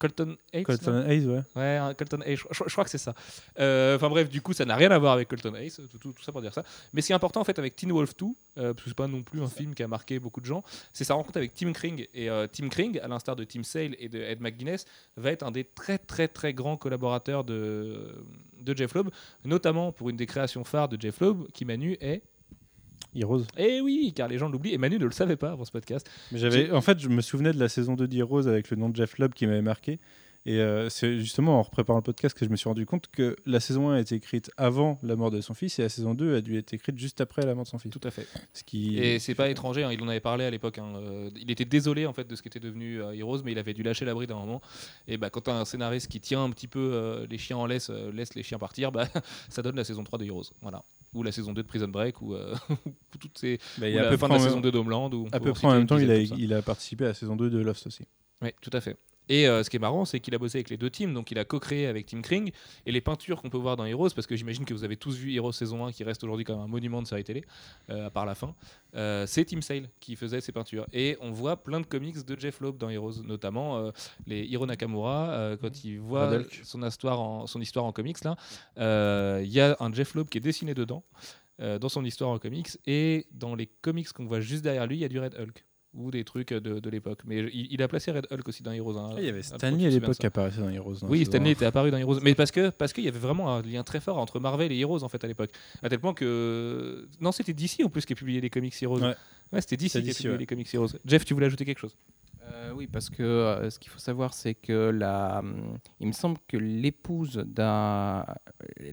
Colton 0.00 0.36
Hayes. 0.52 0.60
non 0.60 0.64
Colton 0.64 1.04
Hayes 1.08 1.26
ouais 1.26 1.42
Ouais, 1.56 1.76
un 1.76 1.92
Colton 1.92 2.20
Hayes, 2.24 2.36
je, 2.36 2.44
je- 2.52 2.62
je 2.68 2.70
crois 2.72 2.84
que 2.84 2.90
c'est 2.90 2.98
ça. 2.98 3.14
Euh, 3.58 3.96
Enfin 3.96 4.08
bref, 4.08 4.28
du 4.28 4.40
coup, 4.40 4.52
ça 4.52 4.64
n'a 4.64 4.76
rien 4.76 4.92
à 4.92 4.98
voir 4.98 5.12
avec 5.14 5.26
Colton 5.26 5.54
Hayes, 5.56 5.72
tout, 5.72 5.98
tout- 5.98 6.12
tout 6.12 6.22
ça 6.22 6.30
pour 6.30 6.40
dire 6.40 6.54
ça. 6.54 6.62
Mais 6.92 7.00
ce 7.02 7.08
qui 7.08 7.12
est 7.12 7.16
important 7.16 7.40
en 7.40 7.44
fait 7.44 7.58
avec 7.58 7.74
Teen 7.74 7.90
Wolf 7.90 8.16
2, 8.16 8.26
euh, 8.58 8.72
parce 8.74 8.84
que 8.84 8.90
c'est 8.90 8.94
pas 8.96 9.08
non 9.08 9.22
plus 9.22 9.42
un 9.42 9.48
film 9.48 9.74
qui 9.74 9.82
a 9.82 9.88
marqué 9.88 10.20
beaucoup 10.20 10.40
de 10.40 10.46
gens, 10.46 10.62
c'est 10.92 11.02
sa 11.02 11.14
rencontre 11.14 11.38
avec 11.38 11.52
Tim 11.52 11.72
Kring. 11.72 12.06
Et 12.14 12.30
euh, 12.30 12.46
Tim 12.46 12.68
Kring, 12.68 13.00
à 13.00 13.08
l'instar 13.08 13.34
de 13.34 13.42
Tim 13.42 13.64
Sale 13.64 13.96
et 13.98 14.08
de 14.08 14.20
Ed 14.20 14.40
McGuinness, 14.40 14.86
va 15.16 15.32
être 15.32 15.42
un 15.42 15.50
des 15.50 15.64
très 15.64 15.98
très 15.98 16.28
très 16.28 16.54
grands 16.54 16.76
collaborateurs 16.76 17.42
de, 17.42 18.14
de 18.60 18.76
Jeff 18.76 18.94
Loeb, 18.94 19.08
notamment 19.44 19.90
pour 19.90 20.10
une 20.10 20.16
des 20.16 20.26
créations 20.26 20.62
phares 20.62 20.88
de 20.88 21.00
Jeff 21.00 21.18
Loeb, 21.20 21.48
qui 21.52 21.64
Manu 21.64 21.96
est. 22.00 22.22
Heroes 23.14 23.44
Eh 23.56 23.80
oui, 23.80 24.12
car 24.14 24.28
les 24.28 24.38
gens 24.38 24.48
l'oublient, 24.48 24.74
et 24.74 24.78
Manu 24.78 24.98
ne 24.98 25.04
le 25.04 25.10
savait 25.12 25.36
pas 25.36 25.52
avant 25.52 25.64
ce 25.64 25.72
podcast. 25.72 26.08
Mais 26.32 26.38
j'avais, 26.38 26.70
en 26.70 26.80
fait, 26.80 26.98
je 26.98 27.08
me 27.08 27.20
souvenais 27.20 27.52
de 27.52 27.58
la 27.58 27.68
saison 27.68 27.94
2 27.94 28.06
d'Heroes 28.08 28.46
avec 28.48 28.70
le 28.70 28.76
nom 28.76 28.88
de 28.88 28.96
Jeff 28.96 29.18
Loeb 29.18 29.34
qui 29.34 29.46
m'avait 29.46 29.62
marqué. 29.62 29.98
Et 30.46 30.60
euh, 30.60 30.88
c'est 30.88 31.18
justement 31.18 31.60
en 31.60 31.64
préparant 31.64 31.98
le 31.98 32.02
podcast 32.04 32.34
que 32.38 32.44
je 32.44 32.50
me 32.50 32.56
suis 32.56 32.68
rendu 32.68 32.86
compte 32.86 33.08
que 33.12 33.36
la 33.44 33.60
saison 33.60 33.90
1 33.90 33.96
a 33.96 34.00
été 34.00 34.14
écrite 34.14 34.50
avant 34.56 34.98
la 35.02 35.14
mort 35.14 35.30
de 35.30 35.42
son 35.42 35.52
fils 35.52 35.78
et 35.78 35.82
la 35.82 35.90
saison 35.90 36.14
2 36.14 36.36
a 36.36 36.40
dû 36.40 36.56
être 36.56 36.72
écrite 36.72 36.96
juste 36.96 37.20
après 37.20 37.42
la 37.44 37.54
mort 37.54 37.64
de 37.64 37.68
son 37.68 37.76
fils. 37.76 37.90
Tout 37.90 38.00
à 38.04 38.10
fait. 38.10 38.26
Ce 38.54 38.62
qui... 38.64 38.98
Et 38.98 39.18
c'est 39.18 39.34
pas 39.34 39.50
étranger, 39.50 39.82
hein, 39.84 39.90
il 39.92 40.00
en 40.00 40.08
avait 40.08 40.20
parlé 40.20 40.44
à 40.44 40.50
l'époque. 40.50 40.78
hein, 40.78 40.94
euh, 40.96 41.28
il 41.38 41.50
était 41.50 41.66
désolé 41.66 42.06
en 42.06 42.14
fait 42.14 42.26
de 42.26 42.34
ce 42.34 42.42
qu'était 42.42 42.60
devenu 42.60 43.02
euh, 43.02 43.12
Heroes, 43.14 43.42
mais 43.44 43.52
il 43.52 43.58
avait 43.58 43.74
dû 43.74 43.82
lâcher 43.82 44.06
la 44.06 44.14
bride 44.14 44.30
à 44.30 44.36
un 44.36 44.38
moment. 44.38 44.62
Et 45.06 45.18
bah, 45.18 45.28
quand 45.28 45.48
un 45.48 45.66
scénariste 45.66 46.08
qui 46.08 46.20
tient 46.20 46.44
un 46.44 46.50
petit 46.50 46.68
peu 46.68 46.92
euh, 46.94 47.26
les 47.28 47.36
chiens 47.36 47.58
en 47.58 47.66
laisse, 47.66 47.90
euh, 47.90 48.10
laisse 48.12 48.34
les 48.34 48.42
chiens 48.42 48.58
partir, 48.58 48.90
bah, 48.90 49.06
ça 49.50 49.60
donne 49.60 49.76
la 49.76 49.84
saison 49.84 50.02
3 50.04 50.18
de 50.20 50.24
Heroes. 50.24 50.44
Voilà. 50.62 50.82
Ou 51.14 51.22
la 51.22 51.32
saison 51.32 51.52
2 51.52 51.62
de 51.62 51.66
Prison 51.66 51.88
Break, 51.88 52.20
ou, 52.20 52.34
euh, 52.34 52.54
ou 52.70 53.18
toutes 53.18 53.38
ces. 53.38 53.58
Bah, 53.78 53.88
il 53.88 53.96
ou 53.96 53.98
à 53.98 54.02
la 54.02 54.08
peu 54.10 54.16
fin 54.16 54.28
de 54.28 54.34
la 54.34 54.38
saison 54.40 54.56
même- 54.56 54.62
2 54.62 54.72
d'Homeland. 54.72 55.10
Ou 55.12 55.26
à 55.32 55.40
peu 55.40 55.52
près 55.52 55.66
en 55.66 55.72
même 55.72 55.86
temps, 55.86 55.98
il 55.98 56.10
a, 56.10 56.18
il 56.18 56.52
a 56.52 56.62
participé 56.62 57.04
à 57.04 57.08
la 57.08 57.14
saison 57.14 57.34
2 57.36 57.48
de 57.50 57.58
Lost 57.58 57.86
aussi. 57.86 58.04
Oui, 58.42 58.50
tout 58.60 58.70
à 58.72 58.80
fait. 58.80 58.96
Et 59.28 59.46
euh, 59.46 59.62
ce 59.62 59.70
qui 59.70 59.76
est 59.76 59.80
marrant, 59.80 60.04
c'est 60.04 60.20
qu'il 60.20 60.34
a 60.34 60.38
bossé 60.38 60.58
avec 60.58 60.70
les 60.70 60.76
deux 60.76 60.90
teams, 60.90 61.12
donc 61.12 61.30
il 61.30 61.38
a 61.38 61.44
co-créé 61.44 61.86
avec 61.86 62.06
Tim 62.06 62.22
Kring. 62.22 62.52
Et 62.86 62.92
les 62.92 63.00
peintures 63.00 63.42
qu'on 63.42 63.50
peut 63.50 63.58
voir 63.58 63.76
dans 63.76 63.84
Heroes, 63.84 64.10
parce 64.14 64.26
que 64.26 64.36
j'imagine 64.36 64.64
que 64.64 64.74
vous 64.74 64.84
avez 64.84 64.96
tous 64.96 65.16
vu 65.16 65.34
Heroes 65.34 65.52
saison 65.52 65.86
1, 65.86 65.92
qui 65.92 66.04
reste 66.04 66.24
aujourd'hui 66.24 66.44
comme 66.44 66.60
un 66.60 66.66
monument 66.66 67.02
de 67.02 67.06
série 67.06 67.24
télé, 67.24 67.44
euh, 67.90 68.06
à 68.06 68.10
part 68.10 68.26
la 68.26 68.34
fin, 68.34 68.54
euh, 68.94 69.26
c'est 69.26 69.44
Tim 69.44 69.60
Sale 69.60 69.88
qui 70.00 70.16
faisait 70.16 70.40
ces 70.40 70.52
peintures. 70.52 70.86
Et 70.92 71.16
on 71.20 71.30
voit 71.30 71.56
plein 71.56 71.80
de 71.80 71.86
comics 71.86 72.24
de 72.24 72.38
Jeff 72.38 72.60
Loeb 72.60 72.78
dans 72.78 72.90
Heroes, 72.90 73.22
notamment 73.24 73.78
euh, 73.78 73.90
les 74.26 74.44
Hiro 74.44 74.66
Nakamura, 74.66 75.56
quand 75.60 75.84
il 75.84 75.98
voit 75.98 76.42
son 76.62 76.86
histoire, 76.86 77.20
en, 77.20 77.46
son 77.46 77.60
histoire 77.60 77.84
en 77.84 77.92
comics, 77.92 78.18
là, 78.24 78.36
il 79.42 79.50
y 79.50 79.60
a 79.60 79.76
un 79.80 79.92
Jeff 79.92 80.14
Loeb 80.14 80.28
qui 80.28 80.38
est 80.38 80.42
dessiné 80.42 80.74
dedans, 80.74 81.04
dans 81.58 81.88
son 81.88 82.04
histoire 82.04 82.30
en 82.30 82.38
comics, 82.38 82.78
et 82.86 83.26
dans 83.32 83.54
les 83.54 83.66
comics 83.66 84.08
qu'on 84.12 84.26
voit 84.26 84.40
juste 84.40 84.62
derrière 84.62 84.86
lui, 84.86 84.96
il 84.96 85.00
y 85.00 85.04
a 85.04 85.08
du 85.08 85.18
Red 85.18 85.34
Hulk. 85.34 85.64
Ou 85.94 86.10
des 86.10 86.22
trucs 86.22 86.52
de, 86.52 86.78
de 86.80 86.90
l'époque. 86.90 87.20
Mais 87.24 87.38
il, 87.38 87.68
il 87.72 87.82
a 87.82 87.88
placé 87.88 88.10
Red 88.10 88.26
Hulk 88.30 88.46
aussi 88.46 88.62
dans 88.62 88.72
Heroes. 88.72 88.98
hein. 88.98 89.14
Il 89.18 89.24
y 89.24 89.28
avait 89.28 89.42
Stanley 89.42 89.86
à 89.86 89.90
l'époque 89.90 90.18
qui 90.18 90.26
apparaissait 90.26 90.60
dans 90.60 90.68
Heroes. 90.68 90.96
dans 91.00 91.08
Oui, 91.08 91.24
Stanley 91.24 91.52
était 91.52 91.64
apparu 91.64 91.90
dans 91.90 91.96
Heroes, 91.96 92.20
mais 92.22 92.34
parce 92.34 92.50
que 92.50 92.68
parce 92.68 92.92
qu'il 92.92 93.04
y 93.04 93.08
avait 93.08 93.18
vraiment 93.18 93.54
un 93.54 93.62
lien 93.62 93.82
très 93.82 93.98
fort 94.00 94.18
entre 94.18 94.38
Marvel 94.38 94.70
et 94.70 94.78
Heroes 94.78 95.02
en 95.02 95.08
fait 95.08 95.24
à 95.24 95.26
l'époque, 95.26 95.50
à 95.82 95.88
tel 95.88 95.98
point 95.98 96.12
que 96.14 97.08
non 97.20 97.32
c'était 97.32 97.54
DC 97.54 97.82
en 97.84 97.88
plus 97.88 98.04
qui 98.04 98.12
a 98.12 98.16
publié 98.16 98.40
les 98.40 98.50
comics 98.50 98.74
Heroes. 98.82 99.00
Ouais. 99.00 99.60
c'était 99.62 99.76
DC 99.78 99.90
C'est 99.92 100.02
qui 100.02 100.08
a 100.10 100.12
DC, 100.12 100.16
publié 100.18 100.32
ouais. 100.32 100.38
les 100.38 100.46
comics 100.46 100.74
Heroes. 100.74 100.88
Jeff, 101.06 101.24
tu 101.24 101.32
voulais 101.34 101.46
ajouter 101.46 101.64
quelque 101.64 101.78
chose? 101.80 101.96
Euh, 102.50 102.72
oui, 102.74 102.86
parce 102.86 103.10
que 103.10 103.22
euh, 103.22 103.68
ce 103.68 103.78
qu'il 103.78 103.90
faut 103.90 103.98
savoir, 103.98 104.32
c'est 104.32 104.54
que 104.54 104.88
la, 104.90 105.40
hum, 105.40 105.76
il 106.00 106.06
me 106.06 106.12
semble 106.12 106.38
que 106.48 106.56
l'épouse 106.56 107.36
d'un, 107.46 108.24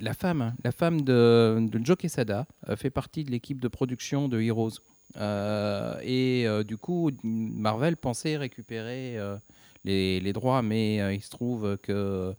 la 0.02 0.14
femme, 0.14 0.54
la 0.64 0.72
femme 0.74 1.02
de, 1.04 1.60
de 1.72 1.86
Joe 1.86 1.96
Quesada 1.98 2.48
euh, 2.68 2.76
fait 2.76 2.90
partie 2.90 3.24
de 3.24 3.32
l'équipe 3.32 3.62
de 3.62 3.68
production 3.70 4.28
de 4.28 4.42
Heroes. 4.42 4.72
Euh, 5.18 6.00
et 6.04 6.46
euh, 6.48 6.64
du 6.64 6.78
coup, 6.78 7.12
Marvel 7.24 7.98
pensait 7.98 8.38
récupérer 8.38 9.18
euh, 9.18 9.38
les, 9.84 10.20
les 10.20 10.34
droits, 10.34 10.62
mais 10.62 11.16
il 11.16 11.22
se 11.22 11.30
trouve 11.30 11.78
que 11.82 12.34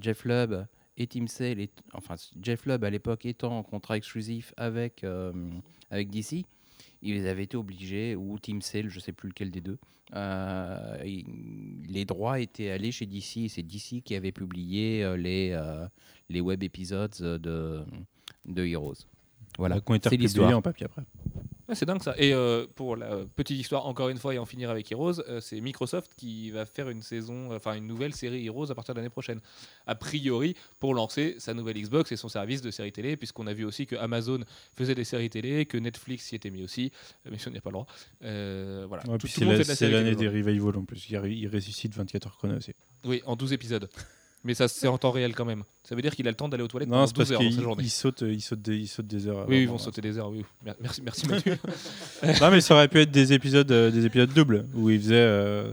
Jeff 0.00 0.24
Lubb 0.24 0.66
et 0.96 1.06
Tim 1.06 1.26
Sale, 1.26 1.66
enfin 1.94 2.14
Jeff 2.40 2.66
Lubb 2.66 2.84
à 2.84 2.90
l'époque 2.90 3.26
étant 3.26 3.58
en 3.58 3.62
contrat 3.62 3.96
exclusif 3.96 4.52
avec, 4.56 5.04
avec 5.90 6.10
DC, 6.10 6.44
ils 7.02 7.26
avaient 7.26 7.44
été 7.44 7.56
obligés, 7.56 8.14
ou 8.14 8.38
Tim 8.38 8.60
Sale, 8.60 8.88
je 8.88 8.96
ne 8.96 9.00
sais 9.00 9.12
plus 9.12 9.28
lequel 9.28 9.50
des 9.50 9.60
deux, 9.60 9.78
euh, 10.14 10.96
les 11.88 12.04
droits 12.04 12.38
étaient 12.40 12.70
allés 12.70 12.92
chez 12.92 13.06
DC, 13.06 13.38
et 13.38 13.48
c'est 13.48 13.62
DC 13.62 14.02
qui 14.04 14.14
avait 14.14 14.32
publié 14.32 15.16
les, 15.16 15.50
euh, 15.52 15.86
les 16.28 16.40
web 16.40 16.62
épisodes 16.62 17.14
de, 17.18 17.82
de 18.46 18.64
Heroes. 18.66 19.06
Voilà, 19.58 19.80
Qui 19.80 19.92
ont 19.92 19.94
été 19.94 20.40
en 20.54 20.62
papier 20.62 20.86
après. 20.86 21.02
Ouais, 21.72 21.76
c'est 21.76 21.86
dingue 21.86 22.02
ça. 22.02 22.14
Et 22.18 22.34
euh, 22.34 22.66
pour 22.74 22.96
la 22.96 23.24
petite 23.34 23.58
histoire, 23.58 23.86
encore 23.86 24.10
une 24.10 24.18
fois, 24.18 24.34
et 24.34 24.38
en 24.38 24.44
finir 24.44 24.68
avec 24.68 24.92
Heroes, 24.92 25.20
euh, 25.26 25.40
c'est 25.40 25.58
Microsoft 25.62 26.12
qui 26.16 26.50
va 26.50 26.66
faire 26.66 26.90
une 26.90 27.00
saison, 27.00 27.50
enfin 27.54 27.74
une 27.76 27.86
nouvelle 27.86 28.12
série 28.14 28.44
Heroes 28.44 28.70
à 28.70 28.74
partir 28.74 28.92
de 28.94 28.98
l'année 29.00 29.08
prochaine. 29.08 29.40
A 29.86 29.94
priori, 29.94 30.54
pour 30.80 30.92
lancer 30.92 31.36
sa 31.38 31.54
nouvelle 31.54 31.80
Xbox 31.80 32.12
et 32.12 32.16
son 32.16 32.28
service 32.28 32.60
de 32.60 32.70
série 32.70 32.92
télé, 32.92 33.16
puisqu'on 33.16 33.46
a 33.46 33.54
vu 33.54 33.64
aussi 33.64 33.86
que 33.86 33.96
Amazon 33.96 34.40
faisait 34.76 34.94
des 34.94 35.04
séries 35.04 35.30
télé, 35.30 35.64
que 35.64 35.78
Netflix 35.78 36.24
s'y 36.26 36.34
était 36.34 36.50
mis 36.50 36.62
aussi, 36.62 36.92
euh, 37.26 37.30
mais 37.32 37.38
si 37.38 37.48
on 37.48 37.52
n'y 37.52 37.58
a 37.58 37.62
pas 37.62 37.70
le 37.70 37.74
droit. 37.74 37.86
Euh, 38.22 38.84
voilà. 38.86 39.08
Ouais, 39.08 39.16
Tout- 39.16 39.26
c'est 39.28 39.44
monde 39.46 39.56
la- 39.56 39.64
de 39.64 39.68
la 39.86 39.90
l'année 39.90 40.14
des 40.14 40.28
revivals 40.28 40.76
en 40.76 40.84
plus. 40.84 41.08
Il 41.08 41.48
ressuscite 41.48 41.94
24 41.94 42.26
heures 42.26 42.36
chrono 42.36 42.56
aussi. 42.56 42.72
Oui, 43.04 43.22
en 43.24 43.34
12 43.34 43.54
épisodes. 43.54 43.88
Mais 44.44 44.54
ça, 44.54 44.66
c'est 44.66 44.88
en 44.88 44.98
temps 44.98 45.12
réel 45.12 45.34
quand 45.36 45.44
même. 45.44 45.62
Ça 45.84 45.94
veut 45.94 46.02
dire 46.02 46.14
qu'il 46.16 46.26
a 46.26 46.30
le 46.30 46.36
temps 46.36 46.48
d'aller 46.48 46.64
aux 46.64 46.68
toilettes 46.68 46.88
Non, 46.88 47.06
pendant 47.06 47.06
c'est 47.06 47.14
parce 47.16 47.28
12 47.28 47.32
heures 47.32 47.38
dans 47.40 47.44
sa 47.50 47.54
qu'il 47.54 47.62
journée. 47.62 47.84
il 47.84 47.90
saute, 47.90 48.20
il, 48.22 48.40
saute 48.40 48.60
des, 48.62 48.76
il 48.76 48.88
saute 48.88 49.06
des 49.06 49.26
heures. 49.28 49.46
Oui, 49.48 49.62
ils 49.62 49.68
vont 49.68 49.78
sauter 49.78 50.00
des 50.00 50.18
heures. 50.18 50.30
Oui. 50.30 50.44
Mer- 50.64 50.74
Merci, 50.80 51.00
merci 51.02 51.26
Mathieu. 51.28 51.58
non, 52.40 52.50
mais 52.50 52.60
ça 52.60 52.74
aurait 52.74 52.88
pu 52.88 52.98
être 53.00 53.10
des 53.12 53.32
épisodes, 53.32 53.70
euh, 53.70 53.90
des 53.92 54.04
épisodes 54.04 54.32
doubles 54.32 54.66
où 54.74 54.90
il 54.90 55.00
faisait 55.00 55.14
euh, 55.14 55.72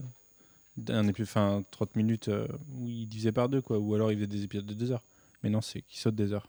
un 0.89 1.07
épi- 1.07 1.23
enfin, 1.23 1.63
30 1.71 1.95
minutes 1.95 2.27
euh, 2.27 2.47
où 2.77 2.87
il 2.87 3.07
divisait 3.07 3.31
par 3.31 3.49
deux, 3.49 3.61
quoi. 3.61 3.79
Ou 3.79 3.95
alors 3.95 4.11
il 4.11 4.17
faisait 4.17 4.27
des 4.27 4.43
épisodes 4.43 4.65
de 4.67 4.73
2 4.75 4.91
heures. 4.91 5.03
Mais 5.41 5.49
non, 5.49 5.61
c'est 5.61 5.81
qu'il 5.81 5.99
saute 5.99 6.15
des 6.15 6.31
heures. 6.33 6.47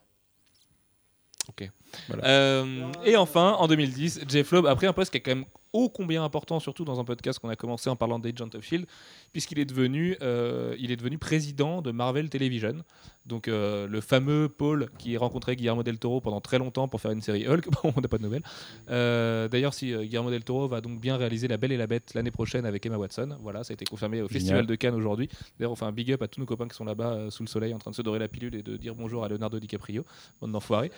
Euh, 2.23 2.93
et 3.05 3.17
enfin, 3.17 3.53
en 3.59 3.67
2010, 3.67 4.21
Jeff 4.29 4.51
Loeb 4.53 4.67
a 4.67 4.77
pris 4.77 4.87
un 4.87 4.93
poste 4.93 5.11
qui 5.11 5.17
est 5.19 5.21
quand 5.21 5.35
même 5.35 5.45
ô 5.73 5.89
combien 5.89 6.25
important, 6.25 6.61
surtout 6.61 6.85
dans 6.85 7.01
un 7.01 7.05
podcast 7.05 7.39
qu'on 7.39 7.49
a 7.49 7.57
commencé 7.57 7.91
en 7.91 7.97
parlant 7.97 8.19
d'Agent 8.19 8.49
of 8.55 8.65
Shield, 8.65 8.87
puisqu'il 9.33 9.59
est 9.59 9.65
devenu, 9.65 10.17
euh, 10.23 10.75
il 10.79 10.91
est 10.91 10.97
devenu 10.97 11.19
président 11.19 11.83
de 11.83 11.91
Marvel 11.91 12.29
Television. 12.29 12.77
Donc 13.27 13.47
euh, 13.49 13.87
le 13.87 14.01
fameux 14.01 14.49
Paul 14.49 14.89
qui 14.99 15.17
rencontrait 15.17 15.55
Guillermo 15.55 15.83
del 15.83 15.99
Toro 15.99 16.21
pendant 16.21 16.41
très 16.41 16.59
longtemps 16.59 16.89
pour 16.89 17.01
faire 17.01 17.11
une 17.13 17.23
série 17.23 17.47
Hulk. 17.47 17.69
Bon, 17.83 17.93
on 17.97 18.01
n'a 18.01 18.09
pas 18.09 18.19
de 18.19 18.25
nouvelles. 18.25 18.43
Euh, 18.91 19.49
D'ailleurs, 19.49 19.73
si 19.75 19.93
Guillermo 19.93 20.31
del 20.31 20.43
Toro 20.45 20.67
va 20.67 20.81
donc 20.81 21.01
bien 21.01 21.17
réaliser 21.17 21.47
La 21.49 21.57
Belle 21.57 21.73
et 21.73 21.77
la 21.77 21.87
Bête 21.87 22.13
l'année 22.15 22.31
prochaine 22.33 22.67
avec 22.67 22.85
Emma 22.85 22.97
Watson, 22.97 23.37
voilà, 23.41 23.63
ça 23.63 23.73
a 23.73 23.75
été 23.75 23.85
confirmé 23.85 24.21
au 24.21 24.27
Génial. 24.27 24.33
Festival 24.33 24.67
de 24.67 24.75
Cannes 24.75 24.95
aujourd'hui. 24.95 25.29
D'ailleurs, 25.59 25.73
on 25.73 25.77
fait 25.77 25.85
un 25.85 25.93
big 25.93 26.13
up 26.13 26.23
à 26.23 26.29
tous 26.29 26.41
nos 26.41 26.47
copains 26.47 26.67
qui 26.67 26.75
sont 26.75 26.85
là-bas 26.85 27.31
sous 27.31 27.43
le 27.43 27.49
soleil 27.49 27.73
en 27.73 27.79
train 27.79 27.91
de 27.91 27.97
se 27.97 28.03
dorer 28.03 28.19
la 28.19 28.29
pilule 28.29 28.55
et 28.55 28.63
de 28.63 28.77
dire 28.77 28.95
bonjour 28.95 29.25
à 29.25 29.29
Leonardo 29.29 29.61
DiCaprio, 29.61 30.05
bande 30.41 30.53
d'enfoirés. 30.53 30.91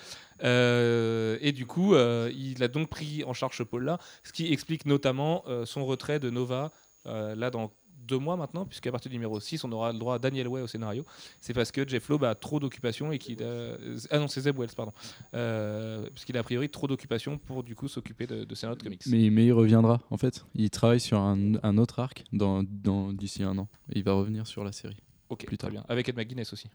Et 0.42 1.52
du 1.52 1.66
coup, 1.66 1.94
il 1.94 2.62
a 2.62 2.68
donc 2.68 2.88
pris 2.88 3.22
en 3.24 3.34
charge 3.34 3.58
ce 3.58 3.62
pôle-là, 3.62 3.98
ce 4.24 4.32
qui 4.32 4.52
explique 4.62 4.86
notamment 4.86 5.42
euh, 5.48 5.66
son 5.66 5.84
retrait 5.84 6.20
de 6.20 6.30
Nova, 6.30 6.70
euh, 7.06 7.34
là 7.34 7.50
dans 7.50 7.72
deux 8.04 8.18
mois 8.18 8.36
maintenant, 8.36 8.64
puisqu'à 8.64 8.90
partir 8.90 9.10
du 9.10 9.16
numéro 9.16 9.38
6, 9.38 9.62
on 9.64 9.70
aura 9.72 9.92
le 9.92 9.98
droit 9.98 10.16
à 10.16 10.18
Daniel 10.18 10.48
Way 10.48 10.62
au 10.62 10.66
scénario. 10.66 11.04
C'est 11.40 11.52
parce 11.54 11.70
que 11.70 11.86
Jeff 11.86 12.08
Loeb 12.08 12.24
a 12.24 12.34
trop 12.34 12.58
d'occupations 12.60 13.12
et 13.12 13.18
qu'il 13.18 13.42
a... 13.42 13.76
Ah 14.10 14.18
non, 14.18 14.26
c'est 14.28 14.40
Zeb 14.40 14.58
Wells, 14.58 14.72
pardon. 14.76 14.92
Euh, 15.34 16.08
puisqu'il 16.10 16.36
a 16.36 16.40
a 16.40 16.42
priori 16.42 16.68
trop 16.68 16.86
d'occupations 16.88 17.38
pour 17.38 17.62
du 17.62 17.74
coup 17.76 17.86
s'occuper 17.88 18.26
de, 18.26 18.42
de 18.44 18.54
scénario 18.56 18.76
de 18.76 18.82
comics. 18.82 19.02
Mais, 19.06 19.30
mais 19.30 19.46
il 19.46 19.52
reviendra, 19.52 20.00
en 20.10 20.16
fait. 20.16 20.44
Il 20.56 20.68
travaille 20.70 20.98
sur 21.00 21.18
un, 21.20 21.54
un 21.62 21.78
autre 21.78 22.00
arc 22.00 22.24
dans, 22.32 22.64
dans- 22.64 23.12
d'ici 23.12 23.44
un 23.44 23.56
an. 23.58 23.68
Et 23.92 23.98
il 23.98 24.04
va 24.04 24.12
revenir 24.14 24.46
sur 24.48 24.64
la 24.64 24.72
série. 24.72 24.96
ok, 25.28 25.44
plus 25.46 25.56
très 25.56 25.68
tard. 25.68 25.70
bien. 25.72 25.84
Avec 25.88 26.08
Ed 26.08 26.16
McGuinness 26.16 26.52
aussi. 26.52 26.66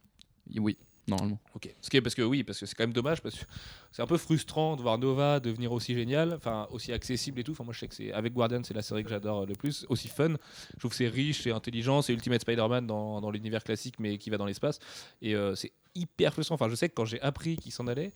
Oui, 0.57 0.77
normalement. 1.07 1.39
Ok. 1.55 1.73
Ce 1.81 1.89
qui 1.89 1.97
est 1.97 2.01
parce 2.01 2.15
que 2.15 2.21
oui, 2.21 2.43
parce 2.43 2.59
que 2.59 2.65
c'est 2.65 2.75
quand 2.75 2.83
même 2.83 2.93
dommage 2.93 3.21
parce 3.21 3.35
que 3.35 3.45
c'est 3.91 4.01
un 4.01 4.07
peu 4.07 4.17
frustrant 4.17 4.75
de 4.75 4.81
voir 4.81 4.97
Nova 4.97 5.39
devenir 5.39 5.71
aussi 5.71 5.93
génial, 5.93 6.33
enfin 6.33 6.67
aussi 6.71 6.91
accessible 6.93 7.39
et 7.39 7.43
tout. 7.43 7.51
Enfin 7.51 7.63
moi 7.63 7.73
je 7.73 7.79
sais 7.79 7.87
que 7.87 7.95
c'est 7.95 8.11
avec 8.11 8.33
Guardian 8.33 8.61
c'est 8.63 8.73
la 8.73 8.81
série 8.81 9.03
que 9.03 9.09
j'adore 9.09 9.45
le 9.45 9.53
plus, 9.53 9.85
aussi 9.89 10.07
fun. 10.07 10.35
Je 10.73 10.79
trouve 10.79 10.91
que 10.91 10.97
c'est 10.97 11.07
riche, 11.07 11.41
c'est 11.43 11.51
intelligent, 11.51 12.01
c'est 12.01 12.13
Ultimate 12.13 12.41
Spider-Man 12.41 12.87
dans, 12.87 13.21
dans 13.21 13.31
l'univers 13.31 13.63
classique 13.63 13.95
mais 13.99 14.17
qui 14.17 14.29
va 14.29 14.37
dans 14.37 14.45
l'espace 14.45 14.79
et 15.21 15.35
euh, 15.35 15.55
c'est 15.55 15.71
hyper 15.95 16.33
frustrant. 16.33 16.55
Enfin 16.55 16.69
je 16.69 16.75
sais 16.75 16.89
que 16.89 16.93
quand 16.93 17.05
j'ai 17.05 17.21
appris 17.21 17.57
qu'il 17.57 17.71
s'en 17.71 17.87
allait, 17.87 18.11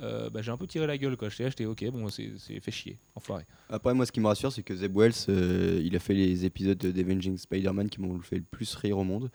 euh, 0.00 0.30
bah, 0.30 0.42
j'ai 0.42 0.50
un 0.50 0.56
peu 0.56 0.66
tiré 0.66 0.86
la 0.86 0.96
gueule 0.96 1.16
quoi. 1.16 1.28
J'étais 1.28 1.44
acheté 1.44 1.66
ok 1.66 1.84
bon 1.90 2.08
c'est 2.08 2.30
c'est 2.38 2.60
fait 2.60 2.70
chier, 2.70 2.98
enfoiré. 3.14 3.44
Après, 3.68 3.94
moi, 3.94 4.06
ce 4.06 4.12
qui 4.12 4.20
me 4.20 4.26
rassure, 4.26 4.52
c'est 4.52 4.62
que 4.62 4.74
Zeb 4.74 4.96
Wells, 4.96 5.12
euh, 5.28 5.80
il 5.84 5.96
a 5.96 5.98
fait 5.98 6.14
les 6.14 6.44
épisodes 6.44 6.78
d'Avenging 6.78 7.36
Spider-Man 7.36 7.88
qui 7.88 8.00
m'ont 8.00 8.20
fait 8.20 8.36
le 8.36 8.44
plus 8.44 8.74
rire 8.76 8.98
au 8.98 9.04
monde. 9.04 9.30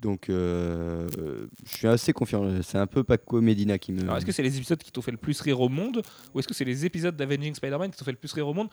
Donc, 0.00 0.30
euh, 0.30 1.08
euh, 1.18 1.46
je 1.66 1.76
suis 1.76 1.86
assez 1.86 2.12
confiant. 2.12 2.62
C'est 2.62 2.78
un 2.78 2.86
peu 2.86 3.04
Paco 3.04 3.40
Medina 3.40 3.78
qui 3.78 3.92
me. 3.92 4.02
Alors 4.02 4.16
est-ce 4.16 4.26
que 4.26 4.32
c'est 4.32 4.42
les 4.42 4.56
épisodes 4.56 4.82
qui 4.82 4.90
t'ont 4.90 5.02
fait 5.02 5.10
le 5.10 5.16
plus 5.16 5.40
rire 5.40 5.60
au 5.60 5.68
monde 5.68 6.02
ou 6.32 6.40
est-ce 6.40 6.48
que 6.48 6.54
c'est 6.54 6.64
les 6.64 6.86
épisodes 6.86 7.16
d'Avenging 7.16 7.54
Spider-Man 7.54 7.90
qui 7.90 7.98
t'ont 7.98 8.04
fait 8.04 8.12
le 8.12 8.16
plus 8.16 8.32
rire 8.32 8.48
au 8.48 8.54
monde 8.54 8.68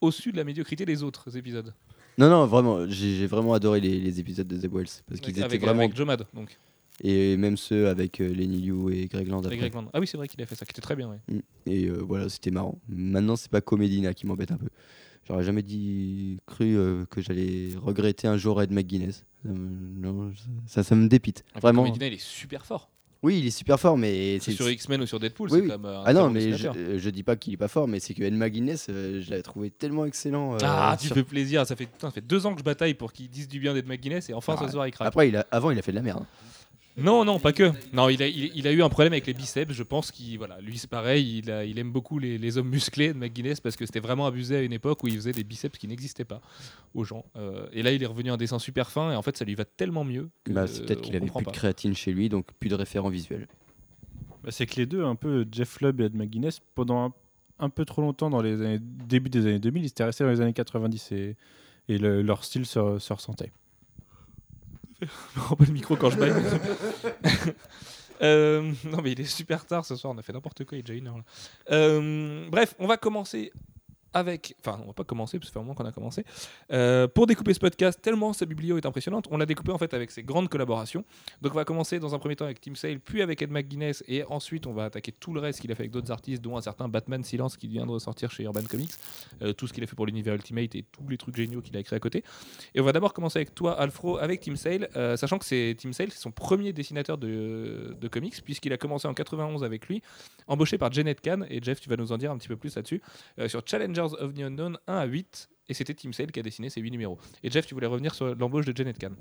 au-dessus 0.00 0.32
de 0.32 0.36
la 0.36 0.44
médiocrité 0.44 0.84
des 0.84 1.02
autres 1.02 1.36
épisodes? 1.36 1.74
Non, 2.18 2.28
non, 2.28 2.46
vraiment, 2.46 2.86
j'ai 2.88 3.26
vraiment 3.26 3.54
adoré 3.54 3.80
les, 3.80 3.98
les 3.98 4.20
épisodes 4.20 4.46
de 4.46 4.56
Zeb 4.56 4.74
Wells. 4.74 4.88
Parce 5.08 5.20
qu'ils 5.20 5.30
étaient 5.30 5.42
avec, 5.42 5.60
vraiment. 5.60 5.80
avec 5.80 5.96
Joe 5.96 6.06
Mad 6.06 6.26
donc. 6.34 6.58
Et 7.02 7.36
même 7.38 7.56
ceux 7.56 7.88
avec 7.88 8.20
euh, 8.20 8.28
Lenny 8.28 8.60
Liu 8.60 8.92
et 8.92 9.06
Greg 9.06 9.26
Land. 9.26 9.38
Avec 9.38 9.58
après. 9.58 9.70
Greg 9.70 9.74
Land. 9.74 9.90
Ah 9.94 10.00
oui, 10.00 10.06
c'est 10.06 10.18
vrai 10.18 10.28
qu'il 10.28 10.40
a 10.42 10.46
fait 10.46 10.54
ça, 10.54 10.66
qui 10.66 10.72
était 10.72 10.82
très 10.82 10.96
bien. 10.96 11.08
ouais. 11.08 11.40
Et 11.66 11.86
euh, 11.86 12.02
voilà, 12.06 12.28
c'était 12.28 12.50
marrant. 12.50 12.78
Maintenant, 12.88 13.36
c'est 13.36 13.50
pas 13.50 13.62
Comedina 13.62 14.12
qui 14.12 14.26
m'embête 14.26 14.52
un 14.52 14.58
peu. 14.58 14.68
J'aurais 15.30 15.44
jamais 15.44 15.62
dit, 15.62 16.38
cru 16.46 16.76
euh, 16.76 17.04
que 17.08 17.20
j'allais 17.20 17.68
regretter 17.80 18.26
un 18.26 18.36
jour 18.36 18.60
Ed 18.60 18.72
McGuinness. 18.72 19.24
Ça 19.44 19.48
me- 19.52 20.00
non, 20.02 20.32
ça, 20.66 20.82
ça 20.82 20.94
me 20.96 21.06
dépite. 21.08 21.44
Vraiment. 21.62 21.84
Comedina, 21.84 22.08
il 22.08 22.14
est 22.14 22.20
super 22.20 22.66
fort. 22.66 22.90
Oui, 23.22 23.38
il 23.38 23.46
est 23.46 23.50
super 23.50 23.78
fort, 23.78 23.96
mais 23.98 24.38
C'est 24.40 24.52
sur 24.52 24.68
X-Men 24.68 25.02
ou 25.02 25.06
sur 25.06 25.20
Deadpool, 25.20 25.50
Oui, 25.52 25.58
c'est 25.58 25.62
oui. 25.64 25.70
comme 25.70 25.84
un 25.86 26.02
Ah 26.04 26.12
non, 26.14 26.30
mais 26.30 26.56
je, 26.56 26.68
euh, 26.74 27.10
dis 27.12 27.22
pas 27.22 27.36
qu'il 27.36 27.52
est 27.52 27.58
pas 27.58 27.68
fort, 27.68 27.86
mais 27.86 28.00
c'est 28.00 28.12
que 28.14 28.22
Ed 28.24 28.32
McGuinness, 28.34 28.86
euh, 28.90 29.20
je 29.20 29.30
l'avais 29.30 29.42
trouvé 29.42 29.70
tellement 29.70 30.04
excellent. 30.06 30.54
euh, 30.54 30.58
Ah, 30.62 30.96
tu 30.98 31.06
sur- 31.06 31.14
fais 31.16 31.22
plaisir. 31.22 31.64
Ça 31.66 31.76
fait, 31.76 31.84
putain, 31.86 32.08
ça 32.08 32.14
fait 32.14 32.26
deux 32.26 32.46
ans 32.46 32.52
que 32.54 32.58
je 32.60 32.64
bataille 32.64 32.94
pour 32.94 33.12
qu'ils 33.12 33.28
disent 33.28 33.46
du 33.48 33.60
bien 33.60 33.72
d'Ed 33.74 33.86
McGuinness 33.86 34.30
et 34.30 34.34
enfin 34.34 34.56
Ah, 34.58 34.64
ce 34.66 34.72
soir 34.72 34.88
il 34.88 34.90
craque. 34.92 35.06
Après, 35.08 35.28
il 35.28 35.36
a, 35.36 35.46
avant, 35.50 35.70
il 35.70 35.78
a 35.78 35.82
fait 35.82 35.92
de 35.92 35.96
la 35.96 36.02
merde. 36.02 36.24
Non, 36.96 37.24
non, 37.24 37.38
pas 37.38 37.52
que. 37.52 37.72
Non, 37.94 38.08
il 38.08 38.22
a, 38.22 38.26
il, 38.26 38.50
il 38.54 38.66
a 38.66 38.72
eu 38.72 38.82
un 38.82 38.88
problème 38.88 39.12
avec 39.12 39.26
les 39.26 39.32
biceps. 39.32 39.72
Je 39.72 39.82
pense 39.82 40.10
qu'il, 40.10 40.36
voilà, 40.38 40.60
lui 40.60 40.76
c'est 40.76 40.90
pareil. 40.90 41.38
Il, 41.38 41.50
a- 41.50 41.64
il 41.64 41.78
aime 41.78 41.92
beaucoup 41.92 42.18
les, 42.18 42.36
les 42.36 42.58
hommes 42.58 42.68
musclés 42.68 43.12
de 43.14 43.18
McGuinness 43.18 43.60
parce 43.60 43.76
que 43.76 43.86
c'était 43.86 44.00
vraiment 44.00 44.26
abusé 44.26 44.56
à 44.56 44.62
une 44.62 44.72
époque 44.72 45.02
où 45.02 45.08
il 45.08 45.14
faisait 45.14 45.32
des 45.32 45.44
biceps 45.44 45.78
qui 45.78 45.86
n'existaient 45.88 46.24
pas 46.24 46.40
aux 46.94 47.04
gens. 47.04 47.24
Euh, 47.36 47.66
et 47.72 47.82
là, 47.82 47.92
il 47.92 48.02
est 48.02 48.06
revenu 48.06 48.30
à 48.30 48.34
un 48.34 48.36
dessin 48.36 48.58
super 48.58 48.90
fin 48.90 49.12
et 49.12 49.16
en 49.16 49.22
fait, 49.22 49.36
ça 49.36 49.44
lui 49.44 49.54
va 49.54 49.64
tellement 49.64 50.04
mieux. 50.04 50.28
que, 50.44 50.52
Bah, 50.52 50.66
c'est 50.66 50.84
peut-être 50.84 50.98
euh, 50.98 51.02
qu'il 51.02 51.16
avait 51.16 51.26
plus 51.26 51.44
pas. 51.44 51.50
de 51.52 51.56
créatine 51.56 51.94
chez 51.94 52.12
lui, 52.12 52.28
donc 52.28 52.46
plus 52.58 52.68
de 52.68 52.74
référents 52.74 53.08
visuels. 53.08 53.46
Bah, 54.42 54.50
c'est 54.50 54.66
que 54.66 54.76
les 54.76 54.86
deux, 54.86 55.04
un 55.04 55.14
peu 55.16 55.46
Jeff 55.50 55.80
Lubb 55.80 56.00
et 56.00 56.04
Ed 56.06 56.14
McGuinness, 56.16 56.60
pendant 56.74 57.04
un, 57.06 57.12
un 57.60 57.68
peu 57.70 57.84
trop 57.84 58.02
longtemps, 58.02 58.30
dans 58.30 58.42
les 58.42 58.60
années, 58.60 58.78
début 58.80 59.30
des 59.30 59.46
années 59.46 59.58
2000, 59.60 59.84
ils 59.84 59.86
étaient 59.86 60.04
restés 60.04 60.24
dans 60.24 60.30
les 60.30 60.40
années 60.40 60.52
90 60.52 61.12
et, 61.12 61.36
et 61.88 61.98
le- 61.98 62.20
leur 62.22 62.42
style 62.44 62.66
se, 62.66 62.98
se 62.98 63.12
ressentait. 63.12 63.52
Je 65.34 65.40
rends 65.40 65.56
pas 65.56 65.64
le 65.64 65.72
micro 65.72 65.96
quand 65.96 66.10
je 66.10 66.18
baille. 66.18 66.32
Euh, 68.22 68.72
non 68.84 69.00
mais 69.02 69.12
il 69.12 69.20
est 69.22 69.24
super 69.24 69.64
tard 69.64 69.86
ce 69.86 69.96
soir, 69.96 70.12
on 70.14 70.18
a 70.18 70.22
fait 70.22 70.34
n'importe 70.34 70.66
quoi, 70.66 70.76
il 70.76 70.80
est 70.80 70.82
déjà 70.82 70.98
une 70.98 71.08
heure 71.08 71.16
là. 71.16 71.24
Euh, 71.70 72.46
bref, 72.50 72.74
on 72.78 72.86
va 72.86 72.98
commencer 72.98 73.50
avec... 74.14 74.54
Enfin, 74.60 74.80
on 74.82 74.88
va 74.88 74.92
pas 74.92 75.04
commencer, 75.04 75.38
parce 75.38 75.50
que 75.50 75.54
fait 75.54 75.58
un 75.58 75.62
moment 75.62 75.74
qu'on 75.74 75.84
a 75.84 75.92
commencé. 75.92 76.24
Euh, 76.72 77.08
pour 77.08 77.26
découper 77.26 77.54
ce 77.54 77.60
podcast, 77.60 78.00
tellement 78.02 78.32
sa 78.32 78.46
biblio 78.46 78.76
est 78.76 78.86
impressionnante, 78.86 79.26
on 79.30 79.36
l'a 79.36 79.46
découpé 79.46 79.72
en 79.72 79.78
fait 79.78 79.94
avec 79.94 80.10
ses 80.10 80.22
grandes 80.22 80.48
collaborations. 80.48 81.04
Donc 81.42 81.52
on 81.52 81.56
va 81.56 81.64
commencer 81.64 81.98
dans 81.98 82.14
un 82.14 82.18
premier 82.18 82.36
temps 82.36 82.44
avec 82.44 82.60
Tim 82.60 82.74
Sale, 82.74 83.00
puis 83.00 83.22
avec 83.22 83.42
Ed 83.42 83.50
McGuinness, 83.50 84.02
et 84.08 84.24
ensuite 84.24 84.66
on 84.66 84.72
va 84.72 84.84
attaquer 84.84 85.12
tout 85.12 85.32
le 85.32 85.40
reste 85.40 85.60
qu'il 85.60 85.70
a 85.72 85.74
fait 85.74 85.82
avec 85.82 85.92
d'autres 85.92 86.10
artistes, 86.10 86.42
dont 86.42 86.56
un 86.56 86.60
certain 86.60 86.88
Batman 86.88 87.22
Silence 87.22 87.56
qui 87.56 87.68
vient 87.68 87.86
de 87.86 87.90
ressortir 87.90 88.30
chez 88.30 88.44
Urban 88.44 88.62
Comics, 88.68 88.92
euh, 89.42 89.52
tout 89.52 89.66
ce 89.66 89.72
qu'il 89.72 89.82
a 89.84 89.86
fait 89.86 89.96
pour 89.96 90.06
l'univers 90.06 90.34
Ultimate 90.34 90.74
et 90.74 90.84
tous 90.90 91.08
les 91.08 91.16
trucs 91.16 91.36
géniaux 91.36 91.60
qu'il 91.60 91.76
a 91.76 91.80
écrit 91.80 91.96
à 91.96 92.00
côté. 92.00 92.24
Et 92.74 92.80
on 92.80 92.84
va 92.84 92.92
d'abord 92.92 93.12
commencer 93.12 93.38
avec 93.38 93.54
toi, 93.54 93.78
Alfro, 93.78 94.18
avec 94.18 94.40
Tim 94.40 94.56
Sale, 94.56 94.88
euh, 94.96 95.16
sachant 95.16 95.38
que 95.38 95.44
c'est 95.44 95.76
Tim 95.78 95.92
Sale, 95.92 96.10
c'est 96.10 96.20
son 96.20 96.30
premier 96.30 96.72
dessinateur 96.72 97.18
de, 97.18 97.96
de 97.98 98.08
comics, 98.08 98.42
puisqu'il 98.44 98.72
a 98.72 98.76
commencé 98.76 99.08
en 99.08 99.14
91 99.14 99.64
avec 99.64 99.88
lui, 99.88 100.02
embauché 100.46 100.78
par 100.78 100.92
Janet 100.92 101.20
Kahn. 101.20 101.46
Et 101.50 101.60
Jeff, 101.62 101.80
tu 101.80 101.88
vas 101.88 101.96
nous 101.96 102.12
en 102.12 102.18
dire 102.18 102.30
un 102.30 102.38
petit 102.38 102.48
peu 102.48 102.56
plus 102.56 102.74
là-dessus, 102.76 103.00
sur 103.46 103.62
Challengers 104.00 104.16
of 104.18 104.34
the 104.34 104.40
Unknown 104.40 104.78
1 104.86 104.98
à 104.98 105.04
8. 105.04 105.48
Et 105.68 105.74
c'était 105.74 105.94
Tim 105.94 106.12
Sale 106.12 106.32
qui 106.32 106.40
a 106.40 106.42
dessiné 106.42 106.70
ces 106.70 106.80
8 106.80 106.90
numéros. 106.90 107.18
Et 107.42 107.50
Jeff, 107.50 107.66
tu 107.66 107.74
voulais 107.74 107.86
revenir 107.86 108.14
sur 108.14 108.34
l'embauche 108.34 108.64
de 108.64 108.76
Janet 108.76 108.98
Kahn. 108.98 109.14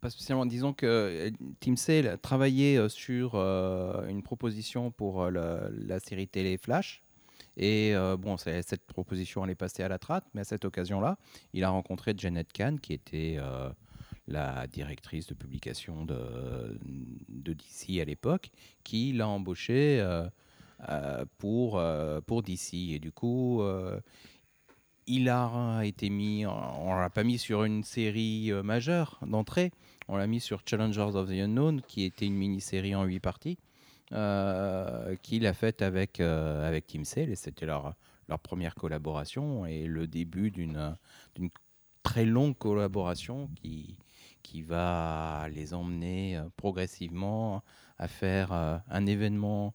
Pas 0.00 0.10
spécialement. 0.10 0.46
Disons 0.46 0.72
que 0.72 0.86
euh, 0.86 1.30
Tim 1.60 1.74
Sale 1.76 2.18
travaillait 2.20 2.76
euh, 2.76 2.88
sur 2.88 3.32
euh, 3.34 4.06
une 4.08 4.22
proposition 4.22 4.90
pour 4.90 5.30
la, 5.30 6.00
série 6.00 6.28
télé 6.28 6.58
Flash. 6.58 7.02
Et 7.56 7.94
bon, 8.18 8.36
cette 8.36 8.84
proposition, 8.84 9.42
elle 9.42 9.52
est 9.52 9.54
passée 9.54 9.82
à 9.82 9.88
la 9.88 9.98
trappe, 9.98 10.26
mais 10.34 10.42
à 10.42 10.44
cette 10.44 10.66
occasion-là, 10.66 11.16
il 11.54 11.64
a 11.64 11.70
rencontré 11.70 12.12
Janet 12.14 12.52
Kahn, 12.52 12.78
qui 12.78 12.92
était 12.92 13.38
la 14.28 14.66
directrice 14.66 15.26
de 15.26 15.32
publication 15.32 16.04
de, 16.04 16.78
de 17.30 17.54
DC 17.54 17.98
à 17.98 18.04
l'époque, 18.04 18.50
qui 18.84 19.14
l'a 19.14 19.26
embauché 19.26 20.04
pour, 21.38 21.78
euh, 21.78 22.20
pour 22.20 22.42
DC. 22.42 22.74
Et 22.74 22.98
du 22.98 23.12
coup, 23.12 23.62
euh, 23.62 24.00
il 25.06 25.28
a 25.28 25.82
été 25.84 26.10
mis, 26.10 26.44
on 26.46 26.94
l'a 26.94 27.10
pas 27.10 27.24
mis 27.24 27.38
sur 27.38 27.64
une 27.64 27.84
série 27.84 28.50
euh, 28.50 28.62
majeure 28.62 29.18
d'entrée, 29.26 29.70
on 30.08 30.16
l'a 30.16 30.26
mis 30.26 30.40
sur 30.40 30.62
Challengers 30.66 31.14
of 31.14 31.28
the 31.28 31.32
Unknown, 31.32 31.80
qui 31.82 32.04
était 32.04 32.26
une 32.26 32.34
mini-série 32.34 32.94
en 32.94 33.04
huit 33.04 33.20
parties, 33.20 33.58
euh, 34.12 35.14
qu'il 35.22 35.46
a 35.46 35.54
faite 35.54 35.82
avec, 35.82 36.20
euh, 36.20 36.66
avec 36.66 36.86
Tim 36.86 37.04
Sale, 37.04 37.30
et 37.30 37.36
c'était 37.36 37.66
leur, 37.66 37.94
leur 38.28 38.40
première 38.40 38.74
collaboration 38.74 39.66
et 39.66 39.86
le 39.86 40.06
début 40.06 40.50
d'une 40.50 40.96
très 42.02 42.24
longue 42.24 42.56
collaboration 42.56 43.48
qui, 43.56 43.98
qui 44.46 44.62
va 44.62 45.48
les 45.52 45.74
emmener 45.74 46.36
euh, 46.36 46.44
progressivement 46.56 47.62
à 47.98 48.06
faire 48.06 48.52
euh, 48.52 48.78
un 48.88 49.06
événement 49.06 49.74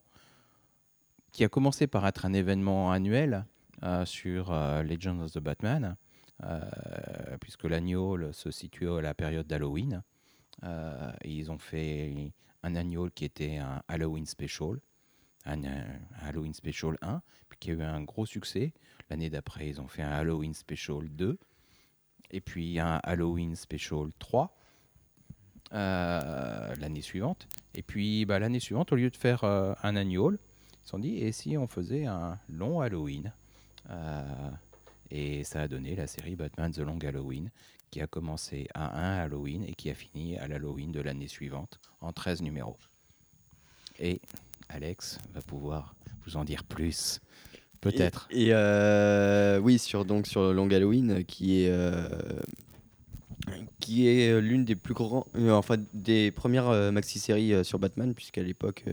qui 1.31 1.43
a 1.43 1.49
commencé 1.49 1.87
par 1.87 2.05
être 2.07 2.25
un 2.25 2.33
événement 2.33 2.91
annuel 2.91 3.45
euh, 3.83 4.05
sur 4.05 4.51
euh, 4.51 4.83
Legends 4.83 5.19
of 5.21 5.31
the 5.31 5.39
Batman, 5.39 5.95
euh, 6.43 6.59
puisque 7.39 7.63
l'annual 7.63 8.33
se 8.33 8.51
situe 8.51 8.89
à 8.89 9.01
la 9.01 9.13
période 9.13 9.47
d'Halloween. 9.47 10.03
Ils 11.23 11.49
ont 11.49 11.57
fait 11.57 12.31
un 12.61 12.75
annual 12.75 13.11
qui 13.11 13.25
était 13.25 13.57
un 13.57 13.81
Halloween 13.87 14.27
Special, 14.27 14.79
un, 15.45 15.61
Halloween 16.21 16.53
Special 16.53 16.95
1, 17.01 17.21
puis 17.49 17.57
qui 17.59 17.71
a 17.71 17.73
eu 17.73 17.81
un 17.81 18.03
gros 18.03 18.27
succès. 18.27 18.73
L'année 19.09 19.31
d'après, 19.31 19.69
ils 19.69 19.81
ont 19.81 19.87
fait 19.87 20.03
un 20.03 20.11
Halloween 20.11 20.53
Special 20.53 21.09
2, 21.09 21.39
et 22.29 22.41
puis 22.41 22.79
un 22.79 22.99
Halloween 23.03 23.55
Special 23.55 24.09
3 24.19 24.55
euh, 25.73 26.75
l'année 26.75 27.01
suivante. 27.01 27.47
Et 27.73 27.81
puis 27.81 28.25
bah, 28.25 28.37
l'année 28.37 28.59
suivante, 28.59 28.91
au 28.91 28.95
lieu 28.95 29.09
de 29.09 29.17
faire 29.17 29.43
un 29.43 29.95
annual, 29.95 30.37
dit, 30.99 31.17
et 31.17 31.31
si 31.31 31.57
on 31.57 31.67
faisait 31.67 32.05
un 32.05 32.37
long 32.49 32.81
Halloween 32.81 33.31
Euh, 33.89 34.51
Et 35.09 35.43
ça 35.43 35.61
a 35.61 35.67
donné 35.67 35.95
la 35.95 36.07
série 36.07 36.35
Batman 36.35 36.71
The 36.71 36.79
Long 36.79 36.99
Halloween, 36.99 37.49
qui 37.89 37.99
a 37.99 38.07
commencé 38.07 38.67
à 38.73 38.97
un 38.97 39.17
Halloween 39.19 39.63
et 39.65 39.73
qui 39.73 39.89
a 39.89 39.93
fini 39.93 40.37
à 40.37 40.47
l'Halloween 40.47 40.91
de 40.93 41.01
l'année 41.01 41.27
suivante, 41.27 41.79
en 41.99 42.13
13 42.13 42.41
numéros. 42.43 42.77
Et 43.99 44.21
Alex 44.69 45.19
va 45.33 45.41
pouvoir 45.41 45.95
vous 46.25 46.37
en 46.37 46.45
dire 46.45 46.63
plus, 46.63 47.19
peut-être. 47.81 48.27
Et, 48.31 48.49
euh, 48.51 49.59
oui, 49.59 49.79
sur, 49.79 50.05
donc, 50.05 50.27
sur 50.27 50.53
Long 50.53 50.69
Halloween, 50.69 51.25
qui 51.25 51.63
est, 51.63 51.69
euh, 51.69 52.07
qui 53.81 54.07
est 54.07 54.39
l'une 54.39 54.63
des 54.63 54.75
plus 54.75 54.93
grands, 54.93 55.25
enfin 55.49 55.75
des 55.93 56.31
premières 56.31 56.91
maxi-séries 56.93 57.65
sur 57.65 57.79
Batman, 57.79 58.13
puisqu'à 58.13 58.43
l'époque, 58.43 58.85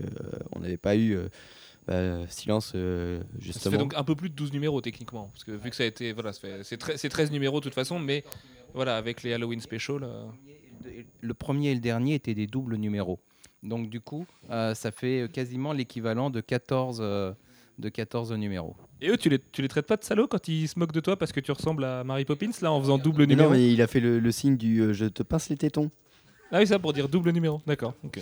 on 0.51 0.59
n'avait 0.59 0.75
pas 0.77 0.97
eu 0.97 1.17
bah, 1.89 2.27
Silence, 2.29 2.73
euh, 2.75 3.19
Ça 3.19 3.25
fait 3.37 3.41
justement. 3.41 3.77
donc 3.77 3.93
un 3.95 4.03
peu 4.03 4.15
plus 4.15 4.29
de 4.29 4.35
12 4.35 4.53
numéros 4.53 4.79
techniquement. 4.81 5.29
Parce 5.33 5.43
que 5.43 5.51
vu 5.51 5.69
que 5.69 5.75
ça 5.75 5.83
a 5.83 5.87
été. 5.87 6.13
Voilà, 6.13 6.33
ça 6.33 6.47
c'est 6.63 6.79
tre- 6.81 6.97
c'est 6.97 7.09
13 7.09 7.31
numéros 7.31 7.59
de 7.59 7.63
toute 7.63 7.73
façon, 7.73 7.99
mais 7.99 8.23
voilà, 8.73 8.97
avec 8.97 9.23
les 9.23 9.33
Halloween 9.33 9.59
Special. 9.59 10.03
euh, 10.03 10.25
Le 11.21 11.33
premier 11.33 11.69
et 11.71 11.73
le 11.73 11.79
dernier 11.81 12.15
étaient 12.15 12.33
des 12.35 12.47
doubles 12.47 12.75
numéros. 12.77 13.19
Donc 13.63 13.89
du 13.89 13.99
coup, 13.99 14.25
euh, 14.51 14.73
ça 14.73 14.91
fait 14.91 15.29
quasiment 15.33 15.73
l'équivalent 15.73 16.29
de 16.29 16.39
14, 16.41 16.99
euh, 17.01 17.33
de 17.77 17.89
14 17.89 18.31
numéros. 18.33 18.75
Et 19.01 19.09
eux, 19.09 19.17
tu 19.17 19.29
les, 19.29 19.39
tu 19.51 19.61
les 19.61 19.67
traites 19.67 19.87
pas 19.87 19.97
de 19.97 20.03
salauds 20.03 20.27
quand 20.27 20.47
ils 20.47 20.67
se 20.67 20.77
moquent 20.79 20.91
de 20.93 20.99
toi 21.01 21.17
parce 21.17 21.31
que 21.33 21.39
tu 21.41 21.51
ressembles 21.51 21.83
à 21.83 22.03
Mary 22.05 22.23
Poppins 22.25 22.51
là 22.61 22.71
en 22.71 22.79
faisant 22.81 22.97
double 22.97 23.21
Mais 23.23 23.27
numéro 23.27 23.49
non, 23.49 23.55
mais 23.55 23.71
il 23.73 23.81
a 23.81 23.87
fait 23.87 23.99
le, 23.99 24.19
le 24.19 24.31
signe 24.31 24.55
du 24.57 24.79
euh, 24.81 24.93
je 24.93 25.05
te 25.05 25.23
pince 25.23 25.49
les 25.49 25.57
tétons. 25.57 25.89
Ah 26.51 26.59
oui, 26.59 26.67
ça 26.67 26.79
pour 26.79 26.93
dire 26.93 27.07
double 27.09 27.31
numéro. 27.31 27.61
D'accord. 27.67 27.93
ok. 28.03 28.19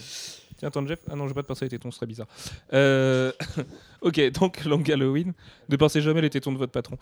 Tiens, 0.58 0.70
attends, 0.70 0.86
Jeff. 0.86 1.00
Ah 1.10 1.16
non, 1.16 1.26
je 1.26 1.30
vais 1.30 1.36
pas 1.36 1.44
te 1.44 1.48
pincer 1.48 1.66
les 1.66 1.70
tétons, 1.70 1.92
ce 1.92 1.98
serait 1.98 2.08
bizarre. 2.08 2.28
Euh, 2.74 3.32
ok, 4.02 4.32
donc 4.32 4.66
Long 4.66 4.82
Halloween. 4.82 5.34
Ne 5.70 5.76
pensez 5.76 6.02
jamais 6.02 6.22
les 6.22 6.30
tétons 6.30 6.52
de 6.52 6.58
votre 6.58 6.72
patron. 6.72 6.98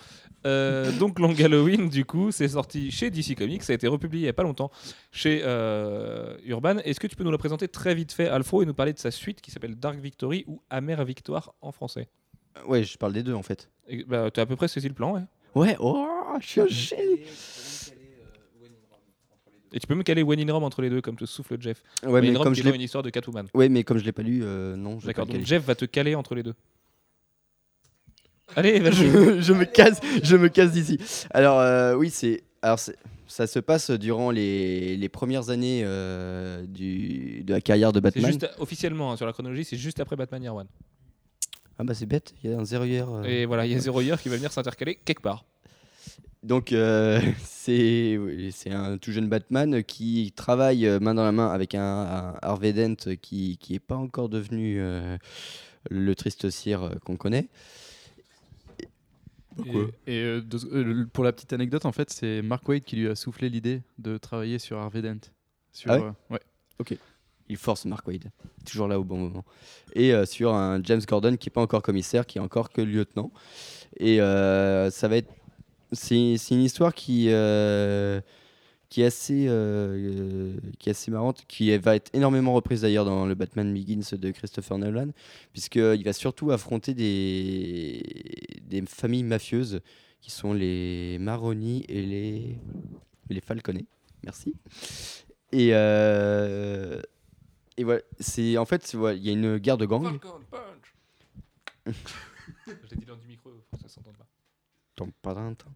Euh, 0.45 0.91
donc 0.99 1.19
Long 1.19 1.33
Halloween, 1.33 1.89
du 1.89 2.03
coup, 2.03 2.31
c'est 2.31 2.49
sorti 2.49 2.91
chez 2.91 3.09
DC 3.09 3.35
Comics. 3.37 3.63
Ça 3.63 3.71
a 3.71 3.75
été 3.75 3.87
republié 3.87 4.23
il 4.23 4.25
y 4.25 4.29
a 4.29 4.33
pas 4.33 4.43
longtemps 4.43 4.71
chez 5.11 5.41
euh, 5.45 6.35
Urban. 6.45 6.77
Est-ce 6.79 6.99
que 6.99 7.07
tu 7.07 7.15
peux 7.15 7.23
nous 7.23 7.31
le 7.31 7.37
présenter 7.37 7.67
très 7.67 7.95
vite 7.95 8.11
fait, 8.11 8.27
Alfro, 8.27 8.61
et 8.61 8.65
nous 8.65 8.73
parler 8.73 8.93
de 8.93 8.99
sa 8.99 9.11
suite 9.11 9.41
qui 9.41 9.51
s'appelle 9.51 9.75
Dark 9.75 9.99
Victory 9.99 10.43
ou 10.47 10.61
Amère 10.69 11.05
Victoire 11.05 11.53
en 11.61 11.71
français? 11.71 12.09
Ouais, 12.67 12.83
je 12.83 12.97
parle 12.97 13.13
des 13.13 13.23
deux 13.23 13.33
en 13.33 13.43
fait. 13.43 13.69
Bah, 14.07 14.29
T'as 14.31 14.41
à 14.41 14.45
peu 14.45 14.55
près 14.55 14.67
saisi 14.67 14.87
le 14.87 14.93
plan, 14.93 15.13
ouais. 15.13 15.21
Ouais, 15.55 15.77
oh, 15.79 16.07
je 16.41 16.47
suis 16.47 16.61
un 16.61 16.67
génie. 16.67 17.21
Et 19.75 19.79
tu 19.79 19.85
peux 19.87 19.93
me 19.95 20.03
caler 20.03 20.23
When 20.23 20.39
in 20.39 20.51
Rome 20.51 20.63
entre 20.63 20.81
les 20.81 20.89
deux, 20.89 21.01
comme 21.01 21.17
te 21.17 21.25
souffle 21.25 21.57
Jeff. 21.59 21.83
Ouais, 22.03 22.09
When 22.09 22.23
mais 22.23 22.29
in 22.31 22.37
Rome 22.37 22.43
comme 22.45 22.53
qui 22.53 22.61
je 22.61 22.67
est 22.67 22.71
l'ai 22.71 22.75
une 22.77 22.81
histoire 22.81 23.03
de 23.03 23.09
Catwoman. 23.09 23.45
ouais, 23.53 23.69
mais 23.69 23.83
comme 23.83 23.97
je 23.97 24.05
l'ai 24.05 24.11
pas 24.13 24.23
lu, 24.23 24.39
euh, 24.43 24.75
non. 24.75 24.99
je 24.99 25.05
vais 25.05 25.07
D'accord, 25.13 25.27
pas 25.27 25.33
donc 25.33 25.41
le 25.41 25.45
Jeff 25.45 25.63
va 25.65 25.75
te 25.75 25.85
caler 25.85 26.15
entre 26.15 26.33
les 26.33 26.43
deux. 26.43 26.53
Allez, 28.55 28.79
vas-y. 28.79 28.93
je, 28.93 29.41
je 29.41 29.53
me 29.53 29.65
casse, 29.65 29.99
je 30.23 30.35
me 30.37 30.47
casse 30.49 30.71
d'ici. 30.71 30.97
Alors 31.31 31.59
euh, 31.59 31.95
oui, 31.95 32.09
c'est, 32.09 32.43
alors 32.61 32.79
c'est- 32.79 32.95
ça 33.27 33.47
se 33.47 33.57
passe 33.59 33.89
durant 33.91 34.29
les, 34.31 34.95
les 34.97 35.09
premières 35.09 35.49
années 35.49 35.81
euh, 35.83 36.63
du, 36.67 37.43
de 37.43 37.53
la 37.53 37.59
carrière 37.59 37.91
de 37.91 37.97
C'est 37.97 38.01
Batman. 38.01 38.25
juste 38.31 38.49
officiellement 38.59 39.11
hein, 39.11 39.17
sur 39.17 39.25
la 39.25 39.33
chronologie, 39.33 39.65
c'est 39.65 39.77
juste 39.77 39.99
après 39.99 40.15
Batman 40.15 40.41
Year 40.43 40.55
One. 40.55 40.67
Ah 41.79 41.83
bah 41.83 41.93
c'est 41.95 42.05
bête, 42.05 42.33
il 42.43 42.51
y 42.51 42.53
a 42.53 42.57
un 42.59 42.63
zéro 42.63 42.85
hier. 42.85 43.09
euh. 43.11 43.23
Et 43.23 43.45
voilà, 43.45 43.65
il 43.65 43.71
y 43.73 43.75
a 43.75 43.79
Zero 43.79 43.99
Year 43.99 44.21
qui 44.21 44.29
va 44.29 44.35
venir 44.37 44.51
s'intercaler 44.53 44.95
quelque 45.03 45.21
part. 45.21 45.43
Donc 46.45 46.71
euh, 46.71 47.19
c'est, 47.43 48.17
un 48.67 48.97
tout 48.97 49.11
jeune 49.11 49.27
Batman 49.27 49.83
qui 49.83 50.31
travaille 50.35 50.87
euh, 50.87 50.99
main 50.99 51.13
dans 51.13 51.23
la 51.23 51.31
main 51.31 51.47
avec 51.47 51.75
un, 51.75 51.81
un 51.81 52.33
Harvey 52.41 52.71
Dent 52.71 53.15
qui 53.21 53.57
qui 53.57 53.75
est 53.75 53.79
pas 53.79 53.95
encore 53.95 54.29
devenu 54.29 54.77
euh, 54.79 55.17
le 55.89 56.15
triste 56.15 56.49
cire 56.49 56.83
euh, 56.83 56.95
qu'on 57.03 57.17
connaît. 57.17 57.47
Et, 60.05 60.13
et, 60.13 60.41
pour 61.13 61.23
la 61.23 61.31
petite 61.31 61.53
anecdote, 61.53 61.85
en 61.85 61.93
fait, 61.93 62.09
c'est 62.09 62.41
Mark 62.41 62.67
Waid 62.67 62.83
qui 62.83 62.97
lui 62.97 63.07
a 63.07 63.15
soufflé 63.15 63.49
l'idée 63.49 63.81
de 63.97 64.17
travailler 64.17 64.59
sur 64.59 64.77
Harvey 64.77 65.01
Dent. 65.01 65.31
Sur, 65.71 65.91
Ah 65.91 65.97
ouais 65.97 66.11
euh, 66.31 66.33
ouais. 66.89 66.97
Il 67.47 67.57
force 67.57 67.85
Mark 67.85 68.07
Wade, 68.07 68.31
toujours 68.65 68.87
là 68.87 68.99
au 68.99 69.03
bon 69.03 69.17
moment. 69.17 69.45
Et 69.93 70.13
euh, 70.13 70.25
sur 70.25 70.53
un 70.53 70.81
James 70.83 71.01
Gordon 71.07 71.37
qui 71.37 71.47
n'est 71.47 71.53
pas 71.53 71.61
encore 71.61 71.83
commissaire, 71.83 72.25
qui 72.25 72.39
est 72.39 72.41
encore 72.41 72.71
que 72.71 72.81
lieutenant. 72.81 73.31
Et 73.97 74.19
euh, 74.19 74.89
ça 74.89 75.07
va 75.07 75.17
être. 75.17 75.31
C'est 75.91 76.51
une 76.51 76.61
histoire 76.63 76.93
qui, 76.93 77.27
euh, 77.29 78.21
qui, 78.89 79.01
est 79.01 79.05
assez, 79.05 79.45
euh, 79.47 80.57
qui 80.79 80.89
est 80.89 80.91
assez 80.91 81.11
marrante, 81.11 81.43
qui 81.47 81.75
va 81.77 81.95
être 81.95 82.09
énormément 82.13 82.53
reprise 82.53 82.81
d'ailleurs 82.81 83.05
dans 83.05 83.25
le 83.25 83.35
Batman 83.35 83.73
Begins 83.73 84.17
de 84.17 84.31
Christopher 84.31 84.77
Nolan, 84.77 85.09
puisqu'il 85.53 86.03
va 86.03 86.13
surtout 86.13 86.51
affronter 86.51 86.93
des, 86.93 88.03
des 88.61 88.83
familles 88.87 89.23
mafieuses 89.23 89.81
qui 90.21 90.31
sont 90.31 90.53
les 90.53 91.17
Maroni 91.19 91.85
et 91.87 92.01
les, 92.01 92.57
les. 93.29 93.41
Merci. 94.23 94.55
Et, 95.51 95.69
euh, 95.71 96.99
et 97.77 97.83
voilà, 97.83 98.01
c'est 98.19 98.57
en 98.57 98.65
fait, 98.65 98.93
il 98.93 99.23
y 99.23 99.29
a 99.29 99.33
une 99.33 99.57
guerre 99.57 99.77
de 99.77 99.85
gangs. 99.85 100.19
Du 102.65 103.27
micro. 103.27 103.51
Pas 105.21 105.33
d'un 105.33 105.53
temps. 105.53 105.71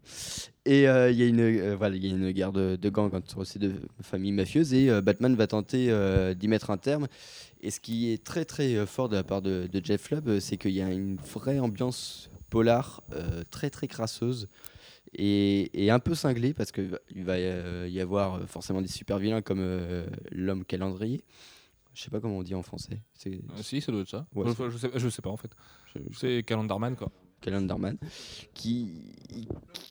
Et 0.64 0.88
euh, 0.88 1.10
il 1.10 1.18
y 1.18 1.22
a 1.22 1.26
une, 1.26 1.40
euh, 1.40 1.76
voilà, 1.76 1.94
il 1.96 2.06
y 2.06 2.10
a 2.10 2.14
une 2.14 2.30
guerre 2.30 2.52
de, 2.52 2.76
de 2.76 2.88
gangs 2.88 3.14
entre 3.14 3.44
ces 3.44 3.58
deux 3.58 3.74
familles 4.00 4.32
mafieuses 4.32 4.72
et 4.72 4.88
euh, 4.88 5.02
Batman 5.02 5.34
va 5.34 5.46
tenter 5.46 5.90
euh, 5.90 6.32
d'y 6.32 6.48
mettre 6.48 6.70
un 6.70 6.78
terme. 6.78 7.06
Et 7.60 7.70
ce 7.70 7.80
qui 7.80 8.10
est 8.10 8.24
très 8.24 8.46
très 8.46 8.74
euh, 8.76 8.86
fort 8.86 9.10
de 9.10 9.16
la 9.16 9.22
part 9.22 9.42
de, 9.42 9.68
de 9.70 9.84
Jeff 9.84 10.10
Lubb, 10.10 10.28
euh, 10.28 10.40
c'est 10.40 10.56
qu'il 10.56 10.70
y 10.72 10.80
a 10.80 10.90
une 10.90 11.16
vraie 11.16 11.58
ambiance 11.58 12.30
polar 12.48 13.02
euh, 13.12 13.42
très 13.50 13.68
très 13.68 13.88
crasseuse 13.88 14.48
et, 15.12 15.84
et 15.84 15.90
un 15.90 15.98
peu 15.98 16.14
cinglée 16.14 16.54
parce 16.54 16.72
qu'il 16.72 16.88
va 17.24 17.34
euh, 17.34 17.86
y 17.90 18.00
avoir 18.00 18.36
euh, 18.36 18.46
forcément 18.46 18.80
des 18.80 18.88
super 18.88 19.18
vilains 19.18 19.42
comme 19.42 19.60
euh, 19.60 20.06
l'homme 20.30 20.64
calendrier. 20.64 21.22
Je 21.92 22.02
sais 22.02 22.10
pas 22.10 22.20
comment 22.20 22.38
on 22.38 22.42
dit 22.42 22.54
en 22.54 22.62
français. 22.62 23.02
Euh, 23.26 23.36
si, 23.60 23.80
ça 23.80 23.92
doit 23.92 24.02
être 24.02 24.08
ça. 24.08 24.26
Ouais, 24.34 24.46
je, 24.56 24.70
je 24.70 24.78
sais, 24.78 24.90
je 24.94 25.08
sais 25.08 25.20
pas 25.22 25.30
en 25.30 25.36
fait. 25.36 25.50
C'est 26.12 26.42
Calendarman 26.44 26.96
quoi. 26.96 27.10
Qui, 28.54 28.88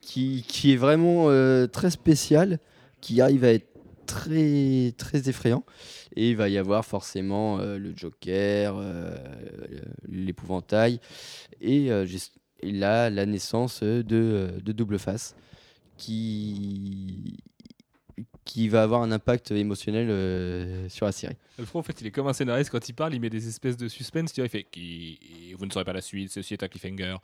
qui, 0.01 0.43
qui 0.47 0.73
est 0.73 0.77
vraiment 0.77 1.29
euh, 1.29 1.67
très 1.67 1.89
spécial, 1.89 2.59
qui 3.01 3.21
arrive 3.21 3.43
à 3.43 3.53
être 3.53 3.67
très, 4.05 4.93
très 4.97 5.29
effrayant. 5.29 5.63
Et 6.15 6.31
il 6.31 6.35
va 6.35 6.49
y 6.49 6.57
avoir 6.57 6.85
forcément 6.85 7.59
euh, 7.59 7.77
le 7.77 7.93
Joker, 7.95 8.75
euh, 8.77 9.15
l'épouvantail, 10.07 10.99
et, 11.61 11.89
et 12.61 12.71
là, 12.71 13.09
la 13.09 13.25
naissance 13.25 13.83
de, 13.83 14.03
de 14.03 14.71
Double 14.71 14.99
Face, 14.99 15.35
qui, 15.97 17.37
qui 18.49 18.67
va 18.67 18.81
avoir 18.81 19.03
un 19.03 19.11
impact 19.11 19.51
émotionnel 19.51 20.09
euh, 20.09 20.89
sur 20.89 21.05
la 21.05 21.11
série. 21.11 21.35
Alfred, 21.59 21.81
en 21.81 21.83
fait, 21.83 22.01
il 22.01 22.07
est 22.07 22.11
comme 22.11 22.25
un 22.25 22.33
scénariste 22.33 22.71
quand 22.71 22.89
il 22.89 22.93
parle, 22.93 23.13
il 23.13 23.21
met 23.21 23.29
des 23.29 23.47
espèces 23.47 23.77
de 23.77 23.87
suspense. 23.87 24.33
Tu 24.33 24.41
vois, 24.41 24.47
il 24.47 24.49
fait 24.49 24.63
qui 24.63 25.19
Vous 25.55 25.67
ne 25.67 25.71
saurez 25.71 25.85
pas 25.85 25.93
la 25.93 26.01
suite, 26.01 26.31
ceci 26.31 26.55
est 26.55 26.63
un 26.63 26.67
cliffhanger. 26.67 27.17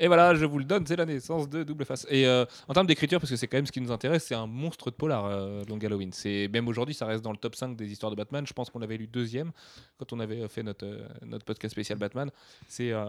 Et 0.00 0.08
voilà, 0.08 0.34
je 0.34 0.44
vous 0.44 0.58
le 0.58 0.64
donne, 0.64 0.84
c'est 0.84 0.96
la 0.96 1.06
naissance 1.06 1.48
de 1.48 1.62
Double 1.62 1.84
Face. 1.84 2.08
Et 2.10 2.26
euh, 2.26 2.44
en 2.66 2.74
termes 2.74 2.88
d'écriture, 2.88 3.20
parce 3.20 3.30
que 3.30 3.36
c'est 3.36 3.46
quand 3.46 3.58
même 3.58 3.66
ce 3.66 3.72
qui 3.72 3.80
nous 3.80 3.92
intéresse, 3.92 4.24
c'est 4.24 4.34
un 4.34 4.48
monstre 4.48 4.90
de 4.90 4.96
polar, 4.96 5.26
euh, 5.26 5.62
Long 5.68 5.78
Halloween. 5.78 6.10
C'est 6.12 6.48
même 6.52 6.66
aujourd'hui, 6.66 6.94
ça 6.94 7.06
reste 7.06 7.22
dans 7.22 7.30
le 7.30 7.38
top 7.38 7.54
5 7.54 7.76
des 7.76 7.92
histoires 7.92 8.10
de 8.10 8.16
Batman. 8.16 8.44
Je 8.44 8.52
pense 8.52 8.68
qu'on 8.70 8.80
l'avait 8.80 8.96
lu 8.96 9.06
deuxième 9.06 9.52
quand 9.98 10.12
on 10.12 10.18
avait 10.18 10.48
fait 10.48 10.62
notre, 10.62 10.86
euh, 10.86 11.06
notre 11.24 11.44
podcast 11.44 11.72
spécial 11.72 11.98
Batman. 11.98 12.30
C'est 12.68 12.92
euh, 12.92 13.06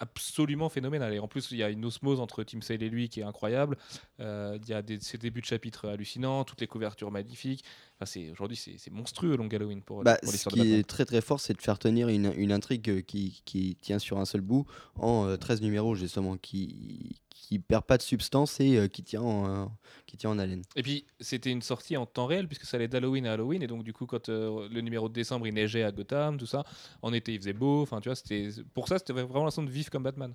absolument 0.00 0.68
phénoménal. 0.68 1.14
Et 1.14 1.18
en 1.18 1.28
plus, 1.28 1.50
il 1.50 1.58
y 1.58 1.62
a 1.62 1.70
une 1.70 1.84
osmose 1.84 2.20
entre 2.20 2.42
Tim 2.42 2.60
Sale 2.60 2.82
et 2.82 2.90
lui 2.90 3.08
qui 3.08 3.20
est 3.20 3.24
incroyable. 3.24 3.76
Euh, 4.20 4.58
Il 4.62 4.68
y 4.68 4.74
a 4.74 4.82
des, 4.82 5.00
ces 5.00 5.18
débuts 5.18 5.40
de 5.40 5.46
chapitres 5.46 5.88
hallucinants, 5.88 6.44
toutes 6.44 6.60
les 6.60 6.66
couvertures 6.66 7.05
couvertures 7.06 7.10
magnifiques. 7.10 7.64
Enfin, 7.96 8.06
c'est 8.06 8.30
aujourd'hui 8.30 8.56
c'est 8.56 8.92
monstrueux 8.92 9.36
Long 9.36 9.48
Halloween 9.48 9.82
pour, 9.82 10.02
Bah, 10.02 10.16
pour 10.20 10.28
ce 10.28 10.32
l'histoire 10.32 10.56
de 10.56 10.62
qui 10.62 10.74
est 10.74 10.86
très 10.86 11.04
très 11.04 11.20
fort, 11.20 11.40
c'est 11.40 11.54
de 11.54 11.62
faire 11.62 11.78
tenir 11.78 12.08
une, 12.08 12.32
une 12.36 12.52
intrigue 12.52 13.04
qui, 13.04 13.42
qui 13.44 13.76
tient 13.80 13.98
sur 13.98 14.18
un 14.18 14.24
seul 14.24 14.40
bout 14.40 14.66
en 14.96 15.26
euh, 15.26 15.36
13 15.36 15.62
numéros, 15.62 15.94
justement, 15.94 16.36
qui 16.36 17.16
qui 17.46 17.60
perd 17.60 17.84
pas 17.84 17.96
de 17.96 18.02
substance 18.02 18.58
et 18.58 18.76
euh, 18.76 18.88
qui, 18.88 19.04
tient 19.04 19.22
en, 19.22 19.48
euh, 19.48 19.66
qui 20.06 20.16
tient 20.16 20.30
en 20.30 20.38
haleine. 20.38 20.62
Et 20.74 20.82
puis 20.82 21.04
c'était 21.20 21.50
une 21.50 21.62
sortie 21.62 21.96
en 21.96 22.04
temps 22.04 22.26
réel 22.26 22.48
puisque 22.48 22.64
ça 22.64 22.76
allait 22.76 22.88
d'Halloween 22.88 23.26
à 23.26 23.34
Halloween 23.34 23.62
et 23.62 23.68
donc 23.68 23.84
du 23.84 23.92
coup 23.92 24.06
quand 24.06 24.28
euh, 24.28 24.68
le 24.68 24.80
numéro 24.80 25.08
de 25.08 25.14
décembre 25.14 25.46
il 25.46 25.54
neigeait 25.54 25.84
à 25.84 25.92
Gotham 25.92 26.38
tout 26.38 26.46
ça 26.46 26.64
en 27.02 27.12
été 27.12 27.34
il 27.34 27.38
faisait 27.38 27.52
beau 27.52 27.82
enfin 27.82 28.00
tu 28.00 28.08
vois 28.08 28.16
c'était 28.16 28.48
pour 28.74 28.88
ça 28.88 28.98
c'était 28.98 29.12
vraiment 29.12 29.40
l'impression 29.40 29.62
de 29.62 29.70
vivre 29.70 29.90
comme 29.90 30.02
Batman. 30.02 30.34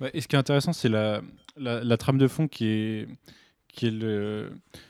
Ouais, 0.00 0.10
et 0.14 0.20
ce 0.20 0.26
qui 0.26 0.36
est 0.36 0.38
intéressant, 0.38 0.72
c'est 0.72 0.88
la, 0.88 1.22
la, 1.56 1.84
la 1.84 1.96
trame 1.96 2.18
de 2.18 2.26
fond 2.26 2.48
qui 2.48 2.66
est, 2.66 3.08
qui. 3.74 3.88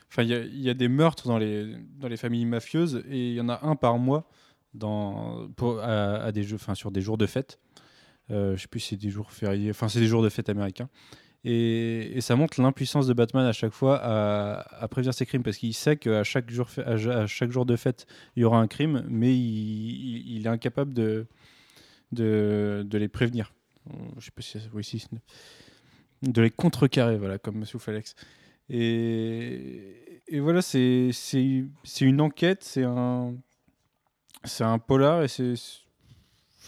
Enfin, 0.09 0.23
il 0.23 0.61
y 0.61 0.69
a- 0.69 0.73
des 0.73 0.87
meurtres 0.87 1.27
dans 1.27 1.37
les, 1.37 1.75
dans 1.99 2.07
les 2.07 2.17
familles 2.17 2.45
mafieuses 2.45 3.03
et 3.09 3.29
il 3.29 3.33
y 3.33 3.41
en 3.41 3.49
a 3.49 3.65
un 3.65 3.75
par 3.75 3.97
mois 3.97 4.29
dans, 4.73 5.47
à, 5.81 6.31
des 6.31 6.43
jeux, 6.43 6.57
sur 6.73 6.91
des 6.91 7.01
jours 7.01 7.17
de 7.17 7.25
fête. 7.25 7.59
Euh, 8.31 8.55
je 8.55 8.61
sais 8.61 8.67
plus 8.67 8.79
si 8.79 8.89
c'est 8.89 8.95
des 8.97 9.09
jours 9.09 9.31
fériés, 9.31 9.69
enfin, 9.69 9.87
c'est 9.87 9.99
des 9.99 10.07
jours 10.07 10.23
de 10.23 10.29
fête 10.29 10.49
américains. 10.49 10.89
Et, 11.43 12.19
ça 12.21 12.35
montre 12.35 12.59
l'impuissance 12.59 13.05
de 13.05 13.13
Batman 13.13 13.45
à 13.45 13.53
chaque 13.53 13.71
fois 13.71 13.99
à, 14.01 14.87
prévenir 14.87 15.13
ses 15.13 15.27
crimes 15.27 15.43
parce 15.43 15.57
qu'il 15.57 15.73
sait 15.75 15.95
qu'à 15.95 16.23
chaque, 16.23 16.49
jour, 16.49 16.67
à, 16.85 17.27
chaque 17.27 17.51
jour 17.51 17.65
de 17.65 17.75
fête, 17.75 18.07
il 18.35 18.41
y 18.41 18.43
aura 18.45 18.59
un 18.59 18.67
crime, 18.67 19.05
mais 19.07 19.35
il 19.35 20.41
est 20.43 20.49
incapable 20.49 20.93
de, 20.93 21.27
de, 22.11 22.83
de 22.85 22.97
les 22.97 23.07
prévenir. 23.07 23.53
Je 24.17 24.25
sais 24.25 24.31
pas 24.31 24.41
si 24.41 24.57
oui, 24.73 24.83
si, 24.83 25.05
de 26.23 26.41
les 26.41 26.49
contrecarrer, 26.49 27.17
voilà, 27.17 27.37
comme 27.37 27.65
souffle 27.65 27.91
Alex. 27.91 28.15
Et, 28.69 30.21
et 30.27 30.39
voilà, 30.39 30.61
c'est 30.61 31.11
une 32.01 32.21
enquête, 32.21 32.63
c'est 32.63 32.83
un 32.83 33.33
polar 34.87 35.23
et 35.23 35.27
c'est 35.27 35.53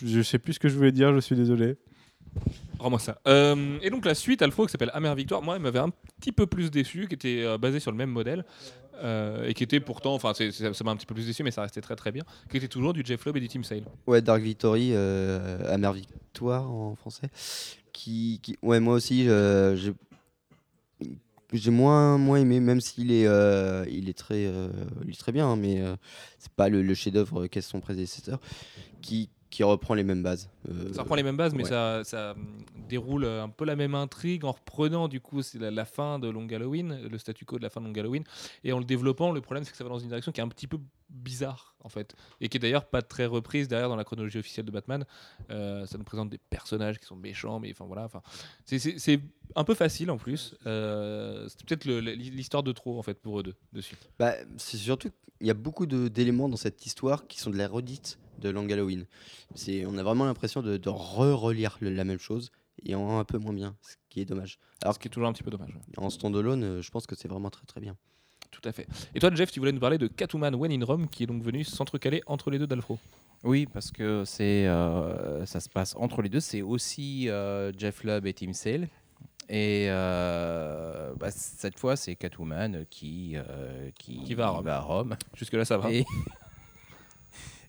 je 0.03 0.21
sais 0.21 0.37
plus 0.37 0.53
ce 0.53 0.59
que 0.59 0.69
je 0.69 0.75
voulais 0.77 0.91
dire, 0.91 1.11
je 1.15 1.19
suis 1.19 1.35
désolé. 1.35 1.75
Rends-moi 2.77 2.99
ça. 2.99 3.19
Euh, 3.27 3.79
et 3.81 3.89
donc 3.89 4.05
la 4.05 4.13
suite 4.13 4.43
Alfro 4.43 4.67
qui 4.67 4.71
s'appelle 4.71 4.91
Amère 4.93 5.15
Victoire 5.15 5.41
moi 5.41 5.55
elle 5.55 5.61
m'avait 5.63 5.79
un 5.79 5.89
petit 6.19 6.31
peu 6.31 6.45
plus 6.45 6.69
déçu 6.69 7.07
qui 7.07 7.15
était 7.15 7.41
euh, 7.43 7.57
basé 7.57 7.79
sur 7.79 7.89
le 7.89 7.97
même 7.97 8.11
modèle 8.11 8.45
euh, 9.01 9.47
et 9.47 9.55
qui 9.55 9.63
était 9.63 9.79
pourtant 9.79 10.13
enfin 10.13 10.33
ça 10.35 10.83
m'a 10.83 10.91
un 10.91 10.95
petit 10.97 11.07
peu 11.07 11.15
plus 11.15 11.25
déçu 11.25 11.41
mais 11.41 11.49
ça 11.49 11.63
restait 11.63 11.81
très 11.81 11.95
très 11.95 12.11
bien 12.11 12.21
qui 12.51 12.57
était 12.57 12.67
toujours 12.67 12.93
du 12.93 13.01
Jeff 13.03 13.25
Loeb 13.25 13.37
et 13.37 13.39
du 13.39 13.47
Team 13.47 13.63
Sale. 13.63 13.85
Ouais, 14.05 14.21
Dark 14.21 14.43
Victory, 14.43 14.91
euh, 14.93 15.73
Amère 15.73 15.93
Victoire 15.93 16.69
en 16.69 16.95
français. 16.95 17.29
Qui, 17.91 18.39
qui- 18.43 18.57
ouais, 18.61 18.79
moi 18.79 18.93
aussi, 18.93 19.27
euh, 19.27 19.75
j'ai 19.75 19.93
j'ai 21.53 21.71
moins, 21.71 22.17
moins 22.17 22.37
aimé, 22.37 22.59
même 22.59 22.81
s'il 22.81 23.11
est, 23.11 23.25
euh, 23.25 23.85
il 23.89 24.09
est, 24.09 24.17
très, 24.17 24.45
euh, 24.45 24.69
il 25.03 25.11
est 25.11 25.19
très 25.19 25.31
bien, 25.31 25.47
hein, 25.47 25.55
mais 25.55 25.81
euh, 25.81 25.95
c'est 26.39 26.51
pas 26.51 26.69
le, 26.69 26.81
le 26.81 26.93
chef-d'œuvre 26.93 27.47
qu'est 27.47 27.61
son 27.61 27.79
prédécesseur, 27.79 28.39
qui, 29.01 29.29
qui 29.49 29.63
reprend 29.63 29.93
les 29.93 30.03
mêmes 30.03 30.23
bases. 30.23 30.49
Euh, 30.69 30.91
Ça 30.93 31.01
reprend 31.03 31.15
les 31.15 31.23
mêmes 31.23 31.37
bases, 31.37 31.53
mais 31.53 31.63
ouais. 31.63 31.69
ça, 31.69 32.03
ça 32.03 32.35
déroule 32.89 33.25
un 33.25 33.49
peu 33.49 33.65
la 33.65 33.75
même 33.75 33.95
intrigue 33.95 34.43
en 34.45 34.51
reprenant 34.51 35.07
du 35.07 35.19
coup 35.21 35.41
la, 35.59 35.71
la 35.71 35.85
fin 35.85 36.19
de 36.19 36.27
Long 36.29 36.47
Halloween, 36.49 36.99
le 37.09 37.17
statu 37.17 37.45
quo 37.45 37.57
de 37.57 37.63
la 37.63 37.69
fin 37.69 37.79
de 37.81 37.85
Long 37.87 37.93
Halloween, 37.97 38.23
et 38.63 38.71
en 38.73 38.79
le 38.79 38.85
développant. 38.85 39.31
Le 39.31 39.41
problème 39.41 39.63
c'est 39.63 39.71
que 39.71 39.77
ça 39.77 39.83
va 39.83 39.89
dans 39.89 39.99
une 39.99 40.09
direction 40.09 40.31
qui 40.31 40.41
est 40.41 40.43
un 40.43 40.47
petit 40.49 40.67
peu 40.67 40.77
bizarre 41.09 41.75
en 41.83 41.89
fait, 41.89 42.13
et 42.41 42.49
qui 42.49 42.57
est 42.57 42.59
d'ailleurs 42.59 42.85
pas 42.85 43.01
très 43.01 43.25
reprise 43.25 43.67
derrière 43.69 43.87
dans 43.87 43.95
la 43.95 44.03
chronologie 44.03 44.37
officielle 44.39 44.65
de 44.65 44.71
Batman. 44.71 45.05
Euh, 45.49 45.85
ça 45.85 45.97
nous 45.97 46.03
présente 46.03 46.29
des 46.29 46.37
personnages 46.37 46.99
qui 46.99 47.05
sont 47.05 47.15
méchants, 47.15 47.59
mais 47.61 47.71
enfin 47.71 47.85
voilà, 47.85 48.03
enfin 48.03 48.21
c'est- 48.65 48.79
c'est 48.79 48.99
c'est 48.99 49.21
un 49.55 49.63
peu 49.63 49.73
facile 49.75 50.11
en 50.11 50.17
plus. 50.17 50.55
Euh, 50.65 51.47
c'est 51.47 51.63
peut-être 51.63 51.85
l'histoire 51.85 52.63
de 52.63 52.73
trop 52.73 52.99
en 52.99 53.03
fait 53.03 53.13
pour 53.21 53.39
eux 53.39 53.43
deux 53.43 53.55
dessus. 53.71 53.95
Bah, 54.19 54.33
c'est 54.57 54.75
surtout 54.77 55.09
qu'il 55.37 55.47
y 55.47 55.51
a 55.51 55.53
beaucoup 55.53 55.85
d'éléments 55.85 56.49
dans 56.49 56.57
cette 56.57 56.85
histoire 56.85 57.27
qui 57.27 57.39
sont 57.39 57.49
de 57.49 57.57
la 57.57 57.67
redite 57.69 58.19
de 58.39 58.49
Long 58.49 58.69
Halloween. 58.69 59.05
C'est, 59.55 59.85
on 59.85 59.97
a 59.97 60.03
vraiment 60.03 60.25
l'impression 60.25 60.61
de, 60.61 60.77
de 60.77 60.89
re-relire 60.89 61.77
le- 61.81 61.89
la 61.91 62.03
même 62.03 62.19
chose 62.19 62.51
et 62.83 62.95
en 62.95 63.19
un 63.19 63.23
peu 63.23 63.37
moins 63.37 63.53
bien, 63.53 63.75
ce 63.81 63.95
qui 64.09 64.21
est 64.21 64.25
dommage. 64.25 64.59
Alors 64.81 64.93
Ce 64.95 64.99
qui 64.99 65.07
est 65.07 65.11
toujours 65.11 65.27
un 65.29 65.33
petit 65.33 65.43
peu 65.43 65.51
dommage. 65.51 65.73
En 65.97 66.09
standalone, 66.09 66.63
euh, 66.63 66.81
je 66.81 66.91
pense 66.91 67.07
que 67.07 67.15
c'est 67.15 67.27
vraiment 67.27 67.49
très 67.49 67.65
très 67.65 67.81
bien. 67.81 67.95
Tout 68.51 68.61
à 68.63 68.71
fait. 68.71 68.87
Et 69.13 69.19
toi, 69.19 69.29
Jeff, 69.33 69.51
tu 69.51 69.59
voulais 69.59 69.71
nous 69.71 69.79
parler 69.79 69.97
de 69.97 70.07
Catwoman 70.07 70.55
When 70.55 70.71
in 70.71 70.83
Rome, 70.85 71.07
qui 71.09 71.23
est 71.23 71.27
donc 71.27 71.43
venu 71.43 71.63
s'entrecaler 71.63 72.21
entre 72.27 72.49
les 72.51 72.57
deux 72.59 72.67
d'Alfro. 72.67 72.97
Oui, 73.43 73.67
parce 73.71 73.91
que 73.91 74.23
c'est, 74.25 74.65
euh, 74.67 75.45
ça 75.45 75.59
se 75.59 75.69
passe 75.69 75.95
entre 75.97 76.21
les 76.21 76.29
deux. 76.29 76.39
C'est 76.39 76.61
aussi 76.61 77.29
euh, 77.29 77.71
Jeff 77.77 78.03
Lubb 78.03 78.25
et 78.25 78.33
Tim 78.33 78.53
Sale. 78.53 78.87
Et 79.49 79.87
euh, 79.89 81.13
bah, 81.19 81.29
cette 81.31 81.77
fois, 81.77 81.95
c'est 81.95 82.15
Catwoman 82.15 82.85
qui, 82.89 83.33
euh, 83.35 83.89
qui, 83.97 84.23
Qui 84.23 84.33
va 84.33 84.47
à 84.47 84.79
Rome. 84.79 85.15
Jusque-là, 85.35 85.65
ça 85.65 85.77
va. 85.77 85.91
Et, 85.91 86.03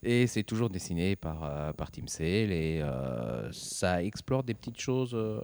et 0.03 0.27
c'est 0.27 0.43
toujours 0.43 0.71
dessiné 0.71 1.17
par, 1.17 1.45
euh, 1.45 1.73
par 1.73 1.91
Tim 1.91 2.07
Sale. 2.07 2.53
Et 2.53 2.81
euh, 2.83 3.51
ça 3.53 4.03
explore 4.03 4.43
des 4.45 4.55
petites 4.55 4.81
choses 4.81 5.15
euh, 5.15 5.41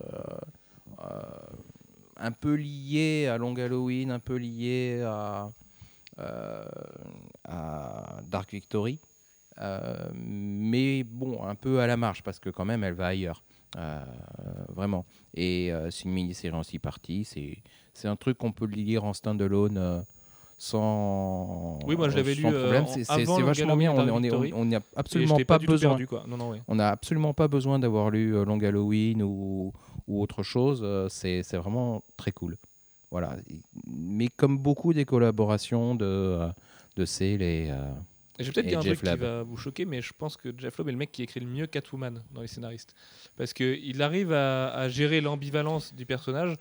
un 2.17 2.33
peu 2.33 2.55
liées 2.55 3.27
à 3.27 3.39
Long 3.39 3.55
Halloween, 3.55 4.11
un 4.11 4.21
peu 4.21 4.37
liées 4.37 5.03
à, 5.03 5.49
Dark 8.31 8.53
Victory. 8.53 9.01
Mais 10.15 11.05
bon, 11.05 11.43
un 11.45 11.55
peu 11.55 11.81
à 11.81 11.87
la 11.87 11.97
marge 11.97 12.23
parce 12.23 12.39
que 12.39 12.51
quand 12.51 12.65
même 12.65 12.85
elle 12.85 12.95
va 12.95 13.09
ailleurs. 13.09 13.43
Vraiment. 14.69 15.05
Et 15.35 15.73
c'est 15.91 16.05
une 16.05 16.13
mini-série 16.13 16.55
en 16.55 16.63
six 16.63 16.79
parties. 16.79 17.25
C'est, 17.25 18.09
un 18.09 18.17
truc 18.17 18.39
qu'on 18.39 18.53
peut 18.53 18.67
lire 18.67 19.05
en 19.05 19.13
standalone 19.13 20.05
sans. 20.59 21.79
Oui, 21.87 21.97
moi, 21.97 22.09
je 22.09 22.17
l'avais 22.17 22.35
lu, 22.35 22.45
euh, 22.47 22.85
C'est, 22.87 23.05
vachement 23.43 23.77
bien. 23.77 23.93
On 23.93 24.07
est- 24.07 24.11
on 24.53 24.69
absolument 24.97 25.37
pas, 25.45 25.59
besoin. 25.59 25.91
perdu, 25.91 26.07
quoi. 26.07 26.25
Non, 26.27 26.37
non, 26.37 26.51
ouais. 26.51 26.63
On 26.69 26.75
n'a 26.77 26.91
absolument 26.91 27.35
pas 27.35 27.49
besoin 27.49 27.79
d'avoir 27.79 28.11
lu 28.11 28.35
euh, 28.37 28.45
Long 28.45 28.59
Halloween 28.61 29.23
ou, 29.23 29.73
ou 30.09 30.23
autre 30.23 30.43
chose. 30.43 30.81
euh, 30.85 31.09
C'est 31.09 31.43
c'est 31.43 31.57
vraiment 31.57 32.03
très 32.17 32.33
cool. 32.33 32.57
Voilà. 33.11 33.37
Mais 33.87 34.29
comme 34.29 34.59
beaucoup 34.59 34.93
des 34.93 35.05
collaborations 35.05 35.95
de, 35.95 36.05
euh, 36.05 36.49
de 36.97 37.05
Sale 37.05 37.43
et. 37.43 37.71
Vais 38.43 38.53
peut-être 38.53 38.67
dire 38.67 38.79
un 38.79 38.83
Jeff 38.83 38.99
truc 38.99 39.11
qui 39.13 39.17
va 39.19 39.43
vous 39.45 39.57
choquer, 39.57 39.85
mais 39.85 40.03
je 40.03 40.13
pense 40.17 40.37
que 40.37 40.53
Jeff 40.59 40.77
Loeb 40.79 40.89
est 40.89 40.93
le 40.93 40.99
mec 40.99 41.13
qui 41.13 41.23
écrit 41.23 41.41
le 41.41 41.47
mieux 41.47 41.67
Catwoman 41.67 42.23
dans 42.33 42.41
les 42.41 42.49
scénaristes. 42.49 42.95
Parce 43.37 43.53
qu'il 43.53 44.03
arrive 44.03 44.33
à, 44.33 44.69
à 44.75 44.89
gérer 44.89 45.21
l'ambivalence 45.21 45.95
du 45.95 46.05
personnage. 46.07 46.57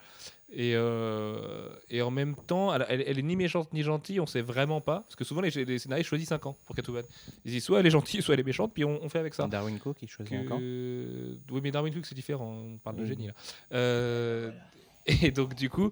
Et, 0.56 0.74
euh, 0.76 1.70
et 1.90 2.04
en 2.04 2.12
même 2.12 2.36
temps, 2.36 2.72
elle, 2.76 2.86
elle- 2.88 3.04
elle 3.08 3.18
est 3.18 3.24
ni 3.24 3.36
méchante 3.36 3.74
ni 3.74 3.82
gentille, 3.82 4.20
on 4.20 4.28
sait 4.28 4.42
vraiment 4.42 4.82
pas. 4.82 5.00
Parce 5.02 5.16
que 5.16 5.24
souvent, 5.24 5.42
les, 5.42 5.50
les 5.50 5.80
scénaristes 5.80 6.10
choisissent 6.10 6.32
un 6.32 6.38
camp 6.38 6.56
pour 6.68 6.76
Catwoman. 6.76 7.04
Ils 7.44 7.54
disent 7.54 7.64
soit 7.64 7.80
elle 7.80 7.88
est 7.88 7.90
gentille, 7.90 8.22
soit 8.22 8.36
elle 8.36 8.42
est 8.42 8.44
méchante, 8.44 8.72
puis 8.72 8.86
on, 8.86 9.04
on 9.04 9.10
fait 9.10 9.18
avec 9.18 9.34
ça. 9.34 9.48
Darwin 9.48 9.80
Cook 9.80 9.98
qui 9.98 10.08
choisit 10.08 10.32
que- 10.32 10.46
encore? 10.46 10.60
Oui, 10.60 11.60
mais 11.64 11.72
Darwin 11.72 11.92
Cook, 11.92 12.06
c'est 12.06 12.14
différent. 12.14 12.54
On 12.68 12.78
parle 12.78 12.98
de 12.98 13.06
génie 13.08 13.26
là. 13.28 13.34
Euh, 13.74 14.52
Et 15.06 15.32
donc, 15.32 15.56
du 15.56 15.70
coup, 15.70 15.92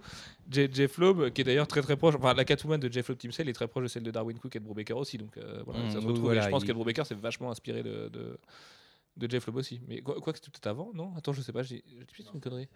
Je- 0.51 0.67
Jeff 0.71 0.97
Loeb, 0.97 1.31
qui 1.31 1.41
est 1.41 1.43
d'ailleurs 1.43 1.67
très 1.67 1.81
très 1.81 1.95
proche, 1.97 2.15
enfin, 2.15 2.33
la 2.33 2.45
Catwoman 2.45 2.79
de 2.79 2.91
Jeff 2.91 3.07
Loeb 3.09 3.17
Tim 3.17 3.31
Sale 3.31 3.49
est 3.49 3.53
très 3.53 3.67
proche 3.67 3.83
de 3.83 3.87
celle 3.89 4.03
de 4.03 4.11
Darwin 4.11 4.37
Cook 4.37 4.55
et 4.55 4.59
de 4.59 4.65
Brubaker 4.65 4.97
aussi. 4.97 5.17
Donc, 5.17 5.37
euh, 5.37 5.61
voilà, 5.65 5.87
ça 5.89 5.93
se 5.93 5.97
oui, 5.99 6.07
retrouve. 6.07 6.23
voilà, 6.25 6.41
je 6.41 6.49
pense 6.49 6.63
il- 6.63 6.67
que 6.67 6.71
Brubaker 6.73 7.05
s'est 7.05 7.15
vachement 7.15 7.51
inspiré 7.51 7.83
de, 7.83 8.09
de, 8.09 8.37
de 9.17 9.29
Jeff 9.29 9.45
Loeb 9.47 9.57
aussi. 9.57 9.81
Mais 9.87 10.01
quoi, 10.01 10.15
quoi 10.21 10.33
que 10.33 10.39
c'était 10.39 10.51
peut-être 10.51 10.67
avant, 10.67 10.91
non? 10.93 11.13
Attends, 11.17 11.33
je 11.33 11.41
sais 11.41 11.51
pas, 11.53 11.63
j'ai 11.63 11.81
peut-être 11.81 12.33
une 12.33 12.41
connerie. 12.41 12.67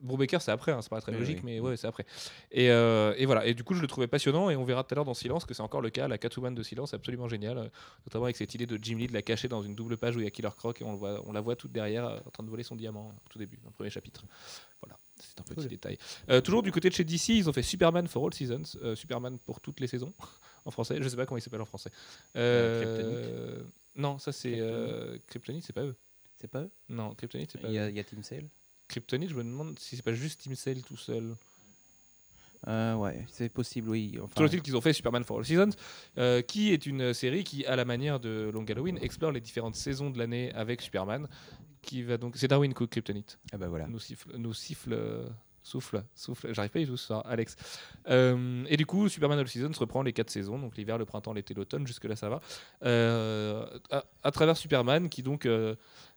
Brubaker, 0.00 0.40
c'est 0.40 0.52
après, 0.52 0.70
hein, 0.72 0.80
c'est 0.82 0.90
pas 0.90 1.00
très 1.00 1.10
Oui, 1.12 1.18
logique, 1.18 1.38
oui. 1.38 1.44
mais 1.44 1.60
ouais, 1.60 1.76
c'est 1.76 1.86
après. 1.88 2.04
Et, 2.52 2.70
euh, 2.70 3.14
et 3.16 3.26
voilà, 3.26 3.46
et 3.46 3.54
du 3.54 3.64
coup, 3.64 3.74
je 3.74 3.80
le 3.80 3.88
trouvais 3.88 4.06
passionnant, 4.06 4.48
et 4.50 4.54
on 4.56 4.64
verra 4.64 4.84
tout 4.84 4.92
à 4.92 4.96
l'heure 4.96 5.04
dans 5.04 5.14
Silence 5.14 5.44
que 5.44 5.54
c'est 5.54 5.62
encore 5.62 5.80
le 5.80 5.90
cas. 5.90 6.06
La 6.06 6.18
Catwoman 6.18 6.54
de 6.54 6.62
Silence 6.62 6.92
est 6.92 6.96
absolument 6.96 7.26
géniale, 7.28 7.58
euh, 7.58 7.68
notamment 8.06 8.24
avec 8.26 8.36
cette 8.36 8.54
idée 8.54 8.66
de 8.66 8.78
Jim 8.80 8.96
Lee 8.98 9.06
de 9.08 9.12
la 9.14 9.22
cacher 9.22 9.48
dans 9.48 9.62
une 9.62 9.74
double 9.74 9.96
page 9.96 10.14
où 10.16 10.20
il 10.20 10.24
y 10.24 10.26
a 10.26 10.30
Killer 10.30 10.50
Croc, 10.56 10.80
et 10.82 10.84
on, 10.84 10.92
le 10.92 10.98
voit, 10.98 11.20
on 11.26 11.32
la 11.32 11.40
voit 11.40 11.56
toute 11.56 11.72
derrière 11.72 12.22
en 12.26 12.30
train 12.30 12.44
de 12.44 12.50
voler 12.50 12.62
son 12.62 12.76
diamant 12.76 13.08
euh, 13.08 13.12
au 13.24 13.28
tout 13.30 13.38
début, 13.38 13.56
dans 13.56 13.70
le 13.70 13.74
premier 13.74 13.90
chapitre. 13.90 14.24
Voilà, 14.82 14.98
c'est 15.18 15.40
un 15.40 15.42
petit 15.44 15.54
Cool. 15.54 15.68
détail. 15.68 15.98
Euh, 16.30 16.40
toujours 16.40 16.62
du 16.62 16.72
côté 16.72 16.88
de 16.88 16.94
chez 16.94 17.04
DC, 17.04 17.30
ils 17.30 17.48
ont 17.48 17.52
fait 17.52 17.62
Superman 17.62 18.06
for 18.08 18.24
All 18.26 18.34
Seasons, 18.34 18.62
euh, 18.82 18.94
Superman 18.94 19.38
pour 19.38 19.60
toutes 19.60 19.80
les 19.80 19.86
saisons, 19.86 20.12
en 20.64 20.70
français. 20.70 20.98
Je 21.00 21.08
sais 21.08 21.16
pas 21.16 21.26
comment 21.26 21.38
il 21.38 21.42
s'appelle 21.42 21.60
en 21.60 21.66
français. 21.66 21.90
Euh, 22.36 23.62
non, 23.96 24.18
ça 24.18 24.32
c'est 24.32 24.60
Kryptonite, 25.26 25.64
c'est 25.64 25.72
pas 25.72 25.84
eux. 25.84 25.96
C'est 26.38 26.48
pas 26.48 26.60
eux? 26.62 26.70
Non, 26.88 27.14
Kryptonite, 27.14 27.50
c'est 27.52 27.60
pas 27.60 27.68
Il 27.68 27.74
y 27.74 27.78
eux. 27.78 27.88
il 27.88 27.96
y 27.96 28.00
a 28.00 28.04
Tim 28.04 28.22
Sale? 28.22 28.48
Kryptonite, 28.88 29.30
je 29.30 29.34
me 29.34 29.42
demande 29.42 29.78
si 29.78 29.96
c'est 29.96 30.02
pas 30.02 30.12
juste 30.12 30.40
Team 30.42 30.54
Cell 30.54 30.82
tout 30.82 30.96
seul. 30.96 31.34
Ouais, 32.66 33.24
c'est 33.30 33.48
possible, 33.48 33.88
oui. 33.90 34.18
Enfin, 34.20 34.34
Toujours 34.34 34.52
est-il 34.52 34.60
qu'ils 34.62 34.76
ont 34.76 34.80
fait 34.80 34.92
Superman 34.92 35.22
for 35.24 35.38
All 35.38 35.44
Seasons, 35.46 35.70
qui 36.46 36.72
est 36.72 36.84
une 36.86 37.14
série 37.14 37.44
qui, 37.44 37.64
à 37.64 37.76
la 37.76 37.84
manière 37.84 38.18
de 38.20 38.50
Long 38.52 38.64
Halloween, 38.64 38.98
explore 39.00 39.30
les 39.32 39.40
différentes 39.40 39.76
saisons 39.76 40.10
de 40.10 40.18
l'année 40.18 40.52
avec 40.52 40.82
Superman. 40.82 41.28
Qui 41.86 42.02
va 42.02 42.18
donc, 42.18 42.36
c'est 42.36 42.48
Darwin 42.48 42.74
Cook, 42.74 42.90
Kryptonite. 42.90 43.38
ah 43.52 43.56
bah 43.56 43.68
voilà. 43.68 43.86
Nous 43.86 44.00
siffle, 44.00 44.36
nous 44.36 44.52
siffle, 44.52 44.94
souffle, 45.62 46.02
souffle. 46.14 46.52
J'arrive 46.52 46.70
pas 46.70 46.78
du 46.78 46.86
tout 46.86 46.96
ce 46.96 47.06
soir, 47.06 47.22
Alex. 47.26 47.56
Euh, 48.08 48.64
et 48.68 48.76
du 48.76 48.86
coup, 48.86 49.08
Superman 49.08 49.38
All 49.38 49.48
Seasons 49.48 49.72
reprend 49.78 50.02
les 50.02 50.12
quatre 50.12 50.30
saisons, 50.30 50.58
donc 50.58 50.76
l'hiver, 50.76 50.98
le 50.98 51.04
printemps, 51.04 51.32
l'été, 51.32 51.54
l'automne. 51.54 51.86
Jusque 51.86 52.04
là, 52.04 52.16
ça 52.16 52.28
va. 52.28 52.40
Euh, 52.84 53.66
à, 53.90 54.04
à 54.22 54.30
travers 54.30 54.56
Superman, 54.56 55.08
qui 55.08 55.22
donc 55.22 55.46
euh, 55.46 55.74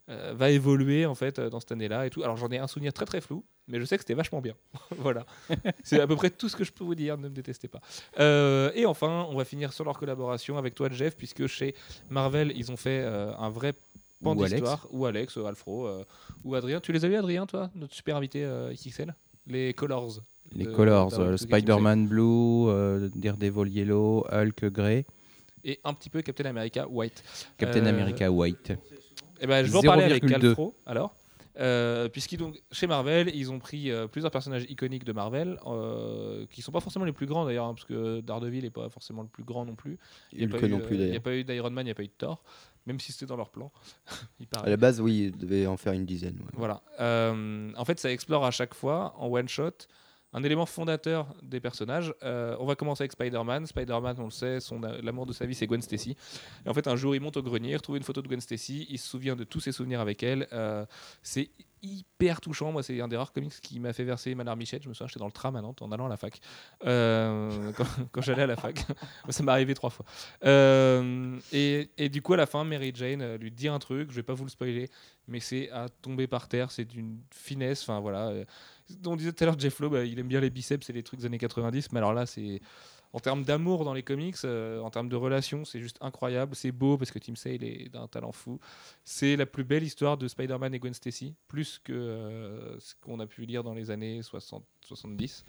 euh, 0.10 0.34
va 0.36 0.50
évoluer 0.52 1.06
en 1.06 1.16
fait 1.16 1.40
dans 1.40 1.60
cette 1.60 1.72
année-là 1.72 2.06
et 2.06 2.10
tout. 2.10 2.24
Alors 2.24 2.38
j'en 2.38 2.50
ai 2.50 2.58
un 2.58 2.68
souvenir 2.68 2.94
très 2.94 3.06
très 3.06 3.22
flou, 3.22 3.44
mais 3.68 3.80
je 3.80 3.86
sais 3.86 3.98
que 3.98 4.04
c'était 4.04 4.14
vachement 4.14 4.42
bien. 4.42 4.54
voilà. 4.98 5.26
C'est 5.84 6.00
à 6.00 6.08
peu 6.08 6.16
près 6.16 6.30
tout 6.30 6.50
ce 6.50 6.56
que 6.56 6.64
je 6.64 6.72
peux 6.72 6.84
vous 6.84 6.96
dire, 6.96 7.18
ne 7.18 7.28
me 7.30 7.34
détestez 7.34 7.68
pas. 7.68 7.82
Et 8.76 8.86
enfin, 8.86 9.26
on 9.30 9.36
va 9.36 9.46
finir 9.46 9.74
sur 9.74 9.84
leur 9.86 9.98
collaboration 9.98 10.58
avec 10.58 10.76
toi, 10.76 10.90
Jeff, 10.92 11.16
puisque 11.16 11.48
chez 11.48 11.76
Marvel, 12.10 12.54
ils 12.56 12.72
ont 12.72 12.78
fait 12.78 13.04
un 13.04 13.50
vrai 13.50 13.74
pan 14.24 14.36
Ou 14.36 14.44
Alex. 14.44 14.70
Ou 14.92 15.06
Alex, 15.06 15.36
ou 15.36 15.46
Alfro, 15.46 15.88
euh, 15.88 16.04
ou 16.44 16.56
Adrien. 16.56 16.80
Tu 16.80 16.92
les 16.92 17.06
as 17.06 17.08
vus, 17.08 17.16
Adrien, 17.16 17.46
toi, 17.46 17.70
notre 17.76 17.94
super 17.94 18.16
invité 18.16 18.44
euh, 18.44 18.74
XXL 18.74 19.14
Les 19.48 19.74
Colors. 19.74 20.20
Les 20.56 20.66
de- 20.66 20.72
Colors, 20.72 21.20
euh, 21.20 21.38
Spider-Man 21.38 22.08
Blue, 22.08 22.68
euh, 22.70 23.10
Daredevil 23.16 23.70
Yellow, 23.72 24.26
Hulk 24.32 24.66
Grey, 24.66 25.06
Et 25.64 25.80
un 25.84 25.94
petit 25.94 26.10
peu 26.10 26.22
Captain 26.22 26.46
America 26.46 26.88
White. 26.88 27.24
Captain 27.58 27.86
Euh, 27.86 27.90
America 27.90 28.32
White. 28.32 28.74
Eh 29.42 29.48
ben, 29.48 29.64
je 29.66 29.72
vais 29.72 29.78
en 29.78 29.82
parler 29.82 30.04
avec 30.06 30.24
0,2. 30.24 30.50
Alfro 30.50 30.74
alors. 30.86 31.14
Euh, 31.60 32.08
puisqu'ils 32.08 32.38
donc 32.38 32.58
chez 32.72 32.88
Marvel, 32.88 33.30
ils 33.36 33.52
ont 33.52 33.60
pris 33.60 33.92
euh, 33.92 34.08
plusieurs 34.08 34.32
personnages 34.32 34.64
iconiques 34.70 35.04
de 35.04 35.12
Marvel, 35.12 35.60
euh, 35.68 36.46
qui 36.52 36.62
sont 36.62 36.72
pas 36.72 36.80
forcément 36.80 37.04
les 37.04 37.12
plus 37.12 37.26
grands 37.26 37.44
d'ailleurs, 37.44 37.66
hein, 37.66 37.74
parce 37.74 37.84
que 37.86 38.22
Daredevil 38.22 38.64
est 38.64 38.70
pas 38.70 38.88
forcément 38.88 39.24
le 39.24 39.28
plus 39.28 39.44
grand 39.44 39.66
non 39.66 39.76
plus. 39.76 39.98
Il 40.32 40.44
a 40.44 40.48
n'y 40.48 40.54
a 40.56 40.58
d'ailleurs. 40.58 41.22
pas 41.22 41.36
eu 41.36 41.44
d'Iron 41.44 41.70
Man, 41.72 41.84
il 41.84 41.88
n'y 41.88 41.92
a 41.92 41.96
pas 41.96 42.04
eu 42.04 42.08
de 42.08 42.12
Thor, 42.18 42.42
même 42.86 43.00
si 43.00 43.12
c'était 43.12 43.26
dans 43.26 43.38
leur 43.38 43.50
plan. 43.50 43.72
il 44.40 44.48
paraît. 44.48 44.68
À 44.68 44.70
la 44.70 44.78
base, 44.78 45.02
oui, 45.02 45.32
il 45.34 45.38
devait 45.38 45.68
en 45.68 45.78
faire 45.78 45.94
une 45.94 46.06
dizaine. 46.06 46.38
ouais. 46.40 46.52
Voilà. 46.54 46.82
Euh, 47.00 47.72
en 47.76 47.86
fait, 47.86 48.00
ça 48.00 48.12
explore 48.12 48.46
à 48.46 48.52
chaque 48.52 48.74
fois, 48.74 49.14
en 49.18 49.28
one 49.28 49.48
shot, 49.48 49.72
un 50.34 50.44
élément 50.44 50.66
fondateur 50.66 51.34
des 51.42 51.60
personnages. 51.60 52.14
Euh, 52.24 52.56
on 52.60 52.66
va 52.66 52.76
commencer 52.76 53.04
avec 53.04 53.14
Spider-Man. 53.14 53.66
Spider-Man, 53.66 54.16
on 54.20 54.26
le 54.26 54.30
sait, 54.32 54.60
son 54.60 54.80
l'amour 54.80 55.26
de 55.26 55.34
sa 55.34 55.46
vie, 55.46 55.56
c'est 55.56 55.66
Gwen 55.66 55.82
Stacy. 55.82 56.16
Et 56.66 56.70
en 56.70 56.74
fait, 56.74 56.88
un 56.88 56.96
jour, 56.96 57.16
il 57.16 57.22
monte 57.22 57.38
au 57.38 57.44
grenier, 57.44 57.72
il 57.72 57.76
retrouve 57.76 57.98
une 57.98 58.04
photo 58.04 58.22
de 58.22 58.28
Gwen 58.28 58.42
Stacy, 58.42 58.86
il 58.90 59.00
se 59.00 59.08
souvient 59.10 59.36
de 59.36 59.44
tous 59.44 59.60
ses 59.60 59.72
souvenirs 59.72 60.00
avec 60.00 60.22
elle. 60.22 60.48
Euh, 60.54 60.86
c'est 61.24 61.50
hyper 61.82 62.42
touchant. 62.42 62.72
Moi, 62.72 62.84
c'est 62.84 63.00
un 63.02 63.08
des 63.08 63.18
rares 63.18 63.32
comics 63.32 63.54
qui 63.62 63.80
m'a 63.80 63.94
fait 63.94 64.04
verser 64.04 64.36
ma 64.36 64.44
larmichette. 64.44 64.84
Je 64.84 64.90
me 64.90 64.94
souviens, 64.94 65.08
j'étais 65.08 65.20
dans 65.20 65.26
le 65.26 65.32
tram 65.32 65.56
à 65.56 65.62
Nantes 65.62 65.82
en 65.82 65.92
allant 65.92 66.06
à 66.06 66.10
la 66.10 66.18
fac. 66.18 66.40
Euh, 66.86 67.72
quand 68.12 68.22
j'allais 68.22 68.44
à 68.44 68.48
la 68.48 68.56
fac. 68.56 68.86
ça 69.30 69.44
m'est 69.44 69.52
arrivé 69.52 69.74
trois 69.74 69.90
fois. 69.90 70.06
Euh, 70.46 71.40
et, 71.52 72.10
du 72.10 72.22
coup, 72.22 72.34
à 72.34 72.38
la 72.38 72.46
fin, 72.46 72.64
Mary 72.64 72.92
Jane 72.94 73.22
euh, 73.22 73.38
lui 73.38 73.52
dit 73.52 73.68
un 73.68 73.80
truc, 73.80 74.12
je 74.12 74.16
vais 74.16 74.24
pas 74.24 74.34
vous 74.34 74.46
le 74.46 74.50
spoiler, 74.50 74.90
mais 75.28 75.40
c'est 75.40 75.70
à 75.72 75.90
tomber 75.90 76.28
par 76.28 76.48
terre, 76.48 76.72
c'est 76.72 76.86
d'une 76.86 77.20
finesse. 77.32 77.84
Enfin 77.84 78.00
voilà. 78.00 78.34
On 79.06 79.16
disait 79.16 79.32
tout 79.32 79.44
à 79.44 79.48
l'heure, 79.48 79.60
Jeff 79.60 79.80
Lowe, 79.80 79.90
bah, 79.90 80.04
il 80.04 80.18
aime 80.20 80.28
bien 80.28 80.40
les 80.40 80.50
biceps 80.50 80.90
et 80.90 80.94
les 80.94 81.04
trucs 81.04 81.20
des 81.20 81.26
années 81.26 81.38
90, 81.38 81.92
mais 81.92 82.00
alors 82.00 82.14
là, 82.14 82.26
c'est. 82.26 82.62
En 83.12 83.20
termes 83.20 83.44
d'amour 83.44 83.86
dans 83.86 83.94
les 83.96 84.04
comics, 84.04 84.36
euh, 84.46 84.80
en 84.82 84.92
termes 84.92 85.10
de 85.10 85.16
relations, 85.16 85.66
c'est 85.66 85.80
juste 85.80 85.98
incroyable. 86.00 86.56
C'est 86.56 86.72
beau 86.72 86.96
parce 86.96 87.10
que 87.10 87.18
Tim 87.18 87.36
Sale 87.36 87.64
est 87.64 87.90
d'un 87.92 88.08
talent 88.08 88.32
fou. 88.32 88.60
C'est 89.04 89.36
la 89.36 89.48
plus 89.48 89.64
belle 89.64 89.82
histoire 89.84 90.16
de 90.16 90.28
Spider-Man 90.28 90.76
et 90.76 90.80
Gwen 90.80 90.94
Stacy, 90.94 91.34
plus 91.48 91.80
que 91.84 91.92
euh, 91.92 92.80
ce 92.80 92.94
qu'on 93.02 93.20
a 93.20 93.26
pu 93.26 93.46
lire 93.46 93.64
dans 93.64 93.74
les 93.74 93.90
années 93.90 94.22
60, 94.22 94.64
70. 94.86 95.44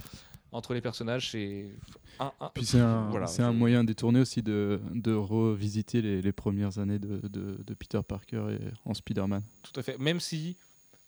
Entre 0.53 0.73
les 0.75 0.81
personnages, 0.81 1.31
c'est. 1.33 1.71
un- 2.19 2.33
un- 2.41 2.51
Puis 2.55 2.65
c'est 2.65 2.81
un, 2.81 3.09
Voilà, 3.11 3.27
c'est 3.27 3.43
un 3.43 3.53
je- 3.53 3.57
moyen 3.59 3.85
détourné 3.85 4.21
aussi 4.21 4.43
de, 4.43 4.81
de 4.95 5.13
revisiter 5.13 6.01
les, 6.03 6.23
les 6.23 6.33
premières 6.33 6.79
années 6.79 6.99
de, 6.99 7.19
de- 7.29 7.63
de 7.63 7.75
Peter 7.75 8.01
Parker 8.07 8.47
et 8.59 8.59
en 8.89 8.95
Spider-Man. 8.95 9.43
Tout 9.63 9.79
à 9.79 9.83
fait. 9.83 9.99
Même 9.99 10.19
si 10.19 10.57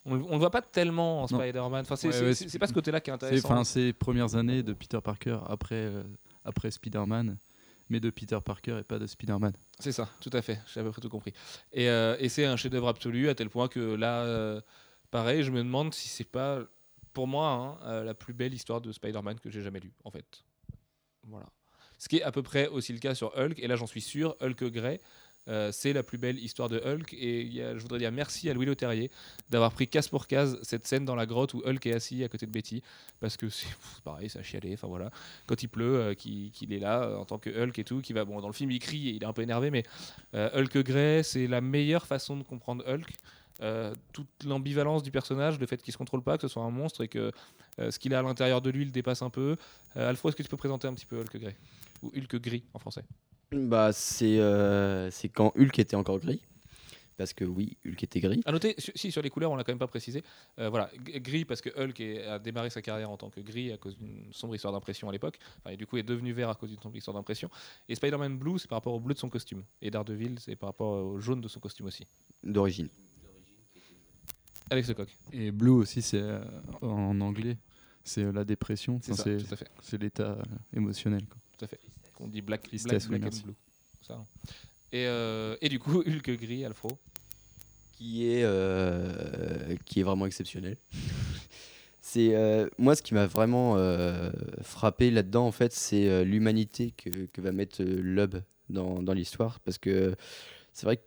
on, 0.05 0.13
on 0.21 0.33
le 0.33 0.39
voit 0.39 0.51
pas 0.51 0.63
tellement 0.63 1.23
en. 1.23 1.27
Spider-Man. 1.27 1.81
Enfin, 1.81 1.97
c'est 1.97 2.09
Ouais, 2.09 2.13
c'est- 2.13 2.21
ouais, 2.25 2.35
c'est- 2.35 2.45
c'est- 2.45 2.51
c'est 2.51 2.59
pas 2.59 2.67
ce 2.69 2.73
côté-là 2.75 3.01
qui 3.01 3.11
est 3.11 3.15
C'est 3.15 3.25
intéressant. 3.25 3.49
enfin 3.53 3.65
ces 3.65 3.93
premières 3.93 4.35
années 4.37 4.63
de 4.63 4.75
Peter 4.75 5.01
Parker 5.03 5.39
après, 5.49 5.75
euh, 5.77 6.03
après 6.45 6.70
Spider-Man, 6.70 7.36
mais 7.88 8.01
de 8.01 8.11
Peter 8.11 8.38
Parker 8.45 8.78
et 8.80 8.84
pas 8.84 8.99
de 8.99 9.07
Spider-Man. 9.07 9.53
C'est 9.78 9.93
ça, 9.93 10.09
tout 10.20 10.30
à 10.32 10.43
fait. 10.43 10.61
J'ai 10.72 10.80
à 10.80 10.82
peu 10.82 10.90
près 10.90 11.01
tout 11.01 11.09
compris. 11.09 11.32
Et, 11.72 11.88
euh, 11.88 12.16
c'est 12.28 12.45
un 12.45 12.57
chef-d'œuvre 12.57 12.88
absolu 12.88 13.28
à 13.28 13.34
tel 13.34 13.51
point 13.51 13.68
que 13.68 13.80
là, 13.80 14.22
euh, 14.22 14.61
pareil, 15.11 15.43
je 15.43 15.51
me 15.51 15.59
demande 15.59 15.93
si 15.95 16.09
c'est 16.09 16.24
pas, 16.24 16.61
pour 17.12 17.26
moi, 17.26 17.51
hein, 17.51 17.78
euh, 17.86 18.05
la 18.05 18.14
plus 18.14 18.34
belle 18.34 18.55
histoire 18.55 18.80
de 18.80 18.90
Spider-Man 18.93 19.38
que 19.40 19.51
j'ai 19.51 19.62
jamais 19.62 19.80
lue, 19.80 19.93
en 20.05 20.11
fait. 20.11 20.45
Voilà. 21.24 21.47
Ce 21.99 22.09
qui 22.09 22.16
est 22.16 22.22
à 22.22 22.32
peu 22.32 22.43
près 22.43 22.66
aussi 22.66 22.93
le 22.93 22.99
cas 22.99 23.14
sur 23.14 23.36
Hulk. 23.38 23.59
Et 23.59 23.68
là, 23.68 23.76
j'en 23.76 23.86
suis 23.86 24.01
sûr, 24.01 24.36
Hulk 24.40 24.64
Grey. 24.64 25.01
Euh, 25.49 25.72
c'est 25.72 25.93
la 25.93 26.03
plus 26.03 26.18
belle 26.18 26.38
histoire 26.38 26.68
de 26.68 26.78
Hulk. 26.78 27.14
Et 27.14 27.51
je 27.53 27.78
voudrais 27.80 27.99
dire 27.99 28.12
merci 28.12 28.49
à 28.49 28.55
Louis 28.55 28.66
Leterrier 28.66 29.11
d'avoir 29.51 29.72
pris 29.72 29.88
case 29.88 30.09
pour 30.09 30.26
case 30.26 30.59
cette 30.62 30.86
scène 30.86 31.05
dans 31.05 31.14
la 31.14 31.26
grotte 31.26 31.55
où 31.55 31.62
Hulk 31.64 31.86
est 31.86 31.95
assis 31.95 32.24
à 32.24 32.28
côté 32.28 32.47
de 32.47 32.51
Betty. 32.51 32.82
Parce 33.20 33.36
que 33.36 33.49
c'est 33.49 33.66
pareil 34.05 34.28
ça 34.28 34.40
a 34.40 34.43
chialé 34.43 34.74
enfin 34.74 34.88
voilà. 34.88 35.11
Quand 35.47 35.62
il 35.62 35.68
pleut 35.68 35.97
euh, 35.97 36.14
qu'il 36.14 36.72
est 36.72 36.78
là 36.78 37.03
euh, 37.03 37.16
en 37.16 37.24
tant 37.24 37.38
que 37.38 37.51
Hulk 37.51 37.78
et 37.78 37.84
tout 37.84 38.01
qui 38.01 38.12
va 38.12 38.24
bon 38.24 38.40
dans 38.40 38.49
le 38.49 38.55
film 38.55 38.70
il 38.70 38.78
crie 38.78 39.09
et 39.09 39.12
il 39.12 39.22
est 39.22 39.26
un 39.26 39.32
peu 39.32 39.43
énervé 39.43 39.70
mais 39.70 39.84
Hulk 40.34 40.78
Grey, 40.78 41.22
c'est 41.22 41.47
la 41.47 41.61
meilleure 41.61 42.07
façon 42.07 42.36
de 42.36 42.43
comprendre 42.43 42.84
Hulk. 42.86 43.12
Toute 44.12 44.45
l'ambivalence 44.45 45.03
du 45.03 45.12
personnage, 45.12 45.61
le 45.61 45.66
fait 45.66 45.80
qu'il 45.80 45.93
se 45.93 45.99
contrôle 45.99 46.22
pas, 46.22 46.36
que 46.36 46.43
ce 46.43 46.49
soit 46.49 46.62
un 46.62 46.70
monstre 46.70 47.03
et 47.03 47.09
que 47.09 47.30
ce 47.78 47.99
qu'il 47.99 48.14
a 48.14 48.18
à 48.18 48.22
l'intérieur 48.22 48.61
de 48.61 48.70
lui 48.70 48.84
le 48.84 48.90
dépasse 48.90 49.22
un 49.22 49.30
peu. 49.30 49.57
Euh, 49.97 50.09
Alfred, 50.09 50.30
est-ce 50.30 50.36
que 50.36 50.43
tu 50.43 50.49
peux 50.49 50.57
présenter 50.57 50.88
un 50.88 50.95
petit 50.95 51.07
peu 51.07 51.20
Hulk 51.20 51.36
Grey 51.36 51.57
Ou 52.03 52.11
Hulk 52.16 52.36
Gris 52.36 52.64
en 52.72 52.78
français? 52.78 53.05
Bah, 53.53 53.93
c'est 53.93 54.39
euh, 54.39 55.11
c'est 55.11 55.29
quand 55.29 55.53
Hulk 55.57 55.79
était 55.79 55.97
encore 55.97 56.19
gris. 56.19 56.41
Parce 57.19 57.35
que 57.35 57.45
oui, 57.45 57.77
Hulk 57.87 58.03
était 58.03 58.21
gris. 58.21 58.41
À 58.47 58.53
noter, 58.53 58.75
su- 58.79 58.91
si 58.95 59.13
sur 59.13 59.21
les 59.23 59.29
couleurs, 59.31 59.51
on 59.53 59.57
l'a 59.57 59.63
quand 59.65 59.71
même 59.71 59.79
pas 59.79 59.87
précisé. 59.87 60.25
Euh, 60.59 60.71
voilà, 60.71 60.91
g- 61.07 61.21
gris 61.21 61.45
parce 61.45 61.61
que 61.61 61.69
Hulk 61.79 62.01
est- 62.01 62.25
a 62.27 62.39
démarré 62.39 62.71
sa 62.71 62.81
carrière 62.81 63.11
en 63.11 63.17
tant 63.19 63.29
que 63.29 63.41
gris 63.41 63.71
à 63.71 63.77
cause 63.77 63.97
d'une 63.99 64.33
sombre 64.33 64.55
histoire 64.55 64.73
d'impression 64.73 65.09
à 65.09 65.13
l'époque. 65.13 65.39
Enfin, 65.59 65.71
et 65.71 65.77
du 65.77 65.87
coup, 65.87 65.99
est 65.99 66.03
devenu 66.03 66.33
vert 66.33 66.49
à 66.49 66.55
cause 66.55 66.71
d'une 66.71 66.81
sombre 66.81 66.97
histoire 66.97 67.15
d'impression. 67.15 67.51
Et 67.89 67.95
Spider-Man 67.95 68.39
Blue, 68.39 68.59
c'est 68.59 68.67
par 68.67 68.79
rapport 68.79 68.95
au 68.95 68.99
bleu 69.01 69.13
de 69.15 69.19
son 69.19 69.29
costume. 69.29 69.63
Et 69.83 69.91
Daredevil, 69.91 70.37
c'est 70.41 70.57
par 70.57 70.71
rapport 70.71 71.05
au 71.05 71.21
jaune 71.21 71.43
de 71.43 71.49
son 71.49 71.61
costume 71.61 71.87
aussi. 71.87 72.07
D'origine. 72.43 72.89
Alex 74.71 74.89
Lecoq. 74.89 75.09
Et 75.33 75.51
Blue 75.53 75.71
aussi, 75.71 76.01
c'est 76.01 76.21
euh, 76.21 76.41
en 76.81 77.21
anglais, 77.21 77.59
c'est 78.05 78.23
euh, 78.25 78.33
la 78.33 78.45
dépression, 78.45 78.99
C'est 79.03 79.13
Enfin, 79.13 79.23
ça, 79.25 79.39
c'est 79.39 79.45
tout 79.47 79.53
à 79.55 79.57
fait. 79.57 79.69
c'est 79.83 80.01
l'état 80.01 80.31
euh, 80.33 80.43
émotionnel. 80.75 81.25
quoi. 81.29 81.39
Tout 81.59 81.65
à 81.67 81.69
fait. 81.69 81.81
Qu'on 82.23 82.29
dit 82.29 82.41
black, 82.41 82.68
black, 82.70 82.85
black 82.85 83.05
and 83.05 83.25
merci. 83.25 83.43
blue. 83.43 83.55
Ça. 84.01 84.18
Et, 84.93 85.07
euh, 85.07 85.57
et 85.61 85.68
du 85.68 85.79
coup, 85.79 86.03
Hulk 86.07 86.31
gris, 86.39 86.64
Alfro. 86.64 86.91
qui 87.97 88.27
est, 88.31 88.43
euh, 88.45 89.75
qui 89.85 90.01
est 90.01 90.03
vraiment 90.03 90.27
exceptionnel. 90.27 90.77
c'est 92.01 92.35
euh, 92.35 92.68
moi 92.79 92.95
ce 92.97 93.03
qui 93.03 93.14
m'a 93.14 93.27
vraiment 93.27 93.77
euh, 93.77 94.31
frappé 94.62 95.11
là-dedans 95.11 95.47
en 95.47 95.53
fait, 95.53 95.73
c'est 95.73 96.09
euh, 96.09 96.25
l'humanité 96.25 96.93
que, 96.97 97.11
que 97.33 97.41
va 97.41 97.53
mettre 97.53 97.83
euh, 97.83 98.01
Lub 98.03 98.43
dans, 98.68 99.03
dans 99.03 99.12
l'histoire 99.12 99.61
parce 99.61 99.79
que 99.79 100.14
c'est 100.73 100.87
vrai 100.87 100.99
que 100.99 101.03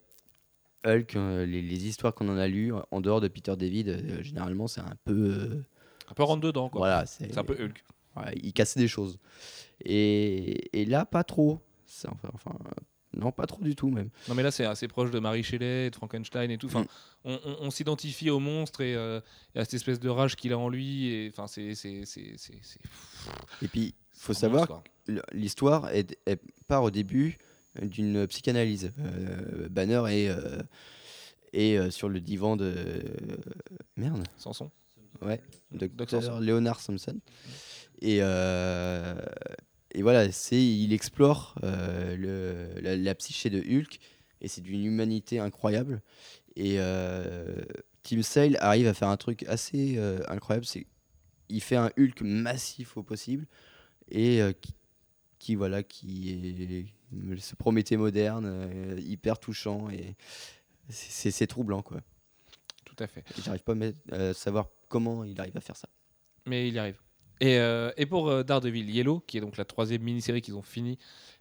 Hulk, 0.88 1.16
euh, 1.16 1.46
les, 1.46 1.62
les 1.62 1.88
histoires 1.88 2.14
qu'on 2.14 2.30
en 2.30 2.38
a 2.38 2.48
lues 2.48 2.72
en 2.92 3.02
dehors 3.02 3.20
de 3.22 3.28
Peter 3.28 3.56
David, 3.58 3.90
euh, 3.90 4.22
généralement 4.24 4.68
c'est 4.68 4.82
un 4.82 4.96
peu 5.04 5.14
euh, 5.14 5.64
Un 6.10 6.14
peu 6.14 6.24
rentre 6.24 6.42
dedans, 6.42 6.70
quoi. 6.70 6.80
voilà, 6.80 7.06
C'est 7.06 7.38
un 7.38 7.44
peu 7.44 7.56
Hulk. 7.60 7.84
Il 8.42 8.54
cassait 8.54 8.80
des 8.80 8.88
choses. 8.88 9.18
Et, 9.84 10.80
et 10.82 10.86
là, 10.86 11.06
pas 11.06 11.24
trop. 11.24 11.60
Enfin, 12.06 12.30
enfin, 12.34 12.58
non, 13.16 13.32
pas 13.32 13.46
trop 13.46 13.64
du 13.64 13.76
tout 13.76 13.90
même. 13.90 14.10
Non, 14.28 14.36
mais 14.36 14.44
là, 14.44 14.52
c'est 14.52 14.66
assez 14.66 14.88
proche 14.88 15.12
de 15.12 15.20
Marie 15.20 15.44
Shelley, 15.44 15.90
de 15.90 15.96
Frankenstein 15.96 16.52
et 16.52 16.58
tout. 16.58 16.68
Enfin, 16.68 16.82
Mm. 16.82 16.88
on, 17.26 17.40
on- 17.46 17.58
on 17.62 17.72
s'identifie 17.72 18.30
au 18.30 18.40
monstre 18.40 18.82
et, 18.82 18.96
euh, 18.96 19.22
et 19.56 19.60
à 19.60 19.66
cette 19.66 19.76
espèce 19.76 20.00
de 20.00 20.10
rage 20.10 20.36
qu'il 20.36 20.52
a 20.54 20.58
en 20.58 20.70
lui. 20.70 21.08
Et 21.08 21.30
enfin, 21.32 21.48
c'est. 21.48 21.76
c'est- 21.76 22.04
c'est- 22.06 22.34
c'est- 22.38 22.60
c'est- 22.62 22.80
Et 23.62 23.68
puis, 23.68 23.94
faut 24.14 24.34
savoir. 24.34 24.84
L- 25.08 25.22
L'histoire 25.34 25.90
est, 25.92 26.18
est- 26.26 26.42
part 26.68 26.84
au 26.84 26.92
début 26.92 27.38
d'une 27.82 28.26
psychanalyse. 28.28 28.92
Euh, 29.00 29.70
Banner 29.70 30.04
est, 30.10 30.30
euh, 30.30 30.62
est 31.54 31.92
sur 31.92 32.10
le 32.10 32.20
divan 32.20 32.56
de. 32.58 32.74
Merde, 33.98 34.24
Samson. 34.38 34.70
ouais, 35.22 35.40
Doc 35.72 35.96
docteur. 35.96 36.42
Leonard 36.42 36.82
Samson. 36.82 37.18
Et, 38.02 38.18
euh, 38.22 39.16
et 39.92 40.02
voilà, 40.02 40.32
c'est 40.32 40.62
il 40.62 40.92
explore 40.94 41.56
euh, 41.64 42.16
le, 42.18 42.82
la, 42.82 42.96
la 42.96 43.16
psyché 43.16 43.50
de 43.50 43.60
Hulk 43.60 44.00
et 44.42 44.48
c'est 44.48 44.62
d'une 44.62 44.84
humanité 44.86 45.40
incroyable. 45.40 46.02
Et 46.56 46.76
euh, 46.80 47.62
Tim 48.04 48.22
Sale 48.22 48.58
arrive 48.60 48.88
à 48.88 48.94
faire 48.94 49.08
un 49.08 49.18
truc 49.18 49.44
assez 49.44 49.96
euh, 49.98 50.20
incroyable, 50.28 50.66
c'est 50.66 50.88
il 51.50 51.62
fait 51.62 51.76
un 51.76 51.92
Hulk 51.98 52.22
massif 52.22 52.98
au 52.98 53.04
possible 53.04 53.46
et 54.10 54.42
qui, 54.62 54.74
qui, 55.40 55.56
voilà 55.56 55.84
qui 55.84 56.88
est 57.12 57.38
se 57.40 57.56
promettait 57.56 57.98
moderne, 57.98 58.98
hyper 59.00 59.40
touchant 59.40 59.90
et 59.90 60.16
c'est- 60.90 61.22
troublant 61.48 61.82
quoi. 61.82 62.02
Tout 62.84 62.96
à 63.00 63.08
fait. 63.08 63.24
J'arrive 63.44 63.64
pas 63.64 63.76
à 64.12 64.34
savoir 64.34 64.70
comment 64.90 65.24
il 65.24 65.40
arrive 65.40 65.56
à 65.58 65.62
faire 65.62 65.76
ça. 65.78 65.88
Mais 66.46 66.68
il 66.68 66.74
y 66.74 66.80
arrive. 66.80 67.00
Et, 67.42 67.58
euh, 67.60 67.92
et 67.98 68.06
pour 68.06 68.30
euh, 68.30 68.44
Daredevil 68.44 68.90
Yellow, 68.90 69.22
qui 69.28 69.38
est 69.38 69.42
donc 69.42 69.58
la 69.58 69.66
troisième 69.66 70.02
mini-série 70.02 70.42
qu'ils 70.42 70.56
ont 70.56 70.62
fini 70.62 70.98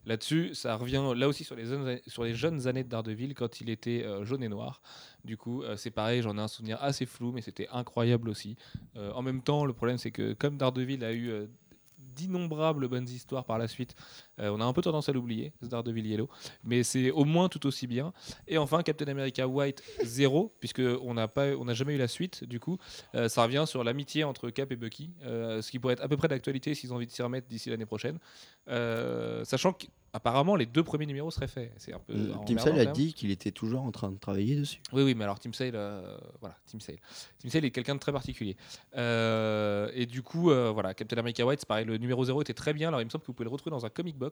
là-dessus, 0.06 0.54
ça 0.54 0.76
revient 0.76 1.02
là 1.16 1.28
aussi 1.28 1.44
sur 1.44 1.54
les, 1.56 2.34
jeunes, 2.34 2.66
années 2.66 2.84
de 2.84 2.88
Daredevil 2.88 3.34
quand 3.34 3.60
il 3.60 3.70
était 3.70 4.04
euh, 4.04 4.24
jaune 4.24 4.42
et 4.42 4.48
noir. 4.48 4.82
Du 5.24 5.36
coup, 5.36 5.62
euh, 5.62 5.76
c'est 5.76 5.90
pareil, 5.90 6.20
j'en 6.22 6.36
ai 6.36 6.40
un 6.40 6.48
souvenir 6.48 6.82
assez 6.82 7.06
flou, 7.06 7.32
mais 7.32 7.40
c'était 7.40 7.68
incroyable 7.70 8.28
aussi. 8.28 8.56
En 8.96 9.22
même 9.22 9.42
temps, 9.42 9.64
le 9.64 9.72
problème, 9.72 9.98
c'est 9.98 10.10
que 10.10 10.32
comme 10.34 10.56
Daredevil 10.56 11.04
a 11.04 11.12
eu 11.12 11.48
d'innombrables 11.98 12.88
bonnes 12.88 13.08
histoires 13.08 13.44
par 13.44 13.58
la 13.58 13.66
suite, 13.66 13.96
Euh, 14.40 14.50
on 14.50 14.60
a 14.60 14.64
un 14.64 14.72
peu 14.72 14.82
tendance 14.82 15.08
à 15.08 15.12
l'oublier, 15.12 15.52
ce 15.62 15.66
Daredevil 15.66 16.06
Yellow, 16.06 16.28
mais 16.64 16.82
c'est 16.82 17.10
au 17.10 17.24
moins 17.24 17.48
tout 17.48 17.66
aussi 17.66 17.86
bien. 17.86 18.12
Et 18.48 18.58
enfin, 18.58 18.82
Captain 18.82 19.06
America 19.06 19.46
White 19.46 19.82
0, 20.02 20.52
puisque 20.60 20.82
on 21.02 21.14
n'a 21.14 21.28
pas, 21.28 21.48
on 21.56 21.64
n'a 21.64 21.74
jamais 21.74 21.94
eu 21.94 21.98
la 21.98 22.08
suite. 22.08 22.44
Du 22.44 22.60
coup, 22.60 22.78
Euh, 23.14 23.28
ça 23.28 23.44
revient 23.44 23.64
sur 23.66 23.84
l'amitié 23.84 24.24
entre 24.24 24.50
Cap 24.50 24.72
et 24.72 24.76
Bucky, 24.76 25.10
euh, 25.24 25.62
ce 25.62 25.70
qui 25.70 25.78
pourrait 25.78 25.94
être 25.94 26.02
à 26.02 26.08
peu 26.08 26.16
près 26.16 26.28
d'actualité 26.28 26.74
s'ils 26.74 26.92
ont 26.92 26.96
envie 26.96 27.06
de 27.06 27.10
s'y 27.12 27.22
remettre 27.22 27.46
d'ici 27.48 27.70
l'année 27.70 27.86
prochaine. 27.86 28.18
Sachant 29.44 29.72
qu'apparemment 29.72 30.56
les 30.56 30.66
deux 30.66 30.82
premiers 30.82 31.06
numéros 31.06 31.30
seraient 31.30 31.48
faits. 31.48 31.72
C'est 31.76 31.92
un 31.92 31.98
peu 31.98 32.14
Tim 32.46 32.58
Sale 32.58 32.78
a 32.78 32.86
dit 32.86 33.14
qu'il 33.14 33.30
était 33.30 33.50
toujours 33.50 33.82
en 33.82 33.90
train 33.90 34.10
de 34.10 34.18
travailler 34.18 34.56
dessus. 34.56 34.80
Oui, 34.92 35.02
oui, 35.02 35.14
mais 35.14 35.24
alors 35.24 35.38
Tim 35.38 35.52
Sale, 35.52 35.72
euh, 35.74 36.16
voilà, 36.40 36.56
Tim 36.70 36.80
Sale. 36.80 36.98
Tim 37.40 37.50
Sale 37.50 37.64
est 37.64 37.70
quelqu'un 37.70 37.94
de 37.94 38.00
très 38.00 38.12
particulier. 38.12 38.56
Euh, 38.96 39.90
et 39.94 40.06
du 40.06 40.22
coup, 40.22 40.50
euh, 40.50 40.70
voilà, 40.72 40.94
Captain 40.94 41.16
America 41.18 41.44
White, 41.44 41.60
c'est 41.60 41.68
pareil, 41.68 41.84
le 41.84 41.98
numéro 41.98 42.24
0 42.24 42.40
était 42.42 42.54
très 42.54 42.72
bien. 42.72 42.88
Alors 42.88 43.00
il 43.00 43.04
me 43.04 43.10
semble 43.10 43.22
que 43.22 43.26
vous 43.28 43.34
pouvez 43.34 43.44
le 43.44 43.50
retrouver 43.50 43.70
dans 43.72 43.84
un 43.84 43.90
comic 43.90 44.16
box. 44.16 44.23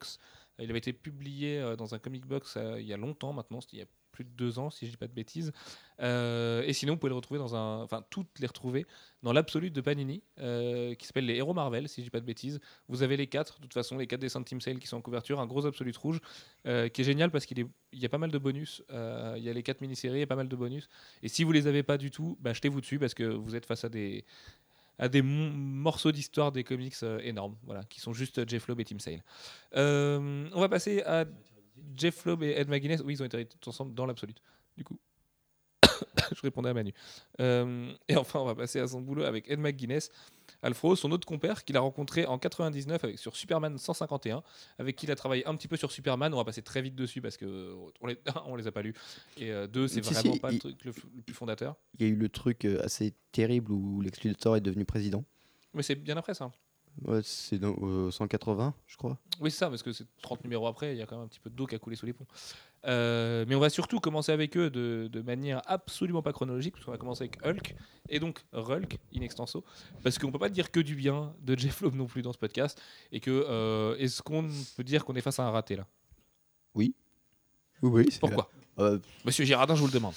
Il 0.58 0.70
avait 0.70 0.78
été 0.78 0.92
publié 0.92 1.58
euh, 1.58 1.76
dans 1.76 1.94
un 1.94 1.98
comic 1.98 2.26
box 2.26 2.54
euh, 2.56 2.80
il 2.80 2.86
y 2.86 2.92
a 2.92 2.96
longtemps 2.96 3.32
maintenant, 3.32 3.60
il 3.72 3.78
y 3.78 3.82
a 3.82 3.86
plus 4.12 4.24
de 4.24 4.30
deux 4.30 4.58
ans, 4.58 4.68
si 4.68 4.84
je 4.84 4.90
dis 4.90 4.98
pas 4.98 5.08
de 5.08 5.14
bêtises. 5.14 5.52
Euh, 6.00 6.62
et 6.66 6.74
sinon, 6.74 6.92
vous 6.92 6.98
pouvez 6.98 7.08
le 7.08 7.16
retrouver 7.16 7.38
dans 7.38 7.56
un. 7.56 7.82
Enfin, 7.82 8.04
toutes 8.10 8.38
les 8.40 8.46
retrouver 8.46 8.84
dans 9.22 9.32
l'absolute 9.32 9.72
de 9.72 9.80
Panini, 9.80 10.22
qui 10.36 11.06
s'appelle 11.06 11.24
Les 11.24 11.36
Héros 11.36 11.54
Marvel, 11.54 11.88
si 11.88 12.02
je 12.02 12.04
dis 12.04 12.10
pas 12.10 12.20
de 12.20 12.26
bêtises. 12.26 12.60
Vous 12.88 13.02
avez 13.02 13.16
les 13.16 13.26
quatre, 13.26 13.56
de 13.56 13.62
toute 13.62 13.72
façon, 13.72 13.96
les 13.96 14.06
quatre 14.06 14.20
dessins 14.20 14.40
de 14.40 14.44
Tim 14.44 14.60
Sale 14.60 14.78
qui 14.78 14.86
sont 14.86 14.98
en 14.98 15.00
couverture, 15.00 15.40
un 15.40 15.46
gros 15.46 15.64
absolute 15.64 15.96
rouge, 15.96 16.20
qui 16.64 16.70
est 16.70 17.04
génial 17.04 17.30
parce 17.30 17.46
qu'il 17.46 17.66
y 17.94 18.04
a 18.04 18.08
pas 18.10 18.18
mal 18.18 18.30
de 18.30 18.36
bonus. 18.36 18.82
Il 18.90 19.42
y 19.42 19.48
a 19.48 19.52
les 19.54 19.62
quatre 19.62 19.80
mini-séries, 19.80 20.18
il 20.18 20.20
y 20.20 20.24
a 20.24 20.26
pas 20.26 20.36
mal 20.36 20.48
de 20.48 20.56
bonus. 20.56 20.90
Et 21.22 21.28
si 21.28 21.42
vous 21.42 21.52
les 21.52 21.66
avez 21.66 21.82
pas 21.82 21.96
du 21.96 22.10
tout, 22.10 22.36
bah, 22.38 22.52
jetez-vous 22.52 22.82
dessus 22.82 22.98
parce 22.98 23.14
que 23.14 23.24
vous 23.24 23.56
êtes 23.56 23.64
face 23.64 23.84
à 23.84 23.88
des 23.88 24.26
à 24.98 25.08
des 25.08 25.22
morceaux 25.22 26.12
d'histoire 26.12 26.52
des 26.52 26.64
comics 26.64 26.94
euh, 27.02 27.18
énormes, 27.22 27.56
voilà, 27.64 27.82
qui 27.84 28.00
sont 28.00 28.12
juste 28.12 28.48
Jeff 28.48 28.66
Loeb 28.68 28.80
et 28.80 28.84
Tim 28.84 28.98
Sale. 28.98 29.22
Euh, 29.76 30.48
on 30.52 30.60
va 30.60 30.68
passer 30.68 31.02
à 31.02 31.24
Jeff 31.96 32.24
Loeb 32.24 32.42
et 32.42 32.52
Ed 32.52 32.68
McGuinness. 32.68 33.00
Oui, 33.04 33.14
ils 33.14 33.22
ont 33.22 33.26
été 33.26 33.48
ensemble 33.66 33.94
dans 33.94 34.06
l'absolute. 34.06 34.40
Du 34.76 34.84
coup, 34.84 34.98
je 35.82 36.42
répondais 36.42 36.70
à 36.70 36.74
Manu. 36.74 36.92
Euh, 37.40 37.92
et 38.08 38.16
enfin, 38.16 38.40
on 38.40 38.44
va 38.44 38.54
passer 38.54 38.80
à 38.80 38.86
son 38.86 39.00
boulot 39.00 39.24
avec 39.24 39.50
Ed 39.50 39.58
McGuinness, 39.58 40.10
Alfro, 40.62 40.94
son 40.96 41.10
autre 41.10 41.26
compère 41.26 41.64
qu'il 41.64 41.76
a 41.76 41.80
rencontré 41.80 42.24
en 42.24 42.38
99 42.38 43.02
avec, 43.04 43.18
sur 43.18 43.34
Superman 43.36 43.76
151, 43.78 44.42
avec 44.78 44.96
qui 44.96 45.06
il 45.06 45.12
a 45.12 45.16
travaillé 45.16 45.44
un 45.46 45.56
petit 45.56 45.68
peu 45.68 45.76
sur 45.76 45.90
Superman. 45.90 46.32
On 46.32 46.36
va 46.36 46.44
passer 46.44 46.62
très 46.62 46.82
vite 46.82 46.94
dessus 46.94 47.20
parce 47.20 47.36
que 47.36 47.74
on 48.00 48.06
les, 48.06 48.18
on 48.46 48.54
les 48.56 48.66
a 48.66 48.72
pas 48.72 48.82
lus. 48.82 48.94
Et 49.36 49.50
euh, 49.50 49.66
deux, 49.66 49.88
c'est 49.88 50.02
Si, 50.04 50.12
vraiment 50.14 50.34
si, 50.34 50.40
pas 50.40 50.50
il- 50.50 50.54
le 50.54 50.60
truc 50.60 50.84
le, 50.84 50.92
plus 51.22 51.34
fondateur. 51.34 51.76
Il 51.98 52.06
y 52.06 52.08
a 52.08 52.12
eu 52.12 52.16
le 52.16 52.28
truc 52.28 52.64
euh, 52.64 52.80
assez 52.84 53.14
terrible 53.32 53.72
où 53.72 54.00
Lex 54.00 54.22
Luthor 54.22 54.56
est 54.56 54.60
devenu 54.60 54.84
président. 54.84 55.24
Mais 55.74 55.82
c'est 55.82 55.94
bien 55.96 56.16
après 56.16 56.34
ça. 56.34 56.52
Ouais, 57.04 57.20
c'est 57.24 57.58
dans 57.58 57.74
euh, 57.82 58.10
180, 58.10 58.74
je 58.86 58.96
crois. 58.98 59.18
Oui, 59.40 59.50
c'est 59.50 59.56
ça, 59.58 59.70
parce 59.70 59.82
que 59.82 59.92
c'est 59.92 60.06
30 60.20 60.44
numéros 60.44 60.66
après, 60.66 60.94
il 60.94 60.98
y 60.98 61.02
a 61.02 61.06
quand 61.06 61.16
même 61.16 61.24
un 61.24 61.28
petit 61.28 61.40
peu 61.40 61.48
d'eau 61.48 61.66
qui 61.66 61.74
a 61.74 61.78
coulé 61.78 61.96
sous 61.96 62.04
les 62.04 62.12
ponts. 62.12 62.26
Euh, 62.84 63.44
mais 63.46 63.54
on 63.54 63.60
va 63.60 63.70
surtout 63.70 64.00
commencer 64.00 64.32
avec 64.32 64.56
eux 64.56 64.68
de, 64.68 65.08
de 65.10 65.20
manière 65.20 65.62
absolument 65.66 66.20
pas 66.22 66.32
chronologique, 66.32 66.74
parce 66.74 66.84
qu'on 66.84 66.90
va 66.90 66.98
commencer 66.98 67.22
avec 67.24 67.38
Hulk, 67.46 67.76
et 68.08 68.18
donc 68.18 68.40
Hulk, 68.52 68.98
in 69.14 69.20
extenso, 69.20 69.62
parce 70.02 70.18
qu'on 70.18 70.32
peut 70.32 70.38
pas 70.40 70.48
dire 70.48 70.70
que 70.72 70.80
du 70.80 70.96
bien 70.96 71.32
de 71.42 71.56
Jeff 71.56 71.80
Loeb 71.80 71.94
non 71.94 72.06
plus 72.06 72.22
dans 72.22 72.32
ce 72.32 72.38
podcast, 72.38 72.80
et 73.12 73.20
que 73.20 73.30
euh, 73.30 73.94
est-ce 73.98 74.20
qu'on 74.20 74.48
peut 74.76 74.82
dire 74.84 75.04
qu'on 75.04 75.14
est 75.14 75.20
face 75.20 75.38
à 75.38 75.44
un 75.44 75.50
raté 75.50 75.76
là? 75.76 75.86
Oui, 76.74 76.94
oui. 77.82 78.08
Pourquoi? 78.18 78.50
Euh, 78.78 78.98
Monsieur 79.24 79.44
Girardin, 79.44 79.76
je 79.76 79.80
vous 79.80 79.86
le 79.86 79.92
demande. 79.92 80.14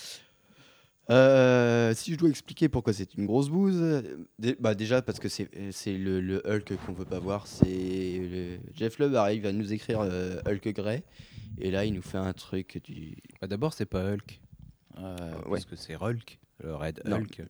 Euh, 1.12 1.94
si 1.94 2.14
je 2.14 2.18
dois 2.18 2.30
expliquer 2.30 2.68
pourquoi 2.68 2.92
c'est 2.92 3.14
une 3.14 3.28
grosse 3.28 3.50
bouse, 3.50 4.02
dé- 4.40 4.56
bah 4.60 4.74
déjà 4.74 5.04
parce 5.04 5.20
que 5.20 5.30
c'est 5.30 5.48
le, 5.86 6.20
le 6.20 6.42
Hulk 6.48 6.76
qu'on 6.84 6.94
veut 6.94 7.06
pas 7.06 7.20
voir. 7.20 7.46
C'est 7.46 8.60
Jeff 8.74 8.98
Loeb 8.98 9.14
arrive 9.14 9.46
à 9.46 9.52
nous 9.52 9.72
écrire 9.72 10.00
euh, 10.02 10.40
Hulk 10.48 10.70
Grey 10.70 11.04
et 11.58 11.72
là 11.72 11.86
il 11.86 11.94
nous 11.94 12.02
fait 12.02 12.18
un 12.18 12.34
truc 12.34 12.82
du 12.84 13.18
Bah, 13.42 13.48
D'abord, 13.48 13.74
c'est 13.74 13.86
pas 13.86 14.04
Hulk. 14.14 14.42
Euh, 14.98 15.16
ouais. 15.44 15.50
Parce 15.52 15.66
que 15.66 15.76
c'est 15.76 15.96
Hulk, 15.96 16.40
le 16.64 16.76
Red 16.76 17.02
Non, 17.06 17.18
Hulk. 17.18 17.42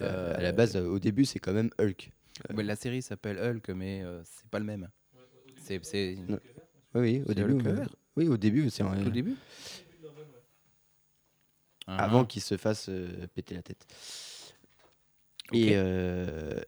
euh, 0.00 0.34
à 0.34 0.40
la 0.40 0.48
Euh, 0.48 0.52
base 0.52 0.76
euh, 0.76 0.86
au 0.88 0.98
début 0.98 1.24
c'est 1.24 1.38
quand 1.38 1.52
même 1.52 1.70
Hulk. 1.78 2.10
La 2.50 2.76
série 2.76 3.02
s'appelle 3.02 3.38
Hulk, 3.38 3.68
mais 3.70 4.02
euh, 4.02 4.22
c'est 4.24 4.48
pas 4.48 4.58
le 4.58 4.64
même. 4.64 4.88
C'est. 5.56 5.80
Oui, 5.88 6.38
oui, 6.94 7.22
au 7.26 7.34
début. 7.34 7.66
Euh, 7.68 7.84
oui, 8.16 8.28
au 8.28 8.36
début 8.36 8.70
c'est 8.70 8.84
tout 9.02 9.10
début. 9.10 9.36
avant 11.86 12.22
Ah. 12.22 12.26
qu'il 12.26 12.42
se 12.42 12.56
fasse 12.56 12.88
euh, 12.88 13.26
péter 13.34 13.54
la 13.54 13.62
tête. 13.62 13.86
Et 15.52 15.72
euh, 15.74 16.60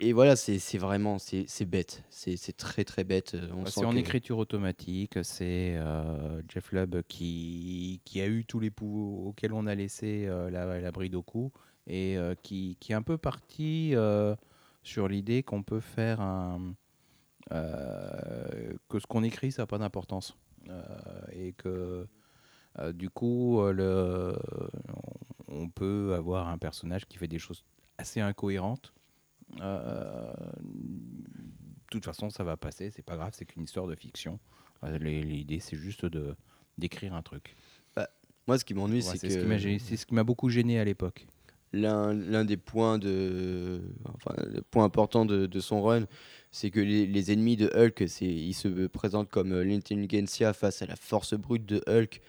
et 0.00 0.12
voilà, 0.12 0.36
c'est 0.36 0.78
vraiment 0.78 1.18
c'est 1.18 1.64
bête, 1.64 2.04
c'est 2.10 2.56
très 2.56 2.84
très 2.84 3.04
bête. 3.04 3.34
euh, 3.34 3.48
C'est 3.66 3.84
en 3.84 3.92
que- 3.92 3.98
écriture 3.98 4.38
automatique. 4.38 5.18
C'est 5.24 5.74
euh, 5.76 6.40
Jeff 6.48 6.70
Lubb 6.72 7.02
qui, 7.08 8.00
qui 8.04 8.20
a 8.20 8.26
eu 8.28 8.44
tous 8.44 8.60
les 8.60 8.70
pouvoirs 8.70 9.26
auxquels 9.26 9.52
on 9.52 9.66
a 9.66 9.74
laissé 9.74 10.26
euh, 10.26 10.50
la, 10.50 10.80
la 10.80 10.92
bride 10.92 11.14
au 11.14 11.22
cou 11.22 11.50
et 11.86 12.16
euh, 12.16 12.34
qui, 12.42 12.76
qui 12.80 12.92
est 12.92 12.94
un 12.94 13.02
peu 13.02 13.18
parti 13.18 13.94
sur 14.82 15.08
l'idée 15.08 15.42
qu'on 15.42 15.62
peut 15.62 15.80
faire 15.80 16.20
un. 16.20 16.74
que 17.50 18.98
ce 18.98 19.06
qu'on 19.06 19.22
écrit, 19.24 19.52
ça 19.52 19.62
n'a 19.62 19.66
pas 19.66 19.78
d'importance. 19.78 20.36
Et 21.32 21.52
que 21.54 22.06
du 22.92 23.10
coup, 23.10 23.60
le, 23.72 24.36
on 25.48 25.68
peut 25.68 26.14
avoir 26.14 26.48
un 26.48 26.58
personnage 26.58 27.06
qui 27.06 27.16
fait 27.18 27.26
des 27.28 27.38
choses 27.40 27.64
assez 27.96 28.20
incohérentes. 28.20 28.92
Euh, 29.60 30.32
de 30.62 31.90
toute 31.90 32.04
façon, 32.04 32.30
ça 32.30 32.44
va 32.44 32.56
passer, 32.56 32.90
c'est 32.90 33.02
pas 33.04 33.16
grave, 33.16 33.32
c'est 33.34 33.44
qu'une 33.46 33.64
histoire 33.64 33.86
de 33.86 33.94
fiction. 33.94 34.38
Euh, 34.84 34.98
L'idée, 34.98 35.60
c'est 35.60 35.76
juste 35.76 36.04
de 36.04 36.34
d'écrire 36.76 37.14
un 37.14 37.22
truc. 37.22 37.56
Moi, 38.46 38.58
ce 38.58 38.64
qui 38.64 38.72
m'ennuie, 38.72 38.96
Ouais, 39.06 39.16
c'est 39.18 39.18
que 39.26 39.28
ce 39.28 39.38
qui 39.38 39.44
m'a 39.44 39.56
gê- 39.58 39.78
c'est 39.78 39.96
ce 39.96 40.06
qui 40.06 40.14
m'a 40.14 40.24
beaucoup 40.24 40.48
gêné 40.48 40.78
à 40.78 40.84
l'époque. 40.84 41.26
l'un 41.74 42.14
des 42.46 42.56
points 42.56 42.98
de 42.98 43.82
enfin 44.14 44.34
le 44.46 44.62
point 44.62 44.84
important 44.84 45.26
de, 45.26 45.44
de 45.44 45.60
son 45.60 45.82
run 45.82 46.06
c'est 46.50 46.70
que 46.70 46.80
les, 46.80 47.06
les 47.06 47.30
ennemis 47.30 47.56
de 47.58 47.66
Hulk 47.74 48.00
ils 48.22 48.54
se 48.54 48.86
présentent 48.86 49.28
comme 49.28 49.52
euh, 49.52 49.62
l'intelligentsia 49.64 50.54
face 50.54 50.80
à 50.80 50.86
la 50.86 50.96
force 50.96 51.34
brute 51.34 51.66
de 51.66 51.82
Hulk 51.86 52.22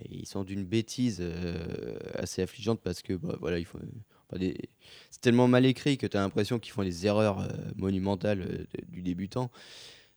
et 0.00 0.06
ils 0.10 0.26
sont 0.26 0.42
d'une 0.42 0.64
bêtise 0.64 1.18
euh, 1.20 1.98
assez 2.14 2.40
affligeante 2.40 2.80
parce 2.80 3.02
que 3.02 3.12
bah, 3.12 3.36
voilà 3.38 3.62
font 3.62 3.78
enfin, 3.78 4.17
des- 4.36 4.68
c'est 5.10 5.20
tellement 5.22 5.48
mal 5.48 5.64
écrit 5.64 5.96
que 5.96 6.06
tu 6.06 6.16
as 6.16 6.20
l'impression 6.20 6.58
qu'ils 6.58 6.72
font 6.72 6.82
des 6.82 7.06
erreurs 7.06 7.40
euh, 7.40 7.48
monumentales 7.76 8.42
euh, 8.42 8.58
de- 8.78 8.84
du 8.88 9.02
débutant 9.02 9.50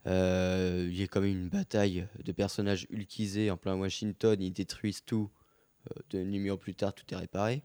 Euh, 0.07 0.87
il 0.89 0.99
y 0.99 1.03
a 1.03 1.07
quand 1.07 1.21
même 1.21 1.29
une 1.43 1.49
bataille 1.49 2.07
de 2.25 2.31
personnages 2.31 2.87
hulkisés 2.89 3.51
en 3.51 3.57
plein 3.57 3.75
Washington 3.75 4.35
ils 4.41 4.51
détruisent 4.51 5.03
tout 5.05 5.29
deux 6.09 6.23
numéros 6.23 6.57
plus 6.57 6.73
tard 6.73 6.93
tout 6.95 7.05
est 7.13 7.15
réparé 7.17 7.61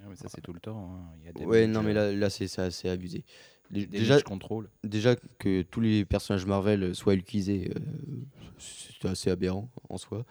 Ah, 0.00 0.06
mais 0.08 0.14
ça, 0.16 0.28
c'est 0.28 0.40
tout 0.40 0.52
le 0.52 0.60
temps. 0.60 0.94
hein. 0.94 1.14
Il 1.20 1.26
y 1.26 1.28
a 1.28 1.32
des 1.32 1.44
Ouais, 1.44 1.62
matchs, 1.66 1.74
non, 1.74 1.82
mais 1.82 1.94
là, 1.94 2.12
là 2.12 2.30
c'est 2.30 2.58
assez 2.58 2.88
abusé. 2.88 3.24
Des 3.70 3.86
Déjà, 3.86 4.14
matchs 4.14 4.24
contrôle. 4.24 4.68
déjà 4.84 5.16
que 5.38 5.62
tous 5.62 5.80
les 5.80 6.04
personnages 6.04 6.46
Marvel 6.46 6.94
soient 6.94 7.14
euh, 7.14 7.68
c'est 8.58 9.08
assez 9.08 9.30
aberrant 9.30 9.68
en 9.88 9.98
soi. 9.98 10.24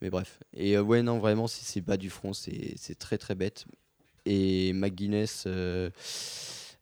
Mais 0.00 0.10
bref. 0.10 0.40
Et 0.54 0.78
ouais, 0.78 1.02
non, 1.02 1.18
vraiment, 1.18 1.46
si 1.46 1.64
c'est 1.64 1.80
bas 1.80 1.96
du 1.96 2.10
front, 2.10 2.32
c'est 2.32 2.98
très 2.98 3.18
très 3.18 3.34
bête. 3.34 3.66
Et 4.26 4.72
McGuinness, 4.72 5.44
euh, 5.46 5.90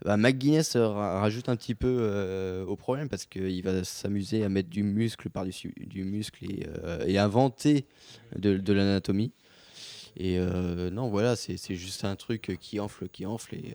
bah, 0.05 0.17
McGuinness 0.17 0.77
euh, 0.77 0.89
ra- 0.89 1.21
rajoute 1.21 1.49
un 1.49 1.57
petit 1.57 1.75
peu 1.75 1.97
euh, 2.01 2.65
au 2.65 2.75
problème 2.77 3.09
parce 3.09 3.27
qu'il 3.27 3.63
va 3.63 3.85
s'amuser 3.85 4.43
à 4.45 4.49
mettre 4.49 4.71
du 4.71 4.83
muscle 4.83 5.29
par-dessus 5.31 5.75
du 5.77 6.05
muscle 6.05 6.45
et, 6.45 6.67
euh, 6.83 7.05
et 7.07 7.19
inventer 7.19 7.85
de, 8.37 8.57
de 8.57 8.73
l'anatomie. 8.73 9.33
Et 10.17 10.39
euh, 10.39 10.91
non, 10.91 11.09
voilà, 11.11 11.37
c'est 11.37 11.75
juste 11.75 12.05
un 12.05 12.17
truc 12.17 12.57
qui 12.61 12.81
enfle, 12.81 13.09
qui 13.09 13.27
enfle, 13.27 13.57
et, 13.57 13.75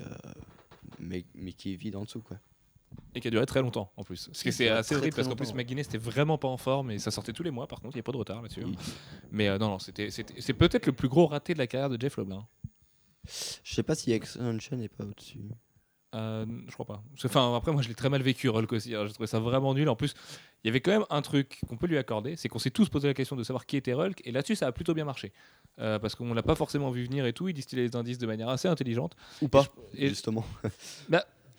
mais, 1.00 1.26
mais 1.36 1.52
qui 1.52 1.74
est 1.74 1.76
vide 1.76 1.96
en 1.98 2.04
dessous. 2.06 2.22
Quoi. 2.22 2.38
Et 3.14 3.20
qui 3.20 3.28
a 3.28 3.32
duré 3.32 3.46
très 3.46 3.62
longtemps 3.62 3.92
en 3.98 4.04
plus. 4.04 4.28
Parce 4.28 4.42
que 4.42 4.50
c'est 4.52 4.64
duré 4.66 4.78
assez 4.78 4.96
horrible 4.96 5.16
parce 5.16 5.28
qu'en 5.28 5.36
plus. 5.36 5.54
McGuinness 5.54 5.88
était 5.88 5.98
vraiment 5.98 6.38
pas 6.38 6.48
en 6.48 6.58
forme 6.58 6.92
et 6.92 6.98
ça 6.98 7.12
sortait 7.12 7.34
tous 7.34 7.44
les 7.44 7.52
mois 7.52 7.68
par 7.68 7.82
contre, 7.82 7.96
il 7.96 7.98
n'y 7.98 8.02
a 8.02 8.04
pas 8.04 8.12
de 8.14 8.18
retard 8.18 8.42
là-dessus. 8.42 8.62
Il- 8.66 8.76
Mais 9.32 9.50
non, 9.60 9.68
non, 9.70 9.80
c'était, 9.80 10.10
c'est 10.10 10.54
peut-être 10.54 10.86
le 10.88 10.94
plus 10.94 11.08
gros 11.10 11.28
raté 11.28 11.54
de 11.54 11.60
la 11.60 11.68
carrière 11.68 11.90
de 11.90 12.00
Jeff 12.02 12.18
Loeb. 12.18 12.34
Je 13.26 13.74
sais 13.76 13.84
pas 13.84 13.96
si 13.96 14.12
Expansion 14.12 14.78
n'est 14.78 14.88
pas 14.90 15.04
au-dessus. 15.04 15.42
Euh, 16.16 16.46
je 16.68 16.74
crois 16.74 16.86
pas. 16.88 17.04
Enfin, 17.24 17.56
après, 17.56 17.72
moi, 17.72 17.84
je 17.84 17.88
l'ai 17.88 17.94
très 17.94 18.10
mal 18.10 18.24
vécu, 18.24 18.50
Hulk 18.50 18.72
aussi. 18.74 18.96
hein. 18.96 19.06
J'ai 19.06 19.14
trouvé 19.14 19.28
ça 19.28 19.40
vraiment 19.40 19.76
nul. 19.76 19.88
En 19.90 19.96
plus, 19.96 20.16
il 20.64 20.68
y 20.68 20.70
avait 20.70 20.82
quand 20.82 20.90
même 20.92 21.06
un 21.12 21.22
truc 21.22 21.60
qu'on 21.68 21.78
peut 21.78 21.86
lui 21.86 22.00
accorder, 22.00 22.36
c'est 22.36 22.50
qu'on 22.50 22.58
s'est 22.58 22.72
tous 22.72 22.90
posé 22.90 23.08
la 23.08 23.14
question 23.14 23.36
de 23.36 23.44
savoir 23.44 23.68
qui 23.68 23.78
était 23.78 23.94
Hulk, 23.94 24.20
et 24.26 24.32
là-dessus, 24.32 24.56
ça 24.56 24.66
a 24.66 24.72
plutôt 24.72 24.96
bien 24.96 25.06
marché. 25.06 25.32
Euh, 25.80 26.00
parce 26.00 26.16
qu'on 26.16 26.34
l'a 26.34 26.42
pas 26.42 26.56
forcément 26.56 26.90
vu 26.90 27.04
venir 27.04 27.26
et 27.28 27.34
tout. 27.34 27.48
Il 27.48 27.54
distillait 27.54 27.84
les 27.84 27.96
indices 27.96 28.18
de 28.18 28.26
manière 28.26 28.50
assez 28.50 28.68
intelligente. 28.68 29.16
Ou 29.42 29.48
pas, 29.50 29.68
Et- 29.94 30.10
justement. 30.10 30.44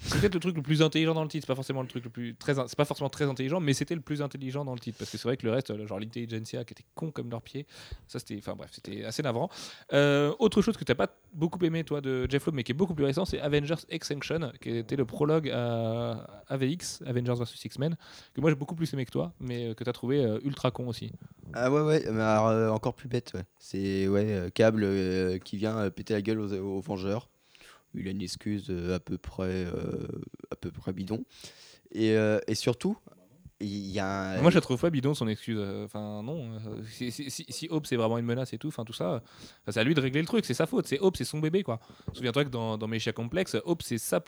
C'est 0.00 0.20
peut-être 0.20 0.34
le 0.34 0.40
truc 0.40 0.56
le 0.56 0.62
plus 0.62 0.82
intelligent 0.82 1.14
dans 1.14 1.22
le 1.22 1.28
titre. 1.28 1.44
C'est 1.44 1.52
pas 1.52 1.56
forcément 1.56 1.82
le 1.82 1.88
truc 1.88 2.04
le 2.04 2.10
plus 2.10 2.34
très, 2.34 2.54
c'est 2.54 2.76
pas 2.76 2.84
forcément 2.84 3.10
très 3.10 3.24
intelligent, 3.24 3.60
mais 3.60 3.72
c'était 3.74 3.94
le 3.94 4.00
plus 4.00 4.22
intelligent 4.22 4.64
dans 4.64 4.74
le 4.74 4.80
titre 4.80 4.98
parce 4.98 5.10
que 5.10 5.18
c'est 5.18 5.28
vrai 5.28 5.36
que 5.36 5.46
le 5.46 5.52
reste, 5.52 5.86
genre 5.86 6.00
l'intelligentsia 6.00 6.64
qui 6.64 6.72
était 6.72 6.84
con 6.94 7.10
comme 7.10 7.30
leurs 7.30 7.42
pieds, 7.42 7.66
ça 8.08 8.18
c'était, 8.18 8.36
enfin 8.38 8.54
bref, 8.54 8.70
c'était 8.72 9.04
assez 9.04 9.22
navrant. 9.22 9.50
Euh, 9.92 10.34
autre 10.38 10.62
chose 10.62 10.76
que 10.76 10.84
t'as 10.84 10.94
pas 10.94 11.08
beaucoup 11.32 11.62
aimé 11.64 11.84
toi 11.84 12.00
de 12.00 12.26
Jeff 12.30 12.46
Loeb, 12.46 12.54
mais 12.54 12.62
qui 12.62 12.72
est 12.72 12.74
beaucoup 12.74 12.94
plus 12.94 13.04
récent, 13.04 13.24
c'est 13.24 13.40
Avengers 13.40 13.74
Extinction, 13.88 14.52
qui 14.60 14.70
était 14.70 14.96
le 14.96 15.04
prologue 15.04 15.50
à 15.50 16.44
AVX, 16.48 17.02
Avengers 17.06 17.34
vs 17.34 17.64
X-Men, 17.64 17.96
que 18.34 18.40
moi 18.40 18.50
j'ai 18.50 18.56
beaucoup 18.56 18.74
plus 18.74 18.92
aimé 18.94 19.04
que 19.04 19.12
toi, 19.12 19.32
mais 19.40 19.68
euh, 19.68 19.74
que 19.74 19.84
t'as 19.84 19.92
trouvé 19.92 20.24
euh, 20.24 20.38
ultra 20.44 20.70
con 20.70 20.88
aussi. 20.88 21.12
Ah 21.52 21.70
ouais, 21.70 21.80
ouais, 21.80 22.04
mais 22.10 22.22
alors, 22.22 22.74
encore 22.74 22.94
plus 22.94 23.08
bête, 23.08 23.32
ouais. 23.34 23.44
C'est 23.58 24.08
ouais, 24.08 24.50
euh, 24.58 25.38
qui 25.38 25.56
vient 25.56 25.90
péter 25.90 26.14
la 26.14 26.22
gueule 26.22 26.40
aux, 26.40 26.52
aux 26.52 26.80
Vengeurs. 26.80 27.28
Il 27.94 28.06
a 28.06 28.10
une 28.12 28.22
excuse 28.22 28.66
euh, 28.70 28.94
à 28.96 29.00
peu 29.00 29.18
près, 29.18 29.64
euh, 29.66 30.06
à 30.50 30.56
peu 30.56 30.70
près 30.70 30.92
bidon. 30.92 31.24
Et, 31.92 32.12
euh, 32.12 32.38
et 32.46 32.54
surtout, 32.54 32.96
il 33.58 33.90
y 33.90 33.98
a 33.98 34.36
un. 34.36 34.40
Moi 34.42 34.50
je 34.50 34.58
trouve 34.60 34.80
pas 34.80 34.90
bidon 34.90 35.12
son 35.12 35.26
excuse. 35.28 35.58
Enfin 35.84 36.22
non, 36.22 36.58
si, 36.88 37.10
si, 37.10 37.30
si, 37.30 37.44
si 37.48 37.68
Hope 37.68 37.86
c'est 37.86 37.96
vraiment 37.96 38.16
une 38.16 38.24
menace 38.24 38.52
et 38.52 38.58
tout, 38.58 38.68
enfin 38.68 38.84
tout 38.84 38.92
ça, 38.92 39.22
c'est 39.68 39.78
à 39.80 39.84
lui 39.84 39.92
de 39.94 40.00
régler 40.00 40.20
le 40.20 40.26
truc, 40.26 40.44
c'est 40.46 40.54
sa 40.54 40.66
faute. 40.66 40.86
C'est 40.86 40.98
Hope, 41.00 41.16
c'est 41.16 41.24
son 41.24 41.40
bébé 41.40 41.62
quoi. 41.62 41.78
Souviens-toi 42.12 42.44
que 42.44 42.48
dans, 42.50 42.78
dans 42.78 42.86
Meshia 42.88 43.12
Complex, 43.12 43.56
Hope 43.64 43.82
c'est 43.82 43.98
sa, 43.98 44.20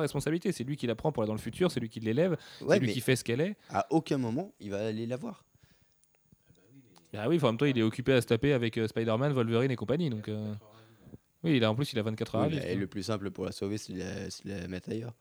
responsabilité, 0.00 0.50
c'est 0.50 0.64
lui 0.64 0.76
qui 0.76 0.86
la 0.88 0.94
prend 0.96 1.12
pour 1.12 1.22
aller 1.22 1.28
dans 1.28 1.34
le 1.34 1.40
futur, 1.40 1.70
c'est 1.70 1.78
lui 1.78 1.88
qui 1.90 2.00
l'élève, 2.00 2.32
ouais, 2.62 2.76
c'est 2.76 2.80
lui 2.80 2.92
qui 2.92 3.00
fait 3.00 3.14
ce 3.16 3.22
qu'elle 3.22 3.42
est. 3.42 3.56
à 3.68 3.86
aucun 3.90 4.18
moment 4.18 4.52
il 4.60 4.70
va 4.70 4.86
aller 4.86 5.06
la 5.06 5.16
voir. 5.16 5.44
Ah 7.16 7.28
oui, 7.28 7.38
en 7.42 7.46
même 7.46 7.58
temps 7.58 7.66
il 7.66 7.76
est 7.78 7.82
occupé 7.82 8.12
à 8.12 8.20
se 8.20 8.26
taper 8.26 8.52
avec 8.52 8.80
Spider-Man, 8.88 9.32
Wolverine 9.32 9.70
et 9.70 9.76
compagnie, 9.76 10.10
donc. 10.10 10.28
euh, 10.28 10.54
Oui, 11.42 11.56
il 11.56 11.64
a, 11.64 11.70
en 11.70 11.74
plus 11.74 11.92
il 11.92 11.98
a 11.98 12.02
24 12.02 12.34
heures 12.34 12.48
Oui, 12.48 12.56
mais 12.56 12.70
quoi. 12.72 12.80
le 12.80 12.86
plus 12.86 13.02
simple 13.04 13.30
pour 13.30 13.44
la 13.46 13.52
sauver, 13.52 13.78
c'est 13.78 13.92
de 13.94 13.98
la, 13.98 14.30
c'est 14.30 14.46
de 14.46 14.50
la 14.52 14.68
mettre 14.68 14.90
ailleurs. 14.90 15.14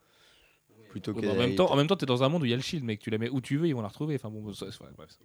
Plutôt 0.89 1.13
Ouais, 1.13 1.21
que 1.21 1.27
en 1.27 1.35
même 1.35 1.55
temps, 1.55 1.71
en 1.71 1.75
même 1.75 1.87
temps, 1.87 1.95
t'es 1.95 2.05
dans 2.05 2.23
un 2.23 2.29
monde 2.29 2.41
où 2.41 2.45
il 2.45 2.51
y 2.51 2.53
a 2.53 2.57
le 2.57 2.61
shield, 2.61 2.83
mec. 2.83 2.99
Tu 2.99 3.09
la 3.09 3.17
mets 3.17 3.29
où 3.29 3.41
tu 3.41 3.57
veux, 3.57 3.67
ils 3.67 3.73
vont 3.75 3.81
la 3.81 3.87
retrouver. 3.89 4.15
Enfin 4.15 4.29
bon, 4.29 4.53
ça, 4.53 4.65
bref. 4.97 5.17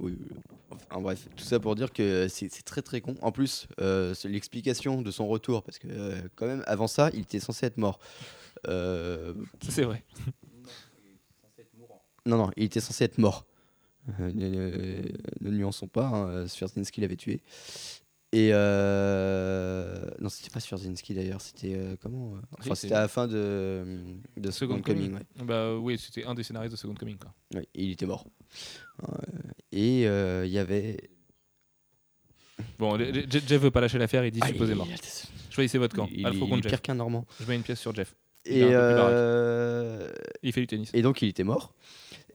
Oui, 0.00 0.16
oui. 0.18 0.26
Enfin, 0.70 1.00
bref, 1.00 1.28
tout 1.36 1.44
ça 1.44 1.60
pour 1.60 1.74
dire 1.76 1.92
que 1.92 2.26
c'est 2.28 2.48
c'est 2.52 2.62
très 2.64 2.82
très 2.82 3.00
con. 3.00 3.14
En 3.22 3.30
plus, 3.32 3.68
euh, 3.80 4.12
c'est 4.14 4.28
l'explication 4.28 5.02
de 5.02 5.10
son 5.10 5.28
retour, 5.28 5.62
parce 5.62 5.78
que 5.78 5.86
euh, 5.88 6.20
quand 6.36 6.46
même, 6.46 6.64
avant 6.66 6.86
ça, 6.88 7.10
il 7.14 7.20
était 7.20 7.38
censé 7.38 7.66
être 7.66 7.76
mort. 7.76 8.00
Euh, 8.66 9.34
c'est 9.68 9.84
vrai. 9.84 10.02
non, 12.26 12.38
non, 12.38 12.50
il 12.56 12.64
était 12.64 12.80
censé 12.80 13.04
être 13.04 13.18
mort. 13.18 13.46
Euh, 14.20 14.32
ne, 14.32 14.48
ne- 14.48 15.02
ne 15.42 15.50
nuançons 15.50 15.86
pas, 15.86 16.06
hein, 16.06 16.28
l'avait 17.00 17.16
tué. 17.16 17.40
Et 18.36 18.50
euh... 18.52 19.94
non, 20.20 20.28
c'était 20.28 20.50
pas 20.50 20.58
Swierdzinski 20.58 21.14
d'ailleurs, 21.14 21.40
c'était 21.40 21.74
euh, 21.74 21.94
comment 22.02 22.34
euh, 22.34 22.40
Enfin, 22.58 22.74
c'était 22.74 22.94
à 22.94 23.00
la 23.02 23.08
fin 23.08 23.28
de, 23.28 23.84
de 24.36 24.50
Second, 24.50 24.80
Coming. 24.82 25.14
ouais. 25.14 25.20
Bah 25.44 25.76
oui, 25.76 25.96
c'était 25.98 26.24
un 26.24 26.34
des 26.34 26.42
scénaristes 26.42 26.72
de 26.72 26.76
Second 26.76 26.94
Coming, 26.94 27.16
quoi. 27.16 27.32
Ouais, 27.54 27.68
il 27.74 27.92
était 27.92 28.06
mort. 28.06 28.26
Euh, 29.04 29.06
et 29.70 30.06
euh, 30.08 30.44
il 30.46 30.52
y 30.52 30.58
avait. 30.58 30.96
Bon, 32.78 32.98
Jeff 32.98 33.60
veut 33.60 33.70
pas 33.70 33.80
lâcher 33.80 33.98
l'affaire, 33.98 34.24
il 34.24 34.32
dit 34.32 34.40
Ah, 34.42 34.48
supposément. 34.48 34.86
il- 34.88 34.96
Choisissez 35.50 35.78
votre 35.78 35.94
camp. 35.94 36.08
Il, 36.12 36.26
Alpha 36.26 36.44
il 36.44 36.58
est 36.58 36.68
pire 36.68 36.82
qu'un 36.82 36.94
Normand. 36.96 37.26
Je 37.40 37.46
mets 37.46 37.54
une 37.54 37.62
pièce 37.62 37.78
sur 37.80 37.94
Jeff. 37.94 38.16
Il 38.46 38.56
Et, 38.56 38.62
euh, 38.72 40.10
Il 40.42 40.52
fait 40.52 40.60
du 40.60 40.66
tennis. 40.66 40.90
et 40.92 41.02
donc 41.02 41.22
il 41.22 41.28
était 41.28 41.44
mort. 41.44 41.72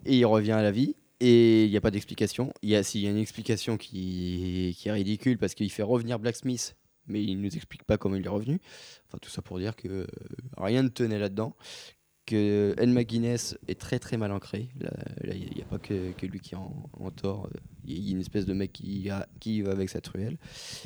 Et 0.05 0.17
il 0.17 0.25
revient 0.25 0.53
à 0.53 0.61
la 0.61 0.71
vie. 0.71 0.95
Et 1.19 1.65
il 1.65 1.69
n'y 1.69 1.77
a 1.77 1.81
pas 1.81 1.91
d'explication. 1.91 2.53
Il 2.61 2.69
y 2.69 2.75
a, 2.75 2.83
s'il 2.83 3.01
y 3.01 3.07
a 3.07 3.09
une 3.09 3.17
explication 3.17 3.77
qui, 3.77 4.75
qui 4.77 4.87
est 4.87 4.91
ridicule 4.91 5.37
parce 5.37 5.53
qu'il 5.53 5.69
fait 5.69 5.83
revenir 5.83 6.17
Blacksmith, 6.17 6.75
mais 7.07 7.23
il 7.23 7.37
ne 7.37 7.43
nous 7.43 7.55
explique 7.55 7.83
pas 7.83 7.97
comment 7.97 8.15
il 8.15 8.25
est 8.25 8.29
revenu. 8.29 8.61
Enfin, 9.07 9.17
tout 9.21 9.29
ça 9.29 9.41
pour 9.41 9.59
dire 9.59 9.75
que 9.75 9.87
euh, 9.87 10.07
rien 10.57 10.83
ne 10.83 10.89
tenait 10.89 11.19
là-dedans. 11.19 11.55
Que 12.25 12.75
Ed 12.77 12.89
McGuinness 12.89 13.57
est 13.67 13.79
très 13.79 13.97
très 13.97 14.15
mal 14.15 14.31
ancré. 14.31 14.69
Là, 14.79 14.91
il 15.33 15.51
n'y 15.55 15.61
a, 15.63 15.65
pas 15.65 15.79
que, 15.79 16.11
que 16.11 16.27
lui 16.27 16.39
qui 16.39 16.53
est 16.53 16.57
en, 16.57 16.89
en 16.93 17.09
tort. 17.09 17.49
Il 17.85 17.99
y 17.99 18.09
a 18.09 18.11
une 18.11 18.19
espèce 18.19 18.45
de 18.45 18.53
mec 18.53 18.71
qui, 18.71 19.09
a, 19.09 19.27
qui 19.39 19.63
va 19.63 19.71
avec 19.71 19.89
sa 19.89 19.99
truelle. 19.99 20.37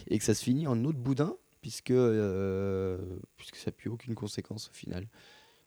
Et 0.07 0.17
que 0.17 0.23
ça 0.23 0.33
se 0.33 0.43
finit 0.43 0.67
en 0.67 0.85
autre 0.85 0.99
boudin, 0.99 1.35
puisque, 1.61 1.91
euh, 1.91 2.97
puisque 3.35 3.57
ça 3.57 3.71
n'a 3.71 3.71
plus 3.73 3.89
aucune 3.89 4.15
conséquence 4.15 4.69
au 4.69 4.73
final. 4.73 5.05